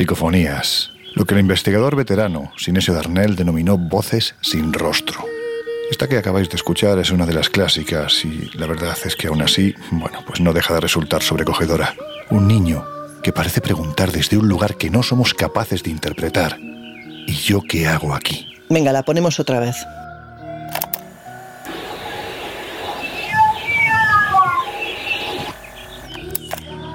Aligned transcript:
Psicofonías, 0.00 0.92
lo 1.14 1.26
que 1.26 1.34
el 1.34 1.40
investigador 1.40 1.96
veterano 1.96 2.52
Sinesio 2.56 2.94
Darnell 2.94 3.36
denominó 3.36 3.76
voces 3.76 4.34
sin 4.40 4.72
rostro. 4.72 5.24
Esta 5.90 6.08
que 6.08 6.16
acabáis 6.16 6.48
de 6.48 6.56
escuchar 6.56 6.98
es 7.00 7.10
una 7.10 7.26
de 7.26 7.34
las 7.34 7.50
clásicas 7.50 8.24
y 8.24 8.50
la 8.56 8.66
verdad 8.66 8.96
es 9.04 9.16
que 9.16 9.26
aún 9.26 9.42
así, 9.42 9.74
bueno, 9.90 10.20
pues 10.26 10.40
no 10.40 10.52
deja 10.52 10.74
de 10.74 10.80
resultar 10.80 11.22
sobrecogedora. 11.22 11.94
Un 12.30 12.46
niño 12.46 12.86
que 13.22 13.32
parece 13.32 13.60
preguntar 13.60 14.12
desde 14.12 14.38
un 14.38 14.48
lugar 14.48 14.76
que 14.76 14.90
no 14.90 15.02
somos 15.02 15.34
capaces 15.34 15.82
de 15.82 15.90
interpretar. 15.90 16.56
¿Y 16.60 17.32
yo 17.34 17.60
qué 17.60 17.88
hago 17.88 18.14
aquí? 18.14 18.59
Venga, 18.70 18.92
la 18.92 19.02
ponemos 19.02 19.40
otra 19.40 19.58
vez. 19.58 19.76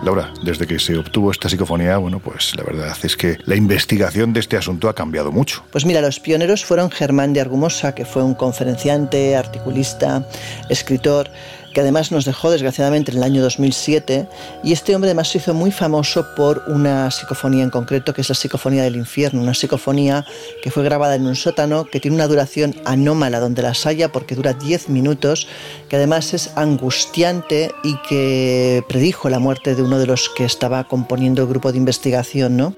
Laura, 0.06 0.32
desde 0.44 0.68
que 0.68 0.78
se 0.78 0.96
obtuvo 0.98 1.32
esta 1.32 1.50
psicofonía, 1.50 1.98
bueno, 1.98 2.20
pues 2.20 2.56
la 2.56 2.64
verdad 2.64 2.96
es 3.02 3.18
que 3.18 3.40
la 3.46 3.56
investigación 3.56 4.34
de 4.34 4.40
este 4.40 4.56
asunto 4.56 4.88
ha 4.88 4.94
cambiado 4.94 5.32
mucho. 5.32 5.66
Pues 5.72 5.84
mira, 5.84 6.00
los 6.00 6.20
pioneros 6.20 6.64
fueron 6.64 6.92
Germán 6.92 7.34
de 7.34 7.42
Argumosa, 7.42 7.96
que 7.96 8.06
fue 8.06 8.24
un 8.24 8.36
conferenciante, 8.36 9.36
articulista, 9.36 10.24
escritor, 10.70 11.32
que 11.76 11.82
además 11.82 12.10
nos 12.14 12.24
dejó 12.24 12.52
desgraciadamente 12.52 13.12
en 13.12 13.18
el 13.18 13.24
año 13.24 13.42
2007, 13.42 14.30
y 14.64 14.72
este 14.72 14.96
hombre 14.96 15.10
además 15.10 15.28
se 15.28 15.40
hizo 15.40 15.54
muy 15.54 15.72
famoso 15.72 16.26
por 16.34 16.64
una 16.68 17.12
psicofonía 17.12 17.66
en 17.66 17.70
concreto, 17.70 18.14
que 18.14 18.22
es 18.22 18.30
la 18.30 18.36
psicofonía 18.36 18.84
del 18.84 18.96
infierno, 18.96 19.42
una 19.42 19.54
psicofonía 19.54 20.26
que 20.64 20.72
fue 20.72 20.86
grabada 20.86 21.16
en 21.16 21.28
un 21.28 21.36
sótano, 21.36 21.84
que 21.84 22.00
tiene 22.00 22.16
una 22.16 22.28
duración 22.28 22.76
anómala 22.86 23.42
donde 23.42 23.62
las 23.62 23.86
haya, 23.86 24.10
porque 24.14 24.36
dura 24.36 24.54
10 24.54 24.88
minutos, 24.88 25.50
que 25.90 25.98
además 25.98 26.34
es 26.34 26.52
angustiante 26.56 27.74
y 27.84 27.98
que 28.08 28.82
predijo 28.88 29.28
la 29.28 29.40
muerte 29.40 29.76
de 29.76 29.82
uno 29.82 30.00
de 30.00 30.08
los 30.08 30.30
que 30.30 30.46
estaba 30.46 30.86
componiendo 30.86 31.42
el 31.42 31.50
grupo 31.50 31.74
de 31.74 31.78
investigación, 31.78 32.56
¿no? 32.56 32.74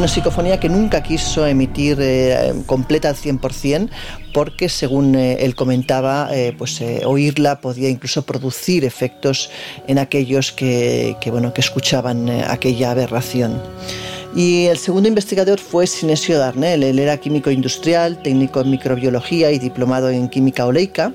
Una 0.00 0.08
psicofonía 0.08 0.58
que 0.58 0.70
nunca 0.70 1.02
quiso 1.02 1.46
emitir 1.46 1.98
eh, 2.00 2.54
completa 2.64 3.10
al 3.10 3.16
100% 3.16 3.90
porque 4.32 4.70
según 4.70 5.14
eh, 5.14 5.44
él 5.44 5.54
comentaba, 5.54 6.30
eh, 6.32 6.54
pues 6.56 6.80
oírla 7.04 7.60
podía 7.60 7.90
incluso 7.90 8.22
producir 8.22 8.86
efectos 8.86 9.50
en 9.88 9.98
aquellos 9.98 10.52
que, 10.52 11.16
que 11.20 11.30
bueno, 11.30 11.52
que 11.52 11.60
escuchaban 11.60 12.30
aquella 12.30 12.92
aberración. 12.92 13.60
Y 14.34 14.66
el 14.66 14.78
segundo 14.78 15.08
investigador 15.08 15.58
fue 15.58 15.88
Sinesio 15.88 16.38
Darnell. 16.38 16.84
Él 16.84 17.00
era 17.00 17.16
químico 17.16 17.50
industrial, 17.50 18.22
técnico 18.22 18.60
en 18.60 18.70
microbiología 18.70 19.50
y 19.50 19.58
diplomado 19.58 20.08
en 20.08 20.28
química 20.28 20.66
oleica. 20.66 21.12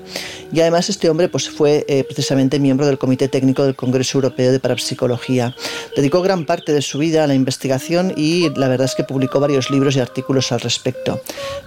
Y 0.52 0.60
además 0.60 0.90
este 0.90 1.08
hombre 1.08 1.30
pues, 1.30 1.48
fue 1.48 1.86
eh, 1.88 2.04
precisamente 2.04 2.60
miembro 2.60 2.86
del 2.86 2.98
Comité 2.98 3.28
Técnico 3.28 3.64
del 3.64 3.74
Congreso 3.74 4.18
Europeo 4.18 4.52
de 4.52 4.60
Parapsicología. 4.60 5.56
Dedicó 5.96 6.20
gran 6.20 6.44
parte 6.44 6.74
de 6.74 6.82
su 6.82 6.98
vida 6.98 7.24
a 7.24 7.26
la 7.26 7.34
investigación 7.34 8.12
y 8.16 8.50
la 8.50 8.68
verdad 8.68 8.84
es 8.84 8.94
que 8.94 9.02
publicó 9.02 9.40
varios 9.40 9.70
libros 9.70 9.96
y 9.96 10.00
artículos 10.00 10.52
al 10.52 10.60
respecto. 10.60 11.20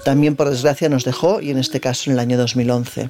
También, 0.06 0.36
por 0.36 0.52
desgracia, 0.52 0.88
nos 0.88 1.03
dejó, 1.03 1.41
y 1.41 1.50
en 1.50 1.58
este 1.58 1.80
caso 1.80 2.09
en 2.09 2.13
el 2.13 2.19
año 2.19 2.38
2011. 2.38 3.09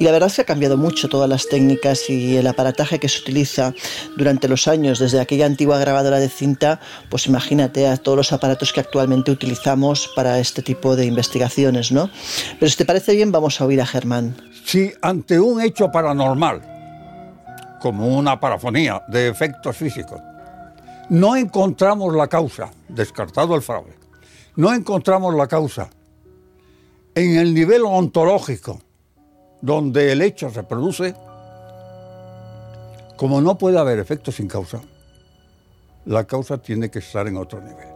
Y 0.00 0.04
la 0.04 0.10
verdad 0.10 0.28
es 0.28 0.34
que 0.34 0.42
ha 0.42 0.46
cambiado 0.46 0.76
mucho 0.76 1.08
todas 1.08 1.28
las 1.28 1.48
técnicas 1.48 2.10
y 2.10 2.36
el 2.36 2.46
aparataje 2.48 2.98
que 2.98 3.08
se 3.08 3.20
utiliza 3.20 3.72
durante 4.16 4.48
los 4.48 4.66
años, 4.66 4.98
desde 4.98 5.20
aquella 5.20 5.46
antigua 5.46 5.78
grabadora 5.78 6.18
de 6.18 6.28
cinta, 6.28 6.80
pues 7.08 7.26
imagínate 7.26 7.67
a 7.86 7.96
todos 7.96 8.16
los 8.16 8.32
aparatos 8.32 8.72
que 8.72 8.80
actualmente 8.80 9.30
utilizamos 9.30 10.10
para 10.16 10.38
este 10.38 10.62
tipo 10.62 10.96
de 10.96 11.06
investigaciones, 11.06 11.92
¿no? 11.92 12.10
Pero 12.58 12.70
si 12.70 12.76
te 12.76 12.84
parece 12.84 13.14
bien, 13.14 13.32
vamos 13.32 13.60
a 13.60 13.64
oír 13.64 13.80
a 13.80 13.86
Germán. 13.86 14.36
Si 14.64 14.92
ante 15.02 15.38
un 15.38 15.60
hecho 15.60 15.90
paranormal, 15.90 16.62
como 17.80 18.18
una 18.18 18.40
parafonía 18.40 19.02
de 19.08 19.28
efectos 19.28 19.76
físicos, 19.76 20.20
no 21.10 21.36
encontramos 21.36 22.14
la 22.14 22.26
causa, 22.26 22.70
descartado 22.88 23.54
el 23.54 23.62
fraude, 23.62 23.94
no 24.56 24.74
encontramos 24.74 25.34
la 25.34 25.46
causa 25.46 25.88
en 27.14 27.36
el 27.36 27.54
nivel 27.54 27.82
ontológico 27.84 28.80
donde 29.60 30.12
el 30.12 30.22
hecho 30.22 30.50
se 30.50 30.62
produce, 30.62 31.14
como 33.16 33.40
no 33.40 33.58
puede 33.58 33.78
haber 33.78 33.98
efectos 33.98 34.36
sin 34.36 34.48
causa, 34.48 34.80
la 36.08 36.24
causa 36.24 36.56
tiene 36.56 36.90
que 36.90 37.00
estar 37.00 37.26
en 37.28 37.36
otro 37.36 37.60
nivel. 37.60 37.86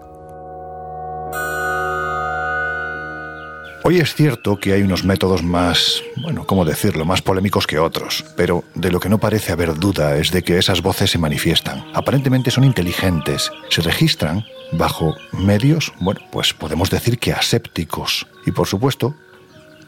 Hoy 3.85 3.99
es 3.99 4.15
cierto 4.15 4.61
que 4.61 4.75
hay 4.75 4.83
unos 4.83 5.03
métodos 5.03 5.43
más, 5.43 6.03
bueno, 6.23 6.47
¿cómo 6.47 6.65
decirlo?, 6.65 7.05
más 7.05 7.23
polémicos 7.23 7.67
que 7.67 7.79
otros, 7.79 8.25
pero 8.37 8.63
de 8.75 8.93
lo 8.93 9.01
que 9.01 9.09
no 9.09 9.19
parece 9.19 9.51
haber 9.51 9.75
duda 9.75 10.17
es 10.19 10.31
de 10.31 10.43
que 10.43 10.59
esas 10.59 10.83
voces 10.83 11.11
se 11.11 11.19
manifiestan. 11.19 11.85
Aparentemente 11.95 12.53
son 12.53 12.65
inteligentes, 12.65 13.51
se 13.71 13.81
registran 13.81 14.45
bajo 14.73 15.17
medios, 15.33 15.93
bueno, 15.99 16.21
pues 16.31 16.53
podemos 16.53 16.91
decir 16.91 17.19
que 17.19 17.33
asépticos. 17.33 18.27
Y 18.47 18.53
por 18.53 18.69
supuesto, 18.69 19.17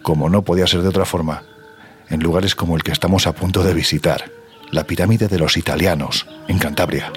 como 0.02 0.28
no 0.28 0.42
podía 0.42 0.66
ser 0.66 0.80
de 0.82 0.88
otra 0.88 1.04
forma, 1.04 1.44
en 2.08 2.20
lugares 2.20 2.54
como 2.54 2.74
el 2.74 2.82
que 2.82 2.92
estamos 2.92 3.26
a 3.26 3.32
punto 3.32 3.62
de 3.62 3.74
visitar, 3.74 4.24
la 4.72 4.84
pirámide 4.84 5.28
de 5.28 5.38
los 5.38 5.56
italianos, 5.56 6.26
en 6.48 6.58
Cantabria. 6.58 7.12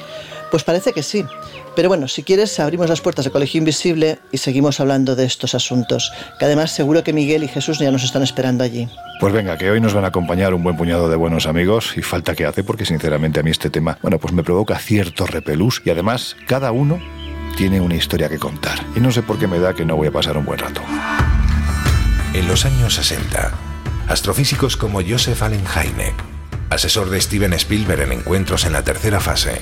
Pues 0.51 0.63
parece 0.63 0.93
que 0.93 1.03
sí. 1.03 1.25
Pero 1.75 1.89
bueno, 1.89 2.07
si 2.07 2.23
quieres, 2.23 2.59
abrimos 2.59 2.89
las 2.89 3.01
puertas 3.01 3.25
de 3.25 3.31
Colegio 3.31 3.59
Invisible 3.59 4.19
y 4.31 4.37
seguimos 4.37 4.79
hablando 4.79 5.15
de 5.15 5.25
estos 5.25 5.53
asuntos, 5.53 6.11
que 6.39 6.45
además 6.45 6.71
seguro 6.71 7.03
que 7.03 7.13
Miguel 7.13 7.43
y 7.43 7.47
Jesús 7.47 7.79
ya 7.79 7.91
nos 7.91 8.03
están 8.03 8.23
esperando 8.23 8.63
allí. 8.63 8.87
Pues 9.19 9.33
venga, 9.33 9.57
que 9.57 9.69
hoy 9.69 9.81
nos 9.81 9.93
van 9.93 10.05
a 10.05 10.07
acompañar 10.07 10.53
un 10.53 10.63
buen 10.63 10.77
puñado 10.77 11.09
de 11.09 11.15
buenos 11.15 11.45
amigos 11.45 11.93
y 11.97 12.01
falta 12.01 12.35
que 12.35 12.45
hace 12.45 12.63
porque 12.63 12.85
sinceramente 12.85 13.39
a 13.39 13.43
mí 13.43 13.51
este 13.51 13.69
tema, 13.69 13.97
bueno, 14.01 14.19
pues 14.19 14.33
me 14.33 14.43
provoca 14.43 14.77
cierto 14.79 15.25
repelús 15.25 15.81
y 15.85 15.89
además 15.89 16.35
cada 16.47 16.71
uno 16.71 16.99
tiene 17.57 17.81
una 17.81 17.95
historia 17.95 18.29
que 18.29 18.39
contar. 18.39 18.79
Y 18.95 18.99
no 18.99 19.11
sé 19.11 19.21
por 19.23 19.37
qué 19.37 19.47
me 19.47 19.59
da 19.59 19.73
que 19.73 19.85
no 19.85 19.95
voy 19.95 20.07
a 20.07 20.11
pasar 20.11 20.37
un 20.37 20.45
buen 20.45 20.59
rato. 20.59 20.81
En 22.33 22.47
los 22.47 22.65
años 22.65 22.93
60, 22.95 23.51
astrofísicos 24.07 24.77
como 24.77 25.01
Joseph 25.01 25.41
Allen 25.41 25.65
Hynek, 25.65 26.13
asesor 26.69 27.09
de 27.09 27.19
Steven 27.19 27.53
Spielberg 27.53 28.01
en 28.01 28.11
encuentros 28.11 28.65
en 28.65 28.73
la 28.73 28.83
tercera 28.83 29.19
fase, 29.19 29.61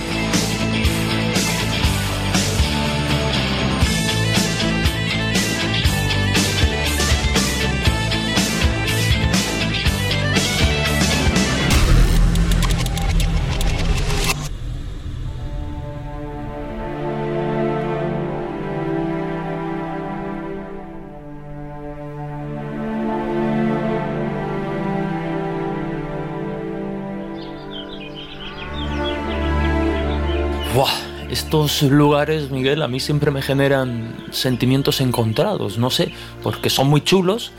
Estos 31.51 31.81
lugares, 31.81 32.49
Miguel, 32.49 32.81
a 32.81 32.87
mí 32.87 33.01
siempre 33.01 33.29
me 33.29 33.41
generan 33.41 34.15
sentimientos 34.31 35.01
encontrados, 35.01 35.77
no 35.77 35.89
sé, 35.89 36.13
porque 36.41 36.69
son 36.69 36.87
muy 36.87 37.01
chulos, 37.01 37.51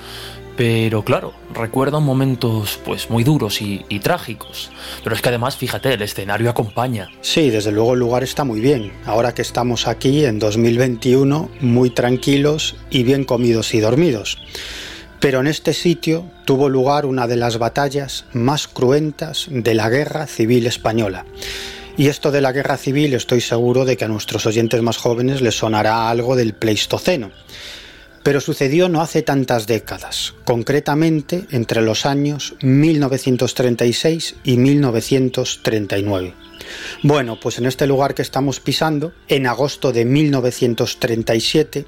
pero 0.56 1.04
claro, 1.04 1.34
recuerdan 1.52 2.02
momentos 2.02 2.80
pues 2.86 3.10
muy 3.10 3.22
duros 3.22 3.60
y, 3.60 3.84
trágicos. 4.00 4.70
Pero 5.04 5.14
es 5.14 5.20
que 5.20 5.28
además, 5.28 5.58
fíjate, 5.58 5.92
el 5.92 6.00
escenario 6.00 6.48
acompaña. 6.48 7.10
Sí, 7.20 7.50
desde 7.50 7.70
luego 7.70 7.92
el 7.92 8.00
lugar 8.00 8.22
está 8.22 8.44
muy 8.44 8.60
bien. 8.60 8.94
Ahora 9.04 9.34
que 9.34 9.42
estamos 9.42 9.86
aquí 9.86 10.24
en 10.24 10.38
2021, 10.38 11.50
muy 11.60 11.90
tranquilos 11.90 12.76
y 12.88 13.02
bien 13.02 13.24
comidos 13.24 13.74
y 13.74 13.80
dormidos. 13.80 14.38
Pero 15.20 15.40
en 15.40 15.48
este 15.48 15.74
sitio 15.74 16.24
tuvo 16.46 16.70
lugar 16.70 17.04
una 17.04 17.26
de 17.26 17.36
las 17.36 17.58
batallas 17.58 18.24
más 18.32 18.68
cruentas 18.68 19.48
de 19.50 19.74
la 19.74 19.90
Guerra 19.90 20.26
Civil 20.26 20.66
Española. 20.66 21.26
Y 21.96 22.08
esto 22.08 22.30
de 22.30 22.40
la 22.40 22.52
guerra 22.52 22.76
civil 22.76 23.14
estoy 23.14 23.40
seguro 23.40 23.84
de 23.84 23.96
que 23.96 24.04
a 24.04 24.08
nuestros 24.08 24.46
oyentes 24.46 24.80
más 24.82 24.96
jóvenes 24.96 25.40
les 25.42 25.56
sonará 25.56 26.08
algo 26.08 26.36
del 26.36 26.54
Pleistoceno 26.54 27.30
pero 28.22 28.40
sucedió 28.40 28.88
no 28.88 29.00
hace 29.00 29.22
tantas 29.22 29.66
décadas, 29.66 30.34
concretamente 30.44 31.44
entre 31.50 31.82
los 31.82 32.06
años 32.06 32.54
1936 32.62 34.36
y 34.44 34.56
1939. 34.56 36.34
Bueno, 37.02 37.38
pues 37.40 37.58
en 37.58 37.66
este 37.66 37.86
lugar 37.86 38.14
que 38.14 38.22
estamos 38.22 38.60
pisando, 38.60 39.12
en 39.28 39.46
agosto 39.46 39.92
de 39.92 40.04
1937, 40.04 41.84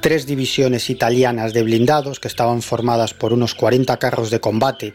tres 0.00 0.26
divisiones 0.26 0.90
italianas 0.90 1.52
de 1.52 1.62
blindados, 1.62 2.20
que 2.20 2.28
estaban 2.28 2.62
formadas 2.62 3.14
por 3.14 3.32
unos 3.32 3.54
40 3.54 3.96
carros 3.98 4.30
de 4.30 4.40
combate, 4.40 4.94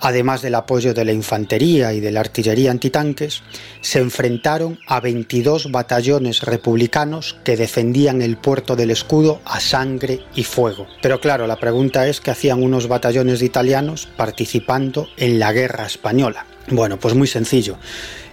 además 0.00 0.42
del 0.42 0.54
apoyo 0.54 0.94
de 0.94 1.04
la 1.04 1.12
infantería 1.12 1.92
y 1.92 2.00
de 2.00 2.10
la 2.10 2.20
artillería 2.20 2.70
antitanques, 2.70 3.42
se 3.80 3.98
enfrentaron 3.98 4.78
a 4.86 5.00
22 5.00 5.70
batallones 5.70 6.42
republicanos 6.42 7.36
que 7.44 7.56
defendían 7.56 8.22
el 8.22 8.36
puerto 8.36 8.76
del 8.76 8.90
escudo 8.90 9.40
a 9.44 9.60
sangre 9.60 10.20
y 10.34 10.44
fuego. 10.44 10.86
Pero 11.02 11.20
claro, 11.20 11.46
la 11.46 11.60
pregunta 11.60 12.06
es 12.08 12.20
qué 12.20 12.30
hacían 12.30 12.62
unos 12.62 12.88
batallones 12.88 13.40
de 13.40 13.46
italianos 13.46 14.08
participando 14.16 15.08
en 15.16 15.38
la 15.38 15.52
guerra 15.52 15.86
española. 15.86 16.46
Bueno, 16.68 16.98
pues 16.98 17.14
muy 17.14 17.26
sencillo 17.26 17.76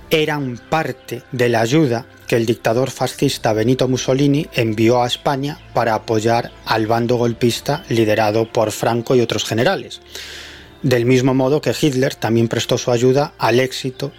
eran 0.09 0.57
parte 0.69 1.23
de 1.31 1.49
la 1.49 1.61
ayuda 1.61 2.05
que 2.27 2.35
el 2.35 2.45
dictador 2.45 2.91
fascista 2.91 3.53
Benito 3.53 3.87
Mussolini 3.87 4.47
envió 4.53 5.01
a 5.01 5.07
España 5.07 5.59
para 5.73 5.95
apoyar 5.95 6.51
al 6.65 6.85
bando 6.85 7.15
golpista 7.15 7.83
liderado 7.89 8.51
por 8.51 8.71
Franco 8.71 9.15
y 9.15 9.21
otros 9.21 9.45
generales. 9.45 10.01
Del 10.83 11.05
mismo 11.05 11.33
modo 11.33 11.59
que 11.59 11.73
Hitler 11.79 12.13
también 12.13 12.47
prestó 12.47 12.77
su 12.77 12.91
ayuda 12.91 13.33
al 13.39 13.59
éxito 13.59 14.11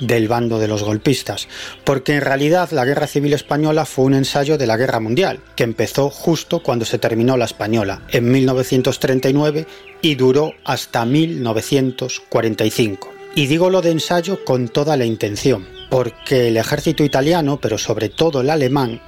del 0.00 0.26
bando 0.26 0.58
de 0.58 0.66
los 0.66 0.82
golpistas, 0.82 1.46
porque 1.84 2.16
en 2.16 2.22
realidad 2.22 2.70
la 2.72 2.84
Guerra 2.84 3.06
Civil 3.06 3.32
Española 3.32 3.84
fue 3.84 4.06
un 4.06 4.14
ensayo 4.14 4.58
de 4.58 4.66
la 4.66 4.76
Guerra 4.76 4.98
Mundial, 4.98 5.38
que 5.54 5.62
empezó 5.62 6.10
justo 6.10 6.64
cuando 6.64 6.84
se 6.84 6.98
terminó 6.98 7.36
la 7.36 7.44
Española, 7.44 8.02
en 8.10 8.28
1939, 8.30 9.66
y 10.02 10.16
duró 10.16 10.52
hasta 10.64 11.04
1945. 11.04 13.19
Y 13.34 13.46
digo 13.46 13.70
lo 13.70 13.80
de 13.80 13.92
ensayo 13.92 14.44
con 14.44 14.68
toda 14.68 14.96
la 14.96 15.04
intención, 15.04 15.66
porque 15.88 16.48
el 16.48 16.56
ejército 16.56 17.04
italiano, 17.04 17.60
pero 17.60 17.78
sobre 17.78 18.08
todo 18.08 18.40
el 18.40 18.50
alemán, 18.50 19.00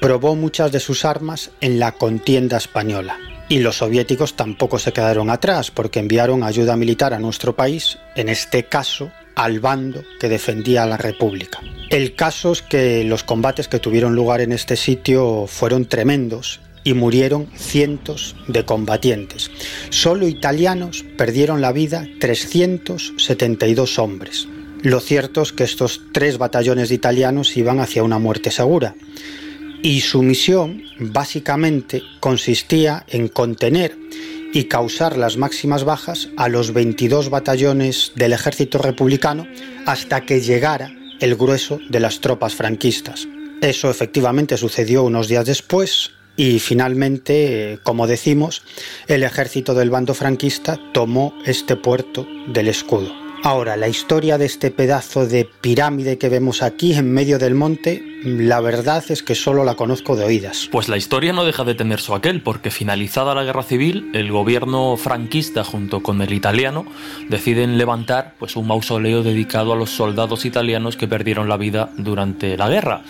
probó 0.00 0.36
muchas 0.36 0.70
de 0.70 0.80
sus 0.80 1.04
armas 1.04 1.50
en 1.60 1.80
la 1.80 1.92
contienda 1.92 2.58
española. 2.58 3.18
Y 3.48 3.58
los 3.58 3.78
soviéticos 3.78 4.34
tampoco 4.34 4.78
se 4.78 4.92
quedaron 4.92 5.30
atrás, 5.30 5.70
porque 5.70 5.98
enviaron 5.98 6.42
ayuda 6.42 6.76
militar 6.76 7.12
a 7.12 7.18
nuestro 7.18 7.56
país, 7.56 7.98
en 8.14 8.28
este 8.28 8.64
caso 8.64 9.10
al 9.34 9.60
bando 9.60 10.02
que 10.18 10.28
defendía 10.28 10.84
a 10.84 10.86
la 10.86 10.96
República. 10.96 11.60
El 11.90 12.14
caso 12.14 12.52
es 12.52 12.62
que 12.62 13.04
los 13.04 13.22
combates 13.22 13.68
que 13.68 13.78
tuvieron 13.78 14.14
lugar 14.14 14.40
en 14.40 14.52
este 14.52 14.76
sitio 14.76 15.46
fueron 15.46 15.86
tremendos 15.86 16.60
y 16.86 16.94
murieron 16.94 17.48
cientos 17.56 18.36
de 18.46 18.64
combatientes. 18.64 19.50
Solo 19.90 20.28
italianos 20.28 21.04
perdieron 21.18 21.60
la 21.60 21.72
vida 21.72 22.06
372 22.20 23.98
hombres. 23.98 24.46
Lo 24.82 25.00
cierto 25.00 25.42
es 25.42 25.52
que 25.52 25.64
estos 25.64 26.00
tres 26.12 26.38
batallones 26.38 26.88
de 26.88 26.94
italianos 26.94 27.56
iban 27.56 27.80
hacia 27.80 28.04
una 28.04 28.20
muerte 28.20 28.52
segura. 28.52 28.94
Y 29.82 30.02
su 30.02 30.22
misión 30.22 30.84
básicamente 31.00 32.02
consistía 32.20 33.04
en 33.08 33.26
contener 33.26 33.98
y 34.52 34.64
causar 34.64 35.16
las 35.16 35.36
máximas 35.36 35.82
bajas 35.82 36.28
a 36.36 36.48
los 36.48 36.72
22 36.72 37.30
batallones 37.30 38.12
del 38.14 38.32
ejército 38.32 38.78
republicano 38.78 39.44
hasta 39.86 40.20
que 40.20 40.40
llegara 40.40 40.92
el 41.18 41.34
grueso 41.34 41.80
de 41.88 41.98
las 41.98 42.20
tropas 42.20 42.54
franquistas. 42.54 43.26
Eso 43.60 43.90
efectivamente 43.90 44.56
sucedió 44.56 45.02
unos 45.02 45.26
días 45.26 45.46
después, 45.46 46.12
y 46.36 46.58
finalmente, 46.58 47.78
como 47.82 48.06
decimos, 48.06 48.62
el 49.08 49.22
ejército 49.22 49.74
del 49.74 49.90
bando 49.90 50.14
franquista 50.14 50.78
tomó 50.92 51.34
este 51.44 51.76
puerto 51.76 52.26
del 52.48 52.68
escudo. 52.68 53.25
Ahora, 53.46 53.76
la 53.76 53.86
historia 53.86 54.38
de 54.38 54.44
este 54.44 54.72
pedazo 54.72 55.24
de 55.24 55.44
pirámide 55.44 56.18
que 56.18 56.28
vemos 56.28 56.62
aquí 56.62 56.94
en 56.94 57.12
medio 57.12 57.38
del 57.38 57.54
monte, 57.54 58.02
la 58.24 58.60
verdad 58.60 59.04
es 59.08 59.22
que 59.22 59.36
solo 59.36 59.62
la 59.62 59.76
conozco 59.76 60.16
de 60.16 60.24
oídas. 60.24 60.68
Pues 60.72 60.88
la 60.88 60.96
historia 60.96 61.32
no 61.32 61.44
deja 61.44 61.62
de 61.62 61.76
tener 61.76 62.00
su 62.00 62.12
aquel, 62.16 62.42
porque 62.42 62.72
finalizada 62.72 63.36
la 63.36 63.44
guerra 63.44 63.62
civil, 63.62 64.10
el 64.14 64.32
gobierno 64.32 64.96
franquista 64.96 65.62
junto 65.62 66.02
con 66.02 66.22
el 66.22 66.32
italiano 66.32 66.86
deciden 67.28 67.78
levantar 67.78 68.34
pues 68.36 68.56
un 68.56 68.66
mausoleo 68.66 69.22
dedicado 69.22 69.72
a 69.72 69.76
los 69.76 69.90
soldados 69.90 70.44
italianos 70.44 70.96
que 70.96 71.06
perdieron 71.06 71.48
la 71.48 71.56
vida 71.56 71.90
durante 71.98 72.56
la 72.56 72.68
guerra. 72.68 73.04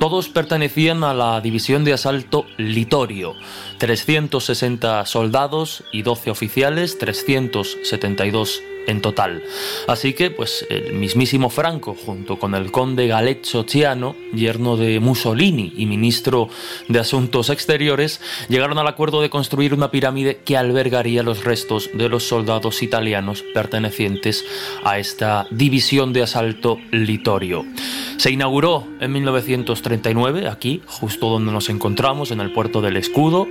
Todos 0.00 0.28
pertenecían 0.28 1.04
a 1.04 1.14
la 1.14 1.40
división 1.40 1.84
de 1.84 1.92
asalto 1.92 2.44
Litorio, 2.56 3.34
360 3.78 5.06
soldados 5.06 5.84
y 5.92 6.02
12 6.02 6.32
oficiales, 6.32 6.98
372 6.98 8.62
en 8.86 9.00
total. 9.00 9.42
Así 9.86 10.12
que, 10.12 10.30
pues, 10.30 10.66
el 10.70 10.94
mismísimo 10.94 11.50
Franco, 11.50 11.94
junto 11.94 12.38
con 12.38 12.54
el 12.54 12.70
conde 12.70 13.06
Galeccio 13.06 13.64
Ciano, 13.64 14.16
yerno 14.32 14.76
de 14.76 15.00
Mussolini 15.00 15.72
y 15.76 15.86
ministro 15.86 16.48
de 16.88 16.98
Asuntos 16.98 17.50
Exteriores, 17.50 18.20
llegaron 18.48 18.78
al 18.78 18.88
acuerdo 18.88 19.20
de 19.20 19.30
construir 19.30 19.74
una 19.74 19.90
pirámide 19.90 20.38
que 20.44 20.56
albergaría 20.56 21.22
los 21.22 21.44
restos 21.44 21.90
de 21.94 22.08
los 22.08 22.24
soldados 22.24 22.82
italianos 22.82 23.44
pertenecientes 23.54 24.44
a 24.84 24.98
esta 24.98 25.46
división 25.50 26.12
de 26.12 26.22
asalto 26.22 26.78
Litorio. 26.90 27.64
Se 28.16 28.30
inauguró 28.30 28.86
en 29.00 29.12
1939, 29.12 30.48
aquí, 30.48 30.82
justo 30.86 31.28
donde 31.28 31.52
nos 31.52 31.68
encontramos, 31.68 32.30
en 32.30 32.40
el 32.40 32.52
puerto 32.52 32.80
del 32.80 32.96
Escudo, 32.96 33.46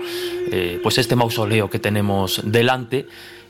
eh, 0.51 0.79
pues 0.81 0.97
este 0.97 1.15
mausoleo 1.15 1.69
que 1.69 1.79
tenemos 1.79 2.41
delante 2.43 3.05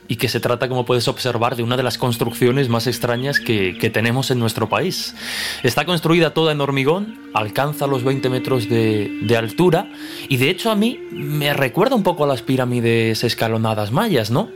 y 0.08 0.16
que 0.16 0.28
se 0.28 0.40
trata, 0.40 0.68
como 0.68 0.84
puedes 0.84 1.08
observar, 1.08 1.56
de 1.56 1.62
una 1.62 1.76
de 1.76 1.82
las 1.82 1.98
construcciones 1.98 2.68
más 2.68 2.86
extrañas 2.86 3.40
que, 3.40 3.74
tenemos 3.92 4.30
en 4.30 4.38
nuestro 4.38 4.68
país. 4.68 5.14
Está 5.62 5.84
construida 5.84 6.34
toda 6.34 6.52
en 6.52 6.60
hormigón, 6.60 7.18
alcanza 7.34 7.86
los 7.86 8.02
20 8.02 8.28
metros 8.28 8.68
de, 8.68 9.10
de, 9.22 9.36
altura 9.36 9.90
y 10.28 10.38
de 10.38 10.50
hecho 10.50 10.70
a 10.70 10.74
mí 10.74 10.98
me 11.12 11.54
recuerda 11.54 11.94
un 11.94 12.02
poco 12.02 12.24
a 12.24 12.26
las 12.26 12.42
pirámides 12.42 13.22
escalonadas 13.22 13.92
mayas, 13.92 14.30
¿no? 14.30 14.50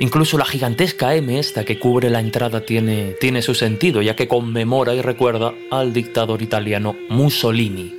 Incluso 0.00 0.36
la 0.36 0.44
gigantesca 0.44 1.14
M 1.14 1.38
esta 1.38 1.64
que 1.64 1.78
cubre 1.78 2.10
la 2.10 2.20
entrada 2.20 2.60
tiene, 2.60 3.14
tiene 3.20 3.42
su 3.42 3.54
sentido, 3.54 4.02
ya 4.02 4.14
que 4.14 4.28
conmemora 4.28 4.94
y 4.94 5.00
recuerda 5.00 5.54
al 5.70 5.92
dictador 5.92 6.42
italiano 6.42 6.94
Mussolini. 7.08 7.94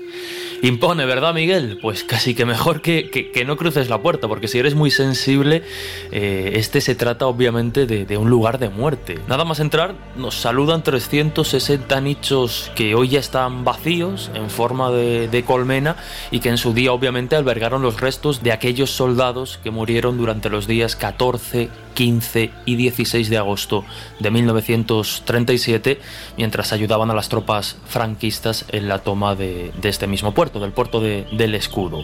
Impone, 0.62 1.06
¿verdad, 1.06 1.34
Miguel? 1.34 1.78
Pues 1.82 2.04
casi 2.04 2.34
que 2.34 2.46
mejor 2.46 2.82
que, 2.82 3.44
no 3.46 3.58
cruces 3.58 3.90
la 3.90 4.02
puerta, 4.02 4.28
porque 4.28 4.48
si 4.48 4.58
eres 4.58 4.74
muy 4.74 4.90
sensible, 4.90 5.64
eh, 6.12 6.54
este 6.56 6.82
se 6.82 6.96
trata 6.96 7.28
obviamente 7.28 7.86
de, 7.86 8.18
un 8.18 8.30
lugar 8.30 8.58
de 8.58 8.70
muerte. 8.70 9.20
Nada 9.28 9.46
más 9.46 9.60
entrar, 9.60 9.96
nos 10.16 10.36
saludan 10.36 10.82
360 10.84 12.02
nichos 12.02 12.72
que 12.76 12.96
hoy 12.96 13.10
ya 13.10 13.20
están 13.20 13.64
vacíos, 13.64 14.32
en 14.34 14.50
forma 14.50 14.92
de, 14.92 15.28
de 15.28 15.44
colmena, 15.44 15.96
y 16.32 16.40
que 16.40 16.50
en 16.50 16.58
su 16.58 16.74
día 16.74 16.92
obviamente 16.92 17.36
albergaron 17.36 17.84
los 17.84 18.02
restos 18.02 18.42
de 18.42 18.52
aquellos 18.52 18.90
soldados 18.90 19.60
que 19.64 19.70
murieron 19.70 20.18
durante 20.18 20.50
los 20.50 20.66
días 20.68 20.96
14, 20.96 21.70
15 21.98 22.52
y 22.66 22.76
16 22.76 23.28
de 23.28 23.38
agosto 23.40 23.84
de 24.20 24.30
1937, 24.30 26.00
mientras 26.38 26.72
ayudaban 26.72 27.10
a 27.10 27.16
las 27.16 27.28
tropas 27.28 27.78
franquistas 27.88 28.66
en 28.70 28.88
la 28.88 29.00
toma 29.00 29.34
de, 29.34 29.72
de 29.82 29.90
este 29.90 30.06
mismo 30.06 30.32
puerto. 30.32 30.60
del 30.60 30.74
puerto 30.74 31.02
del 31.02 31.56
escudo. 31.56 32.04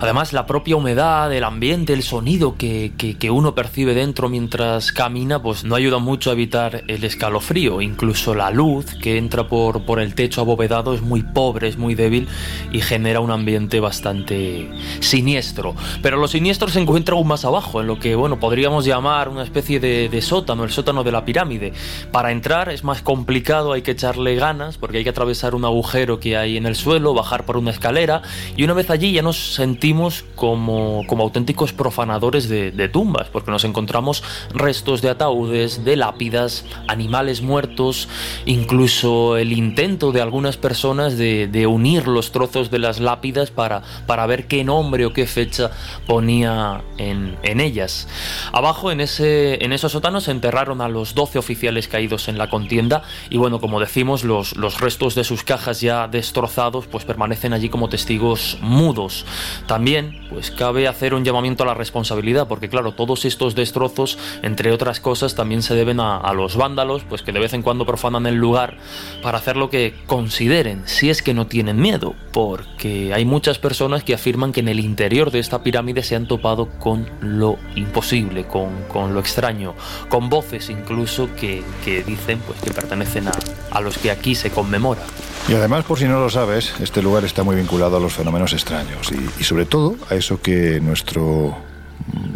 Además, 0.00 0.32
la 0.32 0.46
propia 0.46 0.74
humedad, 0.74 1.32
el 1.32 1.44
ambiente, 1.44 1.92
el 1.92 2.02
sonido 2.02 2.56
que, 2.56 2.90
que, 2.96 3.30
uno 3.30 3.54
percibe 3.54 3.94
dentro 3.94 4.28
mientras 4.28 4.90
camina, 4.90 5.40
pues 5.40 5.62
no 5.62 5.76
ayuda 5.76 5.98
mucho 5.98 6.30
a 6.30 6.32
evitar 6.32 6.82
el 6.88 7.04
escalofrío. 7.04 7.80
Incluso 7.80 8.34
la 8.34 8.50
luz 8.50 8.96
que 9.00 9.16
entra 9.16 9.46
por, 9.46 9.84
por 9.84 10.00
el 10.00 10.16
techo 10.16 10.40
abovedado 10.40 10.92
es 10.92 11.02
muy 11.02 11.22
pobre, 11.22 11.68
es 11.68 11.78
muy 11.78 11.94
débil 11.94 12.26
y 12.72 12.80
genera 12.80 13.20
un 13.20 13.30
ambiente 13.30 13.78
bastante 13.78 14.68
siniestro. 14.98 15.76
Pero 16.02 16.16
lo 16.16 16.26
siniestro 16.26 16.68
se 16.68 16.80
encuentra 16.80 17.14
aún 17.14 17.28
más 17.28 17.44
abajo, 17.44 17.80
en 17.80 17.86
lo 17.86 18.00
que 18.00 18.16
bueno 18.16 18.40
podríamos 18.40 18.84
llamar 18.84 19.19
una 19.28 19.42
especie 19.42 19.80
de, 19.80 20.08
de 20.08 20.22
sótano, 20.22 20.64
el 20.64 20.70
sótano 20.70 21.04
de 21.04 21.12
la 21.12 21.24
pirámide. 21.24 21.72
Para 22.12 22.32
entrar 22.32 22.68
es 22.68 22.84
más 22.84 23.02
complicado, 23.02 23.72
hay 23.72 23.82
que 23.82 23.92
echarle 23.92 24.34
ganas 24.36 24.78
porque 24.78 24.98
hay 24.98 25.04
que 25.04 25.10
atravesar 25.10 25.54
un 25.54 25.64
agujero 25.64 26.20
que 26.20 26.36
hay 26.36 26.56
en 26.56 26.66
el 26.66 26.76
suelo, 26.76 27.14
bajar 27.14 27.44
por 27.44 27.56
una 27.56 27.70
escalera 27.70 28.22
y 28.56 28.64
una 28.64 28.74
vez 28.74 28.90
allí 28.90 29.12
ya 29.12 29.22
nos 29.22 29.54
sentimos 29.54 30.24
como, 30.34 31.04
como 31.06 31.24
auténticos 31.24 31.72
profanadores 31.72 32.48
de, 32.48 32.88
tumbas 32.90 33.28
porque 33.28 33.50
nos 33.50 33.64
encontramos 33.64 34.22
restos 34.52 35.02
de 35.02 35.10
ataúdes, 35.10 35.84
de 35.84 35.96
lápidas, 35.96 36.64
animales 36.88 37.42
muertos, 37.42 38.08
incluso 38.46 39.36
el 39.36 39.52
intento 39.52 40.12
de 40.12 40.20
algunas 40.20 40.56
personas 40.56 41.16
de, 41.16 41.66
unir 41.70 42.08
los 42.08 42.32
trozos 42.32 42.70
de 42.70 42.78
las 42.78 43.00
lápidas 43.00 43.50
para, 43.50 43.82
para 44.06 44.26
ver 44.26 44.48
qué 44.48 44.64
nombre 44.64 45.04
o 45.06 45.12
qué 45.12 45.26
fecha 45.26 45.70
ponía 46.06 46.82
en, 46.96 47.36
en 47.42 47.60
ellas. 47.60 48.08
Abajo 48.52 48.90
en, 48.90 49.00
ese, 49.00 49.09
en 49.18 49.72
esos 49.72 49.92
sótanos 49.92 50.24
se 50.24 50.30
enterraron 50.30 50.80
a 50.80 50.88
los 50.88 51.14
12 51.14 51.38
oficiales 51.38 51.88
caídos 51.88 52.28
en 52.28 52.38
la 52.38 52.48
contienda 52.48 53.02
y 53.30 53.38
bueno, 53.38 53.60
como 53.60 53.80
decimos, 53.80 54.24
los, 54.24 54.54
restos 54.80 55.14
de 55.14 55.24
sus 55.24 55.42
cajas 55.42 55.80
ya 55.80 56.06
destrozados 56.06 56.86
pues 56.86 57.04
permanecen 57.04 57.52
allí 57.52 57.68
como 57.68 57.88
testigos 57.88 58.58
mudos. 58.60 59.24
También 59.66 60.20
pues 60.30 60.50
cabe 60.50 60.86
hacer 60.86 61.14
un 61.14 61.24
llamamiento 61.24 61.64
a 61.64 61.66
la 61.66 61.74
responsabilidad 61.74 62.46
porque 62.46 62.68
claro, 62.68 62.92
todos 62.92 63.24
estos 63.24 63.54
destrozos, 63.54 64.18
entre 64.42 64.72
otras 64.72 65.00
cosas, 65.00 65.34
también 65.34 65.62
se 65.62 65.74
deben 65.74 66.00
a, 66.00 66.16
a 66.16 66.32
los 66.34 66.56
vándalos 66.56 67.02
pues 67.04 67.22
que 67.22 67.32
de 67.32 67.40
vez 67.40 67.52
en 67.54 67.62
cuando 67.62 67.86
profanan 67.86 68.26
el 68.26 68.36
lugar 68.36 68.76
para 69.22 69.38
hacer 69.38 69.56
lo 69.56 69.70
que 69.70 69.94
consideren, 70.06 70.82
si 70.86 71.10
es 71.10 71.22
que 71.22 71.34
no 71.34 71.46
tienen 71.46 71.80
miedo, 71.80 72.14
porque 72.32 72.69
hay 73.14 73.24
muchas 73.24 73.58
personas 73.58 74.04
que 74.04 74.14
afirman 74.14 74.52
que 74.52 74.60
en 74.60 74.68
el 74.68 74.80
interior 74.80 75.30
de 75.30 75.38
esta 75.38 75.62
pirámide 75.62 76.02
se 76.02 76.16
han 76.16 76.26
topado 76.26 76.68
con 76.78 77.08
lo 77.20 77.58
imposible, 77.74 78.44
con, 78.44 78.68
con 78.88 79.14
lo 79.14 79.20
extraño, 79.20 79.74
con 80.08 80.28
voces 80.28 80.70
incluso 80.70 81.28
que, 81.36 81.62
que 81.84 82.02
dicen 82.02 82.40
pues 82.46 82.60
que 82.60 82.70
pertenecen 82.70 83.28
a, 83.28 83.32
a 83.70 83.80
los 83.80 83.98
que 83.98 84.10
aquí 84.10 84.34
se 84.34 84.50
conmemora. 84.50 85.02
Y 85.48 85.54
además, 85.54 85.84
por 85.84 85.98
si 85.98 86.04
no 86.06 86.20
lo 86.20 86.30
sabes, 86.30 86.74
este 86.80 87.02
lugar 87.02 87.24
está 87.24 87.42
muy 87.42 87.56
vinculado 87.56 87.96
a 87.96 88.00
los 88.00 88.12
fenómenos 88.12 88.52
extraños 88.52 89.10
y, 89.10 89.40
y 89.40 89.44
sobre 89.44 89.66
todo 89.66 89.96
a 90.08 90.14
eso 90.14 90.40
que 90.40 90.80
nuestro 90.80 91.56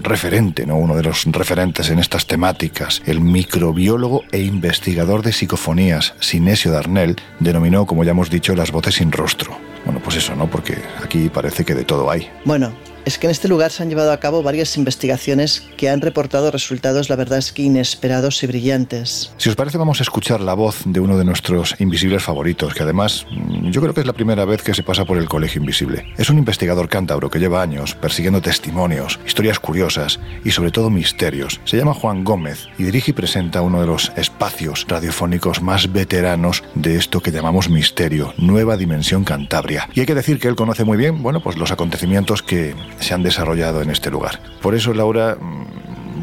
referente, 0.02 0.66
¿no? 0.66 0.76
uno 0.76 0.96
de 0.96 1.02
los 1.02 1.24
referentes 1.26 1.90
en 1.90 1.98
estas 1.98 2.26
temáticas, 2.26 3.02
el 3.06 3.20
microbiólogo 3.20 4.24
e 4.32 4.40
investigador 4.40 5.22
de 5.22 5.32
psicofonías, 5.32 6.14
Sinesio 6.20 6.72
Darnell, 6.72 7.16
denominó, 7.40 7.86
como 7.86 8.04
ya 8.04 8.12
hemos 8.12 8.30
dicho, 8.30 8.54
las 8.54 8.70
voces 8.70 8.96
sin 8.96 9.12
rostro. 9.12 9.56
Bueno, 9.84 10.00
pues 10.02 10.16
eso, 10.16 10.34
¿no? 10.34 10.48
Porque 10.48 10.78
aquí 11.02 11.28
parece 11.28 11.64
que 11.64 11.74
de 11.74 11.84
todo 11.84 12.10
hay. 12.10 12.28
Bueno, 12.44 12.72
es 13.04 13.18
que 13.18 13.26
en 13.26 13.30
este 13.30 13.48
lugar 13.48 13.70
se 13.70 13.82
han 13.82 13.88
llevado 13.88 14.12
a 14.12 14.20
cabo 14.20 14.42
varias 14.42 14.76
investigaciones 14.76 15.62
que 15.76 15.90
han 15.90 16.00
reportado 16.00 16.50
resultados, 16.50 17.10
la 17.10 17.16
verdad 17.16 17.38
es 17.38 17.52
que 17.52 17.62
inesperados 17.62 18.42
y 18.42 18.46
brillantes. 18.46 19.32
Si 19.36 19.48
os 19.48 19.56
parece, 19.56 19.78
vamos 19.78 20.00
a 20.00 20.02
escuchar 20.02 20.40
la 20.40 20.54
voz 20.54 20.82
de 20.84 21.00
uno 21.00 21.18
de 21.18 21.24
nuestros 21.24 21.74
invisibles 21.78 22.22
favoritos, 22.22 22.74
que 22.74 22.82
además 22.82 23.26
mm, 23.30 23.70
yo 23.70 23.80
creo 23.80 23.94
que 23.94 24.00
es 24.00 24.06
la 24.06 24.12
primera 24.12 24.44
vez 24.44 24.62
que 24.62 24.74
se 24.74 24.82
pasa 24.82 25.04
por 25.04 25.18
el 25.18 25.28
Colegio 25.28 25.60
Invisible. 25.60 26.04
Es 26.16 26.30
un 26.30 26.38
investigador 26.38 26.88
cántabro 26.88 27.30
que 27.30 27.38
lleva 27.38 27.62
años 27.62 27.94
persiguiendo 27.94 28.40
testimonios, 28.40 29.18
historias 29.26 29.58
curiosas 29.58 30.20
y 30.44 30.50
sobre 30.50 30.70
todo 30.70 30.90
misterios. 30.90 31.60
Se 31.64 31.76
llama 31.76 31.94
Juan 31.94 32.24
Gómez 32.24 32.66
y 32.78 32.84
dirige 32.84 33.10
y 33.10 33.14
presenta 33.14 33.62
uno 33.62 33.80
de 33.80 33.86
los 33.86 34.12
espacios 34.16 34.86
radiofónicos 34.88 35.60
más 35.60 35.92
veteranos 35.92 36.62
de 36.74 36.96
esto 36.96 37.20
que 37.20 37.30
llamamos 37.30 37.68
misterio, 37.68 38.32
Nueva 38.38 38.76
Dimensión 38.76 39.24
Cantabria. 39.24 39.88
Y 39.94 40.00
hay 40.00 40.06
que 40.06 40.14
decir 40.14 40.38
que 40.38 40.48
él 40.48 40.56
conoce 40.56 40.84
muy 40.84 40.96
bien, 40.96 41.22
bueno, 41.22 41.42
pues 41.42 41.56
los 41.56 41.70
acontecimientos 41.70 42.42
que 42.42 42.74
se 43.00 43.14
han 43.14 43.22
desarrollado 43.22 43.82
en 43.82 43.90
este 43.90 44.10
lugar. 44.10 44.40
Por 44.62 44.74
eso, 44.74 44.94
Laura, 44.94 45.36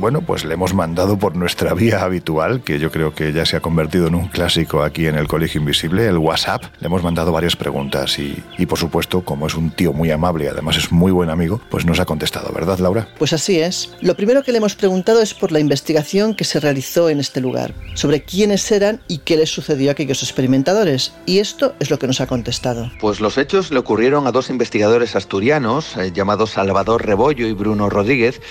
bueno, 0.02 0.22
pues 0.22 0.44
le 0.44 0.56
hemos 0.56 0.74
mandado 0.74 1.18
por 1.18 1.36
nuestra 1.36 1.76
vía 1.76 2.02
habitual, 2.02 2.64
que 2.64 2.80
yo 2.80 2.92
creo 2.92 3.14
que 3.14 3.32
ya 3.32 3.46
se 3.46 3.56
ha 3.56 3.60
convertido 3.60 4.08
en 4.08 4.16
un 4.16 4.28
clásico 4.28 4.82
aquí 4.82 5.06
en 5.06 5.16
el 5.16 5.28
Colegio 5.28 5.62
Invisible, 5.62 6.08
el 6.08 6.18
WhatsApp. 6.18 6.64
Le 6.80 6.88
hemos 6.88 7.04
mandado 7.04 7.32
varias 7.32 7.56
preguntas 7.56 8.18
y, 8.18 8.44
y 8.58 8.66
por 8.66 8.80
supuesto, 8.80 9.24
como 9.24 9.46
es 9.46 9.54
un 9.54 9.70
tío 9.70 9.94
muy 9.94 10.10
amable 10.10 10.46
y 10.46 10.48
además 10.48 10.78
es 10.78 10.92
muy 10.92 11.12
buen 11.12 11.30
amigo, 11.30 11.62
pues 11.70 11.86
nos 11.86 12.00
ha 12.00 12.06
contestado, 12.06 12.52
¿verdad, 12.52 12.80
Laura? 12.80 13.08
Pues 13.20 13.32
así 13.32 13.60
es. 13.60 13.94
Lo 14.02 14.16
primero 14.16 14.44
que 14.44 14.52
le 14.52 14.58
hemos 14.58 14.76
preguntado 14.76 15.22
es 15.22 15.36
por 15.36 15.52
la 15.52 15.60
investigación 15.60 16.34
que 16.34 16.46
se 16.46 16.60
realizó 16.60 17.10
en 17.10 17.20
este 17.20 17.40
lugar, 17.40 17.76
sobre 17.94 18.24
quiénes 18.24 18.72
eran 18.72 19.02
y 19.08 19.20
qué 19.20 19.38
les 19.38 19.52
sucedió 19.52 19.92
a 19.92 19.94
aquellos 19.94 20.24
experimentadores. 20.24 21.14
Y 21.28 21.38
esto 21.38 21.76
es 21.80 21.92
lo 21.92 22.00
que 22.00 22.08
nos 22.08 22.22
ha 22.22 22.28
contestado. 22.28 22.92
Pues 23.00 23.22
los 23.22 23.38
hechos 23.38 23.70
le 23.70 23.78
ocurrieron 23.78 24.26
a 24.26 24.32
dos 24.32 24.50
investigadores 24.50 25.16
asturianos, 25.16 25.96
eh, 25.98 26.12
llamados 26.12 26.50
Salvador 26.52 27.06
Rebollo 27.06 27.46
y 27.46 27.54
Bruno 27.54 27.88
Rodríguez, 27.88 28.42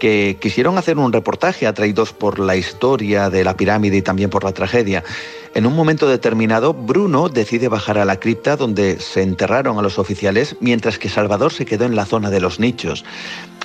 que 0.00 0.38
quisieron 0.40 0.76
hacer 0.78 0.98
un 0.98 1.12
reportaje 1.12 1.68
atraídos 1.68 2.12
por 2.12 2.40
la 2.40 2.56
historia 2.56 3.30
de 3.30 3.44
la 3.44 3.56
pirámide 3.56 3.98
y 3.98 4.02
también 4.02 4.30
por 4.30 4.42
la 4.42 4.50
tragedia. 4.50 5.04
En 5.52 5.66
un 5.66 5.74
momento 5.74 6.08
determinado, 6.08 6.72
Bruno 6.72 7.28
decide 7.28 7.66
bajar 7.68 7.98
a 7.98 8.04
la 8.04 8.20
cripta 8.20 8.56
donde 8.56 9.00
se 9.00 9.22
enterraron 9.22 9.78
a 9.78 9.82
los 9.82 9.98
oficiales, 9.98 10.56
mientras 10.60 10.96
que 10.96 11.08
Salvador 11.08 11.52
se 11.52 11.66
quedó 11.66 11.86
en 11.86 11.96
la 11.96 12.06
zona 12.06 12.30
de 12.30 12.40
los 12.40 12.60
nichos. 12.60 13.04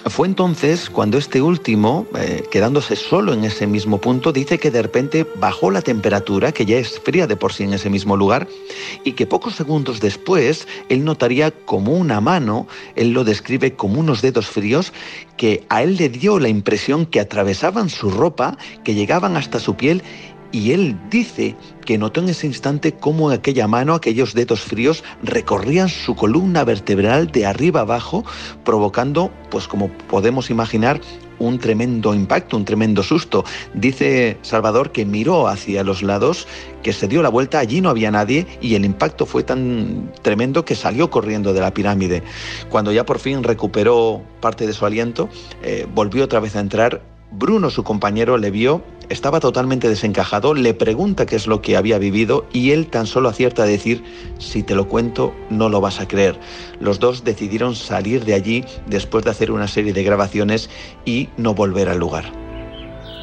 Fue 0.08 0.28
entonces 0.28 0.90
cuando 0.92 1.18
este 1.18 1.42
último, 1.42 2.06
eh, 2.16 2.44
quedándose 2.52 2.96
solo 2.96 3.34
en 3.34 3.44
ese 3.44 3.66
mismo 3.66 4.00
punto, 4.00 4.32
dice 4.32 4.60
que 4.60 4.70
de 4.70 4.84
repente 4.84 5.26
bajó 5.38 5.72
la 5.72 5.82
temperatura, 5.82 6.52
que 6.52 6.66
ya 6.66 6.78
es 6.78 7.00
fría 7.00 7.26
de 7.26 7.36
por 7.36 7.54
sí 7.54 7.64
en 7.64 7.74
ese 7.74 7.90
mismo 7.90 8.16
lugar, 8.16 8.48
y 9.04 9.14
que 9.14 9.26
pocos 9.26 9.56
segundos 9.56 10.02
después 10.02 10.68
él 10.90 11.04
notaría 11.04 11.50
como 11.50 11.94
una 11.94 12.22
mano, 12.22 12.68
él 12.96 13.14
lo 13.14 13.24
describe 13.24 13.76
como 13.76 14.00
unos 14.00 14.22
dedos 14.22 14.46
fríos, 14.46 14.94
que 15.38 15.66
a 15.70 15.82
él 15.82 15.98
le 15.98 16.10
dio 16.10 16.40
la 16.40 16.50
impresión 16.50 17.08
que 17.08 17.20
atravesaban 17.20 17.90
su 17.90 18.12
ropa, 18.12 18.60
que 18.84 18.94
llegaban 18.94 19.38
hasta 19.38 19.60
su 19.60 19.76
piel 19.76 20.04
y 20.56 20.72
él 20.72 20.98
dice 21.10 21.54
que 21.84 21.98
notó 21.98 22.22
en 22.22 22.30
ese 22.30 22.48
instante 22.48 22.94
cómo 22.94 23.30
aquella 23.30 23.68
mano, 23.68 23.94
aquellos 23.94 24.34
dedos 24.34 24.62
fríos, 24.62 25.04
recorrían 25.22 25.90
su 25.90 26.16
columna 26.16 26.64
vertebral 26.64 27.28
de 27.28 27.46
arriba 27.46 27.82
abajo, 27.82 28.24
provocando, 28.64 29.32
pues 29.52 29.68
como 29.68 29.90
podemos 29.90 30.50
imaginar, 30.50 31.02
un 31.40 31.60
tremendo 31.60 32.14
impacto, 32.14 32.56
un 32.56 32.64
tremendo 32.64 33.04
susto. 33.04 33.44
Dice 33.74 34.38
Salvador 34.44 34.94
que 34.94 35.06
miró 35.06 35.50
hacia 35.50 35.84
los 35.84 36.04
lados, 36.04 36.48
que 36.84 36.94
se 36.94 37.10
dio 37.10 37.22
la 37.22 37.28
vuelta, 37.28 37.60
allí 37.60 37.82
no 37.82 37.90
había 37.90 38.10
nadie 38.10 38.48
y 38.62 38.76
el 38.76 38.86
impacto 38.86 39.26
fue 39.26 39.44
tan 39.44 40.14
tremendo 40.22 40.64
que 40.64 40.76
salió 40.76 41.10
corriendo 41.10 41.52
de 41.52 41.60
la 41.60 41.74
pirámide. 41.74 42.24
Cuando 42.70 42.94
ya 42.94 43.06
por 43.06 43.20
fin 43.20 43.44
recuperó 43.44 44.22
parte 44.40 44.66
de 44.66 44.72
su 44.72 44.86
aliento, 44.86 45.28
eh, 45.62 45.86
volvió 45.94 46.24
otra 46.24 46.40
vez 46.40 46.56
a 46.56 46.62
entrar. 46.62 47.02
Bruno, 47.38 47.70
su 47.70 47.84
compañero, 47.84 48.38
le 48.38 48.50
vio 48.50 48.84
estaba 49.10 49.40
totalmente 49.40 49.90
desencajado, 49.90 50.54
le 50.54 50.74
pregunta 50.74 51.26
qué 51.26 51.36
es 51.36 51.48
lo 51.48 51.62
que 51.62 51.78
había 51.78 51.98
vivido 51.98 52.48
y 52.52 52.72
él 52.72 52.88
tan 52.88 53.06
solo 53.06 53.30
acierta 53.30 53.64
a 53.64 53.68
decir, 53.68 54.04
si 54.40 54.64
te 54.64 54.76
lo 54.76 54.88
cuento, 54.88 55.34
no 55.50 55.70
lo 55.70 55.82
vas 55.82 56.00
a 56.00 56.08
creer. 56.08 56.40
Los 56.80 57.00
dos 57.00 57.24
decidieron 57.24 57.76
salir 57.76 58.26
de 58.26 58.34
allí 58.34 58.66
después 58.88 59.24
de 59.26 59.32
hacer 59.32 59.52
una 59.52 59.68
serie 59.68 59.94
de 59.94 60.04
grabaciones 60.04 60.70
y 61.06 61.30
no 61.38 61.54
volver 61.54 61.90
al 61.90 62.00
lugar. 62.00 62.32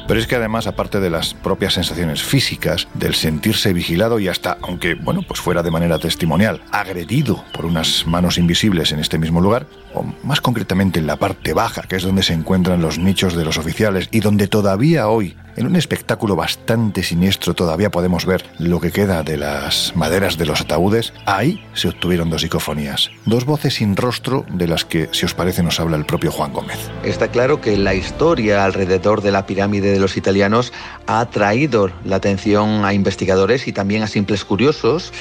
Pero 0.07 0.19
es 0.19 0.27
que 0.27 0.35
además, 0.35 0.67
aparte 0.67 0.99
de 0.99 1.09
las 1.09 1.33
propias 1.33 1.73
sensaciones 1.75 2.21
físicas, 2.21 2.89
del 2.93 3.15
sentirse 3.15 3.71
vigilado 3.71 4.19
y 4.19 4.27
hasta, 4.27 4.57
aunque 4.61 4.95
bueno, 4.95 5.21
pues 5.25 5.39
fuera 5.39 5.63
de 5.63 5.71
manera 5.71 5.97
testimonial, 5.97 6.61
agredido 6.71 7.43
por 7.53 7.65
unas 7.65 8.05
manos 8.05 8.37
invisibles 8.37 8.91
en 8.91 8.99
este 8.99 9.17
mismo 9.17 9.39
lugar, 9.39 9.65
o 9.93 10.05
más 10.23 10.41
concretamente 10.41 10.99
en 10.99 11.07
la 11.07 11.17
parte 11.17 11.53
baja, 11.53 11.83
que 11.83 11.95
es 11.95 12.03
donde 12.03 12.23
se 12.23 12.33
encuentran 12.33 12.81
los 12.81 12.97
nichos 12.97 13.35
de 13.35 13.45
los 13.45 13.57
oficiales 13.57 14.07
y 14.11 14.19
donde 14.19 14.47
todavía 14.47 15.07
hoy 15.07 15.35
en 15.55 15.67
un 15.67 15.75
espectáculo 15.75 16.35
bastante 16.35 17.03
siniestro 17.03 17.53
todavía 17.53 17.91
podemos 17.91 18.25
ver 18.25 18.43
lo 18.57 18.79
que 18.79 18.91
queda 18.91 19.23
de 19.23 19.37
las 19.37 19.95
maderas 19.95 20.37
de 20.37 20.45
los 20.45 20.61
ataúdes. 20.61 21.13
Ahí 21.25 21.63
se 21.73 21.89
obtuvieron 21.89 22.29
dos 22.29 22.41
psicofonías, 22.41 23.11
dos 23.25 23.45
voces 23.45 23.75
sin 23.75 23.95
rostro 23.95 24.45
de 24.49 24.67
las 24.67 24.85
que, 24.85 25.09
si 25.11 25.25
os 25.25 25.33
parece, 25.33 25.61
nos 25.61 25.79
habla 25.79 25.97
el 25.97 26.05
propio 26.05 26.31
Juan 26.31 26.53
Gómez. 26.53 26.79
Está 27.03 27.27
claro 27.27 27.61
que 27.61 27.77
la 27.77 27.93
historia 27.93 28.65
alrededor 28.65 29.21
de 29.21 29.31
la 29.31 29.45
pirámide 29.45 29.91
de 29.91 29.99
los 29.99 30.17
italianos 30.17 30.73
ha 31.05 31.19
atraído 31.19 31.91
la 32.03 32.15
atención 32.15 32.85
a 32.85 32.93
investigadores 32.93 33.67
y 33.67 33.73
también 33.73 34.03
a 34.03 34.07
simples 34.07 34.45
curiosos 34.45 35.13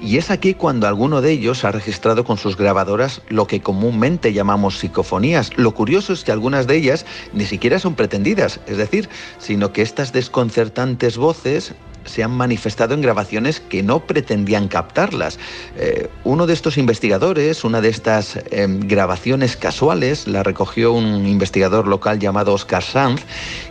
y 0.00 0.18
es 0.18 0.30
aquí 0.30 0.54
cuando 0.54 0.86
alguno 0.86 1.20
de 1.20 1.32
ellos 1.32 1.64
ha 1.64 1.72
registrado 1.72 2.24
con 2.24 2.38
sus 2.38 2.56
grabadoras 2.56 3.22
lo 3.28 3.46
que 3.46 3.60
comúnmente 3.60 4.17
llamamos 4.26 4.78
psicofonías. 4.78 5.56
Lo 5.56 5.72
curioso 5.72 6.12
es 6.12 6.24
que 6.24 6.32
algunas 6.32 6.66
de 6.66 6.76
ellas 6.76 7.06
ni 7.32 7.46
siquiera 7.46 7.78
son 7.78 7.94
pretendidas, 7.94 8.60
es 8.66 8.76
decir, 8.76 9.08
sino 9.38 9.72
que 9.72 9.82
estas 9.82 10.12
desconcertantes 10.12 11.16
voces 11.16 11.74
se 12.08 12.24
han 12.24 12.30
manifestado 12.32 12.94
en 12.94 13.02
grabaciones 13.02 13.60
que 13.60 13.82
no 13.82 14.00
pretendían 14.06 14.68
captarlas. 14.68 15.38
Eh, 15.76 16.08
uno 16.24 16.46
de 16.46 16.54
estos 16.54 16.78
investigadores, 16.78 17.64
una 17.64 17.80
de 17.80 17.88
estas 17.90 18.38
em, 18.50 18.80
grabaciones 18.80 19.56
casuales, 19.56 20.26
la 20.26 20.42
recogió 20.42 20.92
un 20.92 21.26
investigador 21.26 21.86
local 21.86 22.18
llamado 22.18 22.54
Oscar 22.54 22.82
Sanz, 22.82 23.22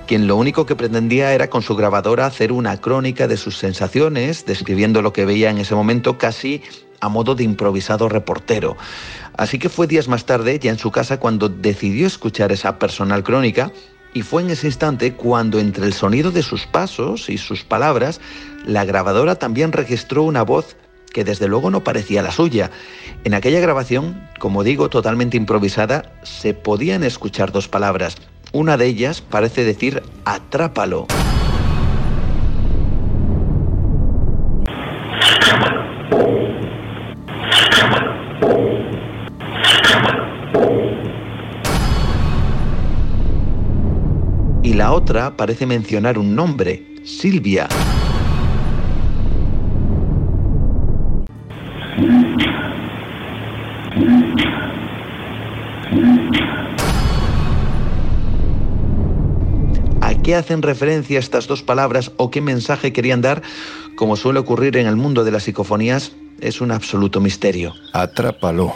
quien 0.05 0.27
lo 0.27 0.35
único 0.35 0.65
que 0.65 0.75
pretendía 0.75 1.33
era 1.33 1.49
con 1.49 1.61
su 1.61 1.75
grabadora 1.75 2.25
hacer 2.25 2.51
una 2.51 2.79
crónica 2.79 3.27
de 3.27 3.37
sus 3.37 3.57
sensaciones, 3.57 4.45
describiendo 4.45 5.01
lo 5.01 5.13
que 5.13 5.25
veía 5.25 5.49
en 5.49 5.57
ese 5.57 5.75
momento 5.75 6.17
casi 6.17 6.61
a 6.99 7.09
modo 7.09 7.35
de 7.35 7.43
improvisado 7.43 8.09
reportero. 8.09 8.77
Así 9.37 9.59
que 9.59 9.69
fue 9.69 9.87
días 9.87 10.07
más 10.07 10.25
tarde, 10.25 10.59
ya 10.59 10.71
en 10.71 10.79
su 10.79 10.91
casa, 10.91 11.19
cuando 11.19 11.49
decidió 11.49 12.07
escuchar 12.07 12.51
esa 12.51 12.79
personal 12.79 13.23
crónica 13.23 13.71
y 14.13 14.23
fue 14.23 14.41
en 14.41 14.49
ese 14.49 14.67
instante 14.67 15.13
cuando 15.13 15.59
entre 15.59 15.85
el 15.85 15.93
sonido 15.93 16.31
de 16.31 16.41
sus 16.41 16.65
pasos 16.65 17.29
y 17.29 17.37
sus 17.37 17.63
palabras, 17.63 18.19
la 18.65 18.85
grabadora 18.85 19.35
también 19.35 19.71
registró 19.71 20.23
una 20.23 20.41
voz 20.41 20.75
que 21.13 21.23
desde 21.23 21.47
luego 21.47 21.69
no 21.69 21.83
parecía 21.83 22.21
la 22.21 22.31
suya. 22.31 22.71
En 23.23 23.33
aquella 23.33 23.59
grabación, 23.59 24.27
como 24.39 24.63
digo, 24.63 24.89
totalmente 24.89 25.37
improvisada, 25.37 26.13
se 26.23 26.53
podían 26.53 27.03
escuchar 27.03 27.51
dos 27.51 27.67
palabras. 27.67 28.15
Una 28.53 28.77
de 28.77 28.87
ellas 28.87 29.21
parece 29.21 29.63
decir 29.63 30.01
atrápalo. 30.25 31.07
Otra 45.07 45.37
parece 45.37 45.65
mencionar 45.65 46.17
un 46.17 46.35
nombre, 46.35 46.85
Silvia. 47.05 47.69
¿A 60.01 60.13
qué 60.21 60.35
hacen 60.35 60.61
referencia 60.61 61.19
estas 61.19 61.47
dos 61.47 61.63
palabras 61.63 62.11
o 62.17 62.29
qué 62.29 62.41
mensaje 62.41 62.91
querían 62.91 63.21
dar? 63.21 63.41
Como 63.95 64.17
suele 64.17 64.39
ocurrir 64.39 64.75
en 64.75 64.87
el 64.87 64.97
mundo 64.97 65.23
de 65.23 65.31
las 65.31 65.43
psicofonías, 65.43 66.11
es 66.41 66.59
un 66.59 66.73
absoluto 66.73 67.21
misterio. 67.21 67.73
Atrápalo 67.93 68.73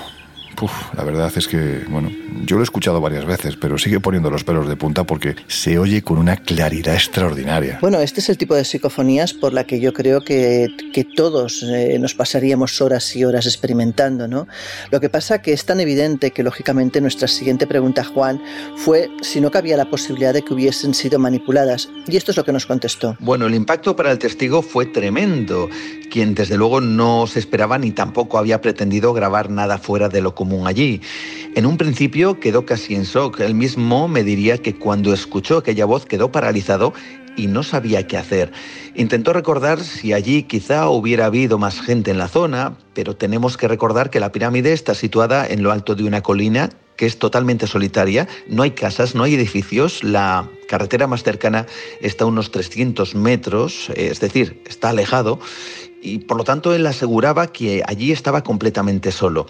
la 0.96 1.04
verdad 1.04 1.32
es 1.36 1.48
que, 1.48 1.84
bueno, 1.90 2.12
yo 2.46 2.58
lo 2.58 2.62
he 2.62 2.64
escuchado 2.64 3.02
varias 3.02 3.26
veces, 3.26 3.56
pero 3.56 3.78
sigue 3.78 4.00
poniendo 4.00 4.30
los 4.30 4.44
pelos 4.44 4.68
de 4.68 4.76
punta 4.76 5.04
porque 5.04 5.36
se 5.48 5.80
oye 5.80 6.02
con 6.02 6.18
una 6.18 6.38
claridad 6.38 6.94
extraordinaria. 6.94 7.80
Bueno, 7.82 8.00
este 8.00 8.20
es 8.20 8.30
el 8.30 8.38
tipo 8.38 8.56
de 8.56 8.64
psicofonías 8.64 9.34
por 9.34 9.54
la 9.54 9.66
que 9.66 9.80
yo 9.80 9.94
creo 9.94 10.22
que, 10.22 10.68
que 10.94 11.04
todos 11.04 11.64
eh, 11.64 11.98
nos 12.00 12.14
pasaríamos 12.14 12.82
horas 12.82 13.16
y 13.16 13.26
horas 13.26 13.46
experimentando, 13.46 14.28
¿no? 14.28 14.48
Lo 14.92 15.00
que 15.00 15.10
pasa 15.10 15.42
que 15.42 15.54
es 15.54 15.66
tan 15.66 15.80
evidente 15.80 16.32
que, 16.32 16.44
lógicamente, 16.44 17.02
nuestra 17.02 17.28
siguiente 17.28 17.68
pregunta, 17.68 18.04
Juan, 18.04 18.42
fue 18.76 19.10
si 19.22 19.42
no 19.42 19.52
cabía 19.52 19.78
la 19.78 19.90
posibilidad 19.90 20.34
de 20.34 20.42
que 20.42 20.54
hubiesen 20.54 20.94
sido 20.94 21.20
manipuladas. 21.20 21.90
Y 22.08 22.18
esto 22.18 22.32
es 22.32 22.38
lo 22.38 22.44
que 22.44 22.52
nos 22.52 22.66
contestó. 22.66 23.16
Bueno, 23.20 23.48
el 23.48 23.56
impacto 23.56 23.96
para 23.96 24.12
el 24.12 24.20
testigo 24.20 24.62
fue 24.62 24.86
tremendo, 24.86 25.70
quien 26.12 26.36
desde 26.36 26.58
luego 26.58 26.82
no 26.82 27.26
se 27.28 27.40
esperaba 27.40 27.78
ni 27.78 27.92
tampoco 27.92 28.38
había 28.38 28.62
pretendido 28.62 29.14
grabar 29.14 29.50
nada 29.50 29.78
fuera 29.78 30.10
de 30.10 30.22
lo 30.22 30.36
común 30.42 30.66
allí. 30.66 31.02
En 31.54 31.68
un 31.68 31.78
principio 31.78 32.40
quedó 32.40 32.66
casi 32.66 32.96
en 32.96 33.04
shock. 33.04 33.42
Él 33.42 33.54
mismo 33.54 34.08
me 34.08 34.24
diría 34.24 34.58
que 34.58 34.74
cuando 34.74 35.14
escuchó 35.14 35.58
aquella 35.58 35.86
voz 35.86 36.08
quedó 36.08 36.32
paralizado 36.32 36.94
y 37.38 37.46
no 37.46 37.62
sabía 37.62 38.08
qué 38.08 38.18
hacer. 38.18 38.52
Intentó 38.96 39.34
recordar 39.34 39.80
si 39.82 40.14
allí 40.14 40.42
quizá 40.42 40.90
hubiera 40.90 41.28
habido 41.28 41.60
más 41.60 41.80
gente 41.80 42.10
en 42.10 42.18
la 42.18 42.28
zona, 42.28 42.76
pero 42.96 43.16
tenemos 43.16 43.56
que 43.56 43.68
recordar 43.68 44.10
que 44.10 44.20
la 44.20 44.32
pirámide 44.32 44.74
está 44.74 44.96
situada 44.96 45.46
en 45.46 45.62
lo 45.62 45.72
alto 45.72 45.94
de 45.94 46.06
una 46.06 46.22
colina 46.22 46.72
que 46.98 47.06
es 47.06 47.20
totalmente 47.20 47.68
solitaria, 47.68 48.28
no 48.48 48.64
hay 48.64 48.72
casas, 48.72 49.14
no 49.14 49.24
hay 49.24 49.36
edificios, 49.36 50.04
la 50.04 50.48
carretera 50.68 51.08
más 51.08 51.24
cercana 51.24 51.66
está 52.00 52.26
a 52.26 52.28
unos 52.28 52.52
300 52.52 53.16
metros, 53.16 53.92
es 53.96 54.20
decir, 54.20 54.62
está 54.68 54.90
alejado, 54.90 55.40
y 56.02 56.20
por 56.20 56.38
lo 56.38 56.44
tanto 56.44 56.74
él 56.74 56.86
aseguraba 56.86 57.48
que 57.48 57.84
allí 57.88 58.12
estaba 58.12 58.44
completamente 58.44 59.12
solo. 59.12 59.48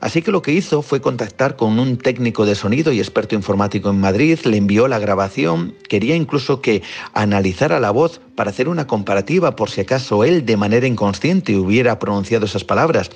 Así 0.00 0.22
que 0.22 0.30
lo 0.30 0.42
que 0.42 0.52
hizo 0.52 0.82
fue 0.82 1.00
contactar 1.00 1.56
con 1.56 1.78
un 1.78 1.98
técnico 1.98 2.46
de 2.46 2.54
sonido 2.54 2.92
y 2.92 3.00
experto 3.00 3.34
informático 3.34 3.90
en 3.90 4.00
Madrid, 4.00 4.38
le 4.44 4.56
envió 4.56 4.86
la 4.86 4.98
grabación, 4.98 5.74
quería 5.88 6.14
incluso 6.14 6.60
que 6.60 6.82
analizara 7.14 7.80
la 7.80 7.90
voz 7.90 8.20
para 8.36 8.50
hacer 8.50 8.68
una 8.68 8.86
comparativa 8.86 9.56
por 9.56 9.70
si 9.70 9.80
acaso 9.80 10.22
él 10.22 10.46
de 10.46 10.56
manera 10.56 10.86
inconsciente 10.86 11.56
hubiera 11.56 11.98
pronunciado 11.98 12.46
esas 12.46 12.64
palabras. 12.64 13.10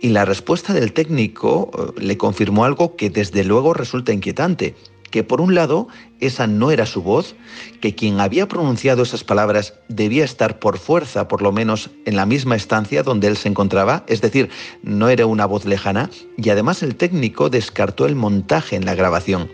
Y 0.00 0.10
la 0.10 0.24
respuesta 0.24 0.74
del 0.74 0.92
técnico 0.92 1.70
eh, 1.72 2.00
le 2.00 2.16
confirmó 2.18 2.64
algo 2.64 2.96
que 2.96 3.10
desde 3.10 3.44
luego 3.44 3.72
resulta 3.72 4.12
inquietante 4.12 4.74
que 5.10 5.24
por 5.24 5.40
un 5.40 5.54
lado 5.54 5.88
esa 6.20 6.46
no 6.46 6.70
era 6.70 6.86
su 6.86 7.02
voz, 7.02 7.34
que 7.80 7.94
quien 7.94 8.20
había 8.20 8.46
pronunciado 8.48 9.02
esas 9.02 9.24
palabras 9.24 9.74
debía 9.88 10.24
estar 10.24 10.58
por 10.58 10.78
fuerza, 10.78 11.28
por 11.28 11.42
lo 11.42 11.52
menos 11.52 11.90
en 12.04 12.16
la 12.16 12.26
misma 12.26 12.56
estancia 12.56 13.02
donde 13.02 13.26
él 13.26 13.36
se 13.36 13.48
encontraba, 13.48 14.04
es 14.06 14.20
decir, 14.20 14.50
no 14.82 15.08
era 15.08 15.26
una 15.26 15.46
voz 15.46 15.64
lejana, 15.64 16.10
y 16.36 16.50
además 16.50 16.82
el 16.82 16.96
técnico 16.96 17.50
descartó 17.50 18.06
el 18.06 18.16
montaje 18.16 18.76
en 18.76 18.84
la 18.84 18.94
grabación. 18.94 19.50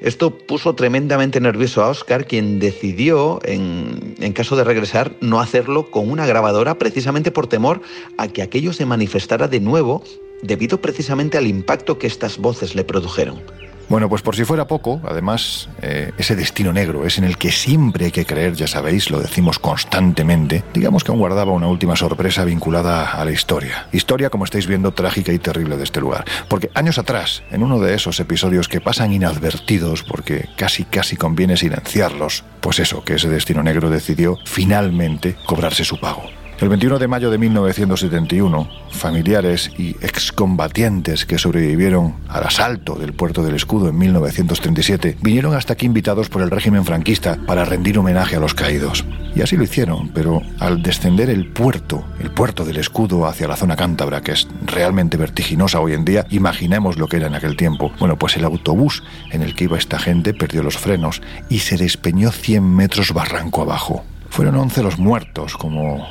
Esto 0.00 0.38
puso 0.38 0.74
tremendamente 0.74 1.40
nervioso 1.40 1.84
a 1.84 1.88
Oscar, 1.88 2.26
quien 2.26 2.58
decidió, 2.58 3.38
en, 3.44 4.14
en, 4.18 4.32
caso 4.32 4.56
de 4.56 4.64
regresar, 4.64 5.14
no 5.20 5.40
hacerlo 5.40 5.90
con 5.90 6.10
una 6.10 6.24
grabadora 6.24 6.78
precisamente 6.78 7.30
por 7.30 7.48
temor 7.48 7.82
a 8.16 8.28
que 8.28 8.40
aquello 8.40 8.72
se 8.72 8.86
manifestara 8.86 9.46
de 9.46 9.60
nuevo 9.60 10.02
debido 10.42 10.80
precisamente 10.80 11.36
al 11.36 11.46
impacto 11.46 11.98
que 11.98 12.06
estas 12.06 12.38
voces 12.38 12.74
le 12.74 12.84
produjeron. 12.84 13.42
Bueno, 13.90 14.08
pues 14.08 14.22
por 14.22 14.36
si 14.36 14.44
fuera 14.44 14.68
poco, 14.68 15.00
además, 15.04 15.68
eh, 15.82 16.12
ese 16.16 16.36
destino 16.36 16.72
negro 16.72 17.04
es 17.04 17.18
en 17.18 17.24
el 17.24 17.36
que 17.36 17.50
siempre 17.50 18.04
hay 18.04 18.12
que 18.12 18.24
creer, 18.24 18.54
ya 18.54 18.68
sabéis, 18.68 19.10
lo 19.10 19.18
decimos 19.18 19.58
constantemente, 19.58 20.62
digamos 20.72 21.02
que 21.02 21.10
aún 21.10 21.18
guardaba 21.18 21.50
una 21.50 21.66
última 21.66 21.96
sorpresa 21.96 22.44
vinculada 22.44 23.10
a 23.10 23.24
la 23.24 23.32
historia. 23.32 23.88
Historia, 23.90 24.30
como 24.30 24.44
estáis 24.44 24.68
viendo, 24.68 24.92
trágica 24.92 25.32
y 25.32 25.40
terrible 25.40 25.76
de 25.76 25.82
este 25.82 26.00
lugar. 26.00 26.24
Porque 26.46 26.70
años 26.74 26.98
atrás, 26.98 27.42
en 27.50 27.64
uno 27.64 27.80
de 27.80 27.94
esos 27.94 28.20
episodios 28.20 28.68
que 28.68 28.80
pasan 28.80 29.12
inadvertidos 29.12 30.04
porque 30.04 30.48
casi 30.56 30.84
casi 30.84 31.16
conviene 31.16 31.56
silenciarlos, 31.56 32.44
pues 32.60 32.78
eso, 32.78 33.02
que 33.02 33.14
ese 33.14 33.28
destino 33.28 33.64
negro 33.64 33.90
decidió 33.90 34.36
finalmente 34.44 35.34
cobrarse 35.46 35.82
su 35.82 35.98
pago. 35.98 36.22
El 36.60 36.68
21 36.68 36.98
de 36.98 37.08
mayo 37.08 37.30
de 37.30 37.38
1971, 37.38 38.68
familiares 38.90 39.70
y 39.78 39.92
excombatientes 40.02 41.24
que 41.24 41.38
sobrevivieron 41.38 42.16
al 42.28 42.44
asalto 42.44 42.96
del 42.96 43.14
puerto 43.14 43.42
del 43.42 43.54
escudo 43.54 43.88
en 43.88 43.96
1937 43.96 45.16
vinieron 45.22 45.54
hasta 45.54 45.72
aquí 45.72 45.86
invitados 45.86 46.28
por 46.28 46.42
el 46.42 46.50
régimen 46.50 46.84
franquista 46.84 47.38
para 47.46 47.64
rendir 47.64 47.98
homenaje 47.98 48.36
a 48.36 48.40
los 48.40 48.52
caídos. 48.52 49.06
Y 49.34 49.40
así 49.40 49.56
lo 49.56 49.64
hicieron, 49.64 50.10
pero 50.10 50.42
al 50.58 50.82
descender 50.82 51.30
el 51.30 51.50
puerto, 51.50 52.04
el 52.18 52.30
puerto 52.30 52.66
del 52.66 52.76
escudo 52.76 53.24
hacia 53.24 53.48
la 53.48 53.56
zona 53.56 53.74
cántabra, 53.74 54.20
que 54.20 54.32
es 54.32 54.46
realmente 54.66 55.16
vertiginosa 55.16 55.80
hoy 55.80 55.94
en 55.94 56.04
día, 56.04 56.26
imaginemos 56.28 56.98
lo 56.98 57.08
que 57.08 57.16
era 57.16 57.28
en 57.28 57.36
aquel 57.36 57.56
tiempo. 57.56 57.90
Bueno, 57.98 58.18
pues 58.18 58.36
el 58.36 58.44
autobús 58.44 59.02
en 59.30 59.40
el 59.40 59.54
que 59.54 59.64
iba 59.64 59.78
esta 59.78 59.98
gente 59.98 60.34
perdió 60.34 60.62
los 60.62 60.76
frenos 60.76 61.22
y 61.48 61.60
se 61.60 61.78
despeñó 61.78 62.30
100 62.30 62.62
metros 62.62 63.14
barranco 63.14 63.62
abajo. 63.62 64.04
Fueron 64.30 64.56
11 64.56 64.82
los 64.82 64.98
muertos, 64.98 65.56
como 65.56 66.06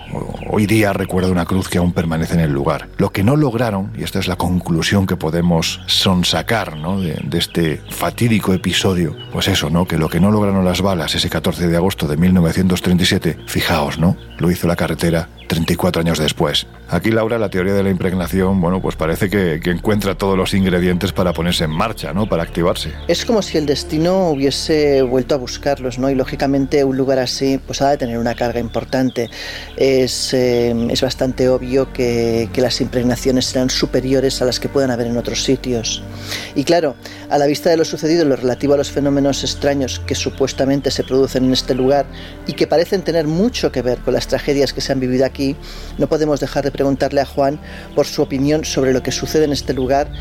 hoy 0.50 0.68
día 0.68 0.94
recuerda 0.94 1.32
una 1.32 1.46
cruz 1.46 1.70
que 1.70 1.78
aún 1.78 1.94
permanece 1.94 2.34
en 2.36 2.42
el 2.42 2.52
lugar. 2.52 2.90
Lo 2.98 3.12
que 3.12 3.24
no 3.24 3.36
lograron, 3.36 3.92
y 3.98 4.04
esta 4.04 4.20
es 4.20 4.28
la 4.28 4.36
conclusión 4.36 5.08
que 5.08 5.16
podemos 5.16 5.82
sonsacar 5.88 6.78
¿no? 6.78 7.00
de, 7.00 7.20
de, 7.24 7.38
este 7.38 7.82
fatídico 7.90 8.54
episodio, 8.54 9.16
pues 9.32 9.48
eso, 9.48 9.70
¿no? 9.70 9.88
que 9.88 9.98
lo 9.98 10.10
que 10.10 10.20
no 10.20 10.32
lograron 10.32 10.66
las 10.66 10.82
balas 10.82 11.16
ese 11.16 11.30
14 11.30 11.68
de 11.68 11.78
agosto 11.78 12.08
de 12.08 12.18
1937, 12.18 13.40
fijaos, 13.48 13.98
¿no? 13.98 14.18
lo 14.38 14.52
hizo 14.52 14.68
la 14.68 14.76
carretera 14.76 15.30
34 15.50 16.02
años 16.02 16.20
después. 16.20 16.68
Aquí, 16.88 17.12
Laura, 17.12 17.38
la 17.38 17.50
teoría 17.50 17.74
de 17.74 17.84
la 17.84 17.90
impregnación, 17.90 18.62
bueno, 18.62 18.82
pues 18.82 18.96
parece 18.96 19.30
que, 19.30 19.60
encuentra 19.70 20.16
todos 20.16 20.38
los 20.38 20.54
ingredientes 20.54 21.12
para 21.12 21.34
ponerse 21.34 21.66
en 21.66 21.72
marcha, 21.72 22.14
¿no? 22.14 22.28
Para 22.28 22.44
activarse. 22.44 22.94
Es 23.08 23.26
como 23.26 23.42
si 23.42 23.58
el 23.58 23.66
destino 23.66 24.30
hubiese 24.30 25.02
vuelto 25.02 25.36
a 25.36 25.38
buscarlos, 25.38 26.00
¿no? 26.00 26.10
Y 26.10 26.16
lógicamente 26.16 26.84
un 26.84 26.98
lugar 26.98 27.20
así, 27.20 27.60
pues 27.66 27.82
ha 27.82 27.90
de 27.90 27.98
tener 27.98 28.18
una 28.18 28.36
carga 28.36 28.60
importante. 28.60 29.30
Es, 29.76 30.34
eh, 30.34 30.74
es 30.90 31.02
bastante 31.02 31.50
obvio 31.50 31.92
que, 31.92 32.50
que 32.54 32.62
las 32.62 32.80
impregnaciones 32.80 33.46
serán 33.46 33.70
superiores 33.70 34.42
a 34.42 34.46
las 34.46 34.60
que 34.60 34.70
puedan 34.70 34.92
haber 34.92 35.08
en 35.08 35.18
otros 35.18 35.44
sitios. 35.44 36.04
Y 36.56 36.64
claro, 36.64 36.96
a 37.30 37.38
la 37.38 37.46
vista 37.46 37.70
de 37.70 37.78
lo 37.78 37.86
sucedido 37.86 38.24
en 38.24 38.30
lo 38.30 38.36
relativo 38.36 38.74
a 38.74 38.78
los 38.78 38.92
fenómenos 38.92 39.44
extraños 39.44 40.00
que 40.00 40.16
supuestamente 40.16 40.92
se 40.92 41.04
producen 41.04 41.46
en 41.46 41.54
este 41.54 41.76
lugar 41.76 42.06
y 42.48 42.54
que 42.54 42.68
parecen 42.68 43.02
tener 43.02 43.28
mucho 43.28 43.72
que 43.72 43.82
ver 43.82 44.00
con 44.00 44.14
las 44.14 44.28
tragedias 44.28 44.74
que 44.74 44.82
se 44.82 44.92
han 44.92 45.00
vivido 45.00 45.26
aquí 45.26 45.56
no 45.98 46.08
podemos 46.08 46.40
dejar 46.40 46.64
de 46.64 46.72
preguntarle 46.72 47.22
a 47.22 47.26
Juan 47.26 47.60
por 47.96 48.06
su 48.06 48.22
opinión 48.22 48.66
sobre 48.66 48.94
lo 48.94 49.04
que 49.04 49.12
sucede 49.12 49.46
en 49.46 49.52
este 49.52 49.74
lugar 49.74 50.12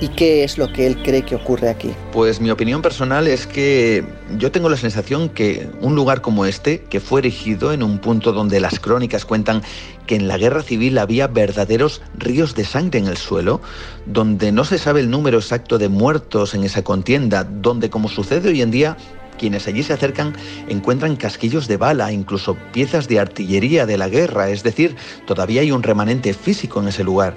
y 0.00 0.08
qué 0.08 0.44
es 0.44 0.58
lo 0.58 0.72
que 0.72 0.86
él 0.86 1.02
cree 1.02 1.24
que 1.24 1.34
ocurre 1.34 1.68
aquí. 1.68 1.94
Pues 2.12 2.40
mi 2.40 2.50
opinión 2.50 2.82
personal 2.82 3.26
es 3.26 3.46
que 3.46 4.04
yo 4.36 4.50
tengo 4.52 4.68
la 4.68 4.76
sensación 4.76 5.28
que 5.28 5.68
un 5.80 5.94
lugar 5.94 6.20
como 6.20 6.44
este, 6.44 6.80
que 6.84 7.00
fue 7.00 7.20
erigido 7.20 7.72
en 7.72 7.82
un 7.82 7.98
punto 7.98 8.32
donde 8.32 8.60
las 8.60 8.78
crónicas 8.78 9.24
cuentan 9.24 9.62
que 10.08 10.16
en 10.16 10.26
la 10.26 10.38
guerra 10.38 10.64
civil 10.64 10.98
había 10.98 11.28
verdaderos 11.28 12.02
ríos 12.16 12.56
de 12.56 12.64
sangre 12.64 12.98
en 12.98 13.06
el 13.06 13.16
suelo, 13.16 13.60
donde 14.06 14.50
no 14.50 14.64
se 14.64 14.78
sabe 14.78 15.00
el 15.00 15.10
número 15.10 15.38
exacto 15.38 15.78
de 15.78 15.88
muertos 15.88 16.54
en 16.54 16.64
esa 16.64 16.82
contienda, 16.82 17.44
donde 17.44 17.90
como 17.90 18.08
sucede 18.08 18.48
hoy 18.48 18.62
en 18.62 18.72
día 18.72 18.96
quienes 19.38 19.68
allí 19.68 19.84
se 19.84 19.92
acercan 19.92 20.34
encuentran 20.68 21.14
casquillos 21.14 21.68
de 21.68 21.76
bala, 21.76 22.10
incluso 22.10 22.56
piezas 22.72 23.06
de 23.06 23.20
artillería 23.20 23.86
de 23.86 23.96
la 23.96 24.08
guerra, 24.08 24.50
es 24.50 24.64
decir, 24.64 24.96
todavía 25.26 25.60
hay 25.60 25.70
un 25.70 25.84
remanente 25.84 26.34
físico 26.34 26.80
en 26.80 26.88
ese 26.88 27.04
lugar 27.04 27.36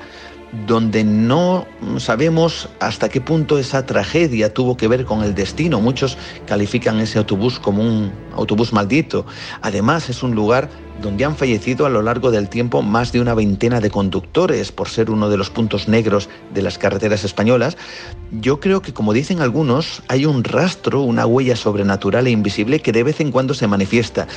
donde 0.67 1.03
no 1.03 1.65
sabemos 1.97 2.69
hasta 2.79 3.09
qué 3.09 3.21
punto 3.21 3.57
esa 3.57 3.85
tragedia 3.85 4.53
tuvo 4.53 4.75
que 4.75 4.87
ver 4.87 5.05
con 5.05 5.23
el 5.23 5.33
destino. 5.33 5.79
Muchos 5.79 6.17
califican 6.45 6.99
ese 6.99 7.19
autobús 7.19 7.57
como 7.57 7.81
un 7.81 8.11
autobús 8.35 8.73
maldito. 8.73 9.25
Además, 9.61 10.09
es 10.09 10.23
un 10.23 10.35
lugar 10.35 10.69
donde 11.01 11.25
han 11.25 11.35
fallecido 11.35 11.85
a 11.85 11.89
lo 11.89 12.01
largo 12.01 12.31
del 12.31 12.47
tiempo 12.47 12.81
más 12.81 13.11
de 13.11 13.19
una 13.19 13.33
veintena 13.33 13.79
de 13.79 13.89
conductores 13.89 14.71
por 14.71 14.87
ser 14.87 15.09
uno 15.09 15.29
de 15.29 15.37
los 15.37 15.49
puntos 15.49 15.87
negros 15.87 16.29
de 16.53 16.61
las 16.61 16.77
carreteras 16.77 17.23
españolas, 17.23 17.77
yo 18.31 18.59
creo 18.59 18.81
que 18.81 18.93
como 18.93 19.13
dicen 19.13 19.41
algunos, 19.41 20.03
hay 20.07 20.25
un 20.25 20.43
rastro, 20.43 21.01
una 21.01 21.25
huella 21.25 21.55
sobrenatural 21.55 22.27
e 22.27 22.31
invisible 22.31 22.79
que 22.79 22.91
de 22.91 23.03
vez 23.03 23.19
en 23.19 23.31
cuando 23.31 23.53
se 23.53 23.67
manifiesta. 23.67 24.27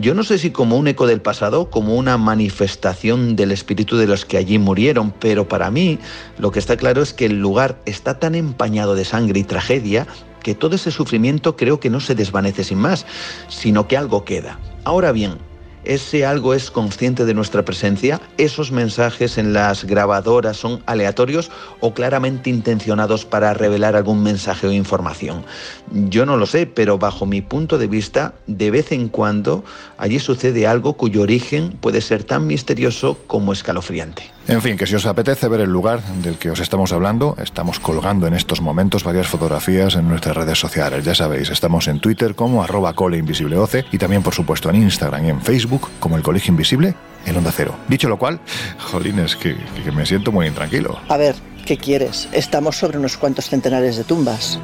Yo 0.00 0.14
no 0.14 0.24
sé 0.24 0.38
si 0.38 0.50
como 0.50 0.76
un 0.76 0.88
eco 0.88 1.06
del 1.06 1.20
pasado, 1.20 1.70
como 1.70 1.96
una 1.96 2.16
manifestación 2.16 3.36
del 3.36 3.52
espíritu 3.52 3.96
de 3.96 4.06
los 4.06 4.24
que 4.24 4.36
allí 4.36 4.58
murieron, 4.58 5.12
pero 5.18 5.48
para 5.48 5.70
mí 5.70 5.98
lo 6.38 6.50
que 6.50 6.58
está 6.58 6.76
claro 6.76 7.02
es 7.02 7.12
que 7.12 7.26
el 7.26 7.40
lugar 7.40 7.80
está 7.84 8.18
tan 8.18 8.34
empañado 8.34 8.94
de 8.94 9.04
sangre 9.04 9.40
y 9.40 9.44
tragedia 9.44 10.06
que 10.42 10.54
todo 10.54 10.74
ese 10.74 10.90
sufrimiento 10.90 11.56
creo 11.56 11.80
que 11.80 11.90
no 11.90 12.00
se 12.00 12.14
desvanece 12.14 12.64
sin 12.64 12.78
más, 12.78 13.06
sino 13.48 13.86
que 13.88 13.96
algo 13.96 14.24
queda. 14.24 14.58
Ahora 14.84 15.12
bien, 15.12 15.38
ese 15.84 16.24
algo 16.24 16.54
es 16.54 16.70
consciente 16.70 17.24
de 17.24 17.34
nuestra 17.34 17.64
presencia, 17.64 18.20
esos 18.38 18.72
mensajes 18.72 19.38
en 19.38 19.52
las 19.52 19.84
grabadoras 19.84 20.56
son 20.56 20.82
aleatorios 20.86 21.50
o 21.80 21.94
claramente 21.94 22.50
intencionados 22.50 23.24
para 23.24 23.54
revelar 23.54 23.96
algún 23.96 24.22
mensaje 24.22 24.66
o 24.66 24.72
información. 24.72 25.44
Yo 25.90 26.26
no 26.26 26.36
lo 26.36 26.46
sé, 26.46 26.66
pero 26.66 26.98
bajo 26.98 27.26
mi 27.26 27.40
punto 27.40 27.78
de 27.78 27.86
vista, 27.86 28.34
de 28.46 28.70
vez 28.70 28.92
en 28.92 29.08
cuando 29.08 29.64
allí 29.98 30.18
sucede 30.18 30.66
algo 30.66 30.94
cuyo 30.94 31.22
origen 31.22 31.72
puede 31.80 32.00
ser 32.00 32.24
tan 32.24 32.46
misterioso 32.46 33.18
como 33.26 33.52
escalofriante. 33.52 34.30
En 34.48 34.60
fin, 34.60 34.76
que 34.76 34.86
si 34.86 34.94
os 34.94 35.06
apetece 35.06 35.48
ver 35.48 35.60
el 35.60 35.70
lugar 35.70 36.02
del 36.22 36.36
que 36.36 36.50
os 36.50 36.58
estamos 36.58 36.92
hablando, 36.92 37.36
estamos 37.38 37.78
colgando 37.78 38.26
en 38.26 38.34
estos 38.34 38.60
momentos 38.60 39.04
varias 39.04 39.28
fotografías 39.28 39.94
en 39.94 40.08
nuestras 40.08 40.36
redes 40.36 40.58
sociales. 40.58 41.04
Ya 41.04 41.14
sabéis, 41.14 41.48
estamos 41.50 41.86
en 41.86 42.00
Twitter 42.00 42.34
como 42.34 42.62
arroba 42.62 42.92
coleinvisibleoce 42.92 43.84
y 43.92 43.98
también 43.98 44.22
por 44.22 44.34
supuesto 44.34 44.68
en 44.70 44.76
Instagram 44.76 45.26
y 45.26 45.28
en 45.30 45.40
Facebook 45.40 45.88
como 46.00 46.16
el 46.16 46.22
Colegio 46.22 46.50
Invisible 46.50 46.94
en 47.24 47.36
Onda 47.36 47.52
Cero. 47.54 47.76
Dicho 47.88 48.08
lo 48.08 48.18
cual, 48.18 48.40
jolines, 48.78 49.36
que, 49.36 49.56
que 49.84 49.92
me 49.92 50.04
siento 50.06 50.32
muy 50.32 50.48
intranquilo. 50.48 50.98
A 51.08 51.16
ver, 51.16 51.36
¿qué 51.64 51.76
quieres? 51.76 52.28
Estamos 52.32 52.76
sobre 52.76 52.98
unos 52.98 53.16
cuantos 53.16 53.48
centenares 53.48 53.96
de 53.96 54.04
tumbas. 54.04 54.58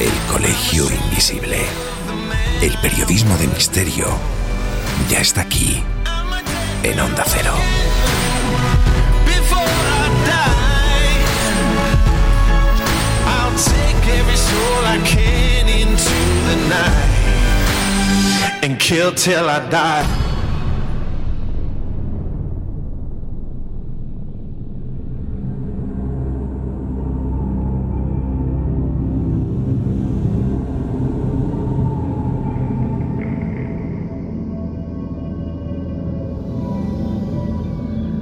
El 0.00 0.32
Colegio 0.32 0.90
Invisible. 0.90 1.58
El 2.62 2.78
periodismo 2.78 3.36
de 3.38 3.48
misterio 3.48 4.06
ya 5.10 5.18
está 5.18 5.40
aquí, 5.40 5.82
en 6.84 7.00
Onda 7.00 7.24
Cero. 7.26 7.54
and 18.62 18.78
kill 18.78 19.12
till 19.12 19.48
I 19.48 19.58
die. 19.68 20.21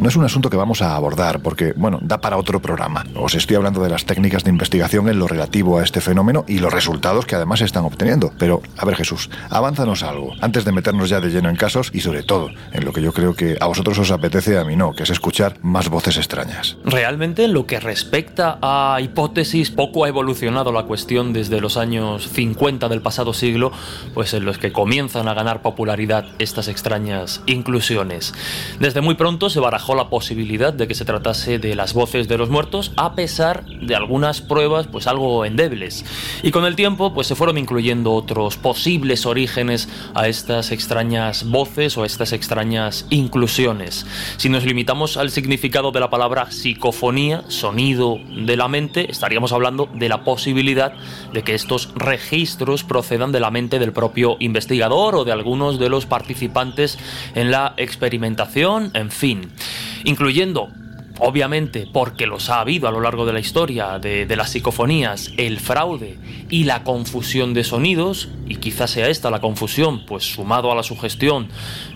No 0.00 0.08
es 0.08 0.16
un 0.16 0.24
asunto 0.24 0.48
que 0.48 0.56
vamos 0.56 0.80
a 0.80 0.96
abordar 0.96 1.42
porque, 1.42 1.74
bueno, 1.76 1.98
da 2.00 2.22
para 2.22 2.38
otro 2.38 2.62
programa. 2.62 3.04
Os 3.14 3.34
estoy 3.34 3.56
hablando 3.56 3.82
de 3.82 3.90
las 3.90 4.06
técnicas 4.06 4.44
de 4.44 4.48
investigación 4.48 5.10
en 5.10 5.18
lo 5.18 5.28
relativo 5.28 5.78
a 5.78 5.84
este 5.84 6.00
fenómeno 6.00 6.46
y 6.48 6.58
los 6.58 6.72
resultados 6.72 7.26
que 7.26 7.34
además 7.34 7.60
están 7.60 7.84
obteniendo. 7.84 8.32
Pero, 8.38 8.62
a 8.78 8.86
ver 8.86 8.96
Jesús, 8.96 9.28
avánzanos 9.50 10.02
algo, 10.02 10.32
antes 10.40 10.64
de 10.64 10.72
meternos 10.72 11.10
ya 11.10 11.20
de 11.20 11.28
lleno 11.28 11.50
en 11.50 11.56
casos 11.56 11.90
y 11.92 12.00
sobre 12.00 12.22
todo 12.22 12.48
en 12.72 12.86
lo 12.86 12.94
que 12.94 13.02
yo 13.02 13.12
creo 13.12 13.34
que 13.34 13.58
a 13.60 13.66
vosotros 13.66 13.98
os 13.98 14.10
apetece, 14.10 14.56
a 14.56 14.64
mí 14.64 14.74
no, 14.74 14.94
que 14.94 15.02
es 15.02 15.10
escuchar 15.10 15.56
más 15.60 15.90
voces 15.90 16.16
extrañas. 16.16 16.78
Realmente, 16.82 17.44
en 17.44 17.52
lo 17.52 17.66
que 17.66 17.78
respecta 17.78 18.58
a 18.62 19.02
hipótesis, 19.02 19.70
poco 19.70 20.06
ha 20.06 20.08
evolucionado 20.08 20.72
la 20.72 20.84
cuestión 20.84 21.34
desde 21.34 21.60
los 21.60 21.76
años 21.76 22.26
50 22.30 22.88
del 22.88 23.02
pasado 23.02 23.34
siglo, 23.34 23.70
pues 24.14 24.32
en 24.32 24.46
los 24.46 24.56
que 24.56 24.72
comienzan 24.72 25.28
a 25.28 25.34
ganar 25.34 25.60
popularidad 25.60 26.24
estas 26.38 26.68
extrañas 26.68 27.42
inclusiones. 27.44 28.32
Desde 28.78 29.02
muy 29.02 29.16
pronto 29.16 29.50
se 29.50 29.60
barajó 29.60 29.89
la 29.94 30.08
posibilidad 30.08 30.72
de 30.72 30.88
que 30.88 30.94
se 30.94 31.04
tratase 31.04 31.58
de 31.58 31.74
las 31.74 31.94
voces 31.94 32.28
de 32.28 32.38
los 32.38 32.50
muertos, 32.50 32.92
a 32.96 33.14
pesar 33.14 33.64
de 33.64 33.94
algunas 33.94 34.40
pruebas 34.40 34.86
pues 34.86 35.06
algo 35.06 35.44
endebles. 35.44 36.04
Y 36.42 36.50
con 36.50 36.64
el 36.64 36.76
tiempo 36.76 37.14
pues 37.14 37.26
se 37.26 37.34
fueron 37.34 37.58
incluyendo 37.58 38.12
otros 38.12 38.56
posibles 38.56 39.26
orígenes 39.26 39.88
a 40.14 40.28
estas 40.28 40.72
extrañas 40.72 41.48
voces 41.48 41.96
o 41.96 42.02
a 42.02 42.06
estas 42.06 42.32
extrañas 42.32 43.06
inclusiones. 43.10 44.06
Si 44.36 44.48
nos 44.48 44.64
limitamos 44.64 45.16
al 45.16 45.30
significado 45.30 45.92
de 45.92 46.00
la 46.00 46.10
palabra 46.10 46.50
psicofonía, 46.50 47.44
sonido 47.48 48.18
de 48.28 48.56
la 48.56 48.68
mente, 48.68 49.10
estaríamos 49.10 49.52
hablando 49.52 49.88
de 49.94 50.08
la 50.08 50.24
posibilidad 50.24 50.92
de 51.32 51.42
que 51.42 51.54
estos 51.54 51.92
registros 51.94 52.84
procedan 52.84 53.32
de 53.32 53.40
la 53.40 53.50
mente 53.50 53.78
del 53.78 53.92
propio 53.92 54.36
investigador 54.40 55.14
o 55.14 55.24
de 55.24 55.32
algunos 55.32 55.78
de 55.78 55.88
los 55.88 56.06
participantes 56.06 56.98
en 57.34 57.50
la 57.50 57.74
experimentación, 57.76 58.90
en 58.94 59.10
fin 59.10 59.50
incluyendo 60.04 60.70
obviamente 61.20 61.86
porque 61.92 62.26
los 62.26 62.50
ha 62.50 62.60
habido 62.60 62.88
a 62.88 62.90
lo 62.90 63.00
largo 63.00 63.26
de 63.26 63.32
la 63.32 63.40
historia 63.40 63.98
de, 63.98 64.26
las 64.36 64.50
psicofonías, 64.50 65.32
el 65.36 65.60
fraude 65.60 66.18
y 66.48 66.64
la 66.64 66.82
confusión 66.82 67.54
de 67.54 67.62
sonidos, 67.62 68.28
y 68.48 68.56
quizás 68.56 68.90
sea 68.90 69.08
esta 69.08 69.30
la 69.30 69.40
confusión, 69.40 70.04
pues 70.06 70.24
sumado 70.24 70.72
a 70.72 70.74
la 70.74 70.82
sugestión, 70.82 71.48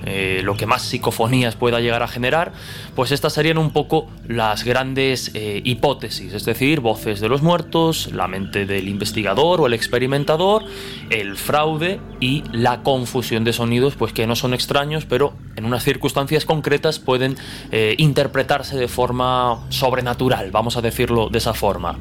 eh, 0.05 0.43
lo 0.45 0.57
que 0.57 0.67
más 0.67 0.83
psicofonías 0.83 1.57
pueda 1.57 1.81
llegar 1.81 2.03
a 2.03 2.09
generar, 2.09 2.53
pues 2.95 3.13
estas 3.13 3.33
serían 3.33 3.59
un 3.59 3.71
poco 3.71 4.07
las 4.27 4.65
grandes 4.65 5.31
eh, 5.35 5.61
hipótesis, 5.65 6.33
es 6.33 6.45
decir, 6.45 6.81
voces 6.81 7.21
de 7.21 7.29
los 7.29 7.43
muertos, 7.43 8.11
la 8.13 8.29
mente 8.29 8.67
del 8.67 8.89
investigador 8.89 9.61
o 9.61 9.67
el 9.67 9.75
experimentador, 9.75 10.65
el 11.11 11.37
fraude 11.37 12.01
y 12.21 12.45
la 12.53 12.83
confusión 12.83 13.45
de 13.45 13.53
sonidos, 13.53 13.97
pues 13.97 14.13
que 14.13 14.27
no 14.27 14.37
son 14.37 14.55
extraños, 14.55 15.05
pero 15.07 15.35
en 15.57 15.65
unas 15.65 15.85
circunstancias 15.85 16.45
concretas 16.45 16.99
pueden 16.99 17.37
eh, 17.73 17.95
interpretarse 17.99 18.77
de 18.77 18.89
forma 18.89 19.65
sobrenatural, 19.71 20.51
vamos 20.51 20.77
a 20.77 20.83
decirlo 20.83 21.29
de 21.29 21.39
esa 21.39 21.55
forma 21.55 21.99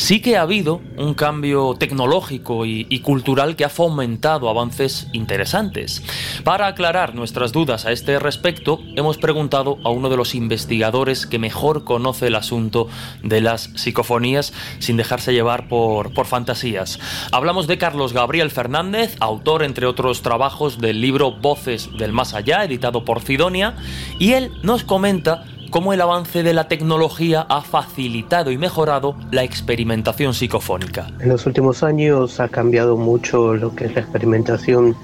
sí 0.00 0.20
que 0.20 0.38
ha 0.38 0.42
habido 0.42 0.80
un 0.96 1.12
cambio 1.12 1.74
tecnológico 1.78 2.64
y, 2.64 3.00
cultural 3.00 3.54
que 3.54 3.64
ha 3.64 3.68
fomentado 3.68 4.48
avances 4.48 5.08
interesantes. 5.12 6.02
Para 6.42 6.66
aclarar 6.66 7.14
nuestras 7.14 7.52
dudas 7.52 7.84
a 7.84 7.92
este 7.92 8.18
respecto, 8.18 8.80
hemos 8.96 9.18
preguntado 9.18 9.78
a 9.84 9.90
uno 9.90 10.08
de 10.08 10.16
los 10.16 10.34
investigadores 10.34 11.26
que 11.26 11.38
mejor 11.38 11.84
conoce 11.84 12.28
el 12.28 12.34
asunto 12.34 12.88
de 13.22 13.42
las 13.42 13.70
psicofonías 13.76 14.54
sin 14.78 14.96
dejarse 14.96 15.34
llevar 15.34 15.68
por, 15.68 16.14
por 16.14 16.26
fantasías. 16.26 16.98
Hablamos 17.30 17.66
de 17.66 17.78
Carlos 17.78 18.14
Gabriel 18.14 18.50
Fernández, 18.50 19.16
autor 19.20 19.62
entre 19.62 19.86
otros 19.86 20.22
trabajos 20.22 20.78
del 20.78 21.00
libro 21.00 21.32
Voces 21.32 21.90
del 21.98 22.12
Más 22.12 22.32
Allá, 22.32 22.64
editado 22.64 23.04
por 23.04 23.20
Sidonia, 23.22 23.76
y 24.18 24.32
él 24.32 24.50
nos 24.62 24.82
comenta 24.82 25.44
cómo 25.70 25.92
el 25.92 26.00
avance 26.00 26.42
de 26.42 26.52
la 26.52 26.68
tecnología 26.68 27.46
ha 27.48 27.62
facilitado 27.62 28.50
y 28.50 28.58
mejorado 28.58 29.14
la 29.30 29.44
experimentación 29.44 30.34
psicofónica. 30.34 31.06
En 31.20 31.28
los 31.28 31.46
últimos 31.46 31.82
años 31.82 32.40
ha 32.40 32.48
cambiado 32.48 32.96
mucho 32.96 33.54
lo 33.54 33.74
que 33.74 33.86
es 33.86 33.94
la 33.94 34.00
experimentación 34.02 34.96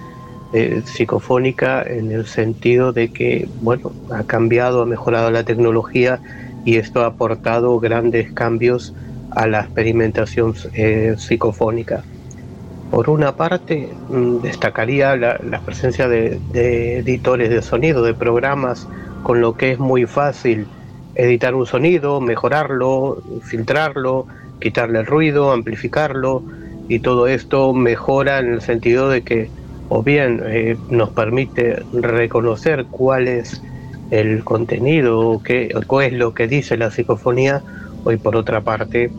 eh, 0.53 0.83
psicofónica 0.85 1.83
en 1.83 2.13
el 2.13 2.27
sentido 2.27 2.93
de 2.93 3.13
que, 3.13 3.49
bueno, 3.63 3.93
ha 4.11 4.25
cambiado, 4.25 4.83
ha 4.83 4.87
mejorado 4.87 5.31
la 5.31 5.45
tecnología 5.45 6.21
y 6.65 6.77
esto 6.77 7.03
ha 7.03 7.07
aportado 7.07 7.79
grandes 7.79 8.33
cambios 8.33 8.93
a 9.31 9.47
la 9.47 9.61
experimentación 9.61 10.55
eh, 10.75 11.15
psicofónica. 11.19 12.03
Por 12.91 13.11
una 13.11 13.37
parte, 13.37 13.93
mm, 14.09 14.39
destacaría 14.43 15.17
la, 15.17 15.61
presencia 15.65 16.09
de, 16.09 16.41
editores 16.99 17.51
de 17.51 17.63
sonido, 17.63 18.03
de 18.03 18.15
programas, 18.15 18.87
con 19.27 19.41
lo 19.41 19.57
que 19.57 19.73
es 19.73 19.81
muy 19.81 20.07
fácil 20.07 20.69
editar 21.17 21.57
un 21.57 21.67
sonido, 21.67 22.21
mejorarlo, 22.21 23.21
filtrarlo, 23.43 24.29
quitarle 24.61 25.01
el 25.01 25.07
ruido, 25.07 25.51
amplificarlo, 25.51 26.45
y 26.89 27.01
todo 27.01 27.27
esto 27.27 27.75
mejora 27.75 28.39
en 28.39 28.53
el 28.53 28.61
sentido 28.61 29.09
de 29.09 29.23
que 29.23 29.51
o 29.89 30.05
bien 30.05 30.41
eh, 30.47 30.77
nos 30.91 31.11
permite 31.11 31.83
reconocer 31.93 32.87
cuál 32.89 33.27
es 33.27 33.61
el 34.13 34.45
contenido, 34.45 35.43
qué, 35.45 35.75
es 35.75 36.13
lo 36.13 36.33
que 36.33 36.47
dice 36.47 36.77
la 36.77 36.93
psicofonía, 36.93 37.65
o 38.05 38.17
por 38.19 38.37
otra 38.37 38.61
parte 38.61 39.11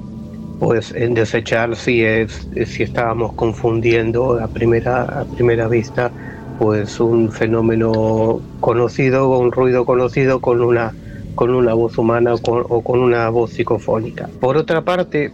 pues 0.58 0.93
en 0.93 1.15
desechar 1.15 1.76
si 1.76 2.06
es 2.06 2.48
si 2.65 2.84
estábamos 2.84 3.34
confundiendo 3.34 4.39
a 4.41 4.48
primera 4.48 5.04
a 5.04 5.26
primera 5.26 5.67
vista 5.67 6.12
pues 6.60 7.00
un 7.00 7.32
fenómeno 7.32 8.41
conocido 8.60 9.30
un 9.38 9.52
ruido 9.52 9.86
conocido 9.86 10.39
con 10.39 10.62
una 10.62 10.93
con 11.36 11.54
una 11.54 11.76
voz 11.76 11.98
humana 12.00 12.34
o 12.34 12.82
con, 12.82 13.00
una 13.00 13.30
voz 13.30 13.52
psicofónica. 13.52 14.28
Por 14.39 14.58
otra 14.58 14.82
parte 14.82 15.32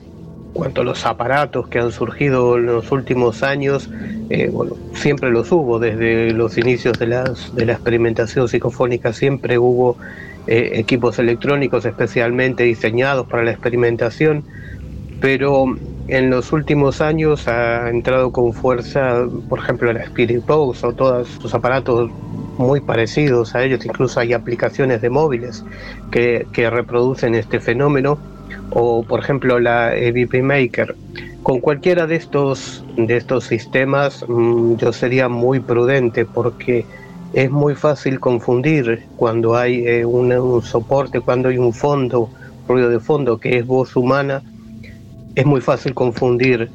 cuanto 0.51 0.81
a 0.81 0.83
los 0.83 1.05
aparatos 1.05 1.69
que 1.69 1.79
han 1.79 1.91
surgido 1.93 2.57
en 2.57 2.65
los 2.65 2.91
últimos 2.91 3.41
años, 3.41 3.89
eh, 4.29 4.49
bueno, 4.51 4.75
siempre 4.93 5.31
los 5.31 5.51
hubo, 5.51 5.79
desde 5.79 6.31
los 6.31 6.57
inicios 6.57 6.99
de, 6.99 7.07
las, 7.07 7.55
de 7.55 7.65
la 7.65 7.73
experimentación 7.73 8.49
psicofónica 8.49 9.13
siempre 9.13 9.57
hubo 9.57 9.97
eh, 10.45 10.71
equipos 10.73 11.19
electrónicos 11.19 11.85
especialmente 11.85 12.63
diseñados 12.63 13.25
para 13.27 13.43
la 13.43 13.51
experimentación 13.51 14.43
pero 15.23 15.73
en 16.07 16.29
los 16.29 16.51
últimos 16.51 17.01
años 17.01 17.47
ha 17.47 17.89
entrado 17.89 18.31
con 18.31 18.53
fuerza, 18.53 19.25
por 19.47 19.59
ejemplo, 19.59 19.91
la 19.93 20.03
Spirit 20.03 20.45
Box 20.45 20.83
o 20.83 20.93
todos 20.93 21.27
sus 21.27 21.53
aparatos 21.53 22.11
muy 22.57 22.81
parecidos 22.81 23.55
a 23.55 23.63
ellos, 23.63 23.85
incluso 23.85 24.19
hay 24.19 24.33
aplicaciones 24.33 25.01
de 25.01 25.09
móviles 25.09 25.63
que, 26.11 26.45
reproducen 26.53 27.35
este 27.35 27.59
fenómeno, 27.59 28.17
o 28.71 29.03
por 29.03 29.21
ejemplo 29.21 29.59
la 29.59 29.95
EVP 29.95 30.41
Maker. 30.43 30.95
Con 31.41 31.59
cualquiera 31.59 32.07
de 32.07 32.15
estos, 32.15 32.83
de 32.95 33.17
estos 33.17 33.45
sistemas 33.45 34.23
mm, 34.27 34.75
yo 34.75 34.93
sería 34.93 35.29
muy 35.29 35.59
prudente 35.59 36.25
porque 36.25 36.85
es 37.33 37.49
muy 37.49 37.75
fácil 37.75 38.19
confundir 38.19 39.03
cuando 39.17 39.55
hay 39.55 39.85
eh, 39.85 40.05
un 40.05 40.61
soporte, 40.61 41.19
cuando 41.19 41.49
hay 41.49 41.57
un 41.57 41.73
fondo, 41.73 42.29
ruido 42.67 42.89
de 42.89 42.99
fondo 42.99 43.39
que 43.39 43.57
es 43.57 43.65
voz 43.65 43.95
humana 43.95 44.41
es 45.35 45.45
muy 45.45 45.61
fácil 45.61 45.93
confundir 45.93 46.69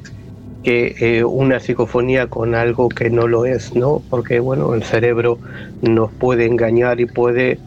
que 0.63 0.95
eh, 0.99 1.23
una 1.23 1.59
psicofonía 1.59 2.27
con 2.27 2.53
algo 2.53 2.89
que 2.89 3.09
no 3.09 3.27
lo 3.27 3.45
es, 3.45 3.75
¿no? 3.75 4.01
Porque 4.09 4.39
bueno, 4.39 4.73
el 4.73 4.83
cerebro 4.83 5.39
nos 5.81 6.11
puede 6.11 6.45
engañar 6.45 6.99
y 6.99 7.05
puede 7.05 7.59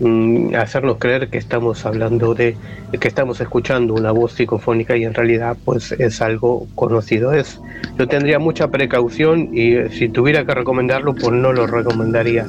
mm, 0.00 0.54
hacernos 0.54 0.98
creer 0.98 1.30
que 1.30 1.38
estamos 1.38 1.86
hablando 1.86 2.34
de 2.34 2.56
que 3.00 3.08
estamos 3.08 3.40
escuchando 3.40 3.94
una 3.94 4.12
voz 4.12 4.34
psicofónica 4.34 4.96
y 4.96 5.04
en 5.04 5.14
realidad 5.14 5.56
pues 5.64 5.92
es 5.92 6.20
algo 6.20 6.66
conocido 6.74 7.32
es. 7.32 7.60
Yo 7.98 8.06
tendría 8.06 8.38
mucha 8.38 8.68
precaución 8.68 9.50
y 9.52 9.88
si 9.90 10.08
tuviera 10.08 10.44
que 10.44 10.54
recomendarlo 10.54 11.14
pues 11.14 11.32
no 11.32 11.52
lo 11.52 11.66
recomendaría. 11.66 12.46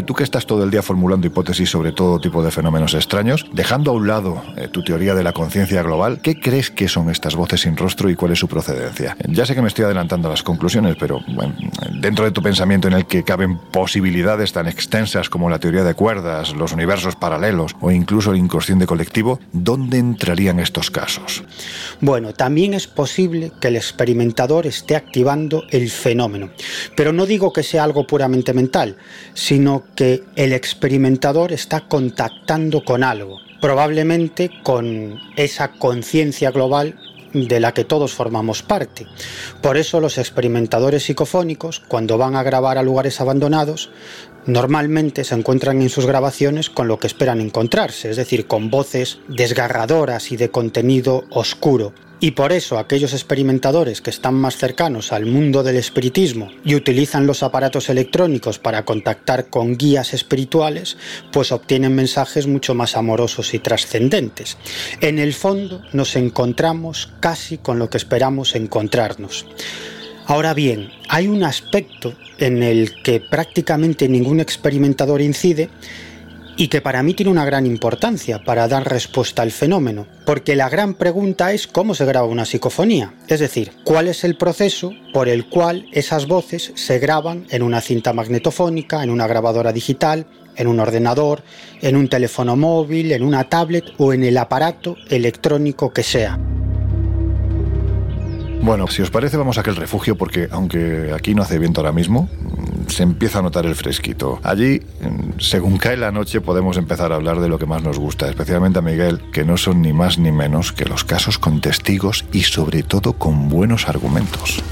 Y 0.00 0.02
tú 0.02 0.14
que 0.14 0.24
estás 0.24 0.46
todo 0.46 0.64
el 0.64 0.70
día 0.70 0.80
formulando 0.80 1.26
hipótesis 1.26 1.68
sobre 1.68 1.92
todo 1.92 2.18
tipo 2.18 2.42
de 2.42 2.50
fenómenos 2.50 2.94
extraños, 2.94 3.44
dejando 3.52 3.90
a 3.90 3.94
un 3.94 4.06
lado 4.06 4.42
eh, 4.56 4.66
tu 4.66 4.82
teoría 4.82 5.14
de 5.14 5.22
la 5.22 5.34
conciencia 5.34 5.82
global, 5.82 6.20
¿qué 6.22 6.40
crees 6.40 6.70
que 6.70 6.88
son 6.88 7.10
estas 7.10 7.36
voces 7.36 7.60
sin 7.60 7.76
rostro 7.76 8.08
y 8.08 8.16
cuál 8.16 8.32
es 8.32 8.38
su 8.38 8.48
procedencia? 8.48 9.14
Ya 9.28 9.44
sé 9.44 9.54
que 9.54 9.60
me 9.60 9.68
estoy 9.68 9.84
adelantando 9.84 10.28
a 10.28 10.30
las 10.30 10.42
conclusiones, 10.42 10.96
pero 10.98 11.20
dentro 12.00 12.24
de 12.24 12.30
tu 12.30 12.42
pensamiento 12.42 12.88
en 12.88 12.94
el 12.94 13.04
que 13.04 13.24
caben 13.24 13.58
posibilidades 13.58 14.54
tan 14.54 14.66
extensas 14.68 15.28
como 15.28 15.50
la 15.50 15.58
teoría 15.58 15.84
de 15.84 15.92
cuerdas, 15.92 16.54
los 16.54 16.72
universos 16.72 17.14
paralelos 17.16 17.76
o 17.82 17.90
incluso 17.90 18.30
el 18.30 18.38
inconsciente 18.38 18.86
colectivo, 18.86 19.38
¿dónde 19.52 19.98
entrarían 19.98 20.60
estos 20.60 20.90
casos? 20.90 21.44
Bueno, 22.00 22.32
también 22.32 22.72
es 22.72 22.86
posible 22.86 23.52
que 23.60 23.68
el 23.68 23.76
experimentador 23.76 24.66
esté 24.66 24.96
activando 24.96 25.64
el 25.70 25.90
fenómeno, 25.90 26.48
pero 26.96 27.12
no 27.12 27.26
digo 27.26 27.52
que 27.52 27.62
sea 27.62 27.84
algo 27.84 28.06
puramente 28.06 28.54
mental, 28.54 28.96
sino 29.34 29.89
que 29.94 30.24
el 30.36 30.52
experimentador 30.52 31.52
está 31.52 31.80
contactando 31.88 32.84
con 32.84 33.04
algo, 33.04 33.38
probablemente 33.60 34.50
con 34.62 35.18
esa 35.36 35.72
conciencia 35.72 36.50
global 36.50 36.96
de 37.32 37.60
la 37.60 37.72
que 37.72 37.84
todos 37.84 38.12
formamos 38.12 38.62
parte. 38.62 39.06
Por 39.62 39.76
eso 39.76 40.00
los 40.00 40.18
experimentadores 40.18 41.04
psicofónicos, 41.04 41.80
cuando 41.80 42.18
van 42.18 42.34
a 42.34 42.42
grabar 42.42 42.78
a 42.78 42.82
lugares 42.82 43.20
abandonados, 43.20 43.90
normalmente 44.46 45.24
se 45.24 45.34
encuentran 45.34 45.82
en 45.82 45.88
sus 45.88 46.06
grabaciones 46.06 46.70
con 46.70 46.88
lo 46.88 46.98
que 46.98 47.06
esperan 47.06 47.40
encontrarse, 47.40 48.10
es 48.10 48.16
decir, 48.16 48.46
con 48.46 48.70
voces 48.70 49.18
desgarradoras 49.28 50.32
y 50.32 50.36
de 50.36 50.50
contenido 50.50 51.24
oscuro. 51.30 51.92
Y 52.22 52.32
por 52.32 52.52
eso 52.52 52.78
aquellos 52.78 53.14
experimentadores 53.14 54.02
que 54.02 54.10
están 54.10 54.34
más 54.34 54.58
cercanos 54.58 55.10
al 55.10 55.24
mundo 55.24 55.62
del 55.62 55.76
espiritismo 55.76 56.50
y 56.62 56.74
utilizan 56.74 57.26
los 57.26 57.42
aparatos 57.42 57.88
electrónicos 57.88 58.58
para 58.58 58.84
contactar 58.84 59.48
con 59.48 59.78
guías 59.78 60.12
espirituales, 60.12 60.98
pues 61.32 61.50
obtienen 61.50 61.94
mensajes 61.94 62.46
mucho 62.46 62.74
más 62.74 62.94
amorosos 62.94 63.54
y 63.54 63.58
trascendentes. 63.58 64.58
En 65.00 65.18
el 65.18 65.32
fondo 65.32 65.80
nos 65.94 66.14
encontramos 66.14 67.10
casi 67.20 67.56
con 67.56 67.78
lo 67.78 67.88
que 67.88 67.96
esperamos 67.96 68.54
encontrarnos. 68.54 69.46
Ahora 70.30 70.54
bien, 70.54 70.90
hay 71.08 71.26
un 71.26 71.42
aspecto 71.42 72.14
en 72.38 72.62
el 72.62 73.02
que 73.02 73.18
prácticamente 73.18 74.08
ningún 74.08 74.38
experimentador 74.38 75.20
incide 75.22 75.70
y 76.56 76.68
que 76.68 76.80
para 76.80 77.02
mí 77.02 77.14
tiene 77.14 77.32
una 77.32 77.44
gran 77.44 77.66
importancia 77.66 78.44
para 78.44 78.68
dar 78.68 78.88
respuesta 78.88 79.42
al 79.42 79.50
fenómeno, 79.50 80.06
porque 80.24 80.54
la 80.54 80.68
gran 80.68 80.94
pregunta 80.94 81.50
es 81.50 81.66
cómo 81.66 81.96
se 81.96 82.04
graba 82.04 82.28
una 82.28 82.44
psicofonía, 82.44 83.12
es 83.26 83.40
decir, 83.40 83.72
cuál 83.82 84.06
es 84.06 84.22
el 84.22 84.36
proceso 84.36 84.92
por 85.12 85.28
el 85.28 85.48
cual 85.48 85.88
esas 85.90 86.28
voces 86.28 86.70
se 86.76 87.00
graban 87.00 87.46
en 87.50 87.62
una 87.64 87.80
cinta 87.80 88.12
magnetofónica, 88.12 89.02
en 89.02 89.10
una 89.10 89.26
grabadora 89.26 89.72
digital, 89.72 90.26
en 90.54 90.68
un 90.68 90.78
ordenador, 90.78 91.42
en 91.82 91.96
un 91.96 92.06
teléfono 92.08 92.54
móvil, 92.54 93.10
en 93.10 93.24
una 93.24 93.48
tablet 93.48 93.84
o 93.98 94.12
en 94.12 94.22
el 94.22 94.38
aparato 94.38 94.96
electrónico 95.08 95.92
que 95.92 96.04
sea. 96.04 96.38
Bueno, 98.62 98.88
si 98.88 99.00
os 99.00 99.10
parece 99.10 99.36
vamos 99.36 99.56
a 99.56 99.62
aquel 99.62 99.76
refugio 99.76 100.16
porque 100.16 100.48
aunque 100.50 101.12
aquí 101.14 101.34
no 101.34 101.42
hace 101.42 101.58
viento 101.58 101.80
ahora 101.80 101.92
mismo, 101.92 102.28
se 102.88 103.02
empieza 103.02 103.38
a 103.38 103.42
notar 103.42 103.64
el 103.64 103.74
fresquito. 103.74 104.38
Allí, 104.42 104.82
según 105.38 105.78
cae 105.78 105.96
la 105.96 106.12
noche, 106.12 106.40
podemos 106.40 106.76
empezar 106.76 107.12
a 107.12 107.16
hablar 107.16 107.40
de 107.40 107.48
lo 107.48 107.58
que 107.58 107.66
más 107.66 107.82
nos 107.82 107.98
gusta, 107.98 108.28
especialmente 108.28 108.78
a 108.78 108.82
Miguel, 108.82 109.22
que 109.32 109.44
no 109.44 109.56
son 109.56 109.80
ni 109.80 109.92
más 109.92 110.18
ni 110.18 110.30
menos 110.30 110.72
que 110.72 110.84
los 110.84 111.04
casos 111.04 111.38
con 111.38 111.60
testigos 111.60 112.26
y 112.32 112.42
sobre 112.42 112.82
todo 112.82 113.14
con 113.14 113.48
buenos 113.48 113.88
argumentos. 113.88 114.62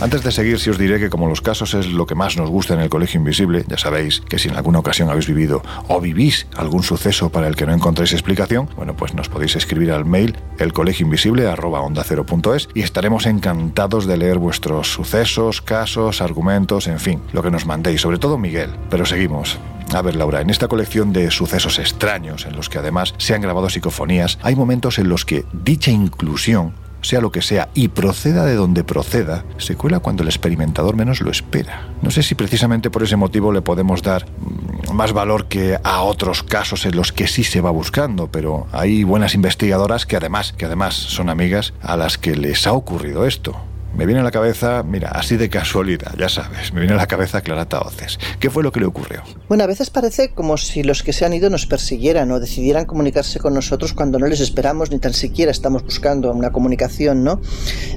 Antes 0.00 0.22
de 0.22 0.32
seguir, 0.32 0.58
si 0.58 0.70
os 0.70 0.78
diré 0.78 0.98
que 0.98 1.10
como 1.10 1.28
los 1.28 1.42
casos 1.42 1.74
es 1.74 1.88
lo 1.88 2.06
que 2.06 2.14
más 2.14 2.38
nos 2.38 2.48
gusta 2.48 2.72
en 2.72 2.80
el 2.80 2.88
Colegio 2.88 3.18
Invisible, 3.18 3.66
ya 3.68 3.76
sabéis 3.76 4.22
que 4.26 4.38
si 4.38 4.48
en 4.48 4.56
alguna 4.56 4.78
ocasión 4.78 5.10
habéis 5.10 5.26
vivido 5.26 5.62
o 5.88 6.00
vivís 6.00 6.46
algún 6.56 6.82
suceso 6.82 7.28
para 7.28 7.48
el 7.48 7.54
que 7.54 7.66
no 7.66 7.74
encontréis 7.74 8.14
explicación, 8.14 8.70
bueno, 8.76 8.96
pues 8.96 9.12
nos 9.12 9.28
podéis 9.28 9.56
escribir 9.56 9.92
al 9.92 10.06
mail 10.06 10.38
elcolegioinvisible.es 10.58 12.68
y 12.74 12.80
estaremos 12.80 13.26
encantados 13.26 14.06
de 14.06 14.16
leer 14.16 14.38
vuestros 14.38 14.90
sucesos, 14.90 15.60
casos, 15.60 16.22
argumentos, 16.22 16.86
en 16.86 16.98
fin, 16.98 17.20
lo 17.34 17.42
que 17.42 17.50
nos 17.50 17.66
mandéis, 17.66 18.00
sobre 18.00 18.16
todo 18.16 18.38
Miguel. 18.38 18.70
Pero 18.88 19.04
seguimos. 19.04 19.58
A 19.92 20.00
ver, 20.00 20.16
Laura, 20.16 20.40
en 20.40 20.48
esta 20.48 20.68
colección 20.68 21.12
de 21.12 21.30
sucesos 21.30 21.78
extraños, 21.78 22.46
en 22.46 22.56
los 22.56 22.70
que 22.70 22.78
además 22.78 23.12
se 23.18 23.34
han 23.34 23.42
grabado 23.42 23.68
psicofonías, 23.68 24.38
hay 24.40 24.56
momentos 24.56 24.98
en 24.98 25.10
los 25.10 25.26
que 25.26 25.44
dicha 25.52 25.90
inclusión 25.90 26.72
sea 27.02 27.20
lo 27.20 27.30
que 27.30 27.42
sea, 27.42 27.68
y 27.74 27.88
proceda 27.88 28.44
de 28.44 28.54
donde 28.54 28.84
proceda, 28.84 29.44
se 29.58 29.76
cuela 29.76 30.00
cuando 30.00 30.22
el 30.22 30.28
experimentador 30.28 30.96
menos 30.96 31.20
lo 31.20 31.30
espera. 31.30 31.88
No 32.02 32.10
sé 32.10 32.22
si 32.22 32.34
precisamente 32.34 32.90
por 32.90 33.02
ese 33.02 33.16
motivo 33.16 33.52
le 33.52 33.62
podemos 33.62 34.02
dar 34.02 34.26
mm, 34.26 34.92
más 34.92 35.12
valor 35.12 35.46
que 35.46 35.78
a 35.82 36.02
otros 36.02 36.42
casos 36.42 36.86
en 36.86 36.96
los 36.96 37.12
que 37.12 37.26
sí 37.26 37.44
se 37.44 37.60
va 37.60 37.70
buscando, 37.70 38.28
pero 38.28 38.66
hay 38.72 39.04
buenas 39.04 39.34
investigadoras 39.34 40.06
que 40.06 40.16
además, 40.16 40.52
que 40.52 40.66
además 40.66 40.94
son 40.94 41.28
amigas 41.28 41.72
a 41.82 41.96
las 41.96 42.18
que 42.18 42.36
les 42.36 42.66
ha 42.66 42.72
ocurrido 42.72 43.26
esto. 43.26 43.56
Me 43.96 44.06
viene 44.06 44.20
a 44.20 44.24
la 44.24 44.30
cabeza, 44.30 44.82
mira, 44.84 45.08
así 45.08 45.36
de 45.36 45.50
casualidad, 45.50 46.14
ya 46.16 46.28
sabes, 46.28 46.72
me 46.72 46.80
viene 46.80 46.94
a 46.94 46.96
la 46.96 47.08
cabeza 47.08 47.40
Clara 47.40 47.66
Taoces. 47.66 48.18
¿Qué 48.38 48.48
fue 48.48 48.62
lo 48.62 48.70
que 48.70 48.80
le 48.80 48.86
ocurrió? 48.86 49.22
Bueno, 49.48 49.64
a 49.64 49.66
veces 49.66 49.90
parece 49.90 50.30
como 50.30 50.56
si 50.56 50.84
los 50.84 51.02
que 51.02 51.12
se 51.12 51.24
han 51.26 51.34
ido 51.34 51.50
nos 51.50 51.66
persiguieran 51.66 52.30
o 52.30 52.38
decidieran 52.38 52.84
comunicarse 52.84 53.40
con 53.40 53.52
nosotros 53.52 53.92
cuando 53.92 54.18
no 54.18 54.26
les 54.26 54.40
esperamos 54.40 54.90
ni 54.90 55.00
tan 55.00 55.12
siquiera 55.12 55.50
estamos 55.50 55.82
buscando 55.82 56.32
una 56.32 56.50
comunicación, 56.50 57.24
¿no? 57.24 57.40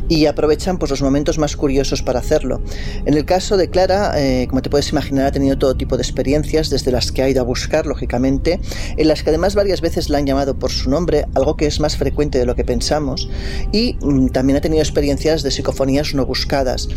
Y 0.10 0.26
aprovechan 0.26 0.80
pues 0.80 0.90
los 0.90 1.04
momentos 1.04 1.38
más 1.38 1.56
curiosos 1.56 2.02
para 2.02 2.20
hacerlo. 2.20 2.62
En 3.06 3.14
el 3.14 3.26
caso 3.26 3.56
de 3.56 3.70
Clara, 3.70 4.14
eh, 4.18 4.48
como 4.50 4.64
te 4.64 4.72
puedes 4.72 4.90
imaginar, 4.92 5.28
ha 5.28 5.32
tenido 5.32 5.58
todo 5.60 5.76
tipo 5.76 5.96
de 5.96 6.02
experiencias, 6.02 6.72
desde 6.72 6.92
las 6.92 7.12
que 7.12 7.22
ha 7.22 7.30
ido 7.30 7.42
a 7.42 7.46
buscar, 7.46 7.86
lógicamente, 7.86 8.60
en 8.98 9.08
las 9.08 9.22
que 9.22 9.30
además 9.30 9.54
varias 9.54 9.82
veces 9.82 10.10
la 10.10 10.18
han 10.18 10.26
llamado 10.26 10.58
por 10.58 10.72
su 10.72 10.90
nombre, 10.90 11.28
algo 11.36 11.56
que 11.56 11.68
es 11.68 11.80
más 11.80 11.98
frecuente 11.98 12.40
de 12.40 12.46
lo 12.46 12.56
que 12.56 12.66
pensamos, 12.66 13.30
y 13.72 13.98
mm, 14.02 14.30
también 14.30 14.58
ha 14.58 14.62
tenido 14.62 14.82
experiencias 14.82 15.44
de 15.44 15.52
psicofonía 15.52 15.83
no 15.86 16.26
buscadas. 16.26 16.88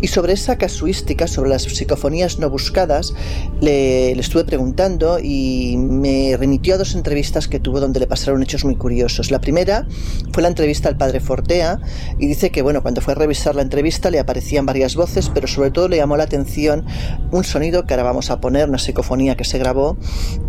Y 0.00 0.08
sobre 0.08 0.32
esa 0.32 0.56
casuística, 0.58 1.26
sobre 1.26 1.50
las 1.50 1.62
psicofonías 1.62 2.38
no 2.38 2.50
buscadas, 2.50 3.14
le, 3.60 4.14
le, 4.14 4.20
estuve 4.20 4.44
preguntando 4.44 5.18
y 5.20 5.76
me 5.76 6.36
remitió 6.38 6.74
a 6.74 6.78
dos 6.78 6.94
entrevistas 6.94 7.48
que 7.48 7.60
tuvo 7.60 7.80
donde 7.80 8.00
le 8.00 8.06
pasaron 8.06 8.42
hechos 8.42 8.64
muy 8.64 8.76
curiosos. 8.76 9.30
La 9.30 9.40
primera 9.40 9.86
fue 10.32 10.42
la 10.42 10.48
entrevista 10.48 10.88
al 10.88 10.96
padre 10.96 11.20
Fortea 11.20 11.80
y 12.18 12.26
dice 12.26 12.50
que 12.50 12.62
bueno, 12.62 12.82
cuando 12.82 13.00
fue 13.00 13.12
a 13.12 13.16
revisar 13.16 13.54
la 13.54 13.62
entrevista 13.62 14.10
le 14.10 14.18
aparecían 14.18 14.66
varias 14.66 14.96
voces, 14.96 15.30
pero 15.32 15.46
sobre 15.48 15.70
todo 15.70 15.88
le 15.88 15.96
llamó 15.96 16.16
la 16.16 16.24
atención 16.24 16.84
un 17.30 17.44
sonido 17.44 17.86
que 17.86 17.94
ahora 17.94 18.04
vamos 18.04 18.30
a 18.30 18.40
poner, 18.40 18.68
una 18.68 18.78
psicofonía 18.78 19.36
que 19.36 19.44
se 19.44 19.58
grabó, 19.58 19.96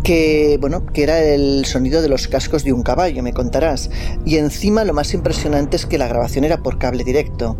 que 0.02 0.58
bueno, 0.60 0.86
que 0.86 1.02
era 1.02 1.20
el 1.20 1.64
sonido 1.64 2.02
de 2.02 2.08
los 2.08 2.28
cascos 2.28 2.64
de 2.64 2.72
un 2.72 2.82
caballo, 2.82 3.22
me 3.22 3.32
contarás. 3.32 3.90
Y 4.24 4.36
encima 4.36 4.84
lo 4.84 4.92
más 4.92 5.14
impresionante 5.14 5.76
es 5.76 5.86
que 5.86 5.98
la 5.98 6.08
grabación 6.08 6.44
era 6.44 6.62
por 6.62 6.78
cable 6.78 7.04
directo. 7.04 7.56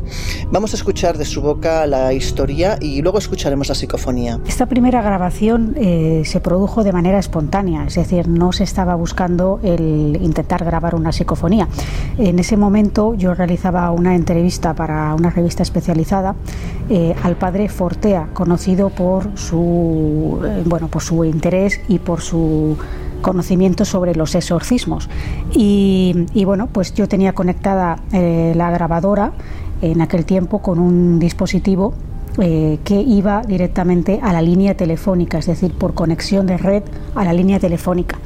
Vamos 0.50 0.72
a 0.72 0.76
escuchar 0.76 1.18
de 1.18 1.24
su 1.24 1.42
boca 1.42 1.86
la 1.86 2.12
historia 2.12 2.78
y 2.80 3.02
luego 3.02 3.18
escucharemos 3.18 3.68
la 3.68 3.74
psicofonía. 3.74 4.40
Esta 4.46 4.66
primera 4.66 5.02
grabación 5.02 5.74
eh, 5.76 6.22
se 6.24 6.40
produjo 6.40 6.84
de 6.84 6.92
manera 6.92 7.18
espontánea, 7.18 7.84
es 7.86 7.96
decir, 7.96 8.28
no 8.28 8.52
se 8.52 8.64
estaba 8.64 8.94
buscando 8.94 9.60
el 9.62 10.18
intentar 10.22 10.64
grabar 10.64 10.94
una 10.94 11.12
psicofonía. 11.12 11.68
En 12.16 12.38
ese 12.38 12.56
momento 12.56 13.14
yo 13.14 13.34
realizaba 13.34 13.90
una 13.90 14.14
entrevista 14.14 14.74
para 14.74 15.14
una 15.14 15.30
revista 15.30 15.62
especializada 15.62 16.34
eh, 16.88 17.14
al 17.22 17.36
padre 17.36 17.68
Fortea, 17.68 18.28
conocido 18.32 18.88
por 18.90 19.36
su, 19.36 20.40
eh, 20.44 20.62
bueno, 20.64 20.88
por 20.88 21.02
su 21.02 21.24
interés 21.24 21.80
y 21.88 21.98
por 21.98 22.20
su 22.22 22.76
conocimiento 23.20 23.84
sobre 23.84 24.14
los 24.14 24.34
exorcismos. 24.34 25.10
Y, 25.52 26.26
y, 26.32 26.44
bueno, 26.44 26.68
pues 26.72 26.94
yo 26.94 27.08
tenía 27.08 27.32
conectada 27.32 27.98
la 28.12 28.70
grabadora 28.70 29.32
en 29.82 30.00
aquel 30.00 30.24
tiempo 30.24 30.60
con 30.60 30.78
un 30.78 31.18
dispositivo 31.18 31.94
eh, 32.40 32.78
que 32.84 33.00
iba 33.00 33.42
directamente 33.42 34.20
a 34.22 34.32
la 34.32 34.42
línea 34.42 34.76
telefónica, 34.76 35.38
es 35.38 35.46
decir, 35.46 35.72
por 35.72 35.94
conexión 35.94 36.46
de 36.46 36.56
red 36.56 36.82
a 37.14 37.24
la 37.24 37.32
línea 37.32 37.58
telefónica. 37.58 38.18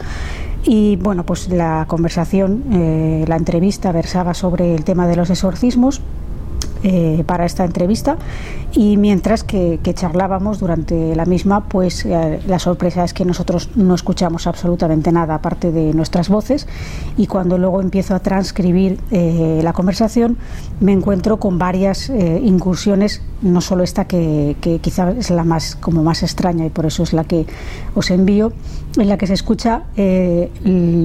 Y 0.64 0.96
bueno, 0.96 1.24
pues 1.24 1.48
la 1.48 1.86
conversación, 1.88 2.64
eh, 2.72 3.24
la 3.26 3.36
entrevista 3.36 3.90
versaba 3.90 4.34
sobre 4.34 4.74
el 4.74 4.84
tema 4.84 5.06
de 5.06 5.16
los 5.16 5.30
exorcismos, 5.30 6.02
eh, 6.84 7.22
para 7.26 7.44
esta 7.44 7.64
entrevista 7.64 8.16
y 8.74 8.96
mientras 8.96 9.44
que, 9.44 9.78
charlábamos 9.94 10.58
durante 10.58 11.14
la 11.14 11.26
misma, 11.26 11.64
pues 11.68 12.06
eh, 12.06 12.40
la 12.46 12.58
sorpresa 12.58 13.04
es 13.04 13.12
que 13.12 13.24
nosotros 13.24 13.70
no 13.76 13.94
escuchamos 13.94 14.46
absolutamente 14.46 15.12
nada 15.12 15.34
aparte 15.34 15.70
de 15.70 15.92
nuestras 15.92 16.28
voces 16.28 16.66
y 17.16 17.26
cuando 17.26 17.58
luego 17.58 17.82
empiezo 17.82 18.14
a 18.14 18.20
transcribir 18.20 18.98
eh, 19.10 19.60
la 19.62 19.72
conversación 19.74 20.38
me 20.80 20.92
encuentro 20.92 21.38
con 21.38 21.58
varias 21.58 22.08
incursiones, 22.08 23.22
no 23.42 23.60
solo 23.60 23.82
esta 23.82 24.06
que, 24.06 24.56
que 24.60 24.78
quizá 24.78 25.10
es 25.10 25.30
la 25.30 25.44
más 25.44 25.76
como 25.76 26.02
más 26.02 26.22
extraña 26.22 26.64
y 26.64 26.70
por 26.70 26.86
eso 26.86 27.02
es 27.02 27.12
la 27.12 27.24
que 27.24 27.46
os 27.94 28.10
envío, 28.10 28.52
en 28.96 29.08
la 29.08 29.16
que 29.18 29.26
se 29.26 29.34
escucha 29.34 29.84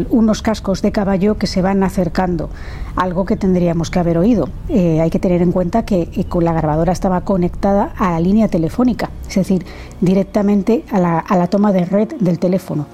unos 0.10 0.42
cascos 0.42 0.82
de 0.82 0.92
caballo 0.92 1.38
que 1.38 1.48
se 1.48 1.62
van 1.62 1.84
acercando, 1.84 2.50
algo 2.96 3.26
que 3.26 3.38
tendríamos 3.38 3.92
que 3.92 4.00
haber 4.00 4.18
oído. 4.18 4.50
hay 4.70 5.10
que 5.10 5.20
tener 5.20 5.42
en 5.42 5.52
cuenta 5.52 5.84
que 5.84 6.10
eh, 6.14 6.26
con 6.26 6.44
la 6.44 6.54
grabadora 6.54 6.92
estaba 6.92 7.22
conectada 7.22 7.57
a 7.62 8.12
la 8.12 8.20
línea 8.20 8.48
telefónica, 8.48 9.10
es 9.28 9.36
decir, 9.36 9.66
directamente 10.02 10.84
a 10.92 11.00
la, 11.00 11.20
a 11.20 11.36
la 11.36 11.48
toma 11.48 11.72
de 11.72 11.86
red 11.86 12.14
del 12.20 12.40
teléfono. 12.40 12.86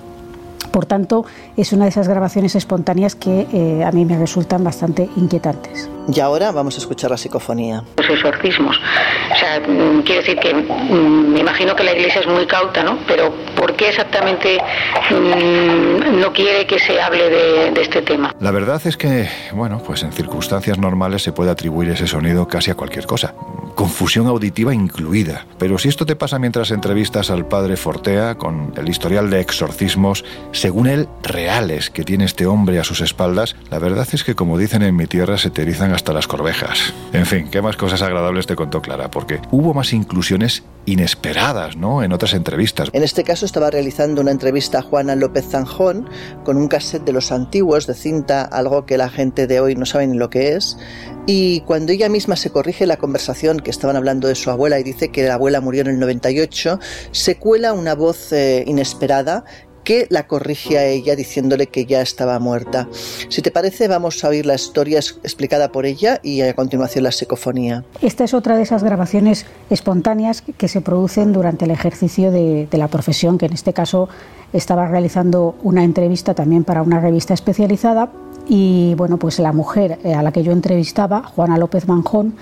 Por 0.73 0.88
tanto, 0.88 1.23
es 1.55 1.71
una 1.71 1.83
de 1.83 1.89
esas 1.89 2.07
grabaciones 2.07 2.55
espontáneas 2.55 3.13
que 3.13 3.45
eh, 3.53 3.83
a 3.83 3.91
mí 3.91 4.05
me 4.05 4.17
resultan 4.17 4.63
bastante 4.63 5.07
inquietantes. 5.17 5.88
Y 6.12 6.19
ahora 6.19 6.51
vamos 6.51 6.73
a 6.73 6.79
escuchar 6.79 7.12
la 7.12 7.17
psicofonía. 7.17 7.83
Los 7.95 8.09
exorcismos. 8.09 8.81
O 9.31 9.36
sea, 9.36 9.59
mm, 9.59 10.01
quiero 10.01 10.21
decir 10.21 10.39
que 10.39 10.51
mm, 10.51 11.31
me 11.31 11.41
imagino 11.41 11.75
que 11.75 11.83
la 11.83 11.93
iglesia 11.93 12.21
es 12.21 12.27
muy 12.27 12.47
cauta, 12.47 12.81
¿no? 12.81 12.97
Pero 13.07 13.31
¿por 13.55 13.75
qué 13.75 13.89
exactamente 13.89 14.57
mm, 15.12 16.19
no 16.19 16.33
quiere 16.33 16.65
que 16.65 16.79
se 16.79 16.99
hable 16.99 17.29
de, 17.29 17.69
de, 17.69 17.81
este 17.81 18.01
tema? 18.01 18.36
La 18.39 18.49
verdad 18.49 18.81
es 18.83 18.97
que, 18.97 19.29
bueno, 19.53 19.79
pues 19.86 20.01
en 20.01 20.12
circunstancias 20.12 20.79
normales 20.79 21.21
se 21.21 21.33
puede 21.33 21.51
atribuir 21.51 21.91
ese 21.91 22.07
sonido 22.07 22.47
casi 22.47 22.71
a 22.71 22.75
cualquier 22.75 23.05
cosa 23.05 23.36
confusión 23.73 24.27
auditiva 24.27 24.73
incluida. 24.73 25.45
Pero 25.57 25.77
si 25.77 25.89
esto 25.89 26.05
te 26.05 26.15
pasa 26.15 26.39
mientras 26.39 26.71
entrevistas 26.71 27.29
al 27.29 27.45
padre 27.47 27.77
Fortea 27.77 28.36
con 28.36 28.73
el 28.77 28.88
historial 28.89 29.29
de 29.29 29.41
exorcismos, 29.41 30.23
según 30.63 30.88
él, 30.88 31.10
reales 31.23 31.89
que 31.89 32.06
tiene 32.06 32.23
este 32.23 32.45
hombre 32.45 32.80
a 32.80 32.86
sus 32.86 33.02
espaldas, 33.02 33.58
la 33.69 33.80
verdad 33.80 34.08
es 34.13 34.23
que 34.23 34.34
como 34.34 34.58
dicen 34.58 34.82
en 34.82 34.95
mi 34.95 35.08
tierra 35.08 35.38
se 35.38 35.49
te 35.49 35.63
erizan 35.63 35.91
hasta 35.91 36.13
las 36.13 36.26
corvejas. 36.26 36.93
En 37.12 37.26
fin, 37.26 37.49
qué 37.52 37.62
más 37.62 37.76
cosas 37.76 38.02
agradables 38.02 38.47
te 38.47 38.56
contó 38.56 38.82
Clara, 38.82 39.12
porque 39.12 39.41
hubo 39.52 39.73
más 39.73 39.91
inclusiones 39.91 40.63
inesperadas, 40.86 41.76
¿no? 41.76 42.02
En 42.02 42.13
otras 42.13 42.34
entrevistas. 42.34 42.89
En 42.93 43.04
este 43.04 43.26
caso 43.26 43.45
estaba 43.45 43.71
realizando 43.71 44.21
una 44.21 44.32
entrevista 44.32 44.80
a 44.80 44.82
Juana 44.84 45.15
López 45.15 45.49
Zanjón 45.49 46.08
con 46.45 46.56
un 46.56 46.69
cassette 46.69 47.04
de 47.04 47.12
los 47.12 47.34
antiguos 47.34 47.86
de 47.86 47.93
cinta, 47.93 48.43
algo 48.43 48.86
que 48.86 48.97
la 48.97 49.10
gente 49.10 49.47
de 49.47 49.60
hoy 49.60 49.76
no 49.76 49.86
sabe 49.86 50.08
ni 50.08 50.17
lo 50.17 50.30
que 50.30 50.56
es, 50.56 50.78
y 51.26 51.60
cuando 51.62 51.91
ella 51.91 52.08
misma 52.08 52.38
se 52.38 52.52
corrige 52.52 52.86
la 52.86 52.95
conversación 52.95 53.60
que 53.60 53.69
estaban 53.69 53.97
hablando 53.97 54.30
de 54.30 54.36
su 54.36 54.49
abuela 54.49 54.80
y 54.80 54.84
dice 54.84 55.10
que 55.10 55.23
la 55.23 55.34
abuela 55.34 55.60
murió 55.60 55.82
en 55.82 55.88
el 55.88 55.99
98, 55.99 56.80
se 57.12 57.36
cuela 57.36 57.73
una 57.73 57.95
voz 57.95 58.32
eh, 58.32 58.63
inesperada 58.65 59.43
que 59.84 60.08
la 60.10 60.28
corrige 60.28 60.78
a 60.78 60.86
ella 60.86 61.15
diciéndole 61.15 61.67
que 61.67 61.86
ya 61.86 62.02
estaba 62.02 62.39
muerta. 62.39 62.88
Si 63.30 63.41
te 63.41 63.52
parece, 63.52 63.88
vamos 63.88 64.24
a 64.24 64.30
oír 64.30 64.46
la 64.46 64.56
historia 64.56 65.00
explicada 65.00 65.72
por 65.72 65.86
ella 65.86 66.19
y 66.24 66.41
a 66.41 66.54
continuación 66.54 67.04
la 67.04 67.12
psicofonía. 67.12 67.84
Esta 68.02 68.24
es 68.24 68.34
otra 68.34 68.56
de 68.56 68.63
esas 68.63 68.84
grabaciones 68.84 69.46
espontáneas 69.69 70.41
que 70.41 70.67
se 70.67 70.82
producen 70.82 71.34
durante 71.34 71.65
el 71.65 71.72
ejercicio 71.72 72.32
de, 72.32 72.67
de 72.69 72.78
la 72.78 72.88
profesión, 72.88 73.38
que 73.38 73.46
en 73.46 73.54
este 73.54 73.74
caso 73.74 74.10
estaba 74.54 74.88
realizando 74.88 75.56
una 75.63 75.84
entrevista 75.84 76.34
también 76.34 76.63
para 76.63 76.82
una 76.82 77.00
revista 77.00 77.34
especializada 77.34 78.12
y 78.48 78.93
bueno, 78.96 79.17
pues 79.17 79.39
la 79.39 79.54
mujer 79.54 80.00
eh, 80.04 80.13
a 80.13 80.24
la 80.24 80.32
que 80.32 80.43
yo 80.43 80.52
entrevistaba, 80.52 81.24
Juana 81.24 81.58
López 81.58 81.88
Manjón, 81.88 82.36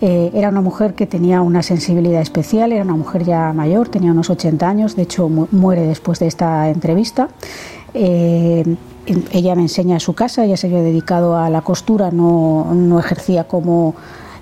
eh, 0.00 0.30
era 0.32 0.48
una 0.48 0.62
mujer 0.62 0.94
que 0.94 1.06
tenía 1.06 1.42
una 1.42 1.62
sensibilidad 1.62 2.22
especial, 2.22 2.72
era 2.72 2.84
una 2.84 2.96
mujer 2.96 3.24
ya 3.24 3.52
mayor, 3.52 3.88
tenía 3.88 4.12
unos 4.12 4.30
80 4.30 4.66
años, 4.68 4.96
de 4.96 5.02
hecho 5.02 5.28
muere 5.28 5.82
después 5.82 6.18
de 6.18 6.26
esta 6.26 6.70
entrevista. 6.70 7.28
Eh, 7.92 8.76
ella 9.32 9.54
me 9.54 9.62
enseña 9.62 10.00
su 10.00 10.14
casa, 10.14 10.44
ella 10.44 10.56
se 10.56 10.68
había 10.68 10.80
dedicado 10.82 11.36
a 11.36 11.50
la 11.50 11.60
costura, 11.60 12.10
no, 12.10 12.72
no 12.72 12.98
ejercía 12.98 13.44
como 13.44 13.94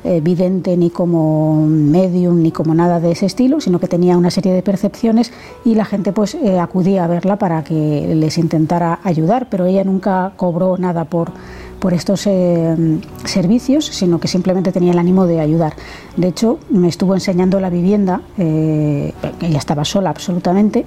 eh, 0.04 0.20
vidente 0.20 0.76
ni 0.76 0.90
como 0.90 1.66
medium 1.66 2.40
ni 2.40 2.52
como 2.52 2.72
nada 2.74 3.00
de 3.00 3.10
ese 3.10 3.26
estilo, 3.26 3.60
sino 3.60 3.80
que 3.80 3.88
tenía 3.88 4.16
una 4.16 4.30
serie 4.30 4.52
de 4.52 4.62
percepciones 4.62 5.32
y 5.64 5.74
la 5.74 5.84
gente 5.84 6.12
pues 6.12 6.36
acudía 6.60 7.04
a 7.04 7.08
verla 7.08 7.36
para 7.36 7.64
que 7.64 8.14
les 8.14 8.38
intentara 8.38 9.00
ayudar, 9.02 9.48
pero 9.50 9.66
ella 9.66 9.82
nunca 9.82 10.32
cobró 10.36 10.78
nada 10.78 11.04
por 11.04 11.32
por 11.78 11.94
estos 11.94 12.26
eh, 12.26 13.00
servicios, 13.24 13.86
sino 13.86 14.18
que 14.18 14.28
simplemente 14.28 14.72
tenía 14.72 14.92
el 14.92 14.98
ánimo 14.98 15.26
de 15.26 15.40
ayudar. 15.40 15.74
De 16.16 16.28
hecho, 16.28 16.58
me 16.70 16.88
estuvo 16.88 17.14
enseñando 17.14 17.60
la 17.60 17.70
vivienda, 17.70 18.20
eh, 18.36 19.12
ella 19.40 19.58
estaba 19.58 19.84
sola 19.84 20.10
absolutamente, 20.10 20.86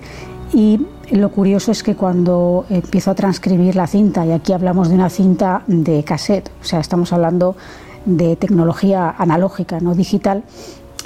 y 0.53 0.85
lo 1.11 1.29
curioso 1.29 1.71
es 1.71 1.83
que 1.83 1.95
cuando 1.95 2.65
empiezo 2.69 3.11
a 3.11 3.15
transcribir 3.15 3.75
la 3.75 3.87
cinta, 3.87 4.25
y 4.25 4.31
aquí 4.31 4.53
hablamos 4.53 4.89
de 4.89 4.95
una 4.95 5.09
cinta 5.09 5.63
de 5.67 6.03
cassette, 6.03 6.49
o 6.61 6.65
sea, 6.65 6.79
estamos 6.79 7.13
hablando 7.13 7.55
de 8.05 8.35
tecnología 8.35 9.13
analógica, 9.17 9.79
no 9.79 9.95
digital, 9.95 10.43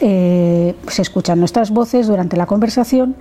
eh, 0.02 0.76
se 0.88 1.02
escuchan 1.02 1.39
nuestras 1.39 1.71
voces 1.71 2.08
durante 2.08 2.36
la 2.38 2.45
conversación 2.45 3.15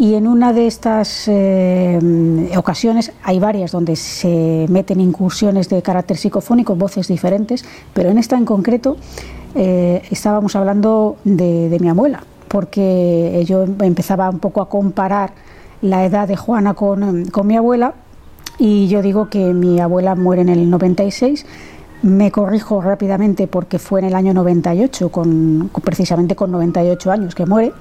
y 0.00 0.14
en 0.14 0.26
una 0.26 0.54
de 0.54 0.66
estas 0.66 1.28
eh, 1.28 2.00
ocasiones 2.56 3.12
hay 3.22 3.38
varias 3.38 3.70
donde 3.70 3.96
se 3.96 4.64
meten 4.70 4.98
incursiones 4.98 5.68
de 5.68 5.82
carácter 5.82 6.16
psicofónico, 6.16 6.74
voces 6.74 7.06
diferentes, 7.06 7.66
pero 7.92 8.08
en 8.08 8.16
esta 8.16 8.38
en 8.38 8.46
concreto 8.46 8.96
eh, 9.54 10.00
estábamos 10.10 10.56
hablando 10.56 11.16
de, 11.24 11.76
mi 11.78 11.90
abuela, 11.90 12.24
porque 12.48 13.44
yo 13.46 13.64
empezaba 13.64 14.30
un 14.30 14.38
poco 14.38 14.62
a 14.62 14.70
comparar 14.70 15.34
la 15.82 16.06
edad 16.06 16.26
de 16.26 16.36
Juana 16.36 16.72
con, 16.72 17.26
con 17.26 17.46
mi 17.46 17.58
abuela 17.58 17.92
y 18.58 18.88
yo 18.88 19.02
digo 19.02 19.28
que 19.28 19.52
mi 19.52 19.80
abuela 19.80 20.14
muere 20.14 20.40
en 20.40 20.48
el 20.48 20.70
96 20.70 21.44
me 22.02 22.30
corrijo 22.30 22.80
rápidamente 22.80 23.46
porque 23.46 23.78
fue 23.78 24.00
en 24.00 24.06
el 24.06 24.14
año 24.14 24.32
98, 24.32 25.10
con, 25.10 25.70
precisamente 25.84 26.34
con 26.34 26.50
98 26.50 27.10
años 27.10 27.34
que 27.34 27.46
muere. 27.46 27.72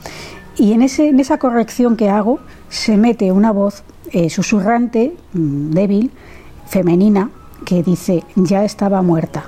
Y 0.59 0.73
en, 0.73 0.81
ese, 0.81 1.07
en 1.07 1.19
esa 1.19 1.39
corrección 1.39 1.95
que 1.95 2.09
hago 2.09 2.39
se 2.69 2.97
mete 2.97 3.31
una 3.31 3.51
voz 3.51 3.83
eh, 4.11 4.29
susurrante, 4.29 5.13
mm, 5.33 5.71
débil, 5.71 6.11
femenina, 6.67 7.29
que 7.65 7.81
dice, 7.81 8.23
ya 8.35 8.63
estaba 8.63 9.01
muerta. 9.01 9.45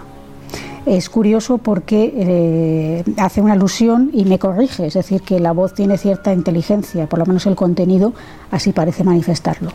Es 0.86 1.10
curioso 1.10 1.60
porque 1.60 2.12
eh, 2.16 3.04
hace 3.18 3.42
una 3.42 3.54
alusión 3.54 4.10
y 4.14 4.26
me 4.26 4.40
corrige, 4.40 4.88
es 4.88 4.96
decir, 4.96 5.22
que 5.22 5.40
la 5.40 5.52
voz 5.52 5.76
tiene 5.76 5.98
cierta 5.98 6.34
inteligencia, 6.34 7.08
por 7.08 7.20
lo 7.20 7.26
menos 7.28 7.46
el 7.46 7.56
contenido 7.56 8.14
así 8.50 8.72
parece 8.72 9.04
manifestarlo. 9.04 9.70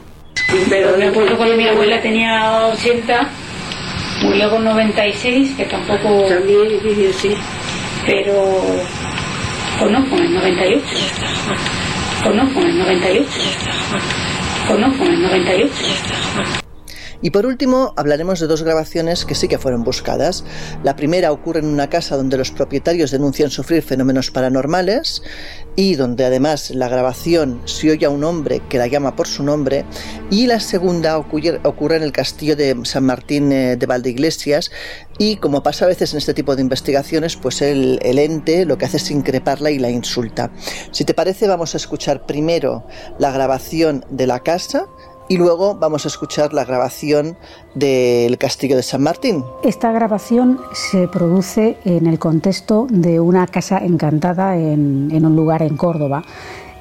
Pero 0.68 0.97
me 0.99 1.07
acuerdo 1.07 1.37
cuando 1.37 1.57
mi 1.57 1.68
abuela 1.68 2.01
tenía 2.03 2.66
80 2.72 3.28
Murió 4.22 4.51
con 4.51 4.64
96, 4.64 5.55
que 5.57 5.64
tampoco... 5.64 6.24
También, 6.26 7.12
sí. 7.12 7.34
Pero 8.07 8.32
conozco 9.79 10.16
el 10.16 10.35
98. 10.35 10.85
Conozco 12.24 12.61
el 12.61 12.79
98. 12.79 13.29
Conozco 14.68 15.05
el 15.05 15.22
98. 15.22 16.66
Y 17.23 17.31
por 17.31 17.47
último, 17.47 17.93
hablaremos 17.97 18.41
de 18.41 18.47
dos 18.47 18.62
grabaciones 18.62 19.25
que 19.25 19.35
sí 19.35 19.49
que 19.49 19.59
fueron 19.59 19.85
buscadas. 19.85 20.45
La 20.83 20.97
primera 20.97 21.33
ocurre 21.33 21.61
en 21.61 21.67
una 21.67 21.89
casa 21.89 22.17
donde 22.17 22.37
los 22.37 22.51
propietarios 22.51 23.11
denuncian 23.11 23.51
sufrir 23.51 23.83
fenómenos 23.83 24.31
paranormales 24.31 25.23
y 25.77 25.95
donde 25.95 26.25
además 26.25 26.71
la 26.71 26.89
grabación 26.89 27.61
se 27.64 27.91
oye 27.91 28.07
a 28.07 28.11
un 28.11 28.25
hombre 28.25 28.62
que 28.69 28.79
la 28.79 28.87
llama 28.87 29.17
por 29.17 29.29
su 29.29 29.43
nombre. 29.43 29.85
Y 30.31 30.47
la 30.47 30.61
segunda 30.61 31.19
ocurre, 31.19 31.97
en 31.97 32.03
el 32.03 32.12
castillo 32.12 32.57
de 32.57 32.77
San 32.85 33.05
Martín 33.05 33.53
eh, 33.53 33.77
de 33.77 33.87
Valdeiglesias 33.87 34.71
y 35.19 35.37
como 35.37 35.62
pasa 35.62 35.85
a 35.85 35.89
veces 35.89 36.12
en 36.12 36.19
este 36.19 36.35
tipo 36.35 36.57
de 36.57 36.62
investigaciones, 36.62 37.37
pues 37.37 37.62
el, 37.62 37.99
el 38.03 38.19
ente 38.19 38.64
lo 38.64 38.79
que 38.79 38.87
hace 38.87 38.97
es 38.97 39.11
increparla 39.11 39.71
y 39.71 39.79
la 39.79 39.91
insulta. 39.91 40.51
Si 40.91 41.05
te 41.05 41.14
parece, 41.14 41.47
vamos 41.47 41.75
a 41.75 41.77
escuchar 41.77 42.27
primero 42.27 42.87
la 43.19 43.31
grabación 43.31 44.05
de 44.11 44.27
la 44.27 44.41
casa 44.41 44.87
y 45.29 45.37
luego 45.37 45.74
vamos 45.74 46.05
a 46.05 46.09
escuchar 46.09 46.53
la 46.53 46.64
grabación 46.64 47.37
del 47.74 48.39
Castillo 48.39 48.77
de 48.77 48.83
San 48.83 49.03
Martín. 49.03 49.45
Esta 49.62 49.93
grabación 49.93 50.61
se 50.72 51.09
produce 51.09 51.79
en 51.85 52.07
el 52.07 52.18
contexto 52.18 52.87
de 52.91 53.20
una 53.20 53.47
casa 53.47 53.79
encantada 53.79 54.57
en, 54.57 55.24
un 55.24 55.37
lugar 55.37 55.62
en 55.62 55.77
Córdoba. 55.77 56.22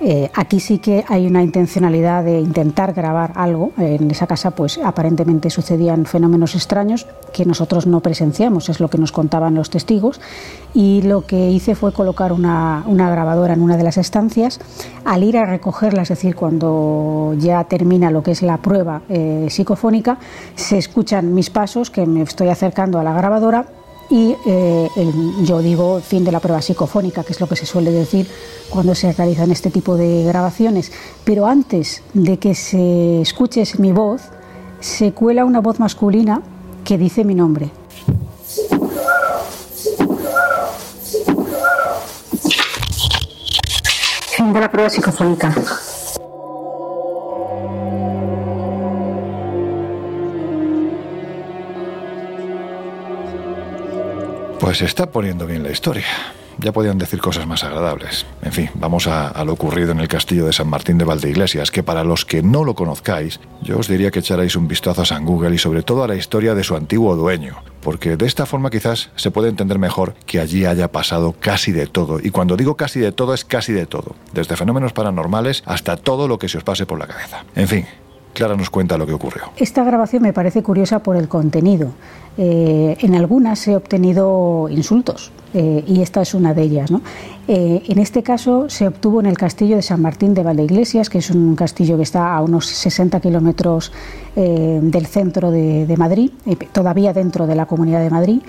Eh, 0.02 0.30
aquí 0.34 0.60
sí 0.60 0.80
que 0.80 1.06
hay 1.08 1.26
una 1.26 1.42
intencionalidad 1.42 2.24
de 2.24 2.40
intentar 2.40 2.94
grabar 2.94 3.32
algo. 3.36 3.72
En 3.78 4.12
esa 4.12 4.28
casa, 4.28 4.52
pues 4.52 4.78
aparentemente 4.84 5.50
sucedían 5.50 6.06
fenómenos 6.06 6.56
extraños 6.56 7.08
que 7.34 7.46
nosotros 7.46 7.88
no 7.88 8.02
presenciamos, 8.02 8.70
es 8.70 8.80
lo 8.80 8.90
que 8.90 8.98
nos 8.98 9.12
contaban 9.12 9.56
los 9.56 9.70
testigos. 9.70 10.20
Y 10.74 11.02
lo 11.04 11.26
que 11.26 11.50
hice 11.52 11.76
fue 11.76 11.94
colocar 11.94 12.34
una, 12.34 12.84
grabadora 12.86 13.54
en 13.54 13.62
una 13.62 13.78
de 13.78 13.84
las 13.84 13.98
estancias. 13.98 14.60
Al 15.06 15.24
ir 15.24 15.38
a 15.38 15.46
recogerla, 15.46 16.02
es 16.02 16.10
decir, 16.10 16.36
cuando 16.36 17.34
ya 17.38 17.64
termina 17.64 18.12
lo 18.12 18.22
que 18.22 18.32
es 18.32 18.42
la 18.42 18.58
prueba 18.58 19.02
eh, 19.08 19.48
psicofónica, 19.50 20.18
se 20.56 20.78
escuchan 20.78 21.34
mis 21.34 21.50
pasos, 21.50 21.90
que 21.90 22.06
me 22.06 22.22
estoy 22.22 22.50
acercando 22.50 23.00
a 23.00 23.04
la 23.04 23.14
grabadora 23.14 23.66
y 24.10 24.36
eh, 24.46 24.90
yo 25.44 25.60
digo 25.60 26.00
fin 26.02 26.24
de 26.24 26.32
la 26.32 26.40
prueba 26.40 26.62
psicofónica, 26.62 27.24
que 27.24 27.34
es 27.34 27.42
lo 27.42 27.48
que 27.48 27.56
se 27.56 27.66
suele 27.66 27.92
decir 27.92 28.28
cuando 28.70 28.94
se 28.96 29.12
realizan 29.12 29.52
este 29.52 29.72
tipo 29.72 29.98
de 29.98 30.24
grabaciones. 30.24 30.92
Pero 31.24 31.48
antes 31.48 32.04
de 32.14 32.38
que 32.38 32.56
se 32.56 33.22
escuche 33.22 33.64
mi 33.78 33.92
voz, 33.92 34.22
se 34.80 35.12
cuela 35.14 35.46
una 35.46 35.62
voz 35.62 35.80
masculina 35.80 36.42
que 36.84 36.98
dice 36.98 37.24
mi 37.24 37.36
nombre. 37.36 37.72
Fin 44.36 44.54
de 44.54 44.60
la 44.60 44.70
prueba 44.70 44.90
psicofónica. 44.90 45.56
Pues 54.66 54.80
se 54.80 54.86
está 54.86 55.12
poniendo 55.12 55.46
bien 55.46 55.62
la 55.62 55.70
historia. 55.70 56.08
Ya 56.58 56.72
podían 56.72 56.98
decir 56.98 57.22
cosas 57.22 57.46
más 57.46 57.64
agradables. 57.64 58.26
En 58.42 58.52
fin, 58.52 58.72
vamos 58.74 59.06
a, 59.06 59.44
lo 59.46 59.54
ocurrido 59.54 59.92
en 59.92 60.00
el 60.00 60.08
castillo 60.08 60.48
de 60.48 60.54
San 60.54 60.68
Martín 60.68 60.98
de 60.98 61.06
Valdeiglesias, 61.06 61.70
que 61.70 61.84
para 61.84 62.04
los 62.04 62.26
que 62.26 62.42
no 62.42 62.64
lo 62.64 62.74
conozcáis, 62.74 63.40
yo 63.62 63.78
os 63.78 63.88
diría 63.88 64.10
que 64.10 64.22
echarais 64.22 64.56
un 64.56 64.68
vistazo 64.68 65.04
a 65.04 65.06
San 65.06 65.24
Google 65.24 65.54
y 65.54 65.60
sobre 65.60 65.84
todo 65.84 66.04
a 66.04 66.08
la 66.08 66.16
historia 66.16 66.56
de 66.56 66.64
su 66.64 66.76
antiguo 66.76 67.16
dueño, 67.16 67.58
porque 67.80 68.18
de 68.18 68.26
esta 68.26 68.48
forma 68.48 68.72
quizás 68.72 69.12
se 69.16 69.30
puede 69.30 69.50
entender 69.50 69.78
mejor 69.78 70.16
que 70.26 70.40
allí 70.40 70.66
haya 70.66 70.92
pasado 70.92 71.36
casi 71.40 71.72
de 71.72 71.86
todo. 71.86 72.20
Y 72.20 72.32
cuando 72.32 72.58
digo 72.58 72.76
casi 72.76 73.00
de 73.00 73.12
todo 73.12 73.36
es 73.36 73.46
casi 73.46 73.72
de 73.72 73.86
todo, 73.86 74.16
desde 74.34 74.56
fenómenos 74.56 74.94
paranormales 74.94 75.62
hasta 75.68 75.96
todo 75.96 76.28
lo 76.28 76.40
que 76.40 76.50
se 76.50 76.58
os 76.58 76.64
pase 76.64 76.88
por 76.88 76.98
la 76.98 77.06
cabeza. 77.06 77.46
En 77.56 77.68
fin, 77.68 77.86
Clara 78.36 78.56
nos 78.56 78.70
cuenta 78.70 78.98
lo 78.98 79.08
que 79.08 79.14
ocurrió. 79.14 79.44
Esta 79.56 79.84
grabación 79.84 80.22
me 80.22 80.34
parece 80.34 80.62
curiosa 80.62 81.00
por 81.00 81.16
el 81.16 81.28
contenido. 81.28 81.94
Eh, 82.38 82.98
en 83.00 83.16
algunas 83.16 83.66
he 83.66 83.78
obtenido 83.78 84.68
insultos 84.70 85.32
eh, 85.54 85.86
y 85.88 86.02
esta 86.02 86.22
es 86.22 86.34
una 86.34 86.54
de 86.54 86.64
ellas. 86.64 86.92
Eh, 87.48 87.82
en 87.88 87.98
este 87.98 88.24
caso 88.24 88.70
se 88.70 88.90
obtuvo 88.90 89.22
en 89.22 89.26
el 89.26 89.38
castillo 89.38 89.78
de 89.78 89.82
San 89.82 90.02
Martín 90.02 90.34
de 90.34 90.44
Valdeiglesias, 90.44 91.10
que 91.10 91.20
es 91.20 91.30
un 91.30 91.56
castillo 91.56 91.96
que 91.96 92.04
está 92.04 92.36
a 92.36 92.42
unos 92.42 92.66
60 92.66 93.20
kilómetros 93.22 93.92
del 94.36 95.06
centro 95.06 95.50
de, 95.50 95.86
de 95.86 95.96
Madrid, 95.96 96.30
todavía 96.74 97.14
dentro 97.14 97.48
de 97.48 97.56
la 97.56 97.68
Comunidad 97.68 98.02
de 98.02 98.10
Madrid. 98.10 98.42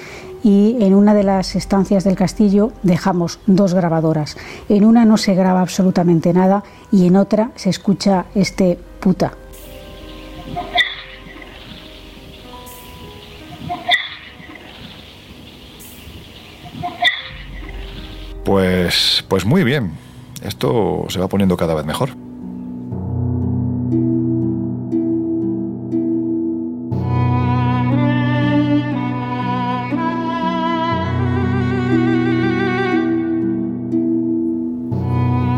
Y 0.43 0.79
en 0.81 0.95
una 0.95 1.15
de 1.15 1.23
las 1.23 1.55
estancias 1.55 2.03
del 2.03 2.17
castillo 2.17 2.73
dejamos 2.83 3.39
dos 3.47 3.73
grabadoras. 3.73 4.37
En 4.69 4.85
una 4.85 5.05
no 5.05 5.17
se 5.17 5.37
graba 5.37 5.61
absolutamente 5.61 6.33
nada 6.33 6.65
y 6.91 7.07
en 7.07 7.15
otra 7.15 7.53
se 7.55 7.71
escucha 7.71 8.27
este 8.35 8.81
puta 8.99 9.35
Pues, 18.47 19.25
pues 19.27 19.45
muy 19.45 19.65
bien. 19.65 19.91
Esto 20.41 21.07
se 21.09 21.19
va 21.19 21.27
poniendo 21.27 21.57
cada 21.57 21.75
vez 21.75 21.85
mejor. 21.85 22.11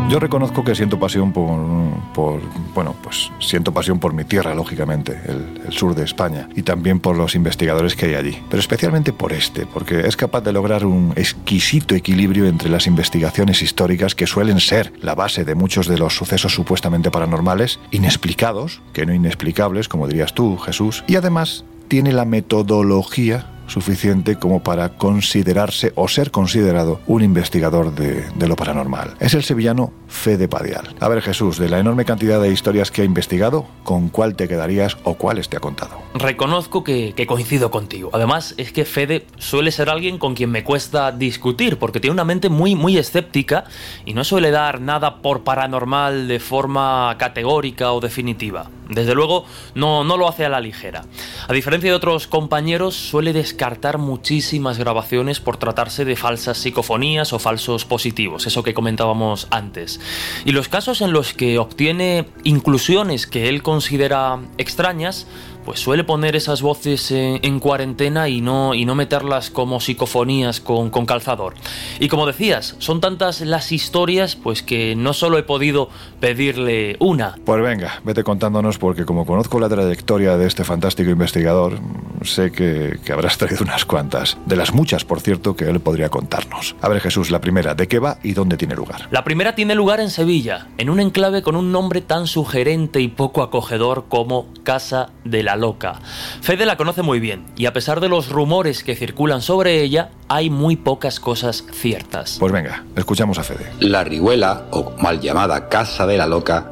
Yo 0.09 0.19
reconozco 0.19 0.63
que 0.63 0.73
siento 0.73 0.97
pasión 0.97 1.31
por, 1.31 2.41
bueno, 2.73 2.95
pues 3.03 3.31
siento 3.39 3.71
pasión 3.71 3.99
por 3.99 4.11
mi 4.11 4.23
tierra, 4.23 4.55
lógicamente, 4.55 5.21
el, 5.27 5.71
sur 5.71 5.93
de 5.93 6.03
España, 6.03 6.49
y 6.55 6.63
también 6.63 6.99
por 6.99 7.15
los 7.15 7.35
investigadores 7.35 7.95
que 7.95 8.07
hay 8.07 8.15
allí, 8.15 8.43
pero 8.49 8.59
especialmente 8.59 9.13
por 9.13 9.33
este, 9.33 9.67
porque 9.67 10.07
es 10.07 10.17
capaz 10.17 10.41
de 10.41 10.51
lograr 10.51 10.83
un 10.83 11.13
exquisito 11.15 11.93
equilibrio 11.93 12.47
entre 12.47 12.71
las 12.71 12.87
investigaciones 12.87 13.61
históricas 13.61 14.15
que 14.15 14.25
suelen 14.25 14.59
ser 14.59 14.91
la 14.99 15.13
base 15.13 15.45
de 15.45 15.53
muchos 15.53 15.85
de 15.85 15.99
los 15.99 16.15
sucesos 16.15 16.55
supuestamente 16.55 17.11
paranormales, 17.11 17.79
inexplicados, 17.91 18.81
que 18.93 19.05
no 19.05 19.13
inexplicables, 19.13 19.87
como 19.87 20.07
dirías 20.07 20.33
tú, 20.33 20.57
Jesús, 20.57 21.03
y 21.05 21.17
además 21.17 21.65
tiene 21.87 22.13
la 22.13 22.25
metodología 22.25 23.45
suficiente 23.69 24.37
como 24.37 24.61
para 24.61 24.89
considerarse 24.89 25.93
o 25.95 26.07
ser 26.07 26.31
considerado 26.31 26.99
un 27.07 27.23
investigador 27.23 27.93
de, 27.93 28.25
lo 28.47 28.55
paranormal. 28.55 29.15
Es 29.19 29.33
el 29.33 29.43
sevillano 29.43 29.93
Fede 30.07 30.47
Padial. 30.47 30.95
A 30.99 31.07
ver 31.07 31.21
Jesús, 31.21 31.57
de 31.57 31.69
la 31.69 31.79
enorme 31.79 32.05
cantidad 32.05 32.41
de 32.41 32.51
historias 32.51 32.91
que 32.91 33.03
ha 33.03 33.05
investigado, 33.05 33.65
¿con 33.83 34.09
cuál 34.09 34.35
te 34.35 34.47
quedarías 34.47 34.97
o 35.03 35.15
cuáles 35.15 35.49
te 35.49 35.57
ha 35.57 35.59
contado? 35.59 35.99
Reconozco 36.15 36.83
que, 36.83 37.13
que 37.15 37.27
coincido 37.27 37.69
contigo. 37.71 38.09
Además, 38.13 38.55
es 38.57 38.71
que 38.71 38.85
Fede 38.85 39.25
suele 39.37 39.71
ser 39.71 39.89
alguien 39.89 40.17
con 40.17 40.33
quien 40.33 40.49
me 40.49 40.63
cuesta 40.63 41.11
discutir, 41.11 41.77
porque 41.77 41.99
tiene 41.99 42.13
una 42.13 42.25
mente 42.25 42.49
muy, 42.49 42.75
muy 42.75 42.97
escéptica 42.97 43.65
y 44.05 44.13
no 44.13 44.23
suele 44.23 44.51
dar 44.51 44.81
nada 44.81 45.21
por 45.21 45.43
paranormal 45.43 46.27
de 46.27 46.39
forma 46.39 47.15
categórica 47.17 47.91
o 47.91 47.99
definitiva. 47.99 48.69
Desde 48.89 49.15
luego 49.15 49.45
no, 49.75 50.03
no 50.03 50.17
lo 50.17 50.27
hace 50.27 50.45
a 50.45 50.49
la 50.49 50.59
ligera. 50.59 51.05
A 51.47 51.53
diferencia 51.53 51.89
de 51.89 51.95
otros 51.95 52.27
compañeros, 52.27 52.95
suele 52.95 53.33
descartar 53.33 53.97
muchísimas 53.97 54.77
grabaciones 54.77 55.39
por 55.39 55.57
tratarse 55.57 56.05
de 56.05 56.15
falsas 56.15 56.57
psicofonías 56.57 57.31
o 57.33 57.39
falsos 57.39 57.85
positivos, 57.85 58.47
eso 58.47 58.63
que 58.63 58.73
comentábamos 58.73 59.47
antes. 59.51 59.99
Y 60.45 60.51
los 60.51 60.67
casos 60.67 61.01
en 61.01 61.13
los 61.13 61.33
que 61.33 61.59
obtiene 61.59 62.25
inclusiones 62.43 63.27
que 63.27 63.47
él 63.49 63.63
considera 63.63 64.39
extrañas, 64.57 65.27
pues 65.65 65.79
suele 65.79 66.03
poner 66.03 66.35
esas 66.35 66.61
voces 66.61 67.11
en, 67.11 67.59
cuarentena 67.59 68.29
y 68.29 68.41
no, 68.41 68.73
y 68.73 68.85
no 68.85 68.95
meterlas 68.95 69.49
como 69.49 69.79
psicofonías 69.79 70.61
con, 70.61 70.89
con, 70.89 71.05
calzador. 71.05 71.53
Y 71.99 72.07
como 72.07 72.25
decías, 72.25 72.75
son 72.79 73.01
tantas 73.01 73.41
las 73.41 73.71
historias 73.71 74.35
pues 74.35 74.63
que 74.63 74.95
no 74.95 75.13
solo 75.13 75.37
he 75.37 75.43
podido 75.43 75.89
pedirle 76.19 76.95
una. 76.99 77.35
Pues 77.45 77.61
venga, 77.61 78.01
vete 78.03 78.23
contándonos 78.23 78.77
porque 78.77 79.05
como 79.05 79.25
conozco 79.25 79.59
la 79.59 79.69
trayectoria 79.69 80.37
de 80.37 80.47
este 80.47 80.63
fantástico 80.63 81.09
investigador, 81.09 81.79
sé 82.23 82.51
que, 82.51 82.99
que 83.03 83.13
habrás 83.13 83.37
traído 83.37 83.63
unas 83.63 83.85
cuantas. 83.85 84.37
De 84.45 84.55
las 84.55 84.73
muchas, 84.73 85.05
por 85.05 85.21
cierto, 85.21 85.55
que 85.55 85.65
él 85.65 85.79
podría 85.79 86.09
contarnos. 86.09 86.75
A 86.81 86.89
ver 86.89 87.01
Jesús, 87.01 87.31
la 87.31 87.41
primera, 87.41 87.75
¿de 87.75 87.87
qué 87.87 87.99
va 87.99 88.17
y 88.23 88.33
dónde 88.33 88.57
tiene 88.57 88.75
lugar? 88.75 89.07
La 89.11 89.23
primera 89.23 89.55
tiene 89.55 89.75
lugar 89.75 89.99
en 89.99 90.09
Sevilla, 90.09 90.67
en 90.77 90.89
un 90.89 90.99
enclave 90.99 91.41
con 91.41 91.55
un 91.55 91.71
nombre 91.71 92.01
tan 92.01 92.27
sugerente 92.27 93.01
y 93.01 93.07
poco 93.07 93.43
acogedor 93.43 94.05
como 94.07 94.47
Casa 94.63 95.09
de 95.23 95.43
la 95.43 95.48
loca. 95.55 95.99
Fede 96.41 96.65
la 96.65 96.77
conoce 96.77 97.01
muy 97.01 97.19
bien 97.19 97.45
y 97.55 97.65
a 97.65 97.73
pesar 97.73 97.99
de 97.99 98.09
los 98.09 98.29
rumores 98.29 98.83
que 98.83 98.95
circulan 98.95 99.41
sobre 99.41 99.81
ella, 99.81 100.11
hay 100.27 100.49
muy 100.49 100.75
pocas 100.75 101.19
cosas 101.19 101.63
ciertas. 101.71 102.37
Pues 102.39 102.51
venga, 102.51 102.83
escuchamos 102.95 103.39
a 103.39 103.43
Fede. 103.43 103.71
La 103.79 104.03
Rihuela, 104.03 104.65
o 104.71 104.93
mal 105.01 105.19
llamada 105.19 105.69
Casa 105.69 106.05
de 106.05 106.17
la 106.17 106.27
Loca, 106.27 106.71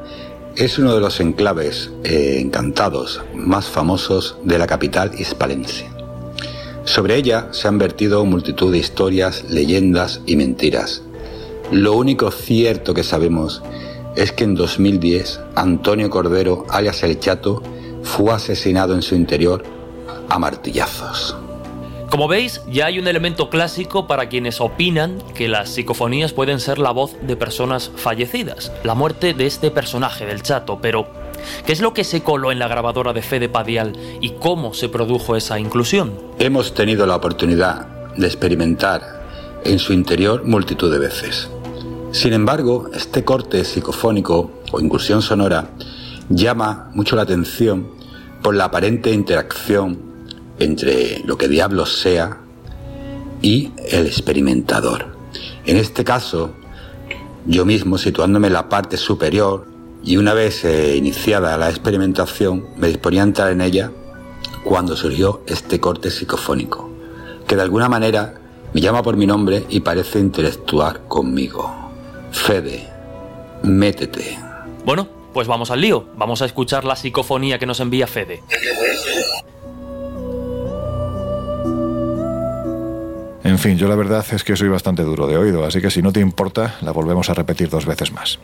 es 0.56 0.78
uno 0.78 0.94
de 0.94 1.00
los 1.00 1.20
enclaves 1.20 1.90
eh, 2.04 2.38
encantados 2.40 3.22
más 3.34 3.66
famosos 3.66 4.36
de 4.42 4.58
la 4.58 4.66
capital 4.66 5.12
hispalense. 5.18 5.86
Sobre 6.84 7.16
ella 7.16 7.48
se 7.52 7.68
han 7.68 7.78
vertido 7.78 8.24
multitud 8.24 8.72
de 8.72 8.78
historias, 8.78 9.44
leyendas 9.50 10.20
y 10.26 10.36
mentiras. 10.36 11.02
Lo 11.70 11.92
único 11.92 12.30
cierto 12.30 12.94
que 12.94 13.04
sabemos 13.04 13.62
es 14.16 14.32
que 14.32 14.44
en 14.44 14.54
2010 14.54 15.38
Antonio 15.54 16.08
Cordero, 16.10 16.64
alias 16.70 17.02
El 17.02 17.20
Chato, 17.20 17.62
fue 18.02 18.32
asesinado 18.32 18.94
en 18.94 19.02
su 19.02 19.14
interior 19.14 19.64
a 20.28 20.38
martillazos. 20.38 21.36
Como 22.10 22.26
veis, 22.26 22.62
ya 22.70 22.86
hay 22.86 22.98
un 22.98 23.06
elemento 23.06 23.50
clásico 23.50 24.06
para 24.06 24.30
quienes 24.30 24.62
opinan 24.62 25.22
que 25.34 25.46
las 25.46 25.68
psicofonías 25.68 26.32
pueden 26.32 26.58
ser 26.58 26.78
la 26.78 26.90
voz 26.90 27.14
de 27.20 27.36
personas 27.36 27.90
fallecidas, 27.96 28.72
la 28.82 28.94
muerte 28.94 29.34
de 29.34 29.46
este 29.46 29.70
personaje, 29.70 30.24
del 30.24 30.42
chato, 30.42 30.78
pero 30.80 31.06
¿qué 31.66 31.72
es 31.72 31.82
lo 31.82 31.92
que 31.92 32.04
se 32.04 32.22
coló 32.22 32.50
en 32.50 32.58
la 32.58 32.66
grabadora 32.66 33.12
de 33.12 33.20
Fede 33.20 33.50
Padial 33.50 33.92
y 34.22 34.30
cómo 34.30 34.72
se 34.72 34.88
produjo 34.88 35.36
esa 35.36 35.58
inclusión? 35.58 36.14
Hemos 36.38 36.72
tenido 36.72 37.04
la 37.04 37.16
oportunidad 37.16 37.86
de 38.16 38.26
experimentar 38.26 39.60
en 39.64 39.78
su 39.78 39.92
interior 39.92 40.44
multitud 40.44 40.90
de 40.90 40.98
veces. 40.98 41.50
Sin 42.12 42.32
embargo, 42.32 42.88
este 42.94 43.22
corte 43.22 43.64
psicofónico 43.64 44.50
o 44.72 44.80
incursión 44.80 45.20
sonora 45.20 45.72
llama 46.28 46.90
mucho 46.94 47.16
la 47.16 47.22
atención 47.22 47.88
por 48.42 48.54
la 48.54 48.64
aparente 48.64 49.12
interacción 49.12 49.98
entre 50.58 51.20
lo 51.24 51.38
que 51.38 51.48
diablos 51.48 51.98
sea 51.98 52.38
y 53.42 53.72
el 53.90 54.06
experimentador. 54.06 55.16
En 55.64 55.76
este 55.76 56.04
caso, 56.04 56.52
yo 57.46 57.64
mismo 57.64 57.98
situándome 57.98 58.48
en 58.48 58.52
la 58.52 58.68
parte 58.68 58.96
superior 58.96 59.66
y 60.02 60.16
una 60.16 60.34
vez 60.34 60.64
eh, 60.64 60.96
iniciada 60.96 61.56
la 61.56 61.70
experimentación 61.70 62.66
me 62.76 62.88
disponía 62.88 63.22
a 63.22 63.24
entrar 63.24 63.50
en 63.50 63.60
ella 63.60 63.90
cuando 64.64 64.96
surgió 64.96 65.42
este 65.46 65.80
corte 65.80 66.10
psicofónico, 66.10 66.90
que 67.46 67.56
de 67.56 67.62
alguna 67.62 67.88
manera 67.88 68.34
me 68.72 68.80
llama 68.80 69.02
por 69.02 69.16
mi 69.16 69.26
nombre 69.26 69.64
y 69.68 69.80
parece 69.80 70.20
interactuar 70.20 71.06
conmigo. 71.08 71.90
Fede, 72.30 72.86
métete. 73.62 74.38
Bueno, 74.84 75.17
pues 75.38 75.46
vamos 75.46 75.70
al 75.70 75.80
lío, 75.80 76.04
vamos 76.16 76.42
a 76.42 76.46
escuchar 76.46 76.82
la 76.82 76.96
psicofonía 76.96 77.60
que 77.60 77.66
nos 77.66 77.78
envía 77.78 78.08
Fede. 78.08 78.42
En 83.44 83.56
fin, 83.60 83.78
yo 83.78 83.86
la 83.86 83.94
verdad 83.94 84.26
es 84.32 84.42
que 84.42 84.56
soy 84.56 84.68
bastante 84.68 85.04
duro 85.04 85.28
de 85.28 85.36
oído, 85.36 85.64
así 85.64 85.80
que 85.80 85.92
si 85.92 86.02
no 86.02 86.12
te 86.12 86.18
importa, 86.18 86.74
la 86.80 86.90
volvemos 86.90 87.30
a 87.30 87.34
repetir 87.34 87.68
dos 87.68 87.86
veces 87.86 88.10
más. 88.10 88.40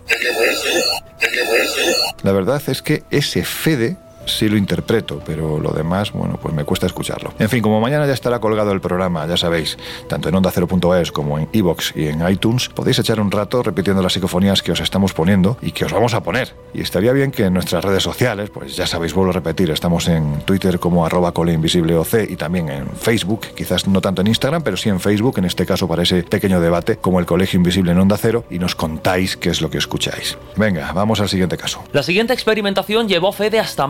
La 2.23 2.31
verdad 2.31 2.63
es 2.69 2.81
que 2.81 3.03
ese 3.11 3.43
Fede 3.43 3.97
sí 4.27 4.49
lo 4.49 4.57
interpreto, 4.57 5.21
pero 5.25 5.59
lo 5.59 5.73
demás, 5.73 6.13
bueno, 6.13 6.39
pues 6.41 6.55
me 6.55 6.65
cuesta 6.65 6.87
escucharlo. 6.87 7.33
En 7.39 7.49
fin, 7.49 7.63
como 7.63 7.81
mañana 7.81 8.07
ya 8.07 8.13
estará 8.13 8.39
colgado 8.41 8.73
el 8.73 8.81
programa, 8.81 9.27
ya 9.27 9.37
sabéis, 9.37 9.77
tanto 10.09 10.29
en 10.29 10.35
onda 10.35 10.51
0.es 10.53 11.13
como 11.13 11.39
en 11.39 11.49
iBox 11.53 11.93
y 11.97 12.09
en 12.09 12.27
iTunes, 12.29 12.69
podéis 12.69 12.99
echar 12.99 13.21
un 13.21 13.31
rato 13.31 13.63
repitiendo 13.63 14.03
las 14.03 14.13
psicofonías 14.13 14.63
que 14.63 14.73
os 14.73 14.81
estamos 14.81 15.13
poniendo 15.13 15.57
y 15.61 15.73
que 15.73 15.85
os 15.85 15.93
vamos 15.93 16.15
a 16.15 16.23
poner. 16.23 16.55
Y 16.73 16.81
estaría 16.81 17.13
bien 17.13 17.31
que 17.31 17.45
en 17.45 17.55
nuestras 17.55 17.85
redes 17.85 18.03
sociales, 18.03 18.51
pues 18.51 18.77
ya 18.77 18.87
sabéis, 18.87 19.15
vuelvo 19.15 19.31
a 19.31 19.35
repetir, 19.35 19.71
estamos 19.71 20.09
en 20.09 20.41
Twitter 20.43 20.79
como 20.79 21.05
arroba 21.07 21.33
coleinvisibleoc 21.33 22.05
y 22.29 22.37
también 22.37 22.69
en 22.69 22.87
Facebook, 22.89 23.47
quizás 23.57 23.87
no 23.89 24.01
tanto 24.01 24.21
en 24.21 24.29
Instagram, 24.29 24.63
pero 24.63 24.77
sí 24.77 24.89
en 24.89 25.01
Facebook, 25.01 25.39
en 25.39 25.47
este 25.47 25.65
caso 25.65 25.89
para 25.89 26.03
ese 26.03 26.23
pequeño 26.23 26.61
debate, 26.61 26.97
como 26.97 27.19
el 27.19 27.27
Colegio 27.27 27.57
Invisible 27.57 27.93
en 27.93 27.99
Onda 27.99 28.17
Cero, 28.19 28.45
y 28.51 28.59
nos 28.59 28.75
contáis 28.75 29.37
qué 29.37 29.51
es 29.51 29.61
lo 29.61 29.71
que 29.71 29.79
escucháis. 29.79 30.37
Venga, 30.57 30.93
vamos 30.93 31.21
al 31.21 31.29
siguiente 31.29 31.57
caso. 31.57 31.83
La 31.93 32.03
siguiente 32.03 32.33
experimentación 32.33 33.09
llevó 33.09 33.33
Fede 33.33 33.59
hasta 33.59 33.87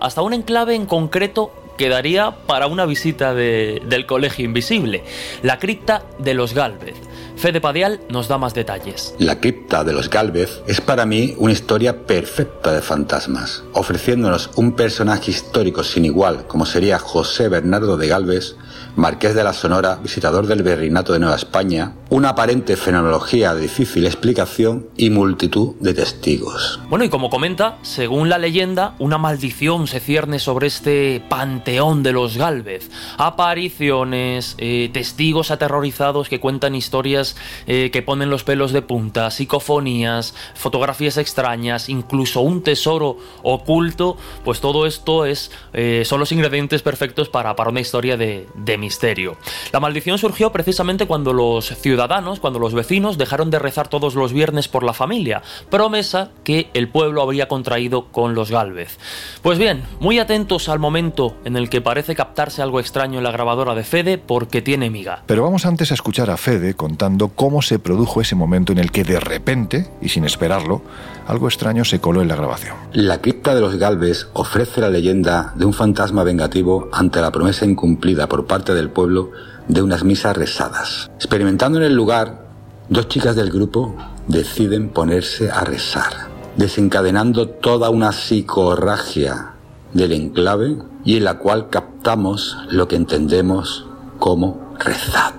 Hasta 0.00 0.22
un 0.22 0.32
enclave 0.32 0.74
en 0.74 0.86
concreto 0.86 1.52
que 1.76 1.88
daría 1.88 2.30
para 2.46 2.66
una 2.66 2.86
visita 2.86 3.34
de, 3.34 3.82
del 3.86 4.06
Colegio 4.06 4.44
Invisible, 4.44 5.04
la 5.42 5.58
cripta 5.58 6.02
de 6.18 6.34
los 6.34 6.54
Gálvez. 6.54 6.94
Fede 7.36 7.60
Padial 7.60 8.00
nos 8.08 8.28
da 8.28 8.38
más 8.38 8.54
detalles. 8.54 9.14
La 9.18 9.40
cripta 9.40 9.82
de 9.84 9.92
los 9.92 10.10
Gálvez 10.10 10.62
es 10.66 10.80
para 10.80 11.06
mí 11.06 11.34
una 11.38 11.52
historia 11.52 12.06
perfecta 12.06 12.72
de 12.72 12.82
fantasmas, 12.82 13.64
ofreciéndonos 13.72 14.50
un 14.56 14.76
personaje 14.76 15.30
histórico 15.30 15.82
sin 15.82 16.04
igual 16.04 16.46
como 16.46 16.66
sería 16.66 16.98
José 16.98 17.48
Bernardo 17.48 17.96
de 17.96 18.06
Gálvez, 18.06 18.56
marqués 18.94 19.34
de 19.34 19.42
la 19.42 19.54
Sonora, 19.54 19.96
visitador 19.96 20.46
del 20.46 20.62
Virreinato 20.62 21.14
de 21.14 21.18
Nueva 21.18 21.36
España, 21.36 21.94
una 22.12 22.28
aparente 22.28 22.76
fenomenología 22.76 23.54
de 23.54 23.62
difícil 23.62 24.04
explicación 24.04 24.86
y 24.98 25.08
multitud 25.08 25.76
de 25.80 25.94
testigos. 25.94 26.78
Bueno, 26.90 27.06
y 27.06 27.08
como 27.08 27.30
comenta, 27.30 27.78
según 27.80 28.28
la 28.28 28.36
leyenda, 28.36 28.94
una 28.98 29.16
maldición 29.16 29.86
se 29.86 29.98
cierne 29.98 30.38
sobre 30.38 30.66
este 30.66 31.24
panteón 31.30 32.02
de 32.02 32.12
los 32.12 32.36
Gálvez. 32.36 32.90
Apariciones, 33.16 34.56
eh, 34.58 34.90
testigos 34.92 35.50
aterrorizados 35.50 36.28
que 36.28 36.38
cuentan 36.38 36.74
historias 36.74 37.34
eh, 37.66 37.88
que 37.90 38.02
ponen 38.02 38.28
los 38.28 38.44
pelos 38.44 38.72
de 38.72 38.82
punta, 38.82 39.30
psicofonías, 39.30 40.34
fotografías 40.54 41.16
extrañas, 41.16 41.88
incluso 41.88 42.42
un 42.42 42.62
tesoro 42.62 43.16
oculto, 43.42 44.18
pues 44.44 44.60
todo 44.60 44.84
esto 44.84 45.24
es, 45.24 45.50
eh, 45.72 46.02
son 46.04 46.20
los 46.20 46.30
ingredientes 46.30 46.82
perfectos 46.82 47.30
para, 47.30 47.54
una 47.62 47.80
historia 47.80 48.18
de 48.18 48.76
misterio. 48.78 49.38
La 49.72 49.80
maldición 49.80 50.18
surgió 50.18 50.52
precisamente 50.52 51.06
cuando 51.06 51.32
los 51.32 51.68
ciudadanos, 51.68 52.01
cuando 52.40 52.58
los 52.58 52.74
vecinos 52.74 53.16
dejaron 53.16 53.50
de 53.50 53.58
rezar 53.58 53.88
todos 53.88 54.14
los 54.14 54.32
viernes 54.32 54.66
por 54.66 54.82
la 54.82 54.92
familia, 54.92 55.42
promesa 55.70 56.30
que 56.42 56.68
el 56.74 56.88
pueblo 56.88 57.22
habría 57.22 57.46
contraído 57.46 58.06
con 58.06 58.34
los 58.34 58.50
Galvez. 58.50 58.98
Pues 59.42 59.58
bien, 59.58 59.84
muy 60.00 60.18
atentos 60.18 60.68
al 60.68 60.78
momento 60.78 61.36
en 61.44 61.56
el 61.56 61.70
que 61.70 61.80
parece 61.80 62.16
captarse 62.16 62.60
algo 62.60 62.80
extraño 62.80 63.18
en 63.18 63.24
la 63.24 63.30
grabadora 63.30 63.74
de 63.74 63.84
Fede 63.84 64.18
porque 64.18 64.62
tiene 64.62 64.90
miga. 64.90 65.22
Pero 65.26 65.44
vamos 65.44 65.64
antes 65.64 65.90
a 65.92 65.94
escuchar 65.94 66.30
a 66.30 66.36
Fede 66.36 66.74
contando 66.74 67.28
cómo 67.28 67.62
se 67.62 67.78
produjo 67.78 68.20
ese 68.20 68.34
momento 68.34 68.72
en 68.72 68.78
el 68.78 68.90
que 68.90 69.04
de 69.04 69.20
repente, 69.20 69.88
y 70.00 70.08
sin 70.08 70.24
esperarlo, 70.24 70.82
algo 71.26 71.46
extraño 71.46 71.84
se 71.84 72.00
coló 72.00 72.20
en 72.20 72.28
la 72.28 72.36
grabación. 72.36 72.76
La 72.92 73.20
cripta 73.20 73.54
de 73.54 73.60
los 73.60 73.76
Galvez 73.76 74.26
ofrece 74.32 74.80
la 74.80 74.90
leyenda 74.90 75.52
de 75.54 75.64
un 75.64 75.72
fantasma 75.72 76.24
vengativo 76.24 76.88
ante 76.92 77.20
la 77.20 77.30
promesa 77.30 77.64
incumplida 77.64 78.28
por 78.28 78.46
parte 78.46 78.74
del 78.74 78.90
pueblo 78.90 79.30
de 79.68 79.82
unas 79.82 80.04
misas 80.04 80.36
rezadas. 80.36 81.10
Experimentando 81.16 81.78
en 81.78 81.84
el 81.84 81.94
lugar, 81.94 82.46
dos 82.88 83.08
chicas 83.08 83.36
del 83.36 83.50
grupo 83.50 83.94
deciden 84.26 84.90
ponerse 84.90 85.50
a 85.50 85.60
rezar, 85.60 86.28
desencadenando 86.56 87.48
toda 87.48 87.90
una 87.90 88.12
psicorragia 88.12 89.54
del 89.92 90.12
enclave 90.12 90.76
y 91.04 91.16
en 91.16 91.24
la 91.24 91.38
cual 91.38 91.68
captamos 91.70 92.56
lo 92.70 92.88
que 92.88 92.96
entendemos 92.96 93.86
como 94.18 94.74
rezar. 94.78 95.34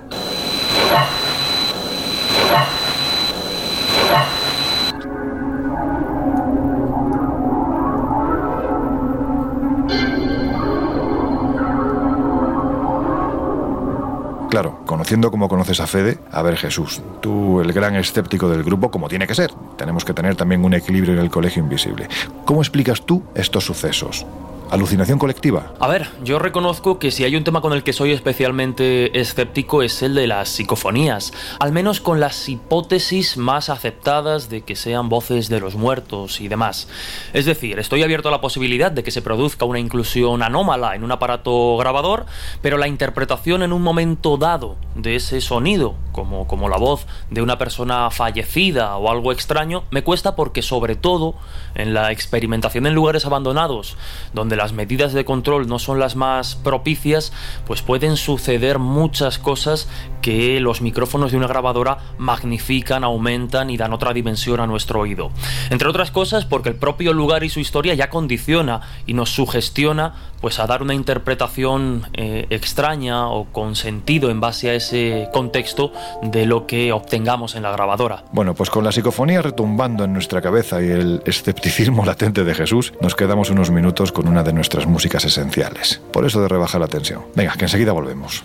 Conociendo 15.04 15.30
como 15.30 15.50
conoces 15.50 15.80
a 15.80 15.86
Fede, 15.86 16.16
a 16.32 16.40
ver 16.40 16.56
Jesús, 16.56 17.02
tú 17.20 17.60
el 17.60 17.74
gran 17.74 17.94
escéptico 17.94 18.48
del 18.48 18.64
grupo 18.64 18.90
como 18.90 19.06
tiene 19.06 19.26
que 19.26 19.34
ser, 19.34 19.52
tenemos 19.76 20.02
que 20.02 20.14
tener 20.14 20.34
también 20.34 20.64
un 20.64 20.72
equilibrio 20.72 21.12
en 21.12 21.18
el 21.18 21.28
colegio 21.28 21.62
invisible. 21.62 22.08
¿Cómo 22.46 22.62
explicas 22.62 23.02
tú 23.02 23.22
estos 23.34 23.66
sucesos? 23.66 24.24
¿Alucinación 24.70 25.18
colectiva? 25.18 25.74
A 25.78 25.86
ver, 25.86 26.08
yo 26.24 26.38
reconozco 26.38 26.98
que 26.98 27.10
si 27.10 27.24
hay 27.24 27.36
un 27.36 27.44
tema 27.44 27.60
con 27.60 27.72
el 27.72 27.82
que 27.82 27.92
soy 27.92 28.12
especialmente 28.12 29.18
escéptico 29.20 29.82
es 29.82 30.02
el 30.02 30.14
de 30.14 30.26
las 30.26 30.48
psicofonías, 30.48 31.32
al 31.60 31.70
menos 31.70 32.00
con 32.00 32.18
las 32.18 32.48
hipótesis 32.48 33.36
más 33.36 33.68
aceptadas 33.68 34.48
de 34.48 34.62
que 34.62 34.74
sean 34.74 35.08
voces 35.08 35.48
de 35.48 35.60
los 35.60 35.74
muertos 35.74 36.40
y 36.40 36.48
demás. 36.48 36.88
Es 37.32 37.44
decir, 37.44 37.78
estoy 37.78 38.02
abierto 38.02 38.28
a 38.28 38.32
la 38.32 38.40
posibilidad 38.40 38.90
de 38.90 39.02
que 39.02 39.10
se 39.10 39.22
produzca 39.22 39.64
una 39.64 39.78
inclusión 39.78 40.42
anómala 40.42 40.94
en 40.94 41.04
un 41.04 41.12
aparato 41.12 41.76
grabador, 41.76 42.26
pero 42.62 42.78
la 42.78 42.88
interpretación 42.88 43.62
en 43.62 43.72
un 43.72 43.82
momento 43.82 44.36
dado 44.36 44.76
de 44.94 45.16
ese 45.16 45.40
sonido, 45.40 45.94
como, 46.12 46.46
como 46.46 46.68
la 46.68 46.78
voz 46.78 47.06
de 47.30 47.42
una 47.42 47.58
persona 47.58 48.10
fallecida 48.10 48.96
o 48.96 49.10
algo 49.10 49.30
extraño, 49.30 49.84
me 49.90 50.02
cuesta 50.02 50.36
porque 50.36 50.62
sobre 50.62 50.96
todo 50.96 51.34
en 51.74 51.94
la 51.94 52.12
experimentación 52.12 52.86
en 52.86 52.94
lugares 52.94 53.26
abandonados, 53.26 53.96
donde 54.32 54.53
las 54.56 54.72
medidas 54.72 55.12
de 55.12 55.24
control 55.24 55.68
no 55.68 55.78
son 55.78 55.98
las 55.98 56.16
más 56.16 56.56
propicias, 56.56 57.32
pues 57.66 57.82
pueden 57.82 58.16
suceder 58.16 58.78
muchas 58.78 59.38
cosas 59.38 59.88
que 60.22 60.58
los 60.60 60.80
micrófonos 60.80 61.32
de 61.32 61.36
una 61.38 61.46
grabadora 61.46 61.98
magnifican, 62.18 63.04
aumentan 63.04 63.70
y 63.70 63.76
dan 63.76 63.92
otra 63.92 64.12
dimensión 64.12 64.60
a 64.60 64.66
nuestro 64.66 65.00
oído. 65.00 65.30
Entre 65.70 65.88
otras 65.88 66.10
cosas 66.10 66.44
porque 66.44 66.70
el 66.70 66.76
propio 66.76 67.12
lugar 67.12 67.44
y 67.44 67.50
su 67.50 67.60
historia 67.60 67.94
ya 67.94 68.10
condiciona 68.10 68.80
y 69.06 69.14
nos 69.14 69.30
sugestiona 69.30 70.14
pues 70.44 70.58
a 70.58 70.66
dar 70.66 70.82
una 70.82 70.92
interpretación 70.92 72.02
eh, 72.12 72.44
extraña 72.50 73.28
o 73.28 73.46
con 73.46 73.76
sentido 73.76 74.28
en 74.28 74.40
base 74.40 74.68
a 74.68 74.74
ese 74.74 75.30
contexto 75.32 75.90
de 76.20 76.44
lo 76.44 76.66
que 76.66 76.92
obtengamos 76.92 77.54
en 77.54 77.62
la 77.62 77.72
grabadora. 77.72 78.24
Bueno, 78.30 78.54
pues 78.54 78.68
con 78.68 78.84
la 78.84 78.92
psicofonía 78.92 79.40
retumbando 79.40 80.04
en 80.04 80.12
nuestra 80.12 80.42
cabeza 80.42 80.82
y 80.82 80.90
el 80.90 81.22
escepticismo 81.24 82.04
latente 82.06 82.44
de 82.44 82.54
Jesús, 82.54 82.92
nos 83.00 83.14
quedamos 83.14 83.48
unos 83.48 83.70
minutos 83.70 84.12
con 84.12 84.28
una 84.28 84.42
de 84.42 84.52
nuestras 84.52 84.86
músicas 84.86 85.24
esenciales. 85.24 86.02
Por 86.12 86.26
eso 86.26 86.42
de 86.42 86.48
rebajar 86.48 86.78
la 86.78 86.88
tensión. 86.88 87.22
Venga, 87.34 87.54
que 87.54 87.64
enseguida 87.64 87.92
volvemos. 87.92 88.44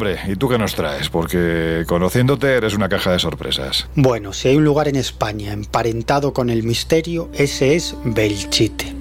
Hombre, 0.00 0.18
¿y 0.28 0.36
tú 0.36 0.48
qué 0.48 0.56
nos 0.56 0.74
traes? 0.74 1.10
Porque 1.10 1.84
conociéndote 1.86 2.54
eres 2.54 2.72
una 2.72 2.88
caja 2.88 3.12
de 3.12 3.18
sorpresas. 3.18 3.86
Bueno, 3.96 4.32
si 4.32 4.48
hay 4.48 4.56
un 4.56 4.64
lugar 4.64 4.88
en 4.88 4.96
España 4.96 5.52
emparentado 5.52 6.32
con 6.32 6.48
el 6.48 6.62
misterio, 6.62 7.28
ese 7.34 7.76
es 7.76 7.94
Belchite. 8.02 8.94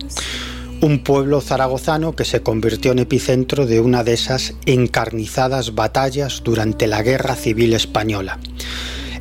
Un 0.82 1.02
pueblo 1.02 1.39
zaragozano 1.39 2.18
que 2.18 2.26
se 2.26 2.41
convirtió 2.41 2.91
en 2.91 3.00
epicentro 3.00 3.66
de 3.66 3.80
una 3.80 4.04
de 4.04 4.12
esas 4.12 4.56
encarnizadas 4.66 5.74
batallas 5.74 6.41
durante 6.43 6.86
la 6.86 7.02
Guerra 7.02 7.36
Civil 7.36 7.74
Española. 7.76 8.38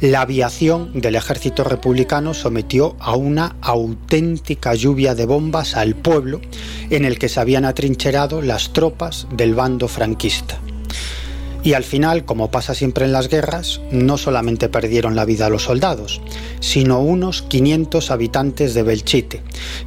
La 0.01 0.22
aviación 0.22 1.01
del 1.01 1.14
ejército 1.14 1.62
republicano 1.62 2.35
sometió 2.35 2.97
a 2.99 3.14
una 3.14 3.55
auténtica 3.61 4.74
lluvia 4.74 5.14
de 5.14 5.26
bombas 5.26 5.76
al 5.76 5.95
pueblo 5.95 6.41
en 6.91 7.05
el 7.05 7.20
que 7.20 7.29
se 7.29 7.39
habían 7.39 7.64
atrincherado 7.64 8.43
las 8.43 8.72
tropas 8.72 9.29
del 9.31 9.55
bando 9.55 9.87
franquista. 9.87 10.59
Y 11.62 11.72
al 11.72 11.84
final, 11.84 12.24
como 12.24 12.50
pasa 12.50 12.74
siempre 12.74 13.04
en 13.04 13.12
las 13.12 13.28
guerras, 13.28 13.80
no 13.90 14.16
solamente 14.16 14.68
perdieron 14.68 15.16
la 15.16 15.24
vida 15.24 15.48
los 15.48 15.64
soldados, 15.64 16.20
sino 16.61 17.00
unos 17.00 17.42
500 17.42 18.11
habitantes 18.11 18.74
de 18.74 18.82
Belchite, 18.82 19.42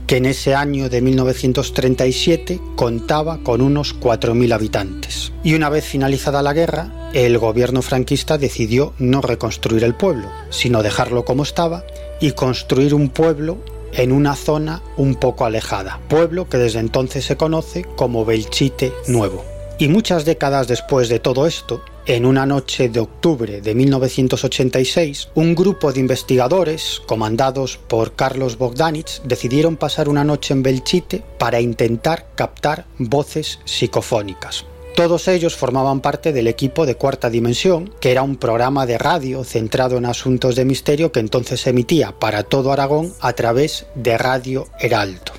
que 0.05 0.17
en 0.17 0.25
ese 0.25 0.53
año 0.53 0.89
de 0.89 1.01
1937 1.01 2.59
contaba 2.75 3.39
con 3.43 3.61
unos 3.61 3.97
4.000 3.99 4.53
habitantes. 4.53 5.31
Y 5.43 5.53
una 5.53 5.69
vez 5.69 5.85
finalizada 5.85 6.43
la 6.43 6.53
guerra, 6.53 7.09
el 7.13 7.37
gobierno 7.37 7.81
franquista 7.81 8.37
decidió 8.37 8.93
no 8.99 9.21
reconstruir 9.21 9.83
el 9.83 9.95
pueblo, 9.95 10.27
sino 10.49 10.83
dejarlo 10.83 11.25
como 11.25 11.43
estaba 11.43 11.83
y 12.19 12.31
construir 12.31 12.93
un 12.93 13.09
pueblo 13.09 13.57
en 13.93 14.11
una 14.11 14.35
zona 14.35 14.81
un 14.97 15.15
poco 15.15 15.45
alejada, 15.45 15.99
pueblo 16.07 16.47
que 16.47 16.57
desde 16.57 16.79
entonces 16.79 17.25
se 17.25 17.37
conoce 17.37 17.85
como 17.95 18.25
Belchite 18.25 18.93
Nuevo. 19.07 19.50
Y 19.81 19.87
muchas 19.87 20.25
décadas 20.25 20.67
después 20.67 21.09
de 21.09 21.17
todo 21.17 21.47
esto, 21.47 21.83
en 22.05 22.27
una 22.27 22.45
noche 22.45 22.87
de 22.87 22.99
octubre 22.99 23.61
de 23.61 23.73
1986, 23.73 25.29
un 25.33 25.55
grupo 25.55 25.91
de 25.91 25.99
investigadores, 25.99 27.01
comandados 27.07 27.79
por 27.87 28.13
Carlos 28.13 28.59
Bogdanich, 28.59 29.23
decidieron 29.23 29.77
pasar 29.77 30.07
una 30.07 30.23
noche 30.23 30.53
en 30.53 30.61
Belchite 30.61 31.23
para 31.39 31.61
intentar 31.61 32.27
captar 32.35 32.85
voces 32.99 33.57
psicofónicas. 33.65 34.65
Todos 34.95 35.27
ellos 35.27 35.55
formaban 35.55 35.99
parte 35.99 36.31
del 36.31 36.45
equipo 36.45 36.85
de 36.85 36.93
Cuarta 36.93 37.31
Dimensión, 37.31 37.91
que 37.99 38.11
era 38.11 38.21
un 38.21 38.35
programa 38.35 38.85
de 38.85 38.99
radio 38.99 39.43
centrado 39.43 39.97
en 39.97 40.05
asuntos 40.05 40.55
de 40.55 40.63
misterio 40.63 41.11
que 41.11 41.21
entonces 41.21 41.59
se 41.59 41.71
emitía 41.71 42.11
para 42.19 42.43
todo 42.43 42.71
Aragón 42.71 43.11
a 43.19 43.33
través 43.33 43.87
de 43.95 44.15
Radio 44.19 44.67
Heraldo. 44.79 45.31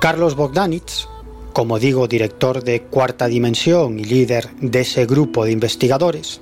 Carlos 0.00 0.34
Bogdanich 0.34 1.06
como 1.54 1.78
digo, 1.78 2.08
director 2.08 2.62
de 2.62 2.82
Cuarta 2.82 3.28
Dimensión 3.28 3.98
y 3.98 4.04
líder 4.04 4.50
de 4.60 4.80
ese 4.80 5.06
grupo 5.06 5.44
de 5.44 5.52
investigadores, 5.52 6.40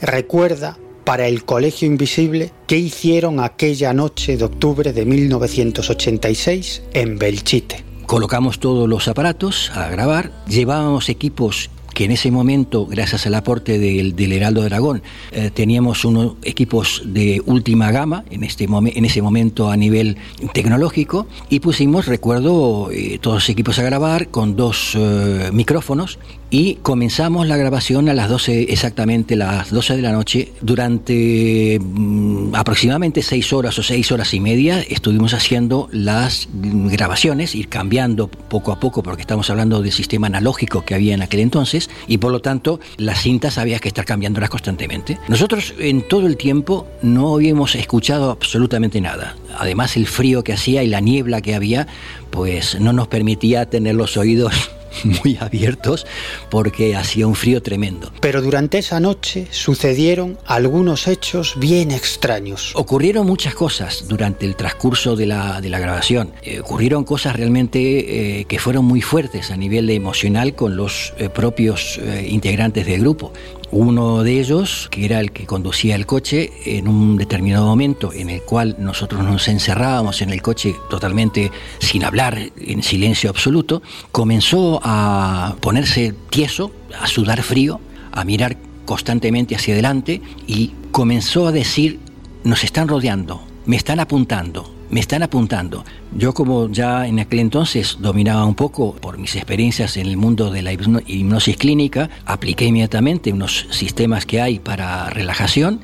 recuerda 0.00 0.78
para 1.04 1.28
el 1.28 1.44
Colegio 1.44 1.86
Invisible 1.86 2.52
qué 2.66 2.78
hicieron 2.78 3.40
aquella 3.40 3.92
noche 3.92 4.36
de 4.36 4.44
octubre 4.44 4.92
de 4.92 5.04
1986 5.04 6.82
en 6.94 7.18
Belchite. 7.18 7.84
Colocamos 8.06 8.58
todos 8.58 8.88
los 8.88 9.06
aparatos 9.06 9.70
a 9.74 9.90
grabar, 9.90 10.32
llevábamos 10.46 11.10
equipos 11.10 11.70
que 11.98 12.04
en 12.04 12.12
ese 12.12 12.30
momento, 12.30 12.86
gracias 12.86 13.26
al 13.26 13.34
aporte 13.34 13.76
del, 13.76 14.32
Heraldo 14.32 14.60
de 14.60 14.66
Aragón, 14.66 15.02
eh, 15.32 15.50
teníamos 15.52 16.04
unos 16.04 16.34
equipos 16.44 17.02
de 17.04 17.42
última 17.44 17.90
gama 17.90 18.22
en, 18.30 18.44
este 18.44 18.68
en 18.70 19.04
ese 19.04 19.20
momento 19.20 19.68
a 19.68 19.76
nivel 19.76 20.16
tecnológico 20.52 21.26
y 21.50 21.58
pusimos, 21.58 22.06
recuerdo, 22.06 22.92
eh, 22.92 23.18
todos 23.20 23.38
los 23.38 23.48
equipos 23.48 23.80
a 23.80 23.82
grabar 23.82 24.28
con 24.28 24.54
dos 24.54 24.92
eh, 24.94 25.50
micrófonos 25.52 26.20
y 26.50 26.76
comenzamos 26.76 27.46
la 27.46 27.56
grabación 27.56 28.08
a 28.08 28.14
las 28.14 28.28
12, 28.28 28.72
exactamente 28.72 29.36
las 29.36 29.70
12 29.70 29.96
de 29.96 30.02
la 30.02 30.12
noche. 30.12 30.52
Durante 30.60 31.78
mm, 31.78 32.54
aproximadamente 32.54 33.22
6 33.22 33.52
horas 33.52 33.78
o 33.78 33.82
6 33.82 34.12
horas 34.12 34.32
y 34.32 34.40
media 34.40 34.80
estuvimos 34.80 35.34
haciendo 35.34 35.88
las 35.92 36.48
grabaciones, 36.52 37.54
ir 37.54 37.68
cambiando 37.68 38.28
poco 38.28 38.72
a 38.72 38.80
poco, 38.80 39.02
porque 39.02 39.22
estamos 39.22 39.50
hablando 39.50 39.82
del 39.82 39.92
sistema 39.92 40.28
analógico 40.28 40.84
que 40.84 40.94
había 40.94 41.14
en 41.14 41.22
aquel 41.22 41.40
entonces, 41.40 41.90
y 42.06 42.18
por 42.18 42.32
lo 42.32 42.40
tanto 42.40 42.80
las 42.96 43.20
cintas 43.20 43.58
había 43.58 43.78
que 43.78 43.88
estar 43.88 44.06
cambiándolas 44.06 44.48
constantemente. 44.48 45.18
Nosotros 45.28 45.74
en 45.78 46.06
todo 46.08 46.26
el 46.26 46.36
tiempo 46.36 46.86
no 47.02 47.34
habíamos 47.34 47.74
escuchado 47.74 48.30
absolutamente 48.30 49.00
nada. 49.00 49.36
Además 49.58 49.96
el 49.96 50.06
frío 50.06 50.44
que 50.44 50.54
hacía 50.54 50.82
y 50.82 50.86
la 50.86 51.00
niebla 51.00 51.42
que 51.42 51.54
había, 51.54 51.86
pues 52.30 52.80
no 52.80 52.92
nos 52.92 53.08
permitía 53.08 53.68
tener 53.68 53.94
los 53.94 54.16
oídos 54.16 54.70
muy 55.22 55.38
abiertos 55.40 56.06
porque 56.50 56.96
hacía 56.96 57.26
un 57.26 57.34
frío 57.34 57.62
tremendo. 57.62 58.12
Pero 58.20 58.42
durante 58.42 58.78
esa 58.78 59.00
noche 59.00 59.46
sucedieron 59.50 60.38
algunos 60.46 61.08
hechos 61.08 61.54
bien 61.56 61.90
extraños. 61.90 62.72
Ocurrieron 62.74 63.26
muchas 63.26 63.54
cosas 63.54 64.06
durante 64.08 64.46
el 64.46 64.56
transcurso 64.56 65.16
de 65.16 65.26
la, 65.26 65.60
de 65.60 65.68
la 65.68 65.78
grabación. 65.78 66.32
Eh, 66.42 66.60
ocurrieron 66.60 67.04
cosas 67.04 67.36
realmente 67.36 68.40
eh, 68.40 68.44
que 68.44 68.58
fueron 68.58 68.84
muy 68.84 69.00
fuertes 69.00 69.50
a 69.50 69.56
nivel 69.56 69.90
emocional 69.90 70.54
con 70.54 70.76
los 70.76 71.14
eh, 71.18 71.28
propios 71.28 72.00
integrantes 72.26 72.86
del 72.86 73.00
grupo. 73.00 73.32
Uno 73.70 74.22
de 74.22 74.40
ellos, 74.40 74.88
que 74.90 75.04
era 75.04 75.20
el 75.20 75.30
que 75.30 75.44
conducía 75.44 75.94
el 75.94 76.06
coche, 76.06 76.50
en 76.64 76.88
un 76.88 77.18
determinado 77.18 77.66
momento 77.66 78.12
en 78.14 78.30
el 78.30 78.40
cual 78.40 78.76
nosotros 78.78 79.22
nos 79.22 79.46
encerrábamos 79.46 80.22
en 80.22 80.30
el 80.30 80.40
coche 80.40 80.74
totalmente 80.88 81.52
sin 81.78 82.02
hablar, 82.02 82.38
en 82.56 82.82
silencio 82.82 83.28
absoluto, 83.28 83.82
comenzó 84.10 84.80
a 84.82 85.54
ponerse 85.60 86.14
tieso, 86.30 86.72
a 86.98 87.06
sudar 87.06 87.42
frío, 87.42 87.78
a 88.10 88.24
mirar 88.24 88.56
constantemente 88.86 89.54
hacia 89.54 89.74
adelante 89.74 90.22
y 90.46 90.72
comenzó 90.90 91.46
a 91.46 91.52
decir, 91.52 92.00
nos 92.44 92.64
están 92.64 92.88
rodeando, 92.88 93.42
me 93.66 93.76
están 93.76 94.00
apuntando, 94.00 94.77
me 94.90 95.00
están 95.00 95.22
apuntando. 95.22 95.84
Yo 96.16 96.32
como 96.32 96.68
ya 96.68 97.06
en 97.06 97.20
aquel 97.20 97.40
entonces 97.40 97.98
dominaba 98.00 98.44
un 98.44 98.54
poco 98.54 98.94
por 98.94 99.18
mis 99.18 99.36
experiencias 99.36 99.96
en 99.96 100.06
el 100.06 100.16
mundo 100.16 100.50
de 100.50 100.62
la 100.62 100.72
hipnosis 100.72 101.56
clínica, 101.56 102.08
apliqué 102.24 102.66
inmediatamente 102.66 103.32
unos 103.32 103.66
sistemas 103.70 104.26
que 104.26 104.40
hay 104.40 104.58
para 104.58 105.10
relajación 105.10 105.80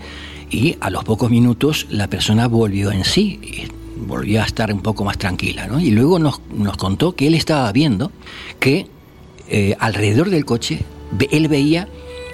y 0.51 0.77
a 0.81 0.91
los 0.91 1.05
pocos 1.05 1.31
minutos 1.31 1.87
la 1.91 2.09
persona 2.09 2.49
volvió 2.49 2.93
en 2.93 3.05
sí, 3.05 3.69
volvió 4.07 4.41
a 4.41 4.45
estar 4.45 4.73
un 4.73 4.81
poco 4.81 5.05
más 5.05 5.19
tranquila. 5.19 5.69
Y 5.81 5.91
luego 5.91 6.19
nos, 6.19 6.41
contó 6.79 7.15
que 7.15 7.27
él 7.27 7.35
estaba 7.35 7.71
viendo 7.73 8.11
que 8.61 8.87
eh, 9.49 9.77
alrededor 9.79 10.31
del 10.31 10.45
coche 10.45 10.85
él 11.31 11.49
veía 11.49 11.89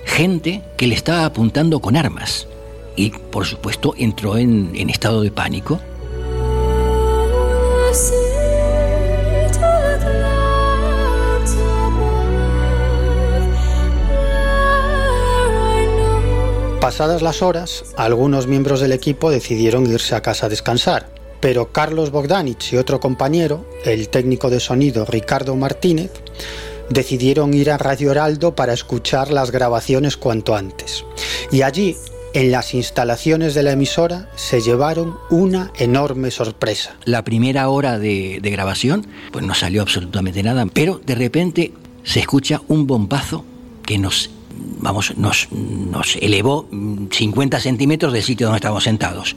gente 0.07 0.63
que 0.79 0.87
le 0.87 0.95
estaba 0.95 1.25
apuntando 1.25 1.81
con 1.81 1.97
armas 1.97 2.47
y 2.97 3.11
por 3.11 3.45
supuesto 3.45 3.95
entró 3.99 4.39
en 4.39 4.91
estado 4.91 5.23
de 5.23 5.31
pánico 5.31 5.81
Pasadas 17.01 17.23
las 17.23 17.41
horas, 17.41 17.85
algunos 17.97 18.47
miembros 18.47 18.81
del 18.81 18.93
equipo 18.93 19.31
decidieron 19.31 19.87
irse 19.87 20.15
a 20.15 20.21
casa 20.21 20.45
a 20.45 20.49
descansar, 20.51 21.09
pero 21.41 21.73
Carlos 21.73 22.11
Bogdanich 22.11 22.75
y 22.75 22.77
otro 22.77 23.01
compañero, 23.01 23.65
el 23.87 24.11
técnico 24.11 24.51
de 24.51 24.61
sonido 24.61 25.07
Ricardo 25.07 25.57
Martínez, 25.57 26.11
decidieron 26.91 27.55
ir 27.55 27.71
a 27.71 27.79
Radio 27.79 28.11
Heraldo 28.11 28.55
para 28.55 28.75
escuchar 28.75 29.31
las 29.31 29.51
grabaciones 29.51 30.19
cuanto 30.19 30.55
antes. 30.55 31.07
Y 31.51 31.63
allí, 31.63 31.97
en 32.35 32.53
las 32.53 32.75
instalaciones 32.75 33.55
de 33.55 33.63
la 33.63 33.73
emisora, 33.73 34.29
se 34.37 34.61
llevaron 34.61 35.17
una 35.31 35.73
enorme 35.79 36.31
sorpresa. 36.31 36.97
La 37.07 37.25
primera 37.25 37.71
hora 37.71 37.99
de, 37.99 38.41
de 38.43 38.51
grabación, 38.51 39.07
pues 39.33 39.43
no 39.43 39.55
salió 39.55 39.81
absolutamente 39.81 40.43
nada, 40.43 40.67
pero 40.67 41.01
de 41.07 41.15
repente 41.15 41.73
se 42.05 42.21
escucha 42.21 42.61
un 42.69 42.87
bombazo 42.87 43.43
que 43.87 43.97
nos 43.97 44.29
vamos, 44.81 45.17
nos, 45.17 45.49
nos 45.53 46.17
elevó 46.17 46.69
50 46.71 47.61
centímetros 47.61 48.13
del 48.13 48.23
sitio 48.23 48.47
donde 48.47 48.59
estábamos 48.59 48.85
sentados, 48.85 49.37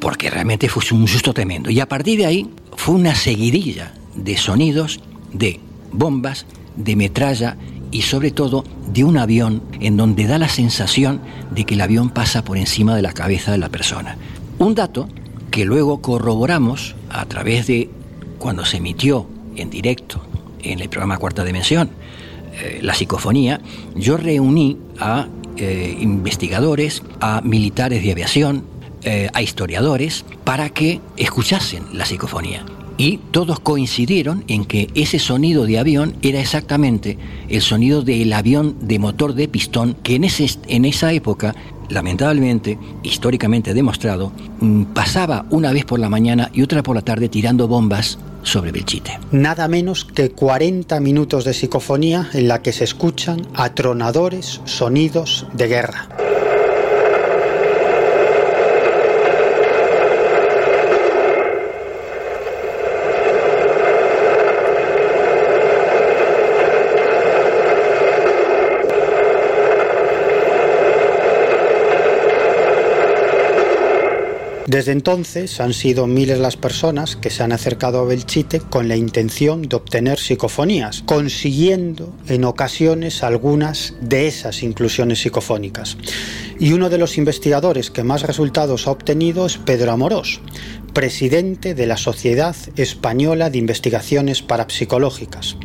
porque 0.00 0.30
realmente 0.30 0.68
fue 0.68 0.82
un 0.96 1.08
susto 1.08 1.32
tremendo. 1.32 1.70
Y 1.70 1.80
a 1.80 1.88
partir 1.88 2.18
de 2.18 2.26
ahí 2.26 2.50
fue 2.76 2.94
una 2.94 3.14
seguidilla 3.14 3.94
de 4.14 4.36
sonidos, 4.36 5.00
de 5.32 5.60
bombas, 5.92 6.46
de 6.76 6.96
metralla 6.96 7.56
y 7.90 8.02
sobre 8.02 8.30
todo 8.30 8.64
de 8.86 9.04
un 9.04 9.16
avión 9.16 9.62
en 9.80 9.96
donde 9.96 10.26
da 10.26 10.38
la 10.38 10.48
sensación 10.48 11.20
de 11.50 11.64
que 11.64 11.74
el 11.74 11.80
avión 11.80 12.10
pasa 12.10 12.44
por 12.44 12.58
encima 12.58 12.94
de 12.94 13.02
la 13.02 13.12
cabeza 13.12 13.52
de 13.52 13.58
la 13.58 13.68
persona. 13.68 14.16
Un 14.58 14.74
dato 14.74 15.08
que 15.50 15.64
luego 15.64 16.02
corroboramos 16.02 16.94
a 17.08 17.24
través 17.26 17.66
de 17.66 17.90
cuando 18.38 18.64
se 18.64 18.76
emitió 18.76 19.26
en 19.56 19.70
directo 19.70 20.22
en 20.62 20.80
el 20.80 20.88
programa 20.88 21.18
Cuarta 21.18 21.44
Dimensión 21.44 21.90
eh, 22.60 22.80
la 22.82 22.94
psicofonía, 22.94 23.60
yo 23.94 24.16
reuní 24.16 24.78
a 24.98 25.28
eh, 25.56 25.96
investigadores, 26.00 27.02
a 27.20 27.40
militares 27.40 28.02
de 28.02 28.12
aviación, 28.12 28.64
eh, 29.02 29.28
a 29.32 29.42
historiadores, 29.42 30.24
para 30.44 30.70
que 30.70 31.00
escuchasen 31.16 31.84
la 31.92 32.04
psicofonía. 32.04 32.64
y 33.00 33.18
todos 33.30 33.60
coincidieron 33.60 34.42
en 34.48 34.64
que 34.64 34.88
ese 34.96 35.20
sonido 35.20 35.66
de 35.66 35.78
avión 35.78 36.16
era 36.20 36.40
exactamente 36.40 37.16
el 37.48 37.62
sonido 37.62 38.02
del 38.02 38.32
avión 38.32 38.74
de 38.80 38.98
motor 38.98 39.34
de 39.34 39.46
pistón 39.46 39.94
que 40.02 40.16
en, 40.16 40.24
ese, 40.24 40.48
en 40.66 40.84
esa 40.84 41.12
época 41.12 41.54
lamentablemente, 41.88 42.78
históricamente 43.02 43.74
demostrado, 43.74 44.32
mm, 44.60 44.82
pasaba 44.94 45.46
una 45.50 45.72
vez 45.72 45.84
por 45.84 45.98
la 45.98 46.08
mañana 46.08 46.50
y 46.52 46.62
otra 46.62 46.82
por 46.82 46.96
la 46.96 47.02
tarde 47.02 47.28
tirando 47.28 47.68
bombas 47.68 48.18
sobre 48.42 48.72
Belchite. 48.72 49.18
Nada 49.30 49.68
menos 49.68 50.04
que 50.04 50.30
40 50.30 51.00
minutos 51.00 51.44
de 51.44 51.54
psicofonía 51.54 52.28
en 52.32 52.48
la 52.48 52.62
que 52.62 52.72
se 52.72 52.84
escuchan 52.84 53.46
atronadores 53.54 54.60
sonidos 54.64 55.46
de 55.52 55.68
guerra. 55.68 56.08
Desde 74.68 74.92
entonces 74.92 75.60
han 75.60 75.72
sido 75.72 76.06
miles 76.06 76.38
las 76.38 76.58
personas 76.58 77.16
que 77.16 77.30
se 77.30 77.42
han 77.42 77.52
acercado 77.52 78.00
a 78.00 78.04
Belchite 78.04 78.60
con 78.60 78.86
la 78.86 78.96
intención 78.96 79.62
de 79.62 79.76
obtener 79.76 80.18
psicofonías, 80.18 81.02
consiguiendo 81.06 82.14
en 82.28 82.44
ocasiones 82.44 83.22
algunas 83.22 83.94
de 84.02 84.26
esas 84.26 84.62
inclusiones 84.62 85.20
psicofónicas. 85.22 85.96
Y 86.60 86.74
uno 86.74 86.90
de 86.90 86.98
los 86.98 87.16
investigadores 87.16 87.90
que 87.90 88.04
más 88.04 88.24
resultados 88.24 88.86
ha 88.86 88.90
obtenido 88.90 89.46
es 89.46 89.56
Pedro 89.56 89.90
Amorós, 89.90 90.42
presidente 90.92 91.74
de 91.74 91.86
la 91.86 91.96
Sociedad 91.96 92.54
Española 92.76 93.48
de 93.48 93.56
Investigaciones 93.56 94.42
Parapsicológicas 94.42 95.56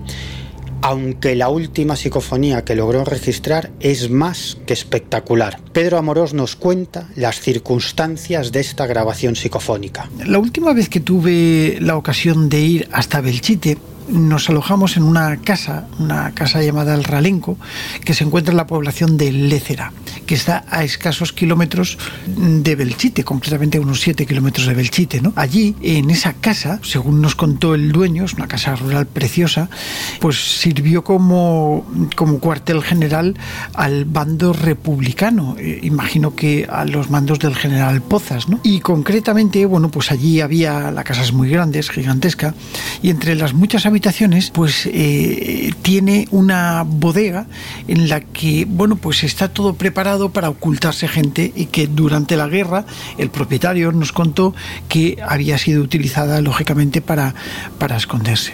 aunque 0.83 1.33
la 1.35 1.47
última 1.47 1.95
psicofonía 1.95 2.65
que 2.65 2.75
logró 2.75 3.05
registrar 3.05 3.71
es 3.79 4.09
más 4.09 4.57
que 4.65 4.73
espectacular. 4.73 5.61
Pedro 5.71 5.97
Amorós 5.97 6.33
nos 6.33 6.57
cuenta 6.57 7.07
las 7.15 7.39
circunstancias 7.39 8.51
de 8.51 8.59
esta 8.59 8.85
grabación 8.85 9.37
psicofónica. 9.37 10.09
La 10.25 10.39
última 10.39 10.73
vez 10.73 10.89
que 10.89 10.99
tuve 10.99 11.77
la 11.79 11.95
ocasión 11.95 12.49
de 12.49 12.59
ir 12.59 12.89
hasta 12.91 13.21
Belchite, 13.21 13.77
nos 14.09 14.49
alojamos 14.49 14.97
en 14.97 15.03
una 15.03 15.37
casa, 15.37 15.87
una 15.99 16.31
casa 16.31 16.61
llamada 16.61 16.93
El 16.95 17.03
Ralenco, 17.03 17.57
que 18.03 18.13
se 18.13 18.23
encuentra 18.23 18.51
en 18.51 18.57
la 18.57 18.67
población 18.67 19.17
de 19.17 19.31
Lécera, 19.31 19.91
que 20.25 20.35
está 20.35 20.65
a 20.69 20.83
escasos 20.83 21.33
kilómetros 21.33 21.97
de 22.27 22.75
Belchite, 22.75 23.23
concretamente 23.23 23.77
a 23.77 23.81
unos 23.81 24.01
7 24.01 24.25
kilómetros 24.25 24.67
de 24.67 24.73
Belchite. 24.73 25.21
¿no? 25.21 25.33
Allí, 25.35 25.75
en 25.81 26.09
esa 26.09 26.33
casa, 26.33 26.79
según 26.83 27.21
nos 27.21 27.35
contó 27.35 27.75
el 27.75 27.91
dueño, 27.91 28.25
es 28.25 28.33
una 28.33 28.47
casa 28.47 28.75
rural 28.75 29.05
preciosa, 29.05 29.69
pues 30.19 30.59
sirvió 30.59 31.03
como, 31.03 31.85
como 32.15 32.39
cuartel 32.39 32.81
general 32.81 33.35
al 33.73 34.05
bando 34.05 34.53
republicano, 34.53 35.55
eh, 35.57 35.79
imagino 35.83 36.35
que 36.35 36.67
a 36.69 36.85
los 36.85 37.09
mandos 37.09 37.39
del 37.39 37.55
general 37.55 38.01
Pozas. 38.01 38.49
¿no? 38.49 38.59
Y 38.63 38.79
concretamente, 38.79 39.65
bueno, 39.65 39.89
pues 39.89 40.11
allí 40.11 40.41
había, 40.41 40.91
la 40.91 41.03
casa 41.03 41.21
es 41.21 41.33
muy 41.33 41.49
grande, 41.49 41.79
es 41.79 41.89
gigantesca, 41.89 42.53
y 43.01 43.09
entre 43.09 43.35
las 43.35 43.53
muchas 43.53 43.85
pues 44.53 44.87
eh, 44.91 45.71
tiene 45.81 46.27
una 46.31 46.83
bodega 46.85 47.47
en 47.87 48.09
la 48.09 48.21
que, 48.21 48.65
bueno, 48.67 48.95
pues 48.95 49.23
está 49.23 49.49
todo 49.49 49.75
preparado 49.75 50.29
para 50.29 50.49
ocultarse 50.49 51.07
gente 51.07 51.51
y 51.55 51.67
que 51.67 51.87
durante 51.87 52.35
la 52.35 52.47
guerra 52.47 52.85
el 53.17 53.29
propietario 53.29 53.91
nos 53.91 54.11
contó 54.11 54.53
que 54.89 55.17
había 55.27 55.57
sido 55.57 55.81
utilizada 55.81 56.41
lógicamente 56.41 57.01
para, 57.01 57.35
para 57.77 57.97
esconderse. 57.97 58.53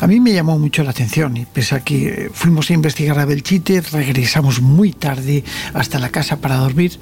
A 0.00 0.06
mí 0.06 0.20
me 0.20 0.32
llamó 0.32 0.58
mucho 0.58 0.82
la 0.82 0.90
atención 0.90 1.36
y 1.36 1.46
pese 1.46 1.76
a 1.76 1.80
que 1.80 2.30
fuimos 2.32 2.70
a 2.70 2.74
investigar 2.74 3.18
a 3.18 3.24
Belchite, 3.24 3.80
regresamos 3.80 4.60
muy 4.60 4.92
tarde 4.92 5.44
hasta 5.72 5.98
la 5.98 6.10
casa 6.10 6.38
para 6.38 6.56
dormir 6.56 6.98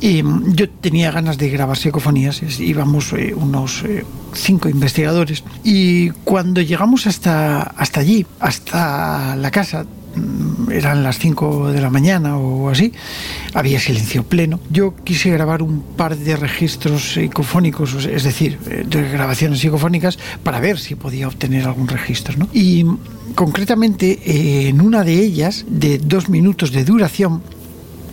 mm, 0.00 0.52
yo 0.54 0.68
tenía 0.68 1.10
ganas 1.10 1.38
de 1.38 1.48
grabar 1.48 1.76
psicofonías, 1.76 2.42
íbamos 2.60 3.12
eh, 3.12 3.34
unos 3.34 3.82
eh, 3.84 4.04
cinco 4.34 4.68
investigadores. 4.68 5.42
Y 5.64 6.10
cuando 6.24 6.60
llegamos 6.60 7.06
hasta, 7.06 7.62
hasta 7.62 8.00
allí, 8.00 8.26
hasta 8.40 9.36
la 9.36 9.50
casa, 9.50 9.84
mm, 10.14 10.70
eran 10.70 11.02
las 11.02 11.18
5 11.18 11.72
de 11.72 11.80
la 11.80 11.90
mañana 11.90 12.36
o 12.36 12.68
así, 12.68 12.92
había 13.54 13.80
silencio 13.80 14.24
pleno. 14.24 14.60
Yo 14.70 14.94
quise 15.04 15.30
grabar 15.30 15.62
un 15.62 15.80
par 15.96 16.16
de 16.16 16.36
registros 16.36 17.14
psicofónicos, 17.14 17.94
es 18.04 18.24
decir, 18.24 18.58
eh, 18.68 18.84
de 18.86 19.08
grabaciones 19.08 19.60
psicofónicas, 19.60 20.18
para 20.42 20.60
ver 20.60 20.78
si 20.78 20.94
podía 20.94 21.28
obtener 21.28 21.66
algún 21.66 21.88
registro. 21.88 22.36
¿no? 22.36 22.48
Y 22.52 22.84
concretamente 23.34 24.68
en 24.68 24.80
una 24.80 25.04
de 25.04 25.20
ellas, 25.20 25.64
de 25.68 25.98
dos 25.98 26.28
minutos 26.28 26.72
de 26.72 26.84
duración, 26.84 27.42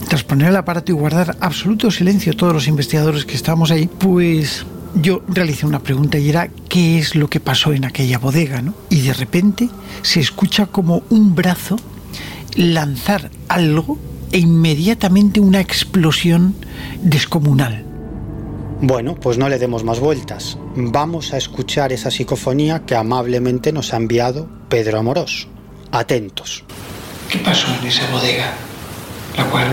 tras 0.08 0.24
poner 0.24 0.50
el 0.50 0.56
aparato 0.56 0.92
y 0.92 0.96
guardar 0.96 1.38
absoluto 1.40 1.92
silencio 1.92 2.34
todos 2.34 2.54
los 2.54 2.68
investigadores 2.68 3.26
que 3.26 3.36
estábamos 3.36 3.72
ahí, 3.72 3.88
pues 3.88 4.66
yo 4.96 5.24
realicé 5.28 5.66
una 5.66 5.80
pregunta 5.80 6.18
y 6.18 6.30
era 6.30 6.50
qué 6.70 7.00
es 7.00 7.16
lo 7.16 7.30
que 7.30 7.40
pasó 7.40 7.74
en 7.74 7.86
aquella 7.86 8.20
bodega, 8.20 8.62
¿no? 8.62 8.74
Y 8.90 9.02
de 9.02 9.14
repente 9.14 9.70
se 10.02 10.20
escucha 10.20 10.68
como 10.68 11.04
un 11.10 11.36
brazo 11.36 11.78
lanzar 12.56 13.32
algo 13.48 13.98
e 14.32 14.40
inmediatamente 14.40 15.40
una 15.40 15.62
explosión 15.62 16.56
descomunal. 17.02 17.86
Bueno, 18.82 19.16
pues 19.16 19.38
no 19.38 19.48
le 19.48 19.60
demos 19.60 19.84
más 19.84 20.00
vueltas. 20.00 20.58
Vamos 20.76 21.34
a 21.34 21.38
escuchar 21.38 21.94
esa 21.94 22.12
psicofonía 22.12 22.86
que 22.86 22.96
amablemente 22.96 23.72
nos 23.72 23.94
ha 23.94 23.98
enviado 23.98 24.50
Pedro 24.68 25.00
Amorós. 25.00 25.48
Atentos. 25.92 26.64
¿Qué 27.30 27.40
pasó 27.40 27.68
en 27.80 27.88
esa 27.88 28.12
bodega? 28.12 28.54
La 29.38 29.46
cual 29.46 29.68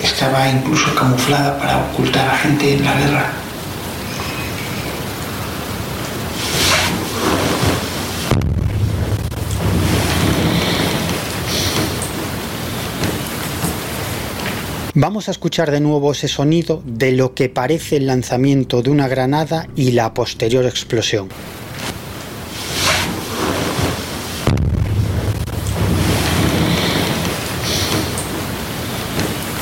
estaba 0.00 0.48
incluso 0.48 0.94
camuflada 0.94 1.58
para 1.58 1.78
ocultar 1.78 2.28
a 2.28 2.36
gente 2.36 2.74
en 2.74 2.84
la 2.84 2.94
guerra. 2.94 3.32
Vamos 14.94 15.28
a 15.28 15.30
escuchar 15.30 15.70
de 15.70 15.80
nuevo 15.80 16.12
ese 16.12 16.28
sonido 16.28 16.82
de 16.84 17.12
lo 17.12 17.32
que 17.32 17.48
parece 17.48 17.96
el 17.96 18.06
lanzamiento 18.06 18.82
de 18.82 18.90
una 18.90 19.08
granada 19.08 19.68
y 19.76 19.92
la 19.92 20.12
posterior 20.12 20.66
explosión. 20.66 21.28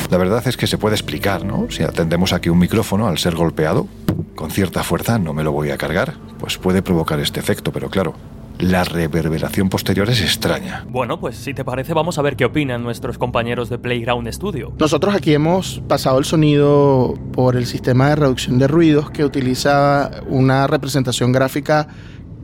La 0.09 0.17
verdad 0.17 0.41
es 0.47 0.57
que 0.57 0.65
se 0.65 0.79
puede 0.79 0.95
explicar, 0.95 1.45
¿no? 1.45 1.67
Si 1.69 1.83
atendemos 1.83 2.33
aquí 2.33 2.49
un 2.49 2.57
micrófono 2.57 3.07
al 3.07 3.19
ser 3.19 3.35
golpeado, 3.35 3.87
con 4.33 4.49
cierta 4.49 4.81
fuerza, 4.81 5.19
no 5.19 5.33
me 5.33 5.43
lo 5.43 5.51
voy 5.51 5.69
a 5.69 5.77
cargar, 5.77 6.15
pues 6.39 6.57
puede 6.57 6.81
provocar 6.81 7.19
este 7.19 7.39
efecto, 7.39 7.71
pero 7.71 7.91
claro, 7.91 8.15
la 8.57 8.83
reverberación 8.83 9.69
posterior 9.69 10.09
es 10.09 10.21
extraña. 10.21 10.83
Bueno, 10.89 11.19
pues 11.19 11.35
si 11.35 11.53
te 11.53 11.63
parece 11.63 11.93
vamos 11.93 12.17
a 12.17 12.23
ver 12.23 12.35
qué 12.35 12.45
opinan 12.45 12.81
nuestros 12.81 13.19
compañeros 13.19 13.69
de 13.69 13.77
Playground 13.77 14.27
Studio. 14.31 14.73
Nosotros 14.79 15.13
aquí 15.13 15.31
hemos 15.33 15.79
pasado 15.87 16.17
el 16.17 16.25
sonido 16.25 17.13
por 17.31 17.55
el 17.55 17.67
sistema 17.67 18.09
de 18.09 18.15
reducción 18.15 18.57
de 18.57 18.67
ruidos 18.67 19.11
que 19.11 19.23
utiliza 19.23 20.09
una 20.27 20.65
representación 20.65 21.31
gráfica 21.31 21.87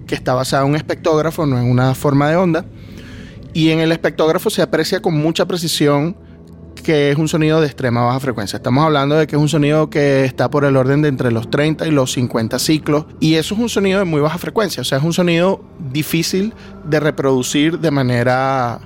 que 0.05 0.13
está 0.13 0.35
basada 0.35 0.63
en 0.63 0.69
un 0.69 0.75
espectógrafo, 0.75 1.47
no 1.47 1.57
en 1.57 1.69
una 1.69 1.95
forma 1.95 2.29
de 2.29 2.35
onda. 2.35 2.65
Y 3.53 3.71
en 3.71 3.79
el 3.79 3.91
espectógrafo 3.91 4.51
se 4.51 4.61
aprecia 4.61 5.01
con 5.01 5.17
mucha 5.17 5.47
precisión 5.47 6.15
que 6.85 7.09
es 7.09 7.17
un 7.17 7.27
sonido 7.27 7.61
de 7.61 7.65
extrema 7.65 8.03
baja 8.03 8.19
frecuencia. 8.19 8.57
Estamos 8.57 8.85
hablando 8.85 9.15
de 9.15 9.25
que 9.25 9.35
es 9.35 9.41
un 9.41 9.49
sonido 9.49 9.89
que 9.89 10.23
está 10.23 10.51
por 10.51 10.65
el 10.65 10.77
orden 10.77 11.01
de 11.01 11.07
entre 11.07 11.31
los 11.31 11.49
30 11.49 11.87
y 11.87 11.91
los 11.91 12.11
50 12.11 12.59
ciclos 12.59 13.07
y 13.19 13.35
eso 13.35 13.55
es 13.55 13.59
un 13.59 13.69
sonido 13.69 13.97
de 13.97 14.05
muy 14.05 14.21
baja 14.21 14.37
frecuencia, 14.37 14.81
o 14.81 14.83
sea, 14.83 14.99
es 14.99 15.03
un 15.03 15.11
sonido 15.11 15.65
difícil 15.91 16.53
de 16.83 16.99
reproducir 16.99 17.79
de 17.79 17.89
manera 17.89 18.81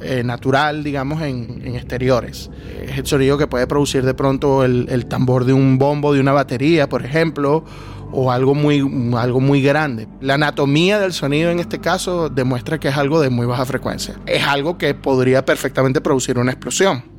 eh, 0.00 0.24
natural, 0.24 0.82
digamos, 0.82 1.22
en, 1.22 1.62
exteriores. 1.76 2.50
Es 2.82 2.98
el 2.98 3.06
sonido 3.06 3.38
que 3.38 3.46
puede 3.46 3.68
producir 3.68 4.04
de 4.04 4.14
pronto 4.14 4.64
el, 4.64 4.88
el, 4.90 5.06
tambor 5.06 5.44
de 5.44 5.52
un 5.52 5.78
bombo, 5.78 6.12
de 6.12 6.18
una 6.18 6.32
batería, 6.32 6.88
por 6.88 7.04
ejemplo, 7.04 7.64
o 8.10 8.32
algo 8.32 8.56
muy, 8.56 8.80
algo 9.16 9.38
muy 9.38 9.62
grande. 9.62 10.08
La 10.20 10.34
anatomía 10.34 10.98
del 10.98 11.12
sonido 11.12 11.52
en 11.52 11.60
este 11.60 11.78
caso 11.78 12.28
demuestra 12.28 12.80
que 12.80 12.88
es 12.88 12.96
algo 12.96 13.20
de 13.20 13.30
muy 13.30 13.46
baja 13.46 13.64
frecuencia. 13.64 14.16
Es 14.26 14.42
algo 14.42 14.78
que 14.78 14.94
podría 14.94 15.44
perfectamente 15.44 16.00
producir 16.00 16.38
una 16.38 16.50
explosión. 16.50 17.15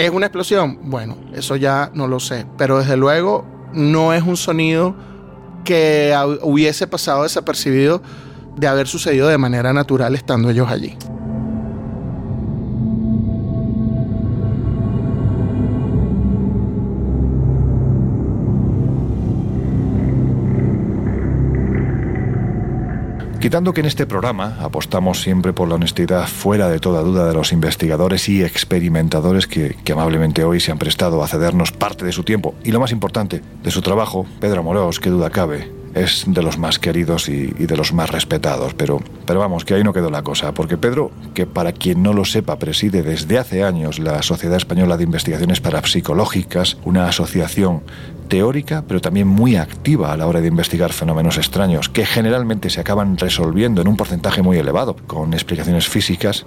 ¿Es 0.00 0.08
una 0.08 0.24
explosión? 0.24 0.78
Bueno, 0.84 1.14
eso 1.34 1.56
ya 1.56 1.90
no 1.92 2.08
lo 2.08 2.20
sé, 2.20 2.46
pero 2.56 2.78
desde 2.78 2.96
luego 2.96 3.44
no 3.74 4.14
es 4.14 4.22
un 4.22 4.38
sonido 4.38 4.94
que 5.62 6.14
hubiese 6.40 6.86
pasado 6.86 7.24
desapercibido 7.24 8.00
de 8.56 8.66
haber 8.66 8.88
sucedido 8.88 9.28
de 9.28 9.36
manera 9.36 9.74
natural 9.74 10.14
estando 10.14 10.48
ellos 10.48 10.70
allí. 10.70 10.96
Quitando 23.40 23.72
que 23.72 23.80
en 23.80 23.86
este 23.86 24.04
programa 24.04 24.58
apostamos 24.60 25.22
siempre 25.22 25.54
por 25.54 25.66
la 25.66 25.76
honestidad 25.76 26.28
fuera 26.28 26.68
de 26.68 26.78
toda 26.78 27.00
duda 27.00 27.26
de 27.26 27.32
los 27.32 27.52
investigadores 27.52 28.28
y 28.28 28.44
experimentadores 28.44 29.46
que, 29.46 29.76
amablemente 29.90 30.44
hoy 30.44 30.60
se 30.60 30.72
han 30.72 30.78
prestado 30.78 31.22
a 31.22 31.26
cedernos 31.26 31.72
parte 31.72 32.04
de 32.04 32.12
su 32.12 32.22
tiempo 32.22 32.54
y 32.62 32.70
lo 32.70 32.80
más 32.80 32.92
importante, 32.92 33.40
de 33.62 33.70
su 33.70 33.80
trabajo, 33.80 34.26
Pedro 34.40 34.60
Amorós, 34.60 35.00
qué 35.00 35.08
duda 35.08 35.30
cabe, 35.30 35.72
es 35.94 36.24
de 36.26 36.42
los 36.42 36.58
más 36.58 36.78
queridos 36.78 37.28
y, 37.28 37.48
de 37.48 37.76
los 37.76 37.92
más 37.92 38.10
respetados. 38.10 38.74
Pero, 38.74 39.00
pero 39.26 39.40
vamos, 39.40 39.64
que 39.64 39.74
ahí 39.74 39.84
no 39.84 39.92
quedó 39.92 40.10
la 40.10 40.22
cosa, 40.22 40.52
porque 40.52 40.76
Pedro, 40.76 41.10
que 41.34 41.46
para 41.46 41.72
quien 41.72 42.02
no 42.02 42.12
lo 42.12 42.24
sepa, 42.24 42.58
preside 42.58 43.02
desde 43.02 43.38
hace 43.38 43.64
años 43.64 43.98
la 43.98 44.22
Sociedad 44.22 44.56
Española 44.56 44.96
de 44.96 45.04
Investigaciones 45.04 45.60
Parapsicológicas, 45.60 46.78
una 46.84 47.08
asociación 47.08 47.82
teórica, 48.28 48.84
pero 48.86 49.00
también 49.00 49.26
muy 49.26 49.56
activa 49.56 50.12
a 50.12 50.16
la 50.16 50.26
hora 50.26 50.40
de 50.40 50.48
investigar 50.48 50.92
fenómenos 50.92 51.36
extraños, 51.36 51.88
que 51.88 52.06
generalmente 52.06 52.70
se 52.70 52.80
acaban 52.80 53.18
resolviendo 53.18 53.82
en 53.82 53.88
un 53.88 53.96
porcentaje 53.96 54.42
muy 54.42 54.56
elevado, 54.56 54.96
con 55.06 55.32
explicaciones 55.34 55.88
físicas 55.88 56.46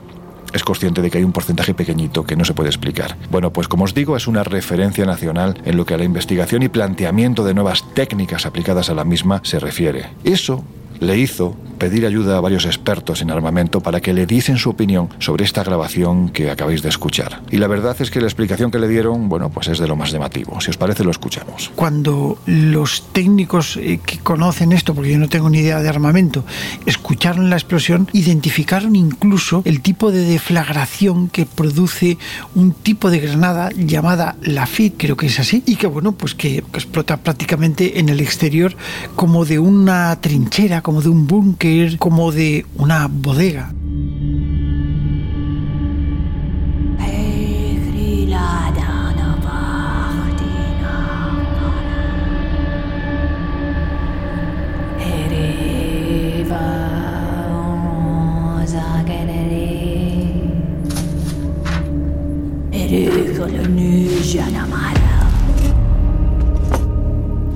es 0.54 0.64
consciente 0.64 1.02
de 1.02 1.10
que 1.10 1.18
hay 1.18 1.24
un 1.24 1.32
porcentaje 1.32 1.74
pequeñito 1.74 2.24
que 2.26 2.36
no 2.36 2.46
se 2.46 2.54
puede 2.54 2.70
explicar. 2.70 3.18
Bueno, 3.32 3.52
pues 3.52 3.68
como 3.68 3.84
os 3.86 3.94
digo, 3.94 4.18
es 4.18 4.28
una 4.28 4.44
referencia 4.44 5.06
nacional 5.06 5.62
en 5.66 5.78
lo 5.78 5.86
que 5.86 5.94
a 5.94 5.98
la 5.98 6.04
investigación 6.04 6.64
y 6.64 6.70
planteamiento 6.70 7.44
de 7.44 7.54
nuevas 7.54 7.84
técnicas 7.94 8.46
aplicadas 8.46 8.90
a 8.90 8.94
la 8.94 9.04
misma 9.04 9.42
se 9.44 9.60
refiere. 9.60 10.10
Eso 10.24 10.64
le 11.00 11.18
hizo 11.18 11.56
pedir 11.84 12.06
ayuda 12.06 12.38
a 12.38 12.42
varios 12.42 12.66
expertos 12.66 13.22
en 13.22 13.32
armamento 13.32 13.82
para 13.82 14.00
que 14.00 14.14
le 14.14 14.26
diesen 14.26 14.58
su 14.58 14.70
opinión 14.70 15.10
sobre 15.20 15.44
esta 15.44 15.64
grabación 15.64 16.30
que 16.30 16.50
acabáis 16.50 16.82
de 16.82 16.90
escuchar. 16.90 17.42
Y 17.52 17.58
la 17.58 17.68
verdad 17.68 17.96
es 18.00 18.10
que 18.10 18.22
la 18.22 18.28
explicación 18.28 18.72
que 18.72 18.80
le 18.80 18.88
dieron, 18.88 19.28
bueno, 19.28 19.50
pues 19.50 19.68
es 19.68 19.80
de 19.80 19.88
lo 19.88 19.96
más 19.96 20.12
llamativo. 20.12 20.62
Si 20.62 20.70
os 20.70 20.78
parece, 20.78 21.04
lo 21.04 21.12
escuchamos. 21.12 21.72
Cuando 21.76 22.38
los 22.46 23.12
técnicos 23.12 23.78
eh, 23.78 24.00
que 24.06 24.20
conocen 24.20 24.72
esto, 24.72 24.94
porque 24.94 25.12
yo 25.12 25.18
no 25.18 25.28
tengo 25.28 25.50
ni 25.50 25.60
idea 25.60 25.82
de 25.82 25.90
armamento, 25.90 26.46
escucharon 26.86 27.50
la 27.50 27.58
explosión, 27.58 28.08
identificaron 28.14 28.96
incluso 28.96 29.62
el 29.66 29.82
tipo 29.82 30.12
de 30.12 30.24
deflagración 30.24 31.28
que 31.28 31.46
produce 31.46 32.18
un 32.56 32.72
tipo 32.72 33.10
de 33.10 33.20
granada 33.20 33.70
llamada 33.76 34.38
Lafitte, 34.42 34.96
creo 34.98 35.18
que 35.18 35.26
es 35.26 35.40
así, 35.40 35.64
y 35.66 35.76
que 35.76 35.88
bueno, 35.88 36.14
pues 36.14 36.36
que 36.36 36.58
explota 36.58 37.18
prácticamente 37.18 38.00
en 38.00 38.10
el 38.10 38.22
exterior 38.22 38.76
como 39.16 39.46
de 39.46 39.60
una 39.60 40.16
trinchera, 40.22 40.82
como 40.84 41.02
de 41.02 41.10
un 41.10 41.26
búnker 41.26 41.98
como 41.98 42.32
de 42.32 42.66
una 42.76 43.08
bodega. 43.08 43.74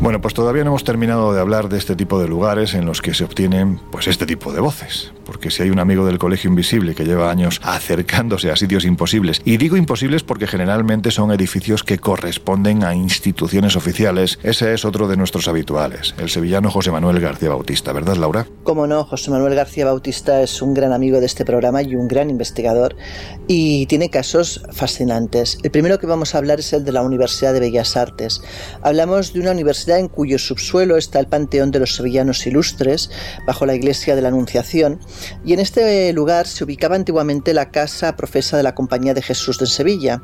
Bueno, 0.08 0.22
pues 0.22 0.34
todavía 0.34 0.64
no 0.64 0.70
hemos 0.70 0.86
terminado 0.86 1.34
de 1.34 1.42
hablar 1.42 1.68
de 1.68 1.78
este 1.78 1.94
tipo 1.94 2.18
de 2.18 2.30
lugares 2.30 2.76
en 2.76 2.86
los 2.86 3.02
que 3.02 3.14
se 3.14 3.26
obtienen 3.26 3.82
pues 3.92 4.08
este 4.08 4.26
tipo 4.26 4.54
de 4.54 4.62
voces, 4.62 5.12
porque 5.26 5.52
si 5.52 5.64
hay 5.64 5.70
un 5.70 5.80
amigo 5.80 6.06
del 6.06 6.18
Colegio 6.18 6.50
Invisible 6.50 6.96
que 6.96 7.04
lleva 7.04 7.30
años 7.30 7.60
acercándose 7.62 8.50
a 8.50 8.56
sitios 8.56 8.86
imposibles, 8.86 9.42
y 9.44 9.58
digo 9.58 9.76
imposibles 9.76 10.24
porque 10.24 10.48
generalmente 10.48 11.12
son 11.12 11.34
edificios 11.34 11.84
que 11.84 11.98
corresponden 11.98 12.86
a 12.86 12.96
instituciones 12.96 13.76
oficiales, 13.76 14.40
ese 14.44 14.74
es 14.74 14.86
otro 14.86 15.10
de 15.10 15.18
nuestros 15.18 15.50
habituales, 15.50 16.16
el 16.18 16.30
sevillano 16.30 16.72
José 16.72 16.90
Manuel 16.90 17.20
García 17.20 17.50
Bautista, 17.50 17.92
¿verdad 17.92 18.16
Laura? 18.16 18.48
Como 18.64 18.88
no, 18.88 19.04
José 19.04 19.30
Manuel 19.30 19.56
García 19.56 19.84
Bautista 19.84 20.42
es 20.42 20.62
un 20.62 20.74
gran 20.74 20.94
amigo 20.94 21.20
de 21.20 21.26
este 21.26 21.44
programa 21.44 21.82
y 21.82 21.96
un 21.96 22.08
gran 22.08 22.30
investigador 22.30 22.96
y 23.46 23.88
tiene 23.88 24.10
casos 24.10 24.64
fascinantes. 24.72 25.58
El 25.64 25.72
primero 25.72 26.00
que 26.00 26.08
vamos 26.08 26.34
a 26.34 26.38
hablar 26.38 26.62
es 26.62 26.72
el 26.72 26.86
de 26.86 26.94
la 26.94 27.02
Universidad 27.02 27.52
de 27.52 27.60
Bellas 27.60 27.98
Artes. 27.98 28.42
Hablamos 28.82 29.34
de 29.34 29.42
una 29.42 29.52
universidad 29.52 29.97
en 30.00 30.08
cuyo 30.08 30.40
subsuelo 30.40 30.98
está 30.98 31.20
el 31.20 31.28
Panteón 31.28 31.72
de 31.72 31.80
los 31.80 31.96
Sevillanos 31.96 32.46
Ilustres, 32.48 33.10
bajo 33.46 33.66
la 33.66 33.76
iglesia 33.76 34.16
de 34.16 34.22
la 34.22 34.30
Anunciación, 34.30 35.00
y 35.46 35.54
en 35.54 35.60
este 35.60 36.12
lugar 36.14 36.48
se 36.48 36.64
ubicaba 36.64 36.96
antiguamente 36.96 37.54
la 37.54 37.72
casa 37.72 38.16
profesa 38.16 38.58
de 38.58 38.64
la 38.64 38.76
Compañía 38.76 39.14
de 39.14 39.22
Jesús 39.22 39.60
de 39.60 39.68
Sevilla. 39.68 40.22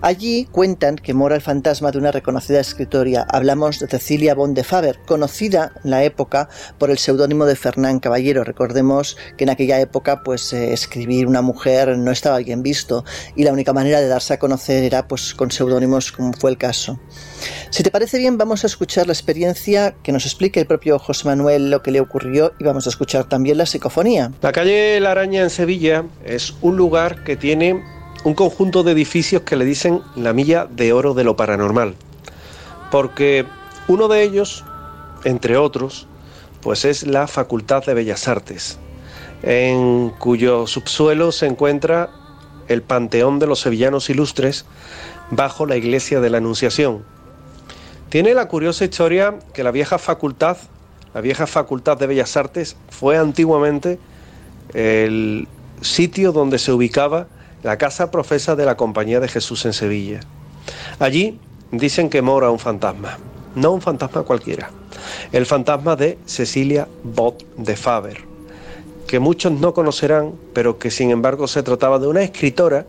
Allí 0.00 0.46
cuentan 0.50 0.96
que 0.96 1.14
mora 1.14 1.36
el 1.36 1.42
fantasma 1.42 1.90
de 1.90 1.98
una 1.98 2.12
reconocida 2.12 2.60
escritoria. 2.60 3.26
Hablamos 3.30 3.78
de 3.78 3.88
Cecilia 3.88 4.34
Bon 4.34 4.54
de 4.54 4.64
Faber, 4.64 4.98
conocida 5.06 5.72
en 5.84 5.90
la 5.90 6.04
época 6.04 6.48
por 6.78 6.90
el 6.90 6.98
seudónimo 6.98 7.46
de 7.46 7.56
Fernán 7.56 8.00
Caballero. 8.00 8.44
Recordemos 8.44 9.16
que 9.36 9.44
en 9.44 9.50
aquella 9.50 9.80
época 9.80 10.22
pues 10.22 10.52
eh, 10.52 10.72
escribir 10.72 11.26
una 11.26 11.42
mujer 11.42 11.96
no 11.96 12.10
estaba 12.10 12.38
bien 12.38 12.62
visto 12.62 13.04
y 13.36 13.44
la 13.44 13.52
única 13.52 13.72
manera 13.72 14.00
de 14.00 14.08
darse 14.08 14.34
a 14.34 14.38
conocer 14.38 14.84
era 14.84 15.06
pues 15.08 15.34
con 15.34 15.50
seudónimos 15.50 16.12
como 16.12 16.32
fue 16.32 16.50
el 16.50 16.58
caso. 16.58 16.98
Si 17.70 17.82
te 17.82 17.90
parece 17.90 18.18
bien, 18.18 18.38
vamos 18.38 18.64
a 18.64 18.66
escuchar 18.66 19.06
la 19.06 19.12
experiencia 19.12 19.94
que 20.02 20.12
nos 20.12 20.26
explique 20.26 20.60
el 20.60 20.66
propio 20.66 20.98
José 20.98 21.26
Manuel 21.26 21.70
lo 21.70 21.82
que 21.82 21.90
le 21.90 22.00
ocurrió 22.00 22.52
y 22.58 22.64
vamos 22.64 22.86
a 22.86 22.90
escuchar 22.90 23.24
también 23.24 23.58
la 23.58 23.66
psicofonía. 23.66 24.32
La 24.42 24.52
calle 24.52 25.00
La 25.00 25.10
Araña 25.10 25.42
en 25.42 25.50
Sevilla 25.50 26.04
es 26.24 26.54
un 26.62 26.76
lugar 26.76 27.24
que 27.24 27.36
tiene 27.36 27.82
un 28.24 28.34
conjunto 28.34 28.82
de 28.82 28.92
edificios 28.92 29.42
que 29.42 29.56
le 29.56 29.64
dicen 29.64 30.00
la 30.16 30.32
milla 30.32 30.66
de 30.70 30.92
oro 30.92 31.14
de 31.14 31.24
lo 31.24 31.36
paranormal. 31.36 31.94
Porque 32.90 33.44
uno 33.88 34.08
de 34.08 34.22
ellos, 34.22 34.64
entre 35.24 35.56
otros, 35.56 36.06
pues 36.62 36.84
es 36.84 37.06
la 37.06 37.26
Facultad 37.26 37.84
de 37.84 37.94
Bellas 37.94 38.26
Artes, 38.28 38.78
en 39.42 40.10
cuyo 40.18 40.66
subsuelo 40.66 41.32
se 41.32 41.46
encuentra 41.46 42.10
el 42.68 42.82
Panteón 42.82 43.38
de 43.38 43.46
los 43.46 43.60
Sevillanos 43.60 44.08
Ilustres 44.08 44.64
bajo 45.30 45.66
la 45.66 45.76
Iglesia 45.76 46.20
de 46.20 46.30
la 46.30 46.38
Anunciación, 46.38 47.04
tiene 48.08 48.34
la 48.34 48.48
curiosa 48.48 48.84
historia 48.84 49.34
que 49.52 49.64
la 49.64 49.70
vieja 49.70 49.98
facultad, 49.98 50.56
la 51.14 51.20
vieja 51.20 51.46
facultad 51.46 51.96
de 51.98 52.06
Bellas 52.06 52.36
Artes, 52.36 52.76
fue 52.90 53.16
antiguamente 53.16 53.98
el 54.72 55.48
sitio 55.80 56.32
donde 56.32 56.58
se 56.58 56.72
ubicaba 56.72 57.26
la 57.62 57.78
casa 57.78 58.10
profesa 58.10 58.56
de 58.56 58.64
la 58.64 58.76
Compañía 58.76 59.20
de 59.20 59.28
Jesús 59.28 59.64
en 59.64 59.72
Sevilla. 59.72 60.20
Allí 60.98 61.38
dicen 61.70 62.10
que 62.10 62.22
mora 62.22 62.50
un 62.50 62.58
fantasma, 62.58 63.18
no 63.54 63.72
un 63.72 63.80
fantasma 63.80 64.22
cualquiera, 64.22 64.70
el 65.32 65.46
fantasma 65.46 65.96
de 65.96 66.18
Cecilia 66.26 66.88
Bott 67.02 67.44
de 67.56 67.76
Faber, 67.76 68.18
que 69.06 69.18
muchos 69.18 69.52
no 69.52 69.74
conocerán, 69.74 70.32
pero 70.52 70.78
que 70.78 70.90
sin 70.90 71.10
embargo 71.10 71.46
se 71.46 71.62
trataba 71.62 71.98
de 71.98 72.06
una 72.06 72.22
escritora 72.22 72.86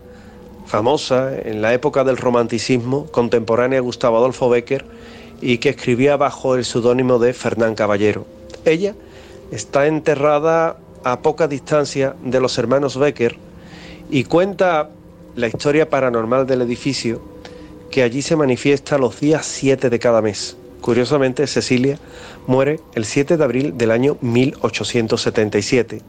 famosa 0.66 1.32
en 1.38 1.62
la 1.62 1.74
época 1.74 2.04
del 2.04 2.18
romanticismo, 2.18 3.06
contemporánea 3.08 3.80
Gustavo 3.80 4.18
Adolfo 4.18 4.50
Becker, 4.50 4.86
y 5.46 5.60
que 5.60 5.70
escribía 5.70 6.18
bajo 6.18 6.56
el 6.56 6.66
seudónimo 6.66 7.20
de 7.20 7.32
Fernán 7.32 7.76
Caballero. 7.76 8.26
Ella 8.66 8.96
está 9.52 9.86
enterrada 9.86 10.78
a 11.04 11.20
poca 11.20 11.48
distancia 11.48 12.16
de 12.24 12.40
los 12.40 12.58
hermanos 12.58 12.98
Becker 12.98 13.38
y 14.10 14.24
cuenta 14.24 14.90
la 15.36 15.48
historia 15.48 15.88
paranormal 15.88 16.48
del 16.48 16.64
edificio 16.64 17.22
que 17.92 18.02
allí 18.02 18.24
se 18.24 18.36
manifiesta 18.36 18.98
los 18.98 19.20
días 19.20 19.46
7 19.46 19.92
de 19.92 20.00
cada 20.00 20.20
mes. 20.20 20.58
Curiosamente, 20.82 21.46
Cecilia 21.46 22.00
muere 22.48 22.80
el 22.96 23.06
7 23.06 23.38
de 23.38 23.44
abril 23.44 23.78
del 23.78 23.92
año 23.92 24.18
1877. 24.22 26.02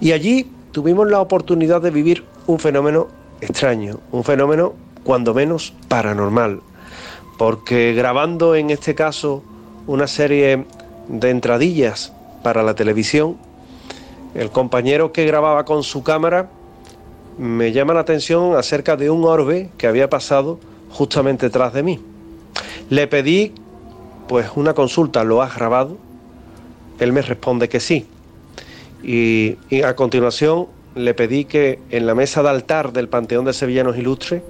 Y 0.00 0.12
allí 0.12 0.50
tuvimos 0.72 1.10
la 1.10 1.20
oportunidad 1.20 1.82
de 1.82 1.90
vivir 1.90 2.24
un 2.46 2.58
fenómeno 2.58 3.08
extraño, 3.42 4.00
un 4.10 4.24
fenómeno 4.24 4.72
cuando 5.04 5.34
menos 5.34 5.74
paranormal, 5.88 6.60
porque 7.36 7.94
grabando 7.94 8.54
en 8.54 8.70
este 8.70 8.94
caso 8.94 9.42
una 9.86 10.06
serie 10.06 10.64
de 11.08 11.30
entradillas 11.30 12.12
para 12.42 12.62
la 12.62 12.74
televisión, 12.74 13.36
el 14.34 14.50
compañero 14.50 15.12
que 15.12 15.24
grababa 15.26 15.64
con 15.64 15.82
su 15.82 16.02
cámara 16.02 16.50
me 17.38 17.72
llama 17.72 17.94
la 17.94 18.00
atención 18.00 18.56
acerca 18.56 18.96
de 18.96 19.10
un 19.10 19.24
orbe 19.24 19.70
que 19.76 19.86
había 19.86 20.08
pasado 20.08 20.58
justamente 20.90 21.46
detrás 21.46 21.72
de 21.72 21.82
mí. 21.82 22.00
Le 22.90 23.06
pedí 23.06 23.52
pues 24.28 24.50
una 24.54 24.74
consulta, 24.74 25.24
¿lo 25.24 25.42
has 25.42 25.54
grabado? 25.54 25.98
Él 26.98 27.12
me 27.12 27.22
responde 27.22 27.68
que 27.68 27.80
sí. 27.80 28.06
Y, 29.02 29.56
y, 29.68 29.82
a 29.82 29.94
continuación 29.96 30.66
le 30.94 31.12
pedí 31.12 31.44
que 31.44 31.78
en 31.90 32.06
la 32.06 32.14
mesa 32.14 32.42
de 32.42 32.48
altar 32.48 32.92
del 32.92 33.08
Panteón 33.08 33.44
de 33.44 33.52
Sevillanos 33.52 33.98
Ilustres, 33.98 34.42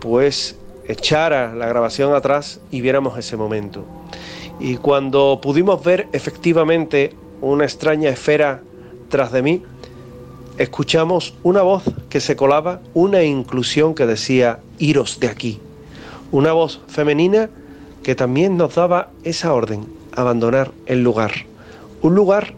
pues 0.00 0.56
echara 0.86 1.54
la 1.54 1.66
grabación 1.66 2.14
atrás 2.14 2.60
y 2.70 2.80
viéramos 2.80 3.18
ese 3.18 3.36
momento. 3.36 3.84
Y 4.60 4.76
cuando 4.76 5.40
pudimos 5.42 5.82
ver 5.82 6.08
efectivamente 6.12 7.12
una 7.40 7.64
extraña 7.64 8.10
esfera 8.10 8.62
tras 9.08 9.32
de 9.32 9.42
mí, 9.42 9.62
escuchamos 10.58 11.34
una 11.42 11.62
voz 11.62 11.82
que 12.08 12.20
se 12.20 12.36
colaba, 12.36 12.80
una 12.94 13.22
inclusión 13.22 13.94
que 13.94 14.06
decía, 14.06 14.60
iros 14.78 15.20
de 15.20 15.28
aquí. 15.28 15.60
Una 16.30 16.52
voz 16.52 16.80
femenina 16.88 17.50
que 18.02 18.14
también 18.14 18.56
nos 18.56 18.74
daba 18.74 19.10
esa 19.24 19.52
orden, 19.52 19.86
abandonar 20.12 20.70
el 20.86 21.02
lugar. 21.02 21.32
Un 22.02 22.14
lugar 22.14 22.54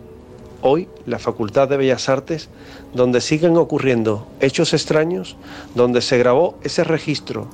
hoy 0.63 0.89
la 1.07 1.19
Facultad 1.19 1.69
de 1.69 1.77
Bellas 1.77 2.09
Artes, 2.09 2.49
donde 2.93 3.21
siguen 3.21 3.57
ocurriendo 3.57 4.27
hechos 4.41 4.75
extraños, 4.75 5.37
donde 5.75 6.01
se 6.01 6.19
grabó 6.19 6.59
ese 6.63 6.85
registro 6.85 7.49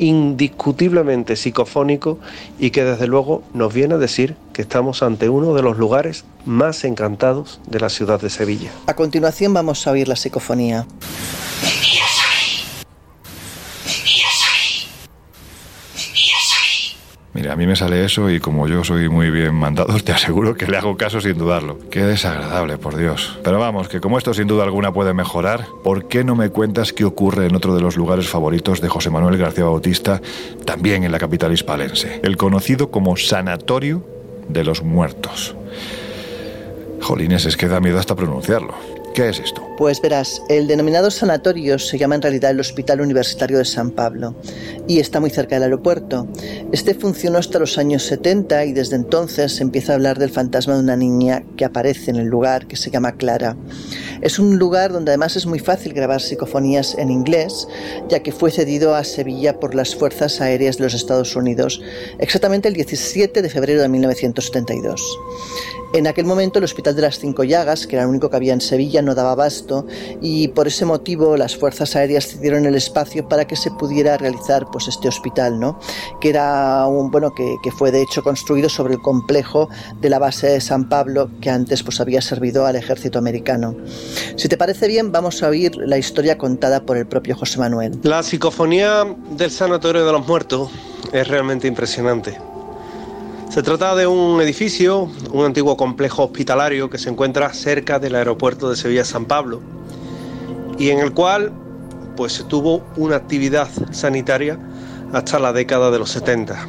indiscutiblemente 0.00 1.36
psicofónico 1.36 2.18
y 2.58 2.70
que 2.70 2.84
desde 2.84 3.06
luego 3.06 3.42
nos 3.52 3.72
viene 3.72 3.94
a 3.94 3.98
decir 3.98 4.34
que 4.52 4.62
estamos 4.62 5.02
ante 5.02 5.28
uno 5.28 5.54
de 5.54 5.62
los 5.62 5.76
lugares 5.76 6.24
más 6.46 6.84
encantados 6.84 7.60
de 7.68 7.80
la 7.80 7.90
ciudad 7.90 8.20
de 8.20 8.30
Sevilla. 8.30 8.70
A 8.86 8.94
continuación 8.94 9.52
vamos 9.52 9.86
a 9.86 9.92
oír 9.92 10.08
la 10.08 10.16
psicofonía. 10.16 10.86
Mira, 17.40 17.54
a 17.54 17.56
mí 17.56 17.66
me 17.66 17.74
sale 17.74 18.04
eso 18.04 18.28
y 18.28 18.38
como 18.38 18.68
yo 18.68 18.84
soy 18.84 19.08
muy 19.08 19.30
bien 19.30 19.54
mandado, 19.54 19.98
te 20.04 20.12
aseguro 20.12 20.54
que 20.54 20.66
le 20.66 20.76
hago 20.76 20.98
caso 20.98 21.22
sin 21.22 21.38
dudarlo. 21.38 21.78
Qué 21.90 22.04
desagradable, 22.04 22.76
por 22.76 22.98
Dios. 22.98 23.38
Pero 23.42 23.58
vamos, 23.58 23.88
que 23.88 23.98
como 23.98 24.18
esto 24.18 24.34
sin 24.34 24.46
duda 24.46 24.64
alguna 24.64 24.92
puede 24.92 25.14
mejorar, 25.14 25.64
¿por 25.82 26.06
qué 26.06 26.22
no 26.22 26.36
me 26.36 26.50
cuentas 26.50 26.92
qué 26.92 27.06
ocurre 27.06 27.46
en 27.46 27.56
otro 27.56 27.74
de 27.74 27.80
los 27.80 27.96
lugares 27.96 28.28
favoritos 28.28 28.82
de 28.82 28.90
José 28.90 29.08
Manuel 29.08 29.38
García 29.38 29.64
Bautista, 29.64 30.20
también 30.66 31.02
en 31.02 31.12
la 31.12 31.18
capital 31.18 31.50
hispalense? 31.50 32.20
El 32.22 32.36
conocido 32.36 32.90
como 32.90 33.16
Sanatorio 33.16 34.04
de 34.46 34.62
los 34.62 34.82
Muertos. 34.82 35.56
Jolines, 37.00 37.46
es 37.46 37.56
que 37.56 37.68
da 37.68 37.80
miedo 37.80 37.98
hasta 37.98 38.16
pronunciarlo. 38.16 38.99
¿Qué 39.14 39.28
es 39.28 39.40
esto? 39.40 39.66
Pues 39.76 40.00
verás, 40.00 40.40
el 40.48 40.68
denominado 40.68 41.10
sanatorio 41.10 41.80
se 41.80 41.98
llama 41.98 42.14
en 42.14 42.22
realidad 42.22 42.52
el 42.52 42.60
Hospital 42.60 43.00
Universitario 43.00 43.58
de 43.58 43.64
San 43.64 43.90
Pablo 43.90 44.36
y 44.86 45.00
está 45.00 45.18
muy 45.18 45.30
cerca 45.30 45.56
del 45.56 45.64
aeropuerto. 45.64 46.28
Este 46.70 46.94
funcionó 46.94 47.38
hasta 47.38 47.58
los 47.58 47.76
años 47.76 48.04
70 48.04 48.66
y 48.66 48.72
desde 48.72 48.94
entonces 48.94 49.56
se 49.56 49.64
empieza 49.64 49.92
a 49.92 49.94
hablar 49.96 50.18
del 50.18 50.30
fantasma 50.30 50.74
de 50.74 50.80
una 50.80 50.96
niña 50.96 51.42
que 51.56 51.64
aparece 51.64 52.12
en 52.12 52.18
el 52.18 52.28
lugar 52.28 52.68
que 52.68 52.76
se 52.76 52.90
llama 52.90 53.16
Clara. 53.16 53.56
Es 54.20 54.38
un 54.38 54.58
lugar 54.58 54.92
donde 54.92 55.10
además 55.10 55.34
es 55.34 55.46
muy 55.46 55.58
fácil 55.58 55.92
grabar 55.92 56.20
psicofonías 56.20 56.96
en 56.96 57.10
inglés, 57.10 57.66
ya 58.08 58.22
que 58.22 58.32
fue 58.32 58.52
cedido 58.52 58.94
a 58.94 59.02
Sevilla 59.02 59.58
por 59.58 59.74
las 59.74 59.96
Fuerzas 59.96 60.40
Aéreas 60.40 60.76
de 60.76 60.84
los 60.84 60.94
Estados 60.94 61.34
Unidos, 61.34 61.82
exactamente 62.18 62.68
el 62.68 62.74
17 62.74 63.42
de 63.42 63.48
febrero 63.48 63.82
de 63.82 63.88
1972. 63.88 65.02
En 65.92 66.06
aquel 66.06 66.24
momento 66.24 66.60
el 66.60 66.64
Hospital 66.64 66.94
de 66.94 67.02
las 67.02 67.18
Cinco 67.18 67.42
Llagas, 67.42 67.88
que 67.88 67.96
era 67.96 68.04
el 68.04 68.10
único 68.10 68.30
que 68.30 68.36
había 68.36 68.52
en 68.52 68.60
Sevilla, 68.60 69.02
no 69.02 69.16
daba 69.16 69.32
abasto 69.32 69.86
y 70.20 70.46
por 70.48 70.68
ese 70.68 70.84
motivo 70.84 71.36
las 71.36 71.56
fuerzas 71.56 71.96
aéreas 71.96 72.28
cedieron 72.28 72.64
el 72.64 72.76
espacio 72.76 73.28
para 73.28 73.44
que 73.44 73.56
se 73.56 73.72
pudiera 73.72 74.16
realizar 74.16 74.66
pues 74.70 74.86
este 74.86 75.08
hospital, 75.08 75.58
¿no? 75.58 75.80
Que 76.20 76.28
era 76.28 76.86
un 76.86 77.10
bueno 77.10 77.34
que, 77.34 77.70
fue 77.72 77.90
de 77.90 78.02
hecho 78.02 78.22
construido 78.22 78.68
sobre 78.68 78.94
el 78.94 79.00
complejo 79.00 79.68
de 80.00 80.10
la 80.10 80.20
base 80.20 80.46
de 80.46 80.60
San 80.60 80.88
Pablo 80.88 81.28
que 81.40 81.50
antes 81.50 81.82
pues 81.82 82.00
había 82.00 82.20
servido 82.20 82.66
al 82.66 82.76
ejército 82.76 83.18
americano. 83.18 83.74
Si 84.36 84.48
te 84.48 84.56
parece 84.56 84.86
bien, 84.86 85.10
vamos 85.10 85.42
a 85.42 85.48
oír 85.48 85.74
la 85.76 85.98
historia 85.98 86.38
contada 86.38 86.86
por 86.86 86.98
el 86.98 87.06
propio 87.06 87.34
José 87.34 87.58
Manuel. 87.58 87.98
La 88.04 88.22
psicofonía 88.22 89.04
del 89.30 89.50
Sanatorio 89.50 90.06
de 90.06 90.12
los 90.12 90.24
Muertos 90.24 90.70
es 91.12 91.26
realmente 91.26 91.66
impresionante. 91.66 92.38
Se 93.50 93.64
trata 93.64 93.96
de 93.96 94.06
un 94.06 94.40
edificio, 94.40 95.10
un 95.32 95.44
antiguo 95.44 95.76
complejo 95.76 96.22
hospitalario 96.22 96.88
que 96.88 96.98
se 96.98 97.10
encuentra 97.10 97.52
cerca 97.52 97.98
del 97.98 98.14
aeropuerto 98.14 98.70
de 98.70 98.76
Sevilla-San 98.76 99.24
Pablo 99.24 99.60
y 100.78 100.90
en 100.90 101.00
el 101.00 101.12
cual 101.12 101.50
pues 102.16 102.34
se 102.34 102.44
tuvo 102.44 102.84
una 102.96 103.16
actividad 103.16 103.68
sanitaria 103.90 104.56
hasta 105.12 105.40
la 105.40 105.52
década 105.52 105.90
de 105.90 105.98
los 105.98 106.10
70. 106.10 106.64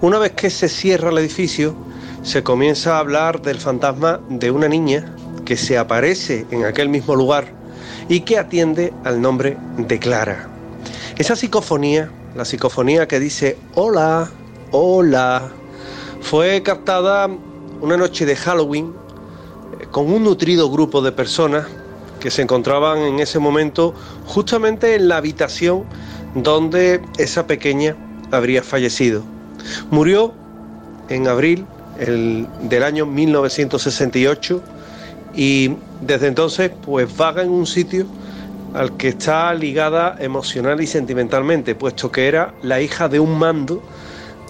Una 0.00 0.18
vez 0.18 0.32
que 0.32 0.48
se 0.48 0.70
cierra 0.70 1.10
el 1.10 1.18
edificio, 1.18 1.76
se 2.22 2.42
comienza 2.42 2.96
a 2.96 3.00
hablar 3.00 3.42
del 3.42 3.58
fantasma 3.58 4.18
de 4.30 4.50
una 4.50 4.68
niña 4.68 5.14
que 5.44 5.58
se 5.58 5.76
aparece 5.76 6.46
en 6.50 6.64
aquel 6.64 6.88
mismo 6.88 7.14
lugar 7.14 7.48
y 8.08 8.20
que 8.20 8.38
atiende 8.38 8.94
al 9.04 9.20
nombre 9.20 9.58
de 9.76 9.98
Clara. 9.98 10.48
Esa 11.18 11.36
psicofonía, 11.36 12.10
la 12.34 12.46
psicofonía 12.46 13.06
que 13.06 13.20
dice 13.20 13.58
hola, 13.74 14.30
hola, 14.70 15.52
fue 16.20 16.62
captada 16.62 17.28
una 17.80 17.96
noche 17.96 18.26
de 18.26 18.36
Halloween 18.36 18.92
eh, 19.80 19.86
con 19.90 20.12
un 20.12 20.24
nutrido 20.24 20.70
grupo 20.70 21.02
de 21.02 21.12
personas 21.12 21.66
que 22.20 22.30
se 22.30 22.42
encontraban 22.42 22.98
en 22.98 23.20
ese 23.20 23.38
momento 23.38 23.94
justamente 24.24 24.94
en 24.94 25.08
la 25.08 25.18
habitación 25.18 25.84
donde 26.34 27.00
esa 27.18 27.46
pequeña 27.46 27.96
habría 28.30 28.62
fallecido. 28.62 29.22
Murió 29.90 30.32
en 31.08 31.28
abril 31.28 31.66
del 31.98 32.82
año 32.82 33.06
1968 33.06 34.62
y 35.34 35.76
desde 36.02 36.28
entonces 36.28 36.70
pues 36.84 37.14
vaga 37.16 37.42
en 37.42 37.50
un 37.50 37.66
sitio 37.66 38.06
al 38.74 38.96
que 38.96 39.08
está 39.08 39.54
ligada 39.54 40.16
emocional 40.18 40.80
y 40.82 40.86
sentimentalmente, 40.86 41.74
puesto 41.74 42.12
que 42.12 42.28
era 42.28 42.52
la 42.62 42.80
hija 42.80 43.08
de 43.08 43.20
un 43.20 43.38
mando 43.38 43.82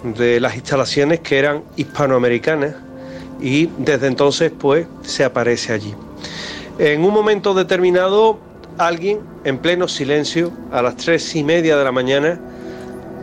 de 0.03 0.41
las 0.41 0.55
instalaciones 0.57 1.21
que 1.21 1.39
eran 1.39 1.63
hispanoamericanas 1.77 2.75
y 3.41 3.67
desde 3.79 4.07
entonces 4.07 4.53
pues 4.57 4.87
se 5.03 5.25
aparece 5.25 5.73
allí. 5.73 5.95
En 6.79 7.05
un 7.05 7.13
momento 7.13 7.55
determinado 7.55 8.39
alguien 8.79 9.21
en 9.45 9.59
pleno 9.59 9.89
silencio 9.89 10.53
a 10.71 10.83
las 10.83 10.97
tres 10.97 11.35
y 11.35 11.43
media 11.43 11.77
de 11.77 11.85
la 11.85 11.93
mañana 11.93 12.39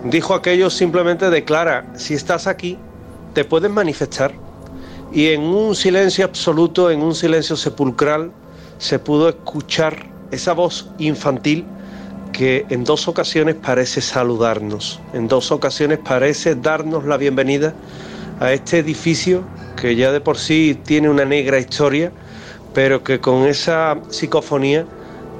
dijo 0.06 0.34
aquello 0.34 0.70
simplemente 0.70 1.30
declara 1.30 1.86
si 1.96 2.16
estás 2.16 2.48
aquí 2.48 2.78
te 3.34 3.46
puedes 3.46 3.70
manifestar 3.70 4.34
y 5.12 5.28
en 5.28 5.42
un 5.42 5.76
silencio 5.76 6.26
absoluto 6.26 6.90
en 6.90 7.02
un 7.02 7.14
silencio 7.14 7.56
sepulcral 7.56 8.32
se 8.80 8.98
pudo 8.98 9.30
escuchar 9.30 10.08
esa 10.32 10.54
voz 10.54 10.90
infantil 10.98 11.66
que 12.34 12.66
en 12.70 12.84
dos 12.84 13.08
ocasiones 13.08 13.56
parece 13.56 14.02
saludarnos, 14.02 15.00
en 15.14 15.28
dos 15.28 15.52
ocasiones 15.52 16.00
parece 16.00 16.56
darnos 16.56 17.06
la 17.06 17.16
bienvenida 17.16 17.74
a 18.40 18.52
este 18.52 18.80
edificio 18.80 19.44
que 19.80 19.96
ya 19.96 20.12
de 20.12 20.20
por 20.20 20.38
sí 20.38 20.78
tiene 20.84 21.10
una 21.10 21.26
negra 21.26 21.60
historia, 21.60 22.12
pero 22.74 23.04
que 23.04 23.20
con 23.20 23.46
esa 23.46 23.98
psicofonía 24.10 24.86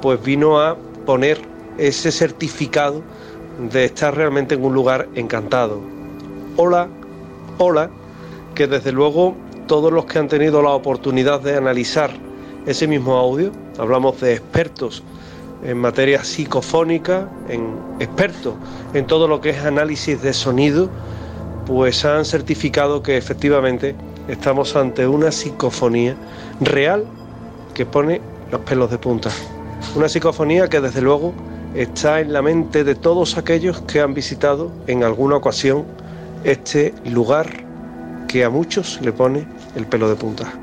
pues 0.02 0.24
vino 0.24 0.62
a 0.62 0.78
poner 1.06 1.42
ese 1.78 2.12
certificado 2.12 3.02
de 3.72 3.86
estar 3.86 4.16
realmente 4.16 4.56
en 4.56 4.64
un 4.64 4.74
lugar 4.74 5.10
encantado. 5.16 5.82
Hola, 6.58 6.88
hola, 7.58 7.90
que 8.54 8.68
desde 8.68 8.92
luego 8.92 9.36
todos 9.68 9.92
los 9.92 10.06
que 10.06 10.20
han 10.20 10.28
tenido 10.28 10.62
la 10.62 10.70
oportunidad 10.70 11.42
de 11.42 11.58
analizar 11.58 12.12
ese 12.68 12.88
mismo 12.88 13.18
audio, 13.18 13.52
hablamos 13.80 14.22
de 14.22 14.34
expertos 14.34 15.04
en 15.64 15.78
materia 15.78 16.24
psicofónica, 16.24 17.30
en 17.50 17.78
expertos 18.00 18.56
en 18.94 19.08
todo 19.08 19.28
lo 19.28 19.42
que 19.42 19.52
es 19.52 19.64
análisis 19.64 20.22
de 20.22 20.34
sonido, 20.34 20.90
pues 21.66 22.04
han 22.06 22.26
certificado 22.26 23.02
que 23.02 23.18
efectivamente 23.18 23.96
estamos 24.28 24.76
ante 24.76 25.08
una 25.08 25.32
psicofonía 25.32 26.16
real 26.60 27.06
que 27.74 27.86
pone 27.86 28.22
los 28.52 28.62
pelos 28.62 28.92
de 28.92 28.98
punta. 28.98 29.30
Una 29.96 30.10
psicofonía 30.10 30.70
que 30.70 30.82
desde 30.82 31.02
luego 31.02 31.34
está 31.74 32.20
en 32.20 32.34
la 32.34 32.42
mente 32.42 32.84
de 32.84 32.96
todos 32.96 33.38
aquellos 33.38 33.82
que 33.82 34.00
han 34.02 34.14
visitado 34.14 34.72
en 34.88 35.04
alguna 35.04 35.38
ocasión 35.38 35.86
este 36.44 36.94
lugar 37.06 37.48
que 38.28 38.44
a 38.44 38.50
muchos 38.50 39.00
le 39.02 39.12
pone 39.12 39.48
el 39.76 39.86
pelo 39.86 40.10
de 40.10 40.16
punta. 40.16 40.54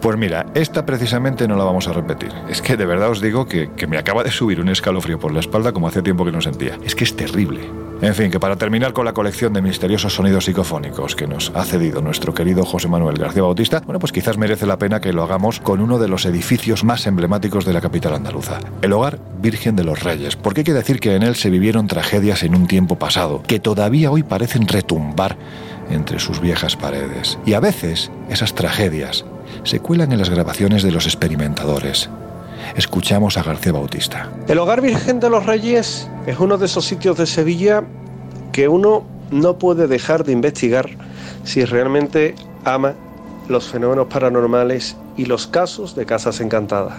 Pues 0.00 0.16
mira, 0.16 0.46
esta 0.54 0.86
precisamente 0.86 1.48
no 1.48 1.56
la 1.56 1.64
vamos 1.64 1.88
a 1.88 1.92
repetir. 1.92 2.32
Es 2.48 2.62
que 2.62 2.76
de 2.76 2.86
verdad 2.86 3.10
os 3.10 3.20
digo 3.20 3.46
que, 3.46 3.70
que, 3.72 3.86
me 3.86 3.98
acaba 3.98 4.22
de 4.22 4.30
subir 4.30 4.60
un 4.60 4.68
escalofrío 4.68 5.18
por 5.18 5.32
la 5.32 5.40
espalda 5.40 5.72
como 5.72 5.88
hace 5.88 6.02
tiempo 6.02 6.24
que 6.24 6.32
no 6.32 6.40
sentía. 6.40 6.78
Es 6.84 6.94
que 6.94 7.04
es 7.04 7.16
terrible. 7.16 7.68
En 8.00 8.14
fin, 8.14 8.30
que 8.30 8.38
para 8.38 8.54
terminar 8.54 8.92
con 8.92 9.04
la 9.04 9.12
colección 9.12 9.52
de 9.52 9.60
misteriosos 9.60 10.14
sonidos 10.14 10.44
psicofónicos 10.44 11.16
que 11.16 11.26
nos 11.26 11.50
ha 11.56 11.64
cedido 11.64 12.00
nuestro 12.00 12.32
querido 12.32 12.64
José 12.64 12.86
Manuel 12.86 13.18
García 13.18 13.42
Bautista, 13.42 13.82
bueno, 13.84 13.98
pues 13.98 14.12
quizás 14.12 14.38
merece 14.38 14.66
la 14.66 14.78
pena 14.78 15.00
que 15.00 15.12
lo 15.12 15.24
hagamos 15.24 15.58
con 15.58 15.80
uno 15.80 15.98
de 15.98 16.06
los 16.06 16.24
edificios 16.24 16.84
más 16.84 17.08
emblemáticos 17.08 17.64
de 17.64 17.72
la 17.72 17.80
capital 17.80 18.14
andaluza, 18.14 18.60
el 18.82 18.92
Hogar 18.92 19.18
Virgen 19.42 19.74
de 19.74 19.82
los 19.82 20.04
Reyes, 20.04 20.36
porque 20.36 20.60
hay 20.60 20.64
que 20.64 20.74
decir 20.74 21.00
que 21.00 21.16
en 21.16 21.24
él 21.24 21.34
se 21.34 21.50
vivieron 21.50 21.88
tragedias 21.88 22.44
en 22.44 22.54
un 22.54 22.68
tiempo 22.68 23.00
pasado, 23.00 23.42
que 23.42 23.58
todavía 23.58 24.12
hoy 24.12 24.22
parecen 24.22 24.68
retumbar 24.68 25.36
entre 25.90 26.20
sus 26.20 26.40
viejas 26.40 26.76
paredes. 26.76 27.36
Y 27.44 27.54
a 27.54 27.60
veces 27.60 28.12
esas 28.28 28.54
tragedias 28.54 29.24
se 29.64 29.80
cuelan 29.80 30.12
en 30.12 30.18
las 30.18 30.30
grabaciones 30.30 30.82
de 30.82 30.92
los 30.92 31.06
experimentadores. 31.06 32.08
Escuchamos 32.76 33.36
a 33.36 33.42
García 33.42 33.72
Bautista. 33.72 34.30
El 34.46 34.58
Hogar 34.58 34.80
Virgen 34.80 35.20
de 35.20 35.30
los 35.30 35.46
Reyes 35.46 36.08
es 36.26 36.38
uno 36.38 36.58
de 36.58 36.66
esos 36.66 36.84
sitios 36.84 37.16
de 37.16 37.26
Sevilla 37.26 37.84
que 38.52 38.68
uno 38.68 39.04
no 39.30 39.58
puede 39.58 39.86
dejar 39.86 40.24
de 40.24 40.32
investigar 40.32 40.88
si 41.44 41.64
realmente 41.64 42.34
ama 42.64 42.94
los 43.48 43.68
fenómenos 43.68 44.08
paranormales 44.08 44.96
y 45.16 45.24
los 45.24 45.46
casos 45.46 45.94
de 45.94 46.06
casas 46.06 46.40
encantadas. 46.40 46.94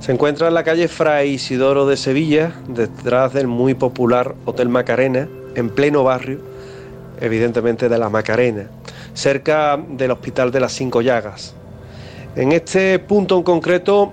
Se 0.00 0.12
encuentra 0.12 0.48
en 0.48 0.54
la 0.54 0.62
calle 0.62 0.86
Fray 0.86 1.30
Isidoro 1.30 1.86
de 1.86 1.96
Sevilla, 1.96 2.52
detrás 2.68 3.32
del 3.32 3.48
muy 3.48 3.74
popular 3.74 4.36
Hotel 4.44 4.68
Macarena, 4.68 5.28
en 5.56 5.70
pleno 5.70 6.04
barrio, 6.04 6.38
evidentemente 7.20 7.88
de 7.88 7.98
la 7.98 8.08
Macarena, 8.08 8.68
cerca 9.14 9.76
del 9.76 10.12
Hospital 10.12 10.52
de 10.52 10.60
las 10.60 10.72
Cinco 10.72 11.02
Llagas. 11.02 11.54
En 12.38 12.52
este 12.52 13.00
punto 13.00 13.36
en 13.36 13.42
concreto, 13.42 14.12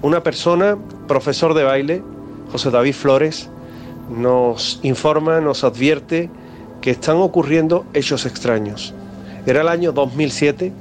una 0.00 0.22
persona, 0.22 0.78
profesor 1.06 1.52
de 1.52 1.62
baile, 1.62 2.02
José 2.50 2.70
David 2.70 2.94
Flores, 2.94 3.50
nos 4.08 4.80
informa, 4.82 5.42
nos 5.42 5.62
advierte 5.62 6.30
que 6.80 6.92
están 6.92 7.18
ocurriendo 7.18 7.84
hechos 7.92 8.24
extraños. 8.24 8.94
Era 9.44 9.60
el 9.60 9.68
año 9.68 9.92
2007 9.92 10.72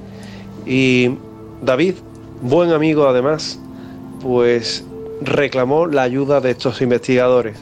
y 0.66 1.18
David, 1.62 1.96
buen 2.42 2.72
amigo 2.72 3.10
además, 3.10 3.60
pues 4.22 4.86
reclamó 5.20 5.88
la 5.88 6.04
ayuda 6.04 6.40
de 6.40 6.52
estos 6.52 6.82
investigadores. 6.82 7.58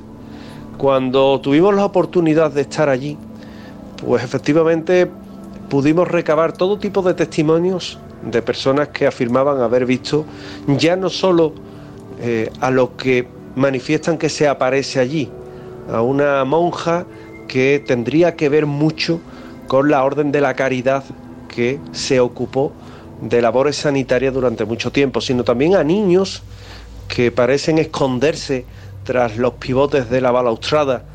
Cuando 0.78 1.42
tuvimos 1.42 1.74
la 1.74 1.86
oportunidad 1.86 2.52
de 2.52 2.62
estar 2.62 2.88
allí, 2.88 3.18
pues 4.06 4.24
efectivamente 4.24 5.10
pudimos 5.72 6.08
recabar 6.08 6.54
todo 6.54 6.78
tipo 6.78 7.02
de 7.02 7.16
testimonios 7.16 7.98
de 8.26 8.42
personas 8.42 8.90
que 8.90 9.08
afirmaban 9.08 9.62
haber 9.62 9.86
visto 9.86 10.26
ya 10.68 10.96
no 10.96 11.10
solo 11.10 11.54
eh, 12.20 12.50
a 12.60 12.72
lo 12.72 12.96
que 12.96 13.28
manifiestan 13.56 14.18
que 14.18 14.30
se 14.30 14.48
aparece 14.48 15.00
allí, 15.00 15.30
a 15.92 16.02
una 16.02 16.44
monja 16.46 17.06
que 17.48 17.84
tendría 17.86 18.36
que 18.36 18.50
ver 18.50 18.66
mucho 18.66 19.20
con 19.68 19.90
la 19.90 20.04
Orden 20.04 20.32
de 20.32 20.42
la 20.42 20.56
Caridad 20.56 21.04
que 21.48 21.80
se 21.92 22.20
ocupó 22.20 22.72
de 23.22 23.42
labores 23.42 23.78
sanitarias 23.78 24.34
durante 24.34 24.66
mucho 24.66 24.92
tiempo, 24.92 25.22
sino 25.22 25.44
también 25.44 25.76
a 25.76 25.84
niños 25.84 26.44
que 27.08 27.32
parecen 27.32 27.78
esconderse 27.78 28.66
tras 29.04 29.38
los 29.38 29.54
pivotes 29.54 30.10
de 30.10 30.22
la 30.22 30.32
balaustrada 30.32 31.06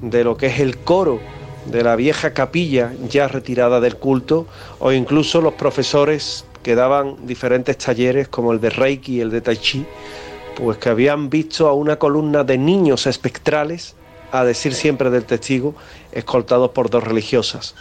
de 0.00 0.24
lo 0.24 0.36
que 0.36 0.46
es 0.46 0.60
el 0.60 0.78
coro 0.78 1.20
de 1.66 1.82
la 1.82 1.96
vieja 1.96 2.32
capilla 2.32 2.92
ya 3.08 3.28
retirada 3.28 3.80
del 3.80 3.96
culto, 3.96 4.46
o 4.80 4.92
incluso 4.92 5.40
los 5.40 5.54
profesores 5.54 6.44
que 6.64 6.74
daban 6.74 7.26
diferentes 7.26 7.78
talleres 7.78 8.26
como 8.26 8.52
el 8.52 8.60
de 8.60 8.70
Reiki 8.70 9.18
y 9.18 9.20
el 9.20 9.30
de 9.30 9.40
Tai 9.40 9.56
Chi, 9.56 9.86
pues 10.56 10.78
que 10.78 10.88
habían 10.88 11.30
visto 11.30 11.68
a 11.68 11.74
una 11.74 11.96
columna 11.96 12.42
de 12.42 12.58
niños 12.58 13.06
espectrales, 13.06 13.94
a 14.32 14.44
decir 14.44 14.74
siempre 14.74 15.10
del 15.10 15.24
testigo, 15.24 15.76
escoltados 16.10 16.70
por 16.70 16.90
dos 16.90 17.04
religiosas. 17.04 17.76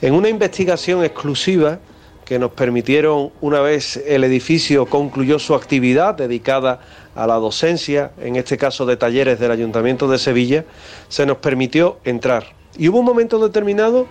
En 0.00 0.14
una 0.14 0.28
investigación 0.28 1.02
exclusiva 1.02 1.80
que 2.24 2.38
nos 2.38 2.52
permitieron 2.52 3.32
una 3.40 3.60
vez 3.60 3.96
el 4.06 4.22
edificio 4.22 4.84
concluyó 4.86 5.38
su 5.38 5.54
actividad 5.54 6.14
dedicada 6.14 6.80
a 7.14 7.26
la 7.26 7.36
docencia, 7.36 8.12
en 8.20 8.36
este 8.36 8.58
caso 8.58 8.84
de 8.84 8.98
talleres 8.98 9.40
del 9.40 9.50
Ayuntamiento 9.50 10.06
de 10.08 10.18
Sevilla, 10.18 10.66
se 11.08 11.24
nos 11.24 11.38
permitió 11.38 11.98
entrar. 12.04 12.52
Y 12.76 12.88
hubo 12.88 12.98
un 12.98 13.06
momento 13.06 13.38
determinado 13.38 14.06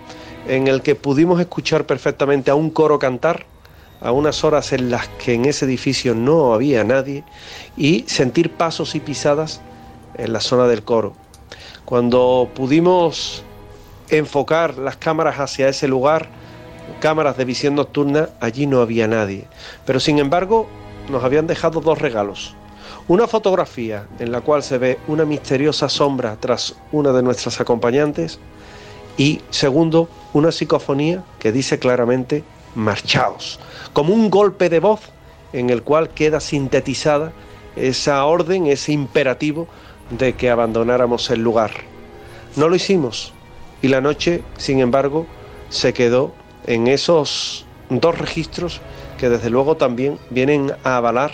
en 0.48 0.68
el 0.68 0.82
que 0.82 0.96
pudimos 0.96 1.40
escuchar 1.40 1.86
perfectamente 1.86 2.50
a 2.50 2.56
un 2.56 2.72
coro 2.72 2.98
cantar, 2.98 3.46
a 4.02 4.12
unas 4.12 4.44
horas 4.44 4.74
en 4.74 4.90
las 4.90 5.08
que 5.08 5.34
en 5.34 5.46
ese 5.46 5.66
edificio 5.66 6.14
no 6.16 6.54
había 6.54 6.84
nadie, 6.84 7.24
y 7.76 8.04
sentir 8.08 8.52
pasos 8.52 8.96
y 8.96 9.00
pisadas 9.00 9.62
en 10.16 10.34
la 10.34 10.40
zona 10.40 10.68
del 10.68 10.84
coro. 10.84 11.14
Cuando 11.86 12.50
pudimos 12.54 13.44
enfocar 14.10 14.78
las 14.78 14.98
cámaras 14.98 15.40
hacia 15.40 15.70
ese 15.70 15.88
lugar, 15.88 16.30
cámaras 17.00 17.38
de 17.38 17.46
visión 17.46 17.76
nocturna, 17.76 18.30
allí 18.40 18.68
no 18.68 18.82
había 18.82 19.08
nadie. 19.08 19.46
Pero 19.86 20.00
sin 20.00 20.20
embargo, 20.20 20.68
nos 21.10 21.24
habían 21.24 21.48
dejado 21.48 21.82
dos 21.82 22.00
regalos. 22.00 22.56
Una 23.08 23.28
fotografía 23.28 24.06
en 24.20 24.32
la 24.32 24.42
cual 24.42 24.64
se 24.64 24.78
ve 24.78 25.00
una 25.08 25.26
misteriosa 25.26 25.88
sombra 25.88 26.38
tras 26.40 26.76
una 26.92 27.14
de 27.14 27.24
nuestras 27.24 27.60
acompañantes 27.62 28.40
y 29.18 29.42
segundo, 29.50 30.10
una 30.34 30.52
psicofonía 30.52 31.24
que 31.40 31.52
dice 31.52 31.80
claramente 31.80 32.44
marchaos, 32.76 33.60
como 33.98 34.14
un 34.14 34.30
golpe 34.30 34.70
de 34.70 34.80
voz 34.80 35.10
en 35.54 35.72
el 35.72 35.82
cual 35.82 36.10
queda 36.10 36.40
sintetizada 36.40 37.32
esa 37.76 38.24
orden, 38.26 38.68
ese 38.68 38.92
imperativo 38.92 39.68
de 40.12 40.34
que 40.34 40.52
abandonáramos 40.52 41.32
el 41.32 41.42
lugar. 41.42 41.72
No 42.56 42.70
lo 42.70 42.76
hicimos 42.76 43.34
y 43.82 43.88
la 43.88 44.00
noche, 44.00 44.44
sin 44.58 44.82
embargo, 44.82 45.26
se 45.70 45.94
quedó 45.94 46.32
en 46.68 46.86
esos 46.86 47.66
dos 47.90 48.16
registros 48.20 48.82
que 49.18 49.30
desde 49.30 49.50
luego 49.50 49.78
también 49.78 50.20
vienen 50.30 50.74
a 50.84 50.98
avalar 50.98 51.32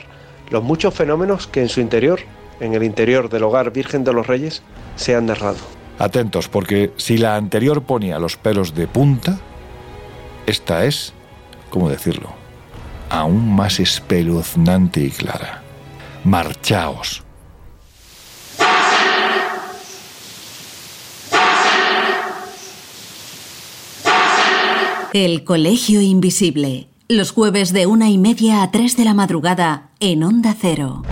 los 0.50 0.64
muchos 0.64 0.94
fenómenos 0.94 1.48
que 1.48 1.60
en 1.60 1.68
su 1.68 1.82
interior, 1.82 2.22
en 2.62 2.76
el 2.76 2.84
interior 2.84 3.28
del 3.28 3.44
hogar 3.44 3.74
Virgen 3.74 4.06
de 4.06 4.14
los 4.14 4.26
Reyes, 4.26 4.64
se 4.96 5.18
han 5.18 5.26
narrado. 5.26 5.60
Atentos, 6.00 6.48
porque 6.48 6.94
si 6.96 7.18
la 7.18 7.36
anterior 7.36 7.84
ponía 7.84 8.20
los 8.20 8.38
pelos 8.38 8.74
de 8.74 8.88
punta, 8.88 9.38
esta 10.46 10.86
es, 10.86 11.12
¿cómo 11.70 11.90
decirlo?, 11.90 12.42
aún 13.14 13.56
más 13.56 13.80
espeluznante 13.80 15.02
y 15.02 15.12
clara. 15.12 15.62
Marchaos. 16.24 17.24
El 25.14 25.44
Colegio 25.44 26.02
Invisible. 26.02 26.88
Los 27.08 27.32
jueves 27.32 27.72
de 27.72 27.86
una 27.86 28.10
y 28.10 28.18
media 28.18 28.64
a 28.64 28.72
tres 28.72 28.98
de 28.98 29.06
la 29.06 29.14
madrugada 29.14 29.92
en 30.00 30.24
Onda 30.24 30.56
Cero. 30.60 31.04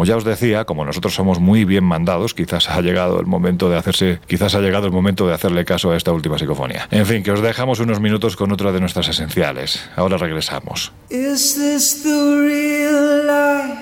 Como 0.00 0.06
ya 0.06 0.16
os 0.16 0.24
decía, 0.24 0.64
como 0.64 0.86
nosotros 0.86 1.14
somos 1.14 1.40
muy 1.40 1.66
bien 1.66 1.84
mandados, 1.84 2.32
quizás 2.32 2.70
ha 2.70 2.80
llegado 2.80 3.20
el 3.20 3.26
momento 3.26 3.68
de 3.68 3.76
hacerse, 3.76 4.18
quizás 4.26 4.54
ha 4.54 4.60
llegado 4.60 4.86
el 4.86 4.92
momento 4.92 5.26
de 5.28 5.34
hacerle 5.34 5.66
caso 5.66 5.90
a 5.90 5.96
esta 5.98 6.10
última 6.10 6.38
psicofonía. 6.38 6.88
En 6.90 7.04
fin, 7.04 7.22
que 7.22 7.32
os 7.32 7.42
dejamos 7.42 7.80
unos 7.80 8.00
minutos 8.00 8.34
con 8.34 8.50
otra 8.50 8.72
de 8.72 8.80
nuestras 8.80 9.08
esenciales. 9.08 9.90
Ahora 9.96 10.16
regresamos. 10.16 10.90
Is 11.10 11.54
this 11.54 12.02
the 12.02 12.08
real 12.08 13.26
life? 13.26 13.76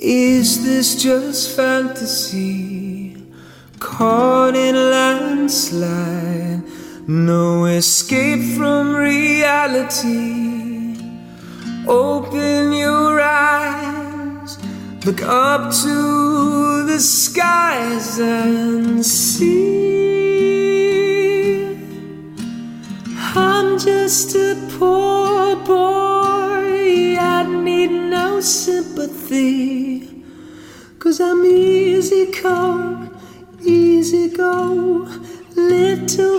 Is 0.00 0.64
this 0.64 0.96
just? 1.00 1.56
Caught 3.78 4.56
in 4.56 4.74
landslide, 4.90 6.64
no 7.06 7.66
escape 7.66 8.42
from 8.56 8.96
reality. 8.96 10.42
Open 11.86 12.72
your 12.72 13.20
eyes, 13.20 14.01
look 15.04 15.22
up 15.22 15.72
to 15.72 16.86
the 16.86 16.98
skies 17.00 18.20
and 18.20 19.04
see. 19.04 19.82
I'm 23.34 23.78
just 23.78 24.36
a 24.36 24.54
poor 24.78 25.56
boy, 25.56 27.16
I 27.18 27.42
need 27.64 27.90
no 27.90 28.40
sympathy. 28.40 30.24
Cause 31.00 31.20
I'm 31.20 31.44
easy 31.44 32.30
come, 32.30 33.10
easy 33.60 34.28
go, 34.28 35.08
little 35.56 36.38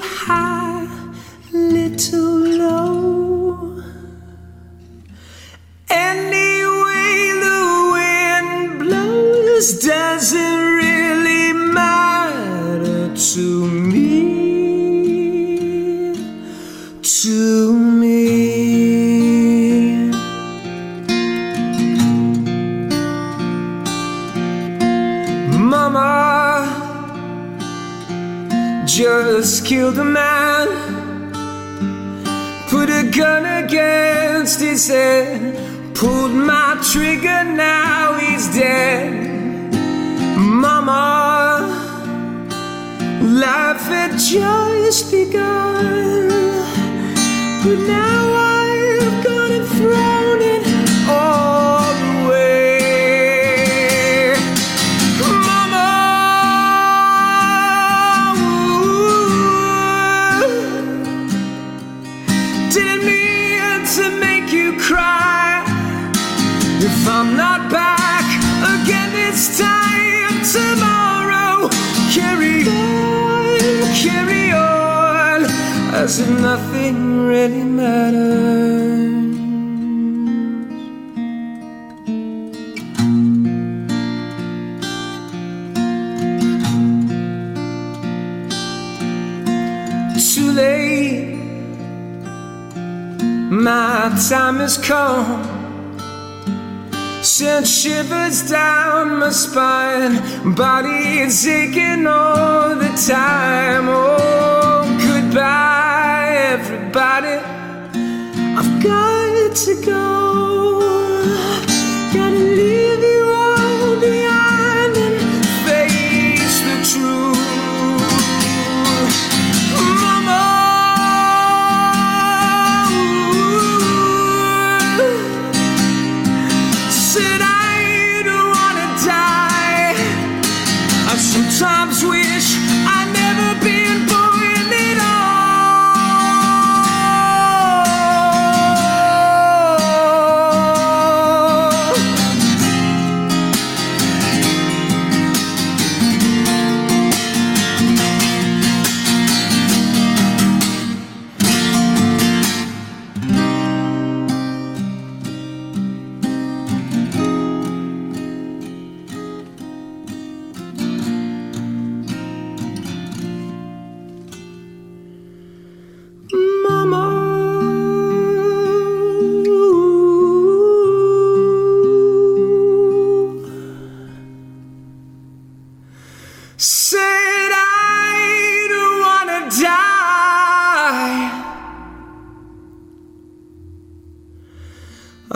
body 101.43 101.65
is 101.65 101.75
aching 101.75 102.07
all 102.07 102.32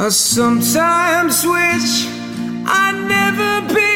I 0.08 0.10
sometimes 0.10 1.46
wish 1.46 2.08
I'd 2.66 3.08
never 3.10 3.74
been 3.74 3.87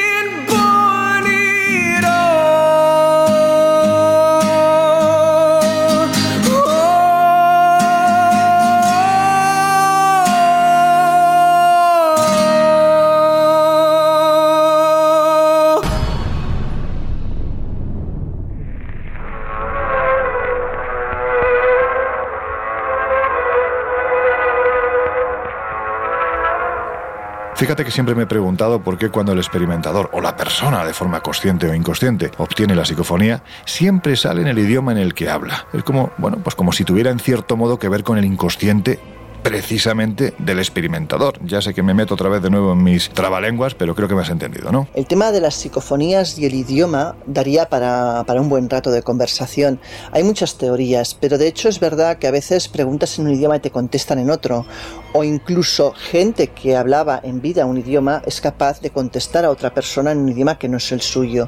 Que 27.84 27.90
siempre 27.90 28.14
me 28.14 28.24
he 28.24 28.28
preguntado 28.28 28.84
por 28.84 29.00
qué 29.00 29.10
cuando 29.10 29.32
el 29.32 29.40
experimentador 29.40 30.12
o 30.14 30.22
la 30.22 30.38
persona, 30.38 30.86
de 30.86 30.94
forma 30.94 31.22
consciente 31.22 31.68
o 31.68 31.74
inconsciente, 31.74 32.30
obtiene 32.38 32.76
la 32.76 32.86
psicofonía, 32.86 33.42
siempre 33.66 34.16
sale 34.16 34.42
en 34.42 34.48
el 34.48 34.60
idioma 34.60 34.92
en 34.92 35.00
el 35.00 35.16
que 35.16 35.30
habla. 35.30 35.66
Es 35.74 35.84
como, 35.84 36.12
bueno, 36.18 36.38
pues 36.44 36.56
como 36.56 36.74
si 36.74 36.84
tuviera 36.84 37.10
en 37.10 37.20
cierto 37.20 37.58
modo 37.58 37.80
que 37.80 37.90
ver 37.90 38.04
con 38.04 38.20
el 38.20 38.26
inconsciente 38.26 39.00
precisamente 39.44 40.34
del 40.38 40.60
experimentador. 40.60 41.40
Ya 41.46 41.62
sé 41.62 41.74
que 41.74 41.84
me 41.84 41.94
meto 41.94 42.14
otra 42.14 42.30
vez 42.30 42.42
de 42.42 42.50
nuevo 42.50 42.74
en 42.74 42.84
mis 42.84 43.10
trabalenguas, 43.10 43.74
pero 43.74 43.96
creo 43.96 44.08
que 44.08 44.16
me 44.16 44.22
has 44.22 44.30
entendido, 44.30 44.72
¿no? 44.72 44.88
El 44.94 45.08
tema 45.08 45.32
de 45.32 45.42
las 45.42 45.56
psicofonías 45.56 46.38
y 46.38 46.46
el 46.46 46.54
idioma 46.54 47.16
daría 47.26 47.68
para, 47.70 48.24
para, 48.26 48.42
un 48.42 48.50
buen 48.50 48.70
rato 48.70 48.92
de 48.92 49.02
conversación. 49.02 49.80
Hay 50.12 50.24
muchas 50.24 50.58
teorías, 50.58 51.16
pero 51.16 51.38
de 51.38 51.48
hecho 51.48 51.70
es 51.70 51.80
verdad 51.80 52.18
que 52.18 52.28
a 52.28 52.32
veces 52.32 52.68
preguntas 52.68 53.18
en 53.20 53.28
un 53.28 53.34
idioma 53.34 53.58
y 53.58 53.60
te 53.60 53.72
contestan 53.72 54.20
en 54.20 54.30
otro. 54.30 54.66
O 55.14 55.24
incluso 55.24 55.94
gente 55.94 56.48
que 56.48 56.78
hablaba 56.78 57.20
en 57.24 57.42
vida 57.42 57.66
un 57.66 57.78
idioma 57.78 58.22
es 58.26 58.40
capaz 58.42 58.80
de 58.82 58.92
contestar 58.92 59.46
a 59.46 59.50
otra 59.50 59.74
persona 59.74 60.12
en 60.12 60.20
un 60.20 60.30
idioma 60.30 60.58
que 60.58 60.70
no 60.70 60.78
es 60.78 60.92
el 60.92 61.02
suyo. 61.02 61.48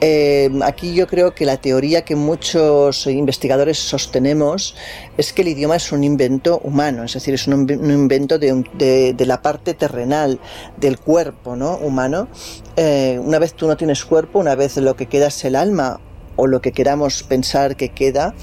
Eh, 0.00 0.50
aquí 0.62 0.94
yo 0.94 1.06
creo 1.06 1.34
que 1.34 1.44
la 1.46 1.56
teoría 1.56 2.04
que 2.04 2.16
muchos 2.16 3.06
investigadores 3.06 3.78
sostenemos 3.78 4.76
es 5.16 5.32
que 5.32 5.42
el 5.42 5.48
idioma 5.48 5.76
es 5.76 5.92
un 5.92 6.04
invento 6.04 6.60
humano, 6.62 7.04
es 7.04 7.14
decir, 7.14 7.23
es 7.32 7.46
un, 7.46 7.54
un 7.54 7.90
invento 7.90 8.38
de, 8.38 8.52
un, 8.52 8.68
de, 8.74 9.14
de, 9.14 9.26
la 9.26 9.40
parte 9.40 9.72
terrenal 9.72 10.38
del 10.76 10.98
cuerpo 10.98 11.56
¿no? 11.56 11.76
humano. 11.76 12.28
Eh, 12.76 13.18
una 13.22 13.38
vez 13.38 13.54
tú 13.54 13.66
no 13.66 13.76
tienes 13.76 14.04
cuerpo, 14.04 14.38
una 14.38 14.54
vez 14.54 14.76
lo 14.76 14.96
que 14.96 15.06
queda 15.06 15.28
es 15.28 15.44
el 15.44 15.56
alma 15.56 16.00
o 16.36 16.46
lo 16.46 16.60
que 16.60 16.72
queramos 16.72 17.22
pensar 17.22 17.76
que 17.76 17.90
queda, 17.90 18.34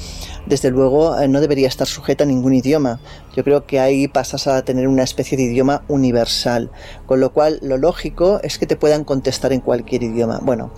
desde 0.45 0.69
luego 0.69 1.19
eh, 1.19 1.27
no 1.27 1.41
debería 1.41 1.67
estar 1.67 1.87
sujeta 1.87 2.23
a 2.23 2.27
ningún 2.27 2.53
idioma. 2.53 2.99
Yo 3.35 3.43
creo 3.43 3.65
que 3.65 3.79
ahí 3.79 4.07
pasas 4.07 4.47
a 4.47 4.63
tener 4.63 4.87
una 4.87 5.03
especie 5.03 5.37
de 5.37 5.43
idioma 5.43 5.83
universal, 5.87 6.71
con 7.05 7.19
lo 7.19 7.33
cual 7.33 7.59
lo 7.61 7.77
lógico 7.77 8.39
es 8.43 8.57
que 8.57 8.67
te 8.67 8.75
puedan 8.75 9.03
contestar 9.03 9.53
en 9.53 9.61
cualquier 9.61 10.03
idioma. 10.03 10.39
Bueno, 10.41 10.71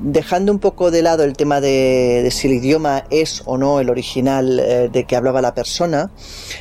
dejando 0.00 0.52
un 0.52 0.58
poco 0.58 0.90
de 0.90 1.02
lado 1.02 1.24
el 1.24 1.34
tema 1.34 1.60
de, 1.60 2.20
de, 2.22 2.30
si 2.30 2.48
el 2.48 2.54
idioma 2.54 3.04
es 3.10 3.42
o 3.44 3.58
no 3.58 3.80
el 3.80 3.90
original 3.90 4.58
eh, 4.60 4.88
de 4.92 5.04
que 5.04 5.16
hablaba 5.16 5.40
la 5.40 5.54
persona, 5.54 6.10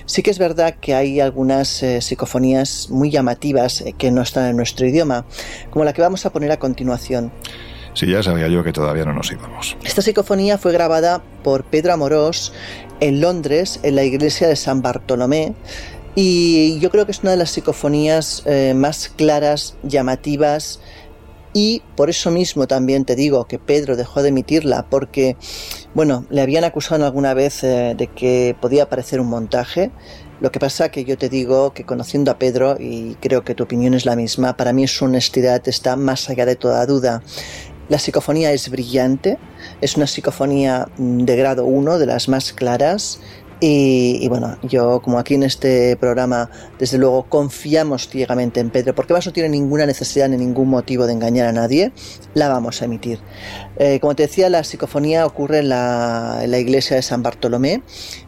sí 0.06 0.22
que 0.24 0.32
es 0.32 0.40
verdad 0.40 0.76
que 0.80 0.94
hay 0.94 1.20
algunas 1.20 1.82
eh, 1.84 2.02
psicofonías 2.02 2.90
muy 2.90 3.10
llamativas 3.10 3.82
eh, 3.82 3.94
que 3.98 4.11
no 4.11 4.22
están 4.22 4.45
en 4.45 4.56
nuestro 4.56 4.86
idioma, 4.86 5.26
como 5.70 5.86
la 5.86 5.94
que 5.94 6.02
vamos 6.02 6.26
a 6.26 6.32
poner 6.32 6.52
a 6.52 6.57
continuación. 6.57 7.32
Sí, 7.94 8.07
ya 8.07 8.22
sabía 8.22 8.48
yo 8.48 8.64
que 8.64 8.72
todavía 8.72 9.03
no 9.03 9.14
nos 9.14 9.32
íbamos. 9.32 9.76
Esta 9.84 10.02
psicofonía 10.02 10.57
fue 10.57 10.72
grabada 10.72 11.24
por 11.44 11.64
Pedro 11.64 11.94
Amorós 11.94 12.53
en 12.99 13.20
Londres, 13.20 13.80
en 13.84 13.95
la 13.95 14.03
iglesia 14.03 14.48
de 14.48 14.56
San 14.56 14.82
Bartolomé, 14.82 15.56
y 16.16 16.80
yo 16.80 16.90
creo 16.90 17.06
que 17.06 17.11
es 17.11 17.22
una 17.22 17.32
de 17.32 17.38
las 17.38 17.52
psicofonías 17.52 18.44
eh, 18.45 18.74
más 18.76 19.10
claras, 19.10 19.76
llamativas, 19.84 20.82
y 21.54 21.82
por 21.96 22.10
eso 22.10 22.32
mismo 22.32 22.68
también 22.68 23.06
te 23.06 23.16
digo 23.16 23.46
que 23.46 23.60
Pedro 23.60 23.96
dejó 23.96 24.22
de 24.22 24.30
emitirla 24.30 24.86
porque, 24.90 25.36
bueno, 25.94 26.26
le 26.30 26.42
habían 26.42 26.64
acusado 26.64 27.06
alguna 27.06 27.34
vez 27.34 27.64
eh, 27.64 27.96
de 27.98 28.08
que 28.08 28.56
podía 28.60 28.90
parecer 28.90 29.20
un 29.20 29.28
montaje. 29.28 29.92
Lo 30.42 30.52
que 30.52 30.60
pasa 30.60 30.90
que 30.90 31.04
yo 31.04 31.18
te 31.18 31.28
digo 31.28 31.74
que 31.74 31.84
conociendo 31.84 32.32
a 32.32 32.40
Pedro, 32.40 32.78
y 32.80 33.16
creo 33.16 33.44
que 33.44 33.56
tu 33.56 33.64
opinión 33.64 33.94
es 33.94 34.06
la 34.06 34.16
misma, 34.16 34.56
para 34.56 34.72
mí 34.72 34.88
su 34.88 35.06
honestidad 35.06 35.68
está 35.68 35.96
más 35.96 36.30
allá 36.30 36.46
de 36.46 36.56
toda 36.56 36.86
duda. 36.86 37.22
La 37.90 37.98
psicofonía 37.98 38.52
es 38.52 38.70
brillante, 38.70 39.40
es 39.82 39.98
una 39.98 40.06
psicofonía 40.06 40.88
mm, 40.98 41.24
de 41.24 41.36
grado 41.36 41.66
1, 41.66 41.98
de 41.98 42.06
las 42.06 42.30
más 42.30 42.54
claras, 42.54 43.20
y, 43.60 44.19
y, 44.22 44.27
bueno, 44.30 44.57
yo 44.64 45.02
como 45.02 45.19
aquí 45.19 45.36
en 45.36 45.44
este 45.44 45.98
programa, 45.98 46.49
desde 46.77 46.98
luego 46.98 47.23
confiamos 47.27 48.07
ciegamente 48.07 48.60
en 48.60 48.69
Pedro, 48.69 48.95
porque 48.95 49.14
además 49.14 49.27
no 49.27 49.34
tiene 49.34 49.49
ninguna 49.49 49.86
necesidad 49.86 50.30
ni 50.30 50.38
ningún 50.38 50.69
motivo 50.69 51.06
de 51.06 51.14
engañar 51.14 51.48
a 51.48 51.52
nadie, 51.52 51.91
la 52.34 52.48
vamos 52.48 52.81
a 52.81 52.86
emitir. 52.86 53.19
Eh, 53.77 53.99
como 53.99 54.15
te 54.15 54.23
decía, 54.23 54.49
la 54.49 54.64
psicofonía 54.64 55.26
ocurre 55.26 55.60
en 55.60 55.69
la, 55.69 56.40
en 56.41 56.52
la 56.52 56.60
iglesia 56.60 56.95
de 56.95 57.02
San 57.02 57.23
Bartolomé. 57.23 57.84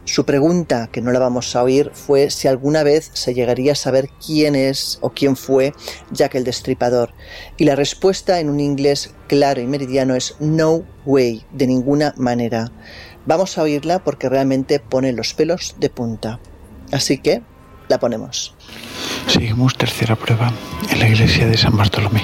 Su 0.05 0.25
pregunta, 0.25 0.89
que 0.91 1.01
no 1.01 1.11
la 1.11 1.19
vamos 1.19 1.55
a 1.55 1.63
oír, 1.63 1.91
fue 1.93 2.29
si 2.29 2.47
alguna 2.47 2.83
vez 2.83 3.11
se 3.13 3.33
llegaría 3.33 3.73
a 3.73 3.75
saber 3.75 4.09
quién 4.25 4.55
es 4.55 4.97
o 5.01 5.11
quién 5.11 5.35
fue 5.35 5.73
Jack 6.11 6.35
el 6.35 6.43
Destripador. 6.43 7.13
Y 7.57 7.65
la 7.65 7.75
respuesta 7.75 8.39
en 8.39 8.49
un 8.49 8.59
inglés 8.59 9.13
claro 9.27 9.61
y 9.61 9.67
meridiano 9.67 10.15
es 10.15 10.35
no 10.39 10.83
way, 11.05 11.45
de 11.51 11.67
ninguna 11.67 12.13
manera. 12.17 12.71
Vamos 13.25 13.57
a 13.57 13.63
oírla 13.63 13.99
porque 13.99 14.29
realmente 14.29 14.79
pone 14.79 15.13
los 15.13 15.33
pelos 15.33 15.75
de 15.79 15.89
punta. 15.89 16.39
Así 16.91 17.17
que 17.17 17.41
la 17.87 17.99
ponemos. 17.99 18.53
Seguimos 19.27 19.77
tercera 19.77 20.15
prueba 20.15 20.51
en 20.89 20.99
la 20.99 21.07
iglesia 21.07 21.47
de 21.47 21.57
San 21.57 21.77
Bartolomé. 21.77 22.23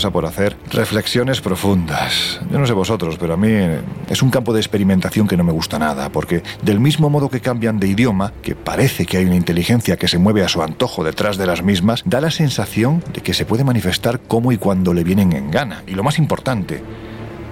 Pasa 0.00 0.10
por 0.10 0.24
hacer 0.24 0.56
reflexiones 0.70 1.42
profundas. 1.42 2.40
Yo 2.50 2.58
no 2.58 2.66
sé 2.66 2.72
vosotros, 2.72 3.18
pero 3.20 3.34
a 3.34 3.36
mí 3.36 3.48
eh, 3.50 3.82
es 4.08 4.22
un 4.22 4.30
campo 4.30 4.54
de 4.54 4.58
experimentación 4.58 5.28
que 5.28 5.36
no 5.36 5.44
me 5.44 5.52
gusta 5.52 5.78
nada, 5.78 6.08
porque 6.08 6.42
del 6.62 6.80
mismo 6.80 7.10
modo 7.10 7.28
que 7.28 7.40
cambian 7.40 7.78
de 7.78 7.88
idioma, 7.88 8.32
que 8.40 8.54
parece 8.54 9.04
que 9.04 9.18
hay 9.18 9.26
una 9.26 9.36
inteligencia 9.36 9.98
que 9.98 10.08
se 10.08 10.16
mueve 10.16 10.42
a 10.42 10.48
su 10.48 10.62
antojo 10.62 11.04
detrás 11.04 11.36
de 11.36 11.44
las 11.44 11.62
mismas, 11.62 12.02
da 12.06 12.22
la 12.22 12.30
sensación 12.30 13.04
de 13.12 13.20
que 13.20 13.34
se 13.34 13.44
puede 13.44 13.62
manifestar 13.62 14.20
cómo 14.20 14.52
y 14.52 14.56
cuando 14.56 14.94
le 14.94 15.04
vienen 15.04 15.34
en 15.34 15.50
gana. 15.50 15.82
Y 15.86 15.90
lo 15.90 16.02
más 16.02 16.18
importante, 16.18 16.82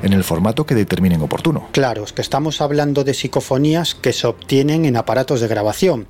en 0.02 0.14
el 0.14 0.24
formato 0.24 0.64
que 0.64 0.74
determinen 0.74 1.20
oportuno. 1.20 1.68
Claro, 1.72 2.02
es 2.02 2.14
que 2.14 2.22
estamos 2.22 2.62
hablando 2.62 3.04
de 3.04 3.12
psicofonías 3.12 3.94
que 3.94 4.14
se 4.14 4.26
obtienen 4.26 4.86
en 4.86 4.96
aparatos 4.96 5.42
de 5.42 5.48
grabación, 5.48 6.06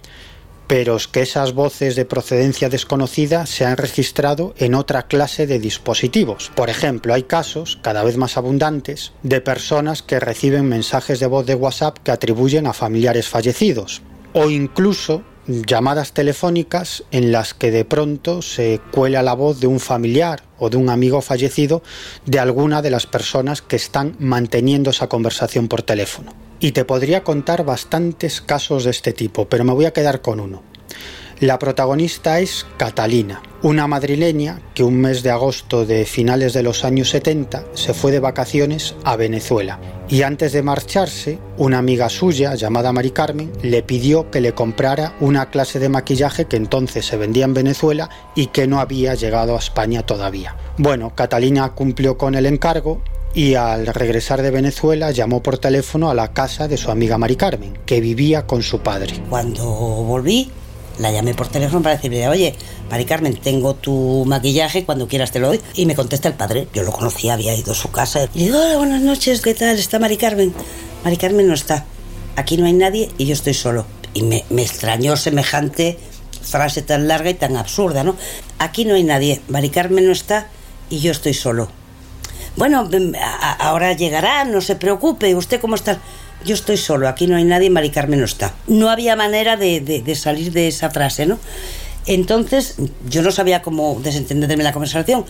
pero 0.69 0.97
es 0.97 1.09
que 1.09 1.23
esas 1.23 1.55
voces 1.55 1.97
de 1.97 2.05
procedencia 2.05 2.69
desconocida 2.69 3.47
se 3.47 3.65
han 3.65 3.79
registrado 3.79 4.55
en 4.59 4.75
otra 4.75 5.07
clase 5.07 5.47
de 5.47 5.59
dispositivos. 5.59 6.53
Por 6.55 6.69
ejemplo, 6.69 7.15
hay 7.15 7.23
casos, 7.23 7.79
cada 7.83 8.05
vez 8.05 8.19
más 8.19 8.37
abundantes, 8.37 9.13
de 9.23 9.41
personas 9.41 10.03
que 10.03 10.21
reciben 10.21 10.69
mensajes 10.69 11.21
de 11.21 11.27
voz 11.27 11.47
de 11.47 11.55
WhatsApp 11.55 11.99
que 12.05 12.11
atribuyen 12.11 12.67
a 12.67 12.75
familiares 12.75 13.29
fallecidos, 13.29 14.03
o 14.35 14.51
incluso 14.51 15.23
llamadas 15.49 16.13
telefónicas 16.13 17.05
en 17.11 17.33
las 17.33 17.55
que 17.55 17.71
de 17.71 17.87
pronto 17.87 18.43
se 18.43 18.81
cuela 18.93 19.23
la 19.23 19.33
voz 19.33 19.61
de 19.61 19.67
un 19.67 19.81
familiar 19.81 20.43
o 20.59 20.69
de 20.69 20.77
un 20.77 20.91
amigo 20.91 21.23
fallecido 21.23 21.83
de 22.27 22.39
alguna 22.39 22.83
de 22.83 22.91
las 22.91 23.07
personas 23.07 23.63
que 23.63 23.77
están 23.77 24.15
manteniendo 24.19 24.91
esa 24.91 25.09
conversación 25.09 25.67
por 25.67 25.83
teléfono. 25.83 26.35
Y 26.61 26.73
te 26.73 26.85
podría 26.85 27.25
contar 27.25 27.65
bastantes 27.65 28.43
casos 28.43 28.85
de 28.85 28.91
este 28.91 29.13
tipo, 29.13 29.49
pero 29.49 29.65
me 29.65 29.73
voy 29.73 29.87
a 29.87 29.93
quedar 29.93 30.21
con 30.21 30.39
uno. 30.39 30.63
La 31.41 31.59
protagonista 31.59 32.41
es 32.41 32.67
Catalina, 32.77 33.43
una 33.63 33.87
madrileña 33.87 34.61
que 34.75 34.83
un 34.83 35.01
mes 35.01 35.23
de 35.23 35.31
agosto 35.31 35.87
de 35.87 36.05
finales 36.05 36.53
de 36.53 36.65
los 36.65 36.85
años 36.85 37.11
70 37.11 37.65
se 37.75 37.95
fue 37.95 38.11
de 38.11 38.19
vacaciones 38.19 38.97
a 39.05 39.17
Venezuela. 39.17 39.79
Y 40.11 40.23
antes 40.23 40.53
de 40.53 40.63
marcharse, 40.63 41.39
una 41.59 41.79
amiga 41.79 42.09
suya 42.09 42.55
llamada 42.55 42.93
Mari 42.93 43.11
Carmen 43.11 43.53
le 43.63 43.83
pidió 43.83 44.31
que 44.31 44.41
le 44.41 44.55
comprara 44.55 45.15
una 45.21 45.51
clase 45.51 45.79
de 45.79 45.91
maquillaje 45.91 46.47
que 46.47 46.57
entonces 46.57 47.05
se 47.05 47.19
vendía 47.19 47.45
en 47.45 47.53
Venezuela 47.53 48.09
y 48.35 48.47
que 48.47 48.67
no 48.67 48.81
había 48.81 49.15
llegado 49.15 49.55
a 49.55 49.59
España 49.59 50.03
todavía. 50.05 50.57
Bueno, 50.79 51.15
Catalina 51.15 51.75
cumplió 51.75 52.17
con 52.17 52.35
el 52.35 52.47
encargo 52.47 53.03
y 53.35 53.55
al 53.55 53.87
regresar 53.87 54.41
de 54.41 54.51
Venezuela 54.51 55.11
llamó 55.11 55.43
por 55.43 55.59
teléfono 55.59 56.09
a 56.09 56.15
la 56.15 56.33
casa 56.33 56.69
de 56.69 56.79
su 56.79 56.91
amiga 56.91 57.19
Mari 57.19 57.37
Carmen, 57.37 57.79
que 57.85 58.01
vivía 58.01 58.47
con 58.47 58.63
su 58.63 58.81
padre. 58.81 59.23
Cuando 59.29 59.65
volví, 59.65 60.51
la 60.99 61.11
llamé 61.13 61.35
por 61.35 61.49
teléfono 61.49 61.83
para 61.83 61.97
decirle, 61.97 62.29
oye, 62.29 62.55
Mari 62.91 63.05
Carmen, 63.05 63.37
tengo 63.37 63.75
tu 63.75 64.25
maquillaje, 64.27 64.85
cuando 64.85 65.07
quieras 65.09 65.31
te 65.33 65.39
lo 65.39 65.49
doy. 65.49 65.61
Y 65.75 65.87
me 65.87 65.95
contesta 65.95 66.29
el 66.29 66.35
padre, 66.35 66.69
yo 66.75 66.83
lo 66.83 66.93
conocía, 66.93 67.35
había 67.35 67.55
ido 67.55 67.73
a 67.73 67.75
su 67.75 67.91
casa. 67.91 68.29
Y 68.35 68.39
le 68.41 68.45
digo, 68.47 68.59
hola, 68.59 68.77
buenas 68.79 69.03
noches, 69.03 69.41
¿qué 69.41 69.55
tal? 69.55 69.79
¿Está 69.79 69.99
Mari 69.99 70.17
Carmen? 70.17 70.53
Mari 71.05 71.17
Carmen 71.17 71.47
no 71.47 71.55
está. 71.55 71.85
Aquí 72.37 72.57
no 72.57 72.67
hay 72.67 72.73
nadie 72.73 73.11
y 73.19 73.27
yo 73.27 73.33
estoy 73.35 73.55
solo. 73.55 73.87
Y 74.15 74.23
me, 74.23 74.45
me 74.51 74.63
extrañó 74.63 75.17
semejante 75.17 75.99
frase 76.43 76.83
tan 76.83 77.09
larga 77.09 77.31
y 77.31 77.35
tan 77.35 77.57
absurda, 77.57 78.05
¿no? 78.05 78.17
Aquí 78.59 78.85
no 78.85 78.95
hay 78.95 79.05
nadie, 79.05 79.41
Mari 79.49 79.69
Carmen 79.71 80.07
no 80.07 80.13
está 80.13 80.49
y 80.91 81.01
yo 81.01 81.13
estoy 81.13 81.35
solo. 81.35 81.69
Bueno, 82.57 82.89
a- 83.21 83.53
ahora 83.69 83.93
llegará, 83.93 84.45
no 84.45 84.61
se 84.61 84.75
preocupe, 84.75 85.35
¿usted 85.35 85.61
cómo 85.61 85.75
está? 85.75 85.99
Yo 86.45 86.55
estoy 86.55 86.77
solo, 86.77 87.09
aquí 87.09 87.27
no 87.27 87.37
hay 87.37 87.45
nadie, 87.45 87.69
Mari 87.69 87.91
Carmen 87.91 88.21
no 88.21 88.25
está. 88.25 88.55
No 88.69 88.91
había 88.91 89.17
manera 89.17 89.57
de, 89.57 89.81
de- 89.81 90.15
salir 90.15 90.53
de 90.53 90.69
esa 90.69 90.89
frase, 90.91 91.27
¿no? 91.27 91.39
Entonces, 92.07 92.77
yo 93.11 93.23
no 93.23 93.31
sabía 93.31 93.61
cómo 93.61 94.01
desentenderme 94.03 94.63
la 94.65 94.73
conversación. 94.73 95.27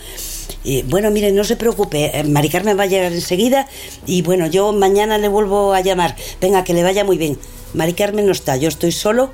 Y, 0.63 0.83
bueno, 0.83 1.11
mire, 1.11 1.31
no 1.31 1.43
se 1.43 1.55
preocupe, 1.57 2.17
eh, 2.17 2.23
Mari 2.23 2.49
Carmen 2.49 2.77
va 2.79 2.83
a 2.83 2.87
llegar 2.87 3.11
enseguida 3.11 3.67
y 4.05 4.21
bueno, 4.21 4.47
yo 4.47 4.71
mañana 4.71 5.17
le 5.17 5.27
vuelvo 5.27 5.73
a 5.73 5.81
llamar. 5.81 6.15
Venga, 6.39 6.63
que 6.63 6.73
le 6.73 6.83
vaya 6.83 7.03
muy 7.03 7.17
bien. 7.17 7.37
Mari 7.73 7.93
Carmen 7.93 8.25
no 8.25 8.31
está, 8.31 8.55
yo 8.55 8.69
estoy 8.69 8.91
solo 8.91 9.31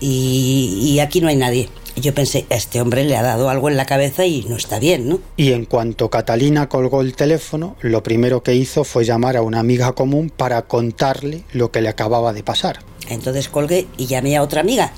y 0.00 0.98
aquí 1.00 1.20
no 1.20 1.28
hay 1.28 1.36
nadie. 1.36 1.68
Y 1.98 2.00
yo 2.00 2.14
pensé, 2.14 2.46
a 2.48 2.54
este 2.54 2.80
hombre 2.80 3.02
le 3.02 3.16
ha 3.16 3.24
dado 3.24 3.50
algo 3.50 3.68
en 3.68 3.76
la 3.76 3.84
cabeza 3.84 4.24
y 4.24 4.42
no 4.48 4.54
está 4.54 4.78
bien, 4.78 5.08
¿no? 5.08 5.18
Y 5.36 5.50
en 5.50 5.64
cuanto 5.64 6.08
Catalina 6.10 6.68
colgó 6.68 7.00
el 7.00 7.16
teléfono, 7.16 7.74
lo 7.80 8.04
primero 8.04 8.44
que 8.44 8.54
hizo 8.54 8.84
fue 8.84 9.04
llamar 9.04 9.36
a 9.36 9.42
una 9.42 9.58
amiga 9.58 9.90
común 9.96 10.30
para 10.30 10.62
contarle 10.62 11.42
lo 11.52 11.72
que 11.72 11.80
le 11.80 11.88
acababa 11.88 12.32
de 12.32 12.44
pasar. 12.44 12.78
Entonces 13.08 13.48
colgué 13.48 13.88
y 13.96 14.06
llamé 14.06 14.36
a 14.36 14.44
otra 14.44 14.60
amiga. 14.60 14.92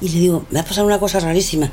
Y 0.00 0.08
le 0.08 0.18
digo, 0.18 0.46
me 0.48 0.60
ha 0.60 0.64
pasado 0.64 0.86
una 0.86 0.98
cosa 0.98 1.20
rarísima. 1.20 1.70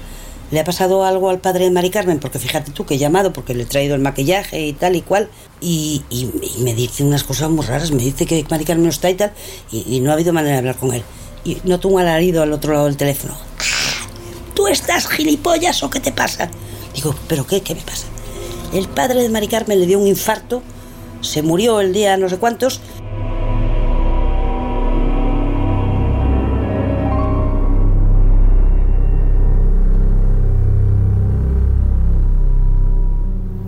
Le 0.51 0.59
ha 0.59 0.65
pasado 0.65 1.05
algo 1.05 1.29
al 1.29 1.39
padre 1.39 1.63
de 1.63 1.71
Mari 1.71 1.89
Carmen, 1.89 2.19
porque 2.19 2.37
fíjate 2.39 2.71
tú 2.71 2.85
que 2.85 2.95
he 2.95 2.97
llamado, 2.97 3.31
porque 3.31 3.53
le 3.53 3.63
he 3.63 3.65
traído 3.65 3.95
el 3.95 4.01
maquillaje 4.01 4.67
y 4.67 4.73
tal 4.73 4.97
y 4.97 5.01
cual. 5.01 5.29
Y, 5.61 6.03
y- 6.09 6.29
y 6.57 6.61
me 6.61 6.73
dice 6.73 7.05
unas 7.05 7.23
cosas 7.23 7.49
muy 7.49 7.65
raras. 7.65 7.91
Me 7.91 8.03
dice 8.03 8.25
que 8.25 8.45
Mari 8.49 8.65
Carmen 8.65 8.83
no 8.83 8.89
está 8.89 9.09
y 9.09 9.13
tal. 9.13 9.31
Y, 9.71 9.85
y 9.95 10.01
no 10.01 10.09
ha 10.11 10.15
habido 10.15 10.33
manera 10.33 10.55
de 10.55 10.59
hablar 10.59 10.75
con 10.75 10.93
él. 10.93 11.03
Y 11.45 11.59
noto 11.63 11.87
un 11.87 12.01
alarido 12.01 12.43
al 12.43 12.51
otro 12.51 12.73
lado 12.73 12.85
del 12.85 12.97
teléfono. 12.97 13.33
¿Tú 14.63 14.69
estás 14.69 15.09
gilipollas 15.09 15.83
o 15.83 15.89
qué 15.89 15.99
te 15.99 16.13
pasa? 16.13 16.49
Digo, 16.95 17.13
¿pero 17.27 17.45
qué? 17.45 17.59
¿Qué 17.59 17.75
me 17.75 17.81
pasa? 17.81 18.07
El 18.71 18.87
padre 18.87 19.21
de 19.21 19.27
Mari 19.27 19.49
Carmen 19.49 19.77
le 19.77 19.85
dio 19.85 19.99
un 19.99 20.07
infarto, 20.07 20.63
se 21.19 21.41
murió 21.41 21.81
el 21.81 21.91
día 21.91 22.15
no 22.15 22.29
sé 22.29 22.37
cuántos, 22.37 22.79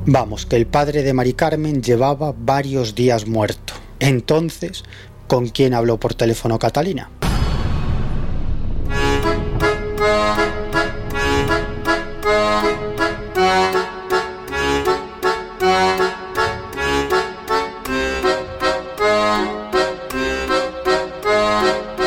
Vamos, 0.06 0.46
que 0.46 0.56
el 0.56 0.66
padre 0.66 1.04
de 1.04 1.12
Mari 1.12 1.34
Carmen 1.34 1.84
llevaba 1.84 2.34
varios 2.38 2.96
días 2.96 3.28
muerto. 3.28 3.74
Entonces, 4.00 4.86
¿con 5.28 5.50
quién 5.50 5.74
habló 5.74 6.00
por 6.00 6.14
teléfono 6.14 6.58
Catalina? 6.58 7.10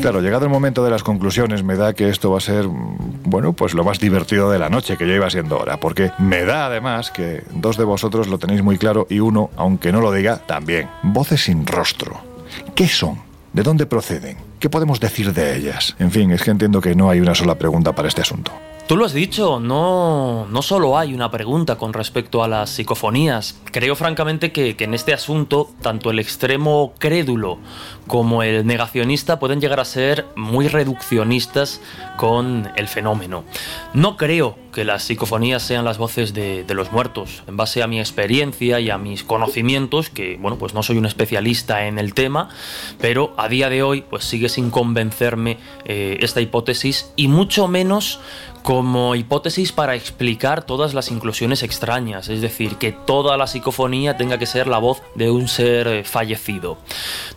Claro, 0.00 0.20
llegado 0.20 0.44
el 0.44 0.50
momento 0.50 0.84
de 0.84 0.90
las 0.90 1.02
conclusiones, 1.02 1.62
me 1.62 1.76
da 1.76 1.92
que 1.92 2.08
esto 2.08 2.30
va 2.30 2.38
a 2.38 2.40
ser, 2.40 2.66
bueno, 2.66 3.52
pues 3.52 3.74
lo 3.74 3.84
más 3.84 3.98
divertido 3.98 4.50
de 4.50 4.58
la 4.58 4.68
noche, 4.68 4.96
que 4.96 5.06
ya 5.06 5.14
iba 5.14 5.28
siendo 5.30 5.58
hora, 5.58 5.78
porque 5.78 6.10
me 6.18 6.44
da 6.44 6.66
además 6.66 7.10
que 7.10 7.42
dos 7.52 7.76
de 7.76 7.84
vosotros 7.84 8.28
lo 8.28 8.38
tenéis 8.38 8.62
muy 8.62 8.78
claro 8.78 9.06
y 9.10 9.20
uno, 9.20 9.50
aunque 9.56 9.92
no 9.92 10.00
lo 10.00 10.12
diga, 10.12 10.38
también. 10.38 10.88
Voces 11.02 11.44
sin 11.44 11.66
rostro. 11.66 12.20
¿Qué 12.74 12.86
son? 12.86 13.18
¿De 13.52 13.62
dónde 13.62 13.86
proceden? 13.86 14.36
¿Qué 14.58 14.70
podemos 14.70 15.00
decir 15.00 15.32
de 15.32 15.56
ellas? 15.56 15.96
En 15.98 16.10
fin, 16.10 16.30
es 16.30 16.42
que 16.42 16.50
entiendo 16.50 16.80
que 16.80 16.94
no 16.94 17.10
hay 17.10 17.20
una 17.20 17.34
sola 17.34 17.56
pregunta 17.56 17.92
para 17.92 18.08
este 18.08 18.22
asunto. 18.22 18.52
Tú 18.92 18.98
lo 18.98 19.06
has 19.06 19.14
dicho, 19.14 19.58
no, 19.58 20.46
no 20.50 20.60
solo 20.60 20.98
hay 20.98 21.14
una 21.14 21.30
pregunta 21.30 21.78
con 21.78 21.94
respecto 21.94 22.44
a 22.44 22.48
las 22.48 22.68
psicofonías. 22.68 23.58
Creo 23.72 23.96
francamente 23.96 24.52
que, 24.52 24.76
en 24.78 24.92
este 24.92 25.14
asunto, 25.14 25.70
tanto 25.80 26.10
el 26.10 26.18
extremo 26.18 26.92
crédulo 26.98 27.58
como 28.06 28.42
el 28.42 28.66
negacionista 28.66 29.38
pueden 29.38 29.62
llegar 29.62 29.80
a 29.80 29.86
ser 29.86 30.26
muy 30.36 30.68
reduccionistas 30.68 31.80
con 32.18 32.70
el 32.76 32.86
fenómeno. 32.86 33.44
No 33.94 34.18
creo 34.18 34.58
que 34.74 34.84
las 34.84 35.04
psicofonías 35.04 35.62
sean 35.62 35.86
las 35.86 35.96
voces 35.96 36.34
de, 36.34 36.64
de 36.64 36.74
los 36.74 36.92
muertos. 36.92 37.44
En 37.46 37.56
base 37.56 37.82
a 37.82 37.86
mi 37.86 37.98
experiencia 37.98 38.78
y 38.80 38.90
a 38.90 38.98
mis 38.98 39.22
conocimientos, 39.22 40.10
que 40.10 40.36
bueno, 40.38 40.58
pues 40.58 40.74
no 40.74 40.82
soy 40.82 40.98
un 40.98 41.06
especialista 41.06 41.86
en 41.86 41.98
el 41.98 42.12
tema, 42.12 42.50
pero 43.00 43.34
a 43.38 43.48
día 43.48 43.70
de 43.70 43.82
hoy 43.82 44.02
pues 44.02 44.24
sigue 44.24 44.50
sin 44.50 44.70
convencerme 44.70 45.56
eh, 45.86 46.18
esta 46.20 46.42
hipótesis 46.42 47.12
y 47.16 47.28
mucho 47.28 47.68
menos 47.68 48.20
como 48.62 49.14
hipótesis 49.14 49.72
para 49.72 49.94
explicar 49.94 50.64
todas 50.64 50.94
las 50.94 51.10
inclusiones 51.10 51.62
extrañas, 51.62 52.28
es 52.28 52.40
decir, 52.40 52.76
que 52.76 52.92
toda 52.92 53.36
la 53.36 53.46
psicofonía 53.46 54.16
tenga 54.16 54.38
que 54.38 54.46
ser 54.46 54.68
la 54.68 54.78
voz 54.78 55.02
de 55.14 55.30
un 55.30 55.48
ser 55.48 55.88
eh, 55.88 56.04
fallecido. 56.04 56.78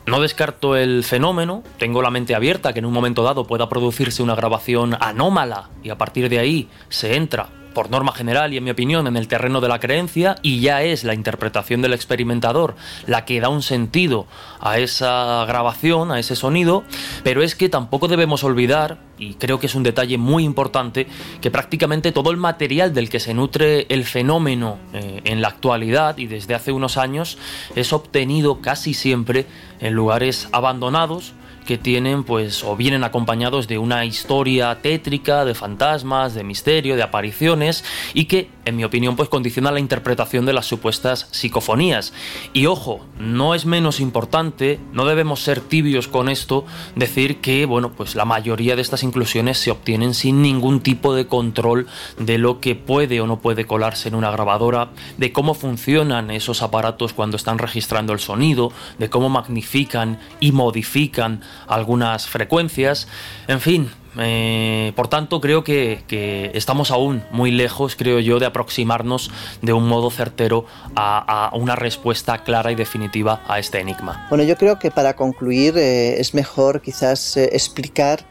No 0.06 0.20
descarto 0.20 0.76
el 0.76 1.04
fenómeno, 1.04 1.64
tengo 1.78 2.02
la 2.02 2.12
mente 2.12 2.36
abierta 2.36 2.74
que 2.74 2.80
en 2.80 2.86
un 2.86 2.94
momento 2.94 3.24
dado 3.24 3.46
pueda 3.46 3.70
producirse 3.70 4.24
una 4.24 4.36
grabación 4.36 4.96
anómala 5.00 5.70
y 5.84 5.90
a 5.90 5.98
partir 5.98 6.30
de 6.30 6.40
ahí 6.40 6.70
se 6.90 7.16
entra 7.16 7.50
por 7.76 7.92
norma 7.92 8.14
general 8.14 8.52
y 8.52 8.58
en 8.58 8.64
mi 8.64 8.72
opinión 8.72 9.06
en 9.06 9.18
el 9.18 9.28
terreno 9.28 9.62
de 9.62 9.68
la 9.68 9.80
creencia 9.80 10.38
y 10.42 10.62
ya 10.62 10.82
es 10.82 11.04
la 11.04 11.14
interpretación 11.14 11.84
del 11.84 11.94
experimentador 11.94 12.76
la 13.06 13.26
que 13.26 13.40
da 13.40 13.50
un 13.50 13.62
sentido 13.62 14.26
a 14.60 14.80
esa 14.80 15.46
grabación, 15.46 16.12
a 16.12 16.18
ese 16.18 16.36
sonido, 16.36 16.84
pero 17.24 17.44
es 17.44 17.54
que 17.56 17.70
tampoco 17.70 18.08
debemos 18.08 18.44
olvidar, 18.44 18.98
y 19.20 19.36
creo 19.36 19.60
que 19.60 19.68
es 19.68 19.76
un 19.76 19.84
detalle 19.84 20.18
muy 20.18 20.44
importante, 20.44 21.08
que 21.42 21.52
prácticamente 21.52 22.12
todo 22.12 22.32
el 22.32 22.38
material 22.38 22.94
del 22.94 23.10
que 23.10 23.20
se 23.20 23.34
nutre 23.34 23.86
el 23.90 24.06
fenómeno 24.06 24.80
eh, 24.94 25.22
en 25.26 25.42
la 25.42 25.50
actualidad 25.50 26.18
y 26.18 26.28
desde 26.28 26.56
hace 26.56 26.72
unos 26.72 26.98
años 26.98 27.38
es 27.76 27.94
obtenido 27.94 28.62
casi 28.62 28.94
siempre 28.94 29.46
en 29.80 29.94
lugares 29.94 30.48
abandonados, 30.52 31.34
que 31.66 31.78
tienen 31.78 32.24
pues 32.24 32.64
o 32.64 32.76
vienen 32.76 33.04
acompañados 33.04 33.68
de 33.68 33.78
una 33.78 34.06
historia 34.06 34.80
tétrica, 34.82 35.44
de 35.44 35.56
fantasmas, 35.56 36.34
de 36.34 36.44
misterio, 36.44 36.96
de 36.96 37.04
apariciones 37.04 37.84
y 38.14 38.26
que 38.26 38.50
en 38.66 38.76
mi 38.76 38.84
opinión 38.84 39.16
pues 39.16 39.30
condiciona 39.30 39.72
la 39.72 39.80
interpretación 39.80 40.46
de 40.46 40.54
las 40.54 40.66
supuestas 40.66 41.28
psicofonías. 41.32 42.14
Y 42.54 42.66
ojo, 42.66 43.06
no 43.20 43.54
es 43.54 43.66
menos 43.66 44.00
importante, 44.00 44.80
no 44.92 45.06
debemos 45.06 45.42
ser 45.42 45.60
tibios 45.60 46.08
con 46.08 46.30
esto, 46.30 46.66
decir 46.96 47.42
que 47.42 47.66
bueno, 47.66 47.92
pues 47.92 48.16
la 48.16 48.26
mayoría 48.26 48.76
de 48.76 48.82
estas 48.82 49.04
inclusiones 49.04 49.58
se 49.58 49.72
obtienen 49.72 50.14
sin 50.14 50.42
ningún 50.42 50.82
tipo 50.82 51.14
de 51.14 51.28
control 51.28 51.88
de 52.18 52.38
lo 52.38 52.60
que 52.60 52.76
puede 52.76 53.22
o 53.22 53.28
no 53.28 53.40
puede 53.40 53.66
colarse 53.66 54.10
en 54.10 54.16
una 54.16 54.32
grabadora, 54.32 54.90
de 55.18 55.32
cómo 55.32 55.54
funcionan 55.54 56.32
esos 56.32 56.62
aparatos 56.62 57.14
cuando 57.14 57.38
están 57.38 57.58
registrando 57.58 58.14
el 58.14 58.20
sonido, 58.20 58.72
de 58.98 59.10
cómo 59.10 59.30
magnifican 59.30 60.20
y 60.40 60.52
modifican 60.52 61.42
algunas 61.68 62.28
frecuencias, 62.28 63.08
en 63.48 63.60
fin. 63.60 63.92
eh, 64.18 64.94
por 64.96 65.08
tanto, 65.08 65.42
creo 65.42 65.64
que, 65.64 66.04
que 66.08 66.52
estamos 66.54 66.92
aún 66.92 67.24
muy 67.32 67.52
lejos, 67.52 67.96
creo 67.96 68.20
yo, 68.20 68.40
de 68.40 68.46
aproximarnos 68.46 69.30
de 69.62 69.74
un 69.74 69.88
modo 69.88 70.10
certero 70.10 70.66
a, 70.96 71.48
a 71.48 71.56
una 71.56 71.76
respuesta 71.76 72.44
clara 72.44 72.72
y 72.72 72.76
definitiva 72.76 73.42
a 73.48 73.60
este 73.60 73.80
enigma. 73.80 74.28
Bueno, 74.30 74.44
yo 74.44 74.56
creo 74.56 74.80
que 74.80 74.92
para 74.92 75.16
concluir 75.16 75.78
eh, 75.78 76.20
es 76.20 76.34
mejor 76.34 76.82
quizás 76.82 77.36
eh, 77.38 77.50
explicar 77.52 78.26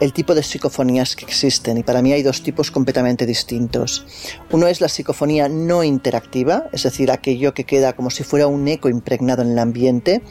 el 0.00 0.12
tipo 0.12 0.34
de 0.34 0.42
psicofonías 0.42 1.16
que 1.16 1.24
existen 1.24 1.78
y 1.78 1.82
para 1.82 2.02
mí 2.02 2.12
hay 2.12 2.22
dos 2.22 2.42
tipos 2.42 2.70
completamente 2.70 3.26
distintos. 3.26 4.06
Uno 4.50 4.66
es 4.66 4.80
la 4.80 4.88
psicofonía 4.88 5.48
no 5.48 5.82
interactiva, 5.84 6.68
es 6.72 6.84
decir, 6.84 7.10
aquello 7.10 7.54
que 7.54 7.64
queda 7.64 7.94
como 7.94 8.10
si 8.10 8.24
fuera 8.24 8.46
un 8.46 8.66
eco 8.68 8.88
impregnado 8.88 9.42
en 9.42 9.52
el 9.52 9.58
ambiente, 9.58 10.22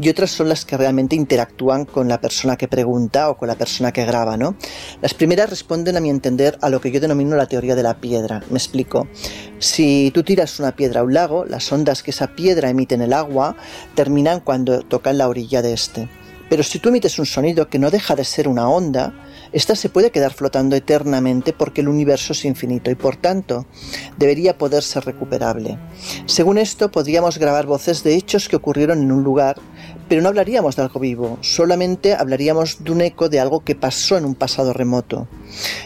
y 0.00 0.08
otras 0.08 0.30
son 0.30 0.48
las 0.48 0.64
que 0.64 0.76
realmente 0.76 1.16
interactúan 1.16 1.84
con 1.84 2.08
la 2.08 2.20
persona 2.20 2.56
que 2.56 2.68
pregunta 2.68 3.30
o 3.30 3.36
con 3.36 3.48
la 3.48 3.56
persona 3.56 3.92
que 3.92 4.04
graba, 4.04 4.36
¿no? 4.36 4.56
Las 5.02 5.14
primeras 5.14 5.50
responden 5.50 5.96
a 5.96 6.00
mi 6.00 6.10
entender 6.10 6.58
a 6.62 6.70
lo 6.70 6.80
que 6.80 6.90
yo 6.90 7.00
denomino 7.00 7.36
la 7.36 7.46
teoría 7.46 7.74
de 7.74 7.82
la 7.82 8.00
piedra. 8.00 8.42
Me 8.50 8.58
explico. 8.58 9.08
Si 9.58 10.10
tú 10.14 10.22
tiras 10.22 10.58
una 10.58 10.74
piedra 10.74 11.00
a 11.00 11.04
un 11.04 11.14
lago, 11.14 11.44
las 11.44 11.70
ondas 11.70 12.02
que 12.02 12.10
esa 12.10 12.28
piedra 12.34 12.70
emite 12.70 12.94
en 12.94 13.02
el 13.02 13.12
agua 13.12 13.56
terminan 13.94 14.40
cuando 14.40 14.80
tocan 14.80 15.18
la 15.18 15.28
orilla 15.28 15.62
de 15.62 15.72
este. 15.72 16.08
Pero 16.50 16.64
si 16.64 16.80
tú 16.80 16.88
emites 16.88 17.18
un 17.20 17.26
sonido 17.26 17.68
que 17.68 17.78
no 17.78 17.90
deja 17.90 18.16
de 18.16 18.24
ser 18.24 18.48
una 18.48 18.68
onda, 18.68 19.14
esta 19.52 19.76
se 19.76 19.88
puede 19.88 20.10
quedar 20.10 20.32
flotando 20.32 20.74
eternamente 20.74 21.52
porque 21.52 21.80
el 21.80 21.88
universo 21.88 22.32
es 22.32 22.44
infinito 22.44 22.90
y 22.90 22.96
por 22.96 23.16
tanto 23.16 23.66
debería 24.18 24.58
poder 24.58 24.82
ser 24.82 25.04
recuperable. 25.04 25.78
Según 26.26 26.58
esto, 26.58 26.90
podríamos 26.90 27.38
grabar 27.38 27.66
voces 27.66 28.02
de 28.02 28.16
hechos 28.16 28.48
que 28.48 28.56
ocurrieron 28.56 29.00
en 29.00 29.12
un 29.12 29.22
lugar, 29.22 29.58
pero 30.10 30.22
no 30.22 30.28
hablaríamos 30.28 30.74
de 30.74 30.82
algo 30.82 30.98
vivo, 30.98 31.38
solamente 31.40 32.14
hablaríamos 32.14 32.82
de 32.82 32.90
un 32.90 33.00
eco 33.00 33.28
de 33.28 33.38
algo 33.38 33.60
que 33.60 33.76
pasó 33.76 34.18
en 34.18 34.24
un 34.24 34.34
pasado 34.34 34.72
remoto. 34.72 35.28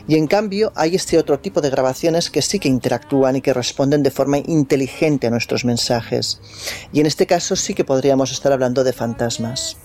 Y 0.09 0.15
en 0.15 0.27
cambio 0.27 0.73
hay 0.77 0.95
este 0.95 1.19
otro 1.19 1.41
tipo 1.41 1.61
de 1.61 1.69
grabaciones 1.69 2.31
que 2.31 2.41
sí 2.41 2.59
que 2.59 2.71
interactúan 2.71 3.37
y 3.37 3.43
que 3.43 3.53
responden 3.53 4.03
de 4.03 4.11
forma 4.11 4.39
inteligente 4.39 5.27
a 5.27 5.31
nuestros 5.31 5.67
mensajes. 5.67 6.41
Y 6.91 7.01
en 7.01 7.07
este 7.07 7.27
caso 7.27 7.55
sí 7.55 7.75
que 7.75 7.85
podríamos 7.85 8.33
estar 8.33 8.51
hablando 8.51 8.83
de 8.83 8.95
fantasmas. 8.95 9.77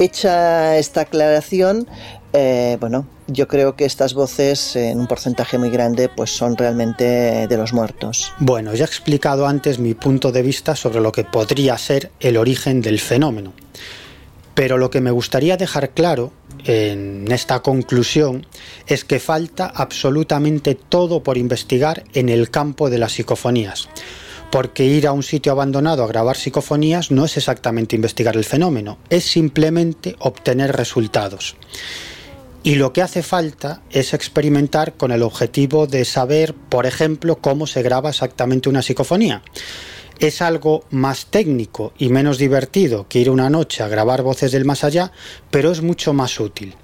Hecha 0.00 0.76
esta 0.76 1.02
aclaración, 1.02 1.86
eh, 2.32 2.76
bueno, 2.80 3.06
yo 3.26 3.48
creo 3.48 3.74
que 3.74 3.84
estas 3.84 4.14
voces 4.14 4.76
en 4.76 5.00
un 5.00 5.06
porcentaje 5.06 5.58
muy 5.58 5.70
grande 5.70 6.08
pues 6.08 6.30
son 6.30 6.56
realmente 6.56 7.46
de 7.48 7.56
los 7.56 7.72
muertos. 7.72 8.32
Bueno, 8.38 8.74
ya 8.74 8.84
he 8.84 8.86
explicado 8.86 9.46
antes 9.46 9.78
mi 9.78 9.94
punto 9.94 10.30
de 10.30 10.42
vista 10.42 10.76
sobre 10.76 11.00
lo 11.00 11.12
que 11.12 11.24
podría 11.24 11.76
ser 11.78 12.10
el 12.20 12.36
origen 12.36 12.80
del 12.82 13.00
fenómeno. 13.00 13.52
Pero 14.54 14.78
lo 14.78 14.90
que 14.90 15.00
me 15.00 15.10
gustaría 15.10 15.56
dejar 15.56 15.90
claro 15.90 16.32
en 16.64 17.30
esta 17.30 17.60
conclusión 17.60 18.46
es 18.86 19.04
que 19.04 19.18
falta 19.18 19.66
absolutamente 19.66 20.74
todo 20.74 21.22
por 21.22 21.38
investigar 21.38 22.04
en 22.12 22.28
el 22.28 22.50
campo 22.50 22.90
de 22.90 22.98
las 22.98 23.12
psicofonías. 23.12 23.88
Porque 24.50 24.84
ir 24.84 25.06
a 25.06 25.12
un 25.12 25.22
sitio 25.22 25.52
abandonado 25.52 26.02
a 26.02 26.08
grabar 26.08 26.36
psicofonías 26.36 27.10
no 27.10 27.24
es 27.24 27.36
exactamente 27.36 27.96
investigar 27.96 28.36
el 28.36 28.44
fenómeno, 28.44 28.98
es 29.08 29.24
simplemente 29.24 30.16
obtener 30.18 30.76
resultados. 30.76 31.56
Y 32.62 32.74
lo 32.74 32.92
que 32.92 33.00
hace 33.00 33.22
falta 33.22 33.82
es 33.90 34.12
experimentar 34.12 34.94
con 34.94 35.12
el 35.12 35.22
objetivo 35.22 35.86
de 35.86 36.04
saber, 36.04 36.54
por 36.54 36.84
ejemplo, 36.84 37.36
cómo 37.36 37.66
se 37.66 37.82
graba 37.82 38.10
exactamente 38.10 38.68
una 38.68 38.82
psicofonía. 38.82 39.42
Es 40.18 40.42
algo 40.42 40.84
más 40.90 41.26
técnico 41.26 41.94
y 41.96 42.10
menos 42.10 42.36
divertido 42.36 43.08
que 43.08 43.20
ir 43.20 43.30
una 43.30 43.48
noche 43.48 43.82
a 43.82 43.88
grabar 43.88 44.22
voces 44.22 44.52
del 44.52 44.66
más 44.66 44.84
allá, 44.84 45.12
pero 45.50 45.72
es 45.72 45.80
mucho 45.80 46.12
más 46.12 46.38
útil. 46.38 46.76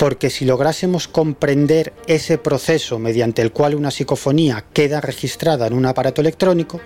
Porque 0.00 0.30
si 0.30 0.46
lográsemos 0.46 1.08
comprender 1.08 1.92
ese 2.06 2.38
proceso 2.38 2.98
mediante 2.98 3.42
el 3.42 3.52
cual 3.52 3.74
una 3.74 3.90
psicofonía 3.90 4.64
queda 4.72 5.02
registrada 5.02 5.66
en 5.66 5.74
un 5.74 5.84
aparato 5.84 6.22
electrónico, 6.22 6.80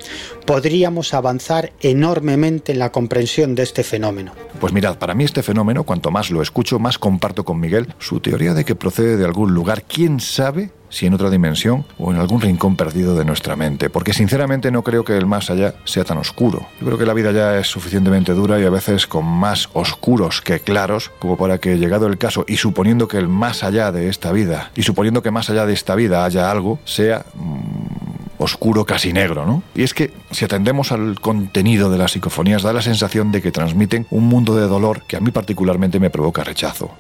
podríamos 0.45 1.15
avanzar 1.15 1.73
enormemente 1.81 2.73
en 2.73 2.81
la 2.81 2.91
comprensión 2.91 3.55
de 3.55 3.63
este 3.63 3.85
fenómeno. 3.85 4.33
Pues 4.59 4.73
mirad, 4.73 4.99
para 4.99 5.15
mí 5.15 5.23
este 5.23 5.45
fenómeno, 5.45 5.85
cuanto 5.85 6.11
más 6.11 6.33
lo 6.33 6.43
escucho, 6.43 6.81
más 6.81 6.99
comparto 6.99 7.45
con 7.45 7.61
Miguel 7.61 7.87
su 8.01 8.19
teoría 8.19 8.53
de 8.53 8.65
que 8.65 8.75
procede 8.75 9.17
de 9.17 9.25
algún 9.25 9.55
lugar, 9.55 9.85
quién 9.85 10.19
sabe 10.19 10.73
si 10.95 11.07
en 11.07 11.15
otra 11.15 11.29
dimensión 11.29 11.85
o 11.99 12.13
en 12.13 12.19
algún 12.19 12.41
rincón 12.41 12.77
perdido 12.77 13.17
de 13.17 13.25
nuestra 13.25 13.57
mente, 13.57 13.91
porque 13.91 14.13
sinceramente 14.13 14.71
no 14.71 14.83
creo 14.83 15.05
que 15.05 15.17
el 15.17 15.27
más 15.27 15.51
allá 15.51 15.75
sea 15.85 16.05
tan 16.05 16.19
oscuro. 16.19 16.67
Yo 16.81 16.87
creo 16.87 16.99
que 16.99 17.07
la 17.07 17.15
vida 17.15 17.33
ya 17.33 17.59
es 17.59 17.67
suficientemente 17.67 18.33
dura 18.33 18.61
y 18.61 18.65
a 18.65 18.71
veces 18.71 19.07
con 19.07 19.25
más 19.25 19.69
oscuros 19.73 20.41
que 20.41 20.61
claros, 20.61 21.11
como 21.19 21.37
para 21.37 21.59
que 21.59 21.79
llegado 21.79 22.07
el 22.07 22.17
caso 22.17 22.45
y 22.47 22.57
suponiendo 22.57 23.09
que 23.09 23.19
el 23.19 23.29
más 23.29 23.65
allá 23.65 23.91
de 23.91 24.09
esta 24.09 24.31
vida, 24.31 24.71
y 24.77 24.83
suponiendo 24.83 25.21
que 25.21 25.33
más 25.33 25.51
allá 25.51 25.67
de 25.67 25.73
esta 25.73 25.97
vida 25.97 26.25
haya 26.25 26.51
algo, 26.51 26.79
sea 26.85 27.25
mm, 27.35 28.35
oscuro 28.39 28.85
casi 28.85 29.13
negro, 29.13 29.45
¿no? 29.47 29.63
Y 29.75 29.83
es 29.83 29.95
que 29.95 30.13
si 30.31 30.45
atendemos 30.45 30.93
al 30.93 31.21
contenido 31.21 31.91
de 31.91 31.99
las 31.99 32.13
psicofonías 32.13 32.63
da 32.63 32.73
la 32.73 32.83
sensación 32.83 33.33
de 33.33 33.43
que 33.43 33.51
transmiten 33.51 34.07
un 34.11 34.25
mundo 34.25 34.55
de 34.55 34.67
dolor 34.69 35.03
que 35.07 35.17
a 35.17 35.21
mí 35.21 35.31
particularmente 35.31 35.99
me 35.99 36.11
provoca 36.11 36.45
rechazo. 36.45 36.91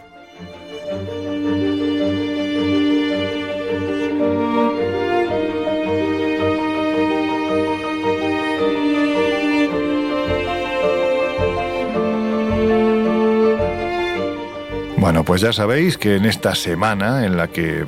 Bueno, 15.04 15.22
pues 15.22 15.42
ya 15.42 15.52
sabéis 15.52 15.98
que 15.98 16.16
en 16.16 16.24
esta 16.24 16.54
semana 16.54 17.26
en 17.26 17.36
la 17.36 17.48
que 17.48 17.84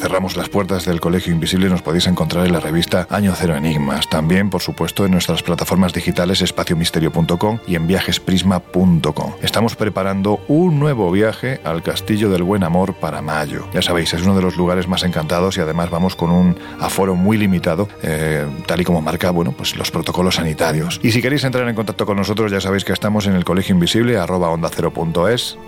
cerramos 0.00 0.36
las 0.36 0.48
puertas 0.48 0.86
del 0.86 1.00
Colegio 1.00 1.32
Invisible 1.32 1.68
nos 1.68 1.82
podéis 1.82 2.06
encontrar 2.06 2.46
en 2.46 2.52
la 2.52 2.60
revista 2.60 3.06
Año 3.10 3.34
Cero 3.36 3.54
Enigmas. 3.54 4.08
También, 4.08 4.48
por 4.48 4.62
supuesto, 4.62 5.04
en 5.04 5.12
nuestras 5.12 5.42
plataformas 5.42 5.92
digitales 5.92 6.40
espaciomisterio.com 6.40 7.58
y 7.66 7.74
en 7.74 7.86
viajesprisma.com. 7.86 9.32
Estamos 9.42 9.76
preparando 9.76 10.40
un 10.48 10.78
nuevo 10.78 11.10
viaje 11.10 11.60
al 11.64 11.82
Castillo 11.82 12.30
del 12.30 12.42
Buen 12.42 12.64
Amor 12.64 12.94
para 12.94 13.20
mayo. 13.20 13.66
Ya 13.74 13.82
sabéis, 13.82 14.14
es 14.14 14.22
uno 14.22 14.34
de 14.34 14.42
los 14.42 14.56
lugares 14.56 14.88
más 14.88 15.02
encantados 15.02 15.58
y 15.58 15.60
además 15.60 15.90
vamos 15.90 16.16
con 16.16 16.30
un 16.30 16.56
aforo 16.80 17.14
muy 17.14 17.36
limitado, 17.36 17.88
eh, 18.02 18.46
tal 18.66 18.80
y 18.80 18.84
como 18.84 19.02
marca, 19.02 19.30
bueno, 19.30 19.52
pues 19.52 19.76
los 19.76 19.90
protocolos 19.90 20.36
sanitarios. 20.36 20.98
Y 21.02 21.12
si 21.12 21.20
queréis 21.20 21.44
entrar 21.44 21.68
en 21.68 21.74
contacto 21.74 22.06
con 22.06 22.16
nosotros, 22.16 22.50
ya 22.50 22.60
sabéis 22.60 22.84
que 22.84 22.92
estamos 22.92 23.26
en 23.26 23.34
el 23.34 23.44
Colegio 23.44 23.74
Invisible, 23.74 24.16
arroba 24.16 24.48
onda 24.48 24.70
cero. 24.72 24.92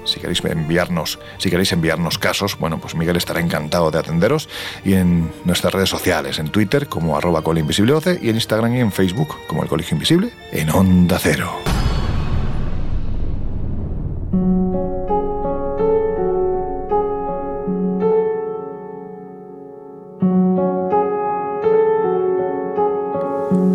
Si 0.04 0.20
queréis 0.20 0.44
enviarnos, 0.44 1.18
si 1.38 1.50
queréis 1.50 1.72
enviarnos 1.72 2.18
casos, 2.18 2.58
bueno, 2.58 2.78
pues 2.78 2.94
Miguel 2.94 3.16
estará 3.16 3.40
encantado 3.40 3.90
de 3.90 3.98
y 4.84 4.94
en 4.94 5.30
nuestras 5.44 5.72
redes 5.72 5.88
sociales, 5.88 6.38
en 6.38 6.48
Twitter 6.48 6.88
como 6.88 7.16
arroba 7.16 7.42
Invisible 7.56 7.92
12 7.92 8.20
y 8.22 8.28
en 8.28 8.36
Instagram 8.36 8.74
y 8.76 8.80
en 8.80 8.92
Facebook 8.92 9.36
como 9.46 9.62
el 9.62 9.68
Colegio 9.68 9.94
Invisible 9.94 10.30
en 10.52 10.70
Onda 10.70 11.18
Cero. 11.20 11.52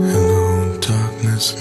Hello, 0.10 0.80
darkness, 0.80 1.56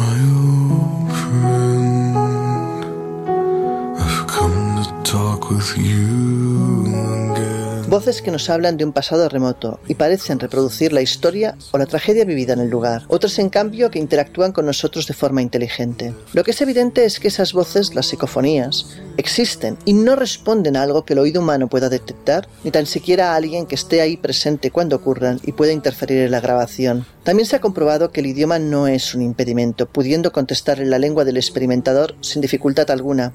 Voces 7.89 8.21
que 8.21 8.33
nos 8.33 8.51
hablan 8.51 8.77
de 8.77 8.85
un 8.85 8.93
pasado 8.93 9.29
remoto 9.29 9.79
y 9.87 9.95
parecen 9.95 10.41
reproducir 10.41 10.93
la 10.93 11.03
historia 11.03 11.57
o 11.71 11.79
la 11.79 11.87
tragedia 11.87 12.25
vivida 12.25 12.53
en 12.53 12.59
el 12.59 12.69
lugar. 12.69 13.05
Otras, 13.07 13.39
en 13.39 13.49
cambio, 13.49 13.93
que 13.93 14.01
interactúan 14.01 14.51
con 14.51 14.67
nosotros 14.67 15.07
de 15.07 15.15
forma 15.15 15.41
inteligente. 15.41 16.13
Lo 16.33 16.43
que 16.43 16.51
es 16.51 16.61
evidente 16.61 17.05
es 17.05 17.21
que 17.21 17.29
esas 17.29 17.53
voces, 17.53 17.95
las 17.95 18.07
psicofonías, 18.07 18.87
existen 19.17 19.79
y 19.85 19.93
no 19.93 20.17
responden 20.17 20.77
a 20.77 20.83
algo 20.83 21.05
que 21.05 21.13
el 21.13 21.21
oído 21.21 21.41
humano 21.41 21.69
pueda 21.69 21.89
detectar, 21.89 22.49
ni 22.65 22.73
tan 22.73 22.87
siquiera 22.87 23.33
a 23.33 23.37
alguien 23.37 23.67
que 23.67 23.77
esté 23.77 24.01
ahí 24.01 24.17
presente 24.17 24.73
cuando 24.73 24.97
ocurran 24.97 25.41
y 25.45 25.53
pueda 25.53 25.73
interferir 25.73 26.23
en 26.23 26.33
la 26.33 26.41
grabación. 26.41 27.07
También 27.23 27.47
se 27.47 27.57
ha 27.57 27.61
comprobado 27.61 28.11
que 28.11 28.21
el 28.21 28.27
idioma 28.27 28.59
no 28.59 28.87
es 28.87 29.15
un 29.15 29.23
impedimento, 29.23 29.87
pudiendo 29.87 30.33
contestar 30.33 30.81
en 30.81 30.91
la 30.91 30.99
lengua 30.99 31.25
del 31.25 31.37
experimentador 31.37 32.15
sin 32.21 32.41
dificultad 32.41 32.91
alguna, 32.91 33.33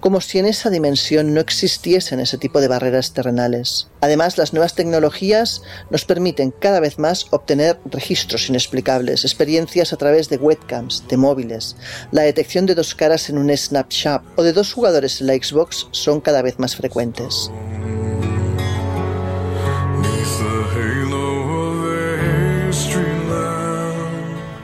como 0.00 0.20
si 0.20 0.38
en 0.38 0.46
esa 0.46 0.70
dimensión 0.70 1.34
no 1.34 1.40
existiesen 1.40 2.20
ese 2.20 2.38
tipo 2.38 2.60
de 2.60 2.68
barreras 2.68 3.12
terrenales. 3.12 3.88
Además, 4.00 4.38
las 4.38 4.52
nuevas 4.52 4.74
tecnologías 4.74 5.62
nos 5.90 6.04
permiten 6.04 6.50
cada 6.50 6.80
vez 6.80 6.98
más 6.98 7.26
obtener 7.30 7.78
registros 7.86 8.48
inexplicables, 8.48 9.24
experiencias 9.24 9.92
a 9.92 9.96
través 9.96 10.28
de 10.28 10.36
webcams, 10.36 11.04
de 11.08 11.16
móviles. 11.16 11.76
La 12.12 12.22
detección 12.22 12.66
de 12.66 12.74
dos 12.74 12.94
caras 12.94 13.28
en 13.30 13.38
un 13.38 13.54
Snapchat 13.56 14.22
o 14.36 14.42
de 14.42 14.52
dos 14.52 14.72
jugadores 14.72 15.20
en 15.20 15.28
la 15.28 15.34
Xbox 15.34 15.88
son 15.90 16.20
cada 16.20 16.42
vez 16.42 16.58
más 16.58 16.76
frecuentes. 16.76 17.50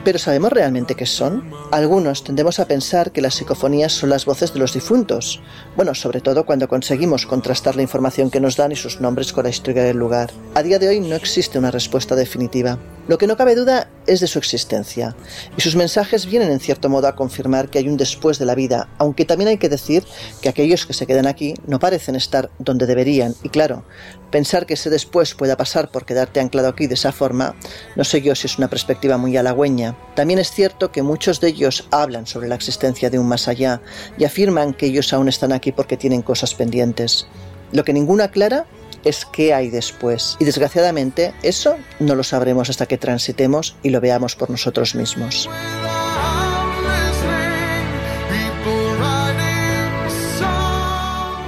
¿Pero 0.03 0.19
sabemos 0.19 0.51
realmente 0.51 0.95
qué 0.95 1.05
son? 1.05 1.49
Algunos 1.71 2.25
tendemos 2.25 2.59
a 2.59 2.67
pensar 2.67 3.13
que 3.13 3.21
las 3.21 3.35
psicofonías 3.35 3.93
son 3.93 4.09
las 4.09 4.25
voces 4.25 4.53
de 4.53 4.59
los 4.59 4.73
difuntos. 4.73 5.41
Bueno, 5.77 5.95
sobre 5.95 6.19
todo 6.19 6.45
cuando 6.45 6.67
conseguimos 6.67 7.25
contrastar 7.25 7.77
la 7.77 7.83
información 7.83 8.29
que 8.29 8.41
nos 8.41 8.57
dan 8.57 8.73
y 8.73 8.75
sus 8.75 8.99
nombres 8.99 9.31
con 9.31 9.45
la 9.45 9.49
historia 9.49 9.83
del 9.83 9.95
lugar. 9.95 10.31
A 10.55 10.61
día 10.61 10.77
de 10.77 10.89
hoy 10.89 10.99
no 10.99 11.15
existe 11.15 11.57
una 11.57 11.71
respuesta 11.71 12.17
definitiva. 12.17 12.77
Lo 13.07 13.17
que 13.17 13.27
no 13.27 13.35
cabe 13.35 13.55
duda 13.55 13.89
es 14.07 14.21
de 14.21 14.27
su 14.27 14.39
existencia. 14.39 15.15
Y 15.57 15.61
sus 15.61 15.75
mensajes 15.75 16.25
vienen 16.25 16.51
en 16.51 16.59
cierto 16.61 16.87
modo 16.89 17.07
a 17.07 17.15
confirmar 17.15 17.69
que 17.69 17.79
hay 17.79 17.89
un 17.89 17.97
después 17.97 18.39
de 18.39 18.45
la 18.45 18.55
vida, 18.55 18.87
aunque 18.97 19.25
también 19.25 19.49
hay 19.49 19.57
que 19.57 19.67
decir 19.67 20.03
que 20.41 20.47
aquellos 20.47 20.85
que 20.85 20.93
se 20.93 21.05
quedan 21.05 21.27
aquí 21.27 21.53
no 21.65 21.79
parecen 21.79 22.15
estar 22.15 22.49
donde 22.59 22.85
deberían. 22.85 23.35
Y 23.43 23.49
claro, 23.49 23.83
pensar 24.31 24.65
que 24.65 24.75
ese 24.75 24.89
después 24.89 25.33
pueda 25.33 25.57
pasar 25.57 25.91
por 25.91 26.05
quedarte 26.05 26.39
anclado 26.39 26.69
aquí 26.69 26.87
de 26.87 26.93
esa 26.93 27.11
forma, 27.11 27.55
no 27.97 28.03
sé 28.05 28.21
yo 28.21 28.35
si 28.35 28.47
es 28.47 28.57
una 28.57 28.69
perspectiva 28.69 29.17
muy 29.17 29.35
halagüeña. 29.35 29.92
También 30.15 30.39
es 30.39 30.51
cierto 30.51 30.91
que 30.91 31.01
muchos 31.01 31.39
de 31.41 31.49
ellos 31.49 31.87
hablan 31.91 32.27
sobre 32.27 32.47
la 32.47 32.55
existencia 32.55 33.09
de 33.09 33.19
un 33.19 33.27
más 33.27 33.47
allá 33.47 33.81
y 34.17 34.25
afirman 34.25 34.73
que 34.73 34.87
ellos 34.87 35.13
aún 35.13 35.27
están 35.27 35.51
aquí 35.51 35.71
porque 35.71 35.97
tienen 35.97 36.21
cosas 36.21 36.53
pendientes. 36.53 37.27
Lo 37.71 37.83
que 37.83 37.93
ninguno 37.93 38.23
aclara 38.23 38.65
es 39.03 39.25
qué 39.25 39.53
hay 39.53 39.69
después. 39.69 40.37
Y 40.39 40.45
desgraciadamente 40.45 41.33
eso 41.43 41.75
no 41.99 42.15
lo 42.15 42.23
sabremos 42.23 42.69
hasta 42.69 42.85
que 42.85 42.97
transitemos 42.97 43.75
y 43.83 43.89
lo 43.89 44.01
veamos 44.01 44.35
por 44.35 44.49
nosotros 44.49 44.95
mismos. 44.95 45.49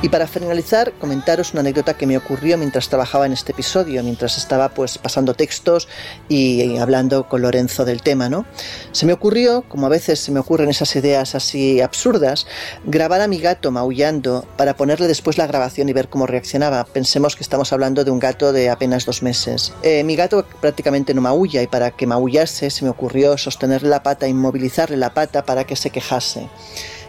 Y 0.06 0.10
para 0.10 0.27
finalizar, 0.27 0.94
comentaros 0.99 1.53
una 1.53 1.61
anécdota 1.61 1.98
que 1.98 2.06
me 2.06 2.15
ocurrió 2.15 2.60
mientras 2.60 2.90
trabajaba 2.90 3.26
en 3.26 3.34
este 3.34 3.53
episodio, 3.53 4.03
mientras 4.03 4.38
estaba 4.38 4.69
pues 4.69 4.99
pasando 4.99 5.34
textos 5.34 5.88
y 6.30 6.77
hablando 6.77 7.27
con 7.27 7.41
Lorenzo 7.41 7.86
del 7.86 8.03
tema, 8.03 8.30
¿no? 8.30 8.45
Se 8.91 9.07
me 9.07 9.14
ocurrió, 9.14 9.64
como 9.68 9.88
a 9.88 9.90
veces 9.90 10.19
se 10.19 10.32
me 10.32 10.40
ocurren 10.40 10.69
esas 10.69 10.95
ideas 10.95 11.34
así 11.34 11.82
absurdas, 11.82 12.45
grabar 12.86 13.19
a 13.22 13.27
mi 13.27 13.40
gato 13.40 13.72
maullando 13.72 14.45
para 14.57 14.76
ponerle 14.76 15.07
después 15.07 15.40
la 15.40 15.48
grabación 15.48 15.90
y 15.90 15.94
ver 15.94 16.07
cómo 16.07 16.27
reaccionaba. 16.27 16.84
Pensemos 16.84 17.36
que 17.36 17.41
estamos 17.41 17.73
hablando 17.73 18.03
de 18.03 18.11
un 18.11 18.19
gato 18.19 18.53
de 18.53 18.69
apenas 18.69 19.07
dos 19.07 19.23
meses. 19.23 19.73
Eh, 19.82 20.03
mi 20.03 20.15
gato 20.15 20.45
prácticamente 20.61 21.15
no 21.15 21.22
maulla 21.22 21.64
y 21.64 21.68
para 21.68 21.90
que 21.90 22.06
maullase 22.06 22.69
se 22.69 22.86
me 22.86 22.91
ocurrió 22.91 23.40
sostenerle 23.40 23.90
la 23.90 24.03
pata, 24.03 24.27
inmovilizarle 24.27 24.98
la 24.98 25.15
pata 25.15 25.45
para 25.45 25.64
que 25.64 25.76
se 25.76 25.90
quejase. 25.90 26.48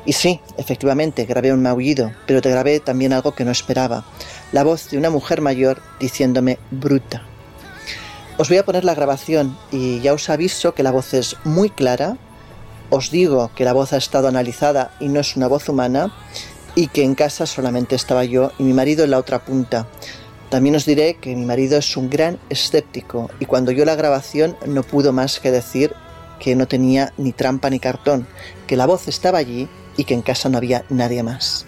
Y 0.07 0.13
sí, 0.13 0.41
efectivamente, 0.57 1.25
grabé 1.25 1.53
un 1.53 1.63
maullido, 1.63 2.13
pero 2.29 2.41
te 2.41 2.51
grabé 2.51 2.79
también 2.79 3.13
algo 3.13 3.35
que 3.35 3.45
no 3.45 3.51
esperaba. 3.51 4.05
La 4.53 4.63
voz 4.63 4.89
de 4.91 4.99
una 4.99 5.11
mujer 5.11 5.41
mayor 5.41 5.83
diciéndome 5.99 6.59
bruta. 6.71 7.25
Os 8.39 8.49
voy 8.49 8.59
a 8.59 8.65
poner 8.65 8.85
la 8.85 8.95
grabación 8.95 9.59
y 9.73 10.01
ya 10.01 10.13
os 10.13 10.31
aviso 10.31 10.75
que 10.75 10.85
la 10.85 10.93
voz 10.93 11.13
es 11.13 11.37
muy 11.43 11.71
clara. 11.71 12.17
Os 12.89 13.11
digo 13.11 13.51
que 13.57 13.65
la 13.65 13.73
voz 13.73 13.93
ha 13.93 13.97
estado 13.97 14.29
analizada 14.29 14.93
y 15.01 15.09
no 15.09 15.19
es 15.19 15.35
una 15.35 15.49
voz 15.49 15.69
humana 15.69 16.15
y 16.77 16.87
que 16.87 17.03
en 17.03 17.17
casa 17.17 17.47
solamente 17.47 17.97
estaba 17.97 18.25
yo 18.25 18.53
y 18.59 18.63
mi 18.63 18.75
marido 18.75 19.03
en 19.03 19.11
la 19.11 19.19
otra 19.19 19.45
punta. 19.45 19.89
También 20.51 20.77
os 20.77 20.85
diré 20.85 21.15
que 21.15 21.35
mi 21.35 21.45
marido 21.45 21.79
es 21.79 21.97
un 21.97 22.09
gran 22.11 22.39
escéptico 22.49 23.29
y 23.41 23.47
cuando 23.47 23.73
yo 23.73 23.85
la 23.85 23.97
grabación 23.97 24.57
no 24.67 24.85
pudo 24.85 25.13
más 25.13 25.41
que 25.41 25.51
decir 25.51 25.95
que 26.39 26.55
no 26.55 26.69
tenía 26.69 27.13
ni 27.17 27.33
trampa 27.33 27.71
ni 27.71 27.81
cartón, 27.81 28.29
que 28.69 28.77
la 28.77 28.87
voz 28.87 29.09
estaba 29.09 29.39
allí 29.39 29.69
y 29.97 30.05
que 30.05 30.15
en 30.15 30.23
casa 30.23 30.49
no 30.49 30.59
había 30.59 30.85
nadie 30.91 31.23
más. 31.23 31.67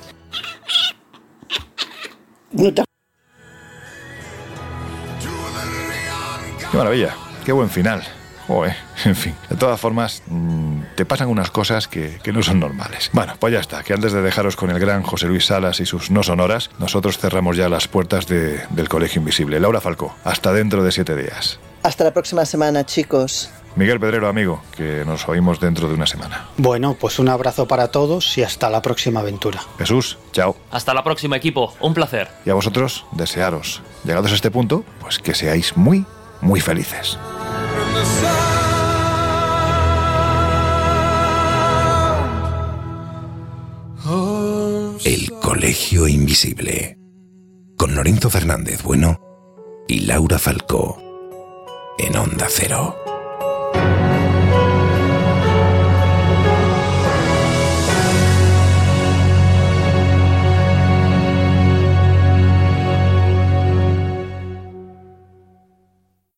Qué 6.71 6.77
maravilla, 6.77 7.15
qué 7.45 7.53
buen 7.53 7.71
final. 7.71 8.03
Joder, 8.47 8.75
en 9.05 9.15
fin, 9.15 9.35
de 9.51 9.57
todas 9.57 9.79
formas, 9.79 10.23
mm, 10.27 10.81
te 10.97 11.05
pasan 11.05 11.29
unas 11.29 11.51
cosas 11.51 11.87
que, 11.87 12.19
que 12.23 12.33
no 12.33 12.43
son 12.43 12.59
normales. 12.61 13.11
Bueno, 13.13 13.35
pues 13.39 13.53
ya 13.53 13.61
está, 13.61 13.83
que 13.83 13.93
antes 13.93 14.13
de 14.13 14.23
dejaros 14.23 14.57
con 14.57 14.71
el 14.71 14.79
gran 14.79 15.03
José 15.03 15.27
Luis 15.27 15.45
Salas 15.47 15.81
y 15.81 15.87
sus 15.87 16.11
no 16.11 16.23
sonoras, 16.23 16.71
nosotros 16.79 17.19
cerramos 17.19 17.57
ya 17.59 17.69
las 17.69 17.89
puertas 17.89 18.27
de- 18.27 18.63
del 18.71 18.89
Colegio 18.89 19.21
Invisible. 19.21 19.61
Laura 19.61 19.83
Falcó, 19.83 20.15
hasta 20.25 20.53
dentro 20.55 20.83
de 20.83 20.93
siete 20.93 21.15
días. 21.15 21.59
Hasta 21.83 22.05
la 22.05 22.13
próxima 22.15 22.47
semana, 22.47 22.85
chicos. 22.87 23.51
Miguel 23.77 24.01
Pedrero, 24.01 24.29
amigo, 24.29 24.61
que 24.77 25.05
nos 25.07 25.29
oímos 25.29 25.61
dentro 25.61 25.89
de 25.89 25.95
una 25.95 26.07
semana. 26.07 26.49
Bueno, 26.57 26.97
pues 26.99 27.19
un 27.19 27.29
abrazo 27.29 27.69
para 27.69 27.89
todos 27.91 28.37
y 28.39 28.43
hasta 28.43 28.71
la 28.71 28.83
próxima 28.83 29.21
aventura. 29.21 29.61
Jesús, 29.79 30.19
chao. 30.33 30.57
Hasta 30.71 30.95
la 30.95 31.05
próxima, 31.05 31.37
equipo. 31.37 31.75
Un 31.81 31.95
placer. 31.95 32.29
Y 32.45 32.51
a 32.51 32.55
vosotros, 32.55 33.05
desearos, 33.13 33.83
llegados 34.05 34.33
a 34.33 34.35
este 34.35 34.51
punto, 34.51 34.85
pues 35.01 35.19
que 35.19 35.35
seáis 35.35 35.77
muy, 35.77 36.05
muy 36.41 36.61
felices. 36.61 37.19
El 45.05 45.33
Colegio 45.41 46.09
Invisible. 46.09 46.99
Con 47.77 47.95
Lorenzo 47.95 48.31
Fernández 48.31 48.83
Bueno 48.83 49.21
y 49.87 50.01
Laura 50.01 50.39
Falcó. 50.39 51.01
En 51.99 52.17
Onda 52.17 52.47
Cero. 52.51 52.97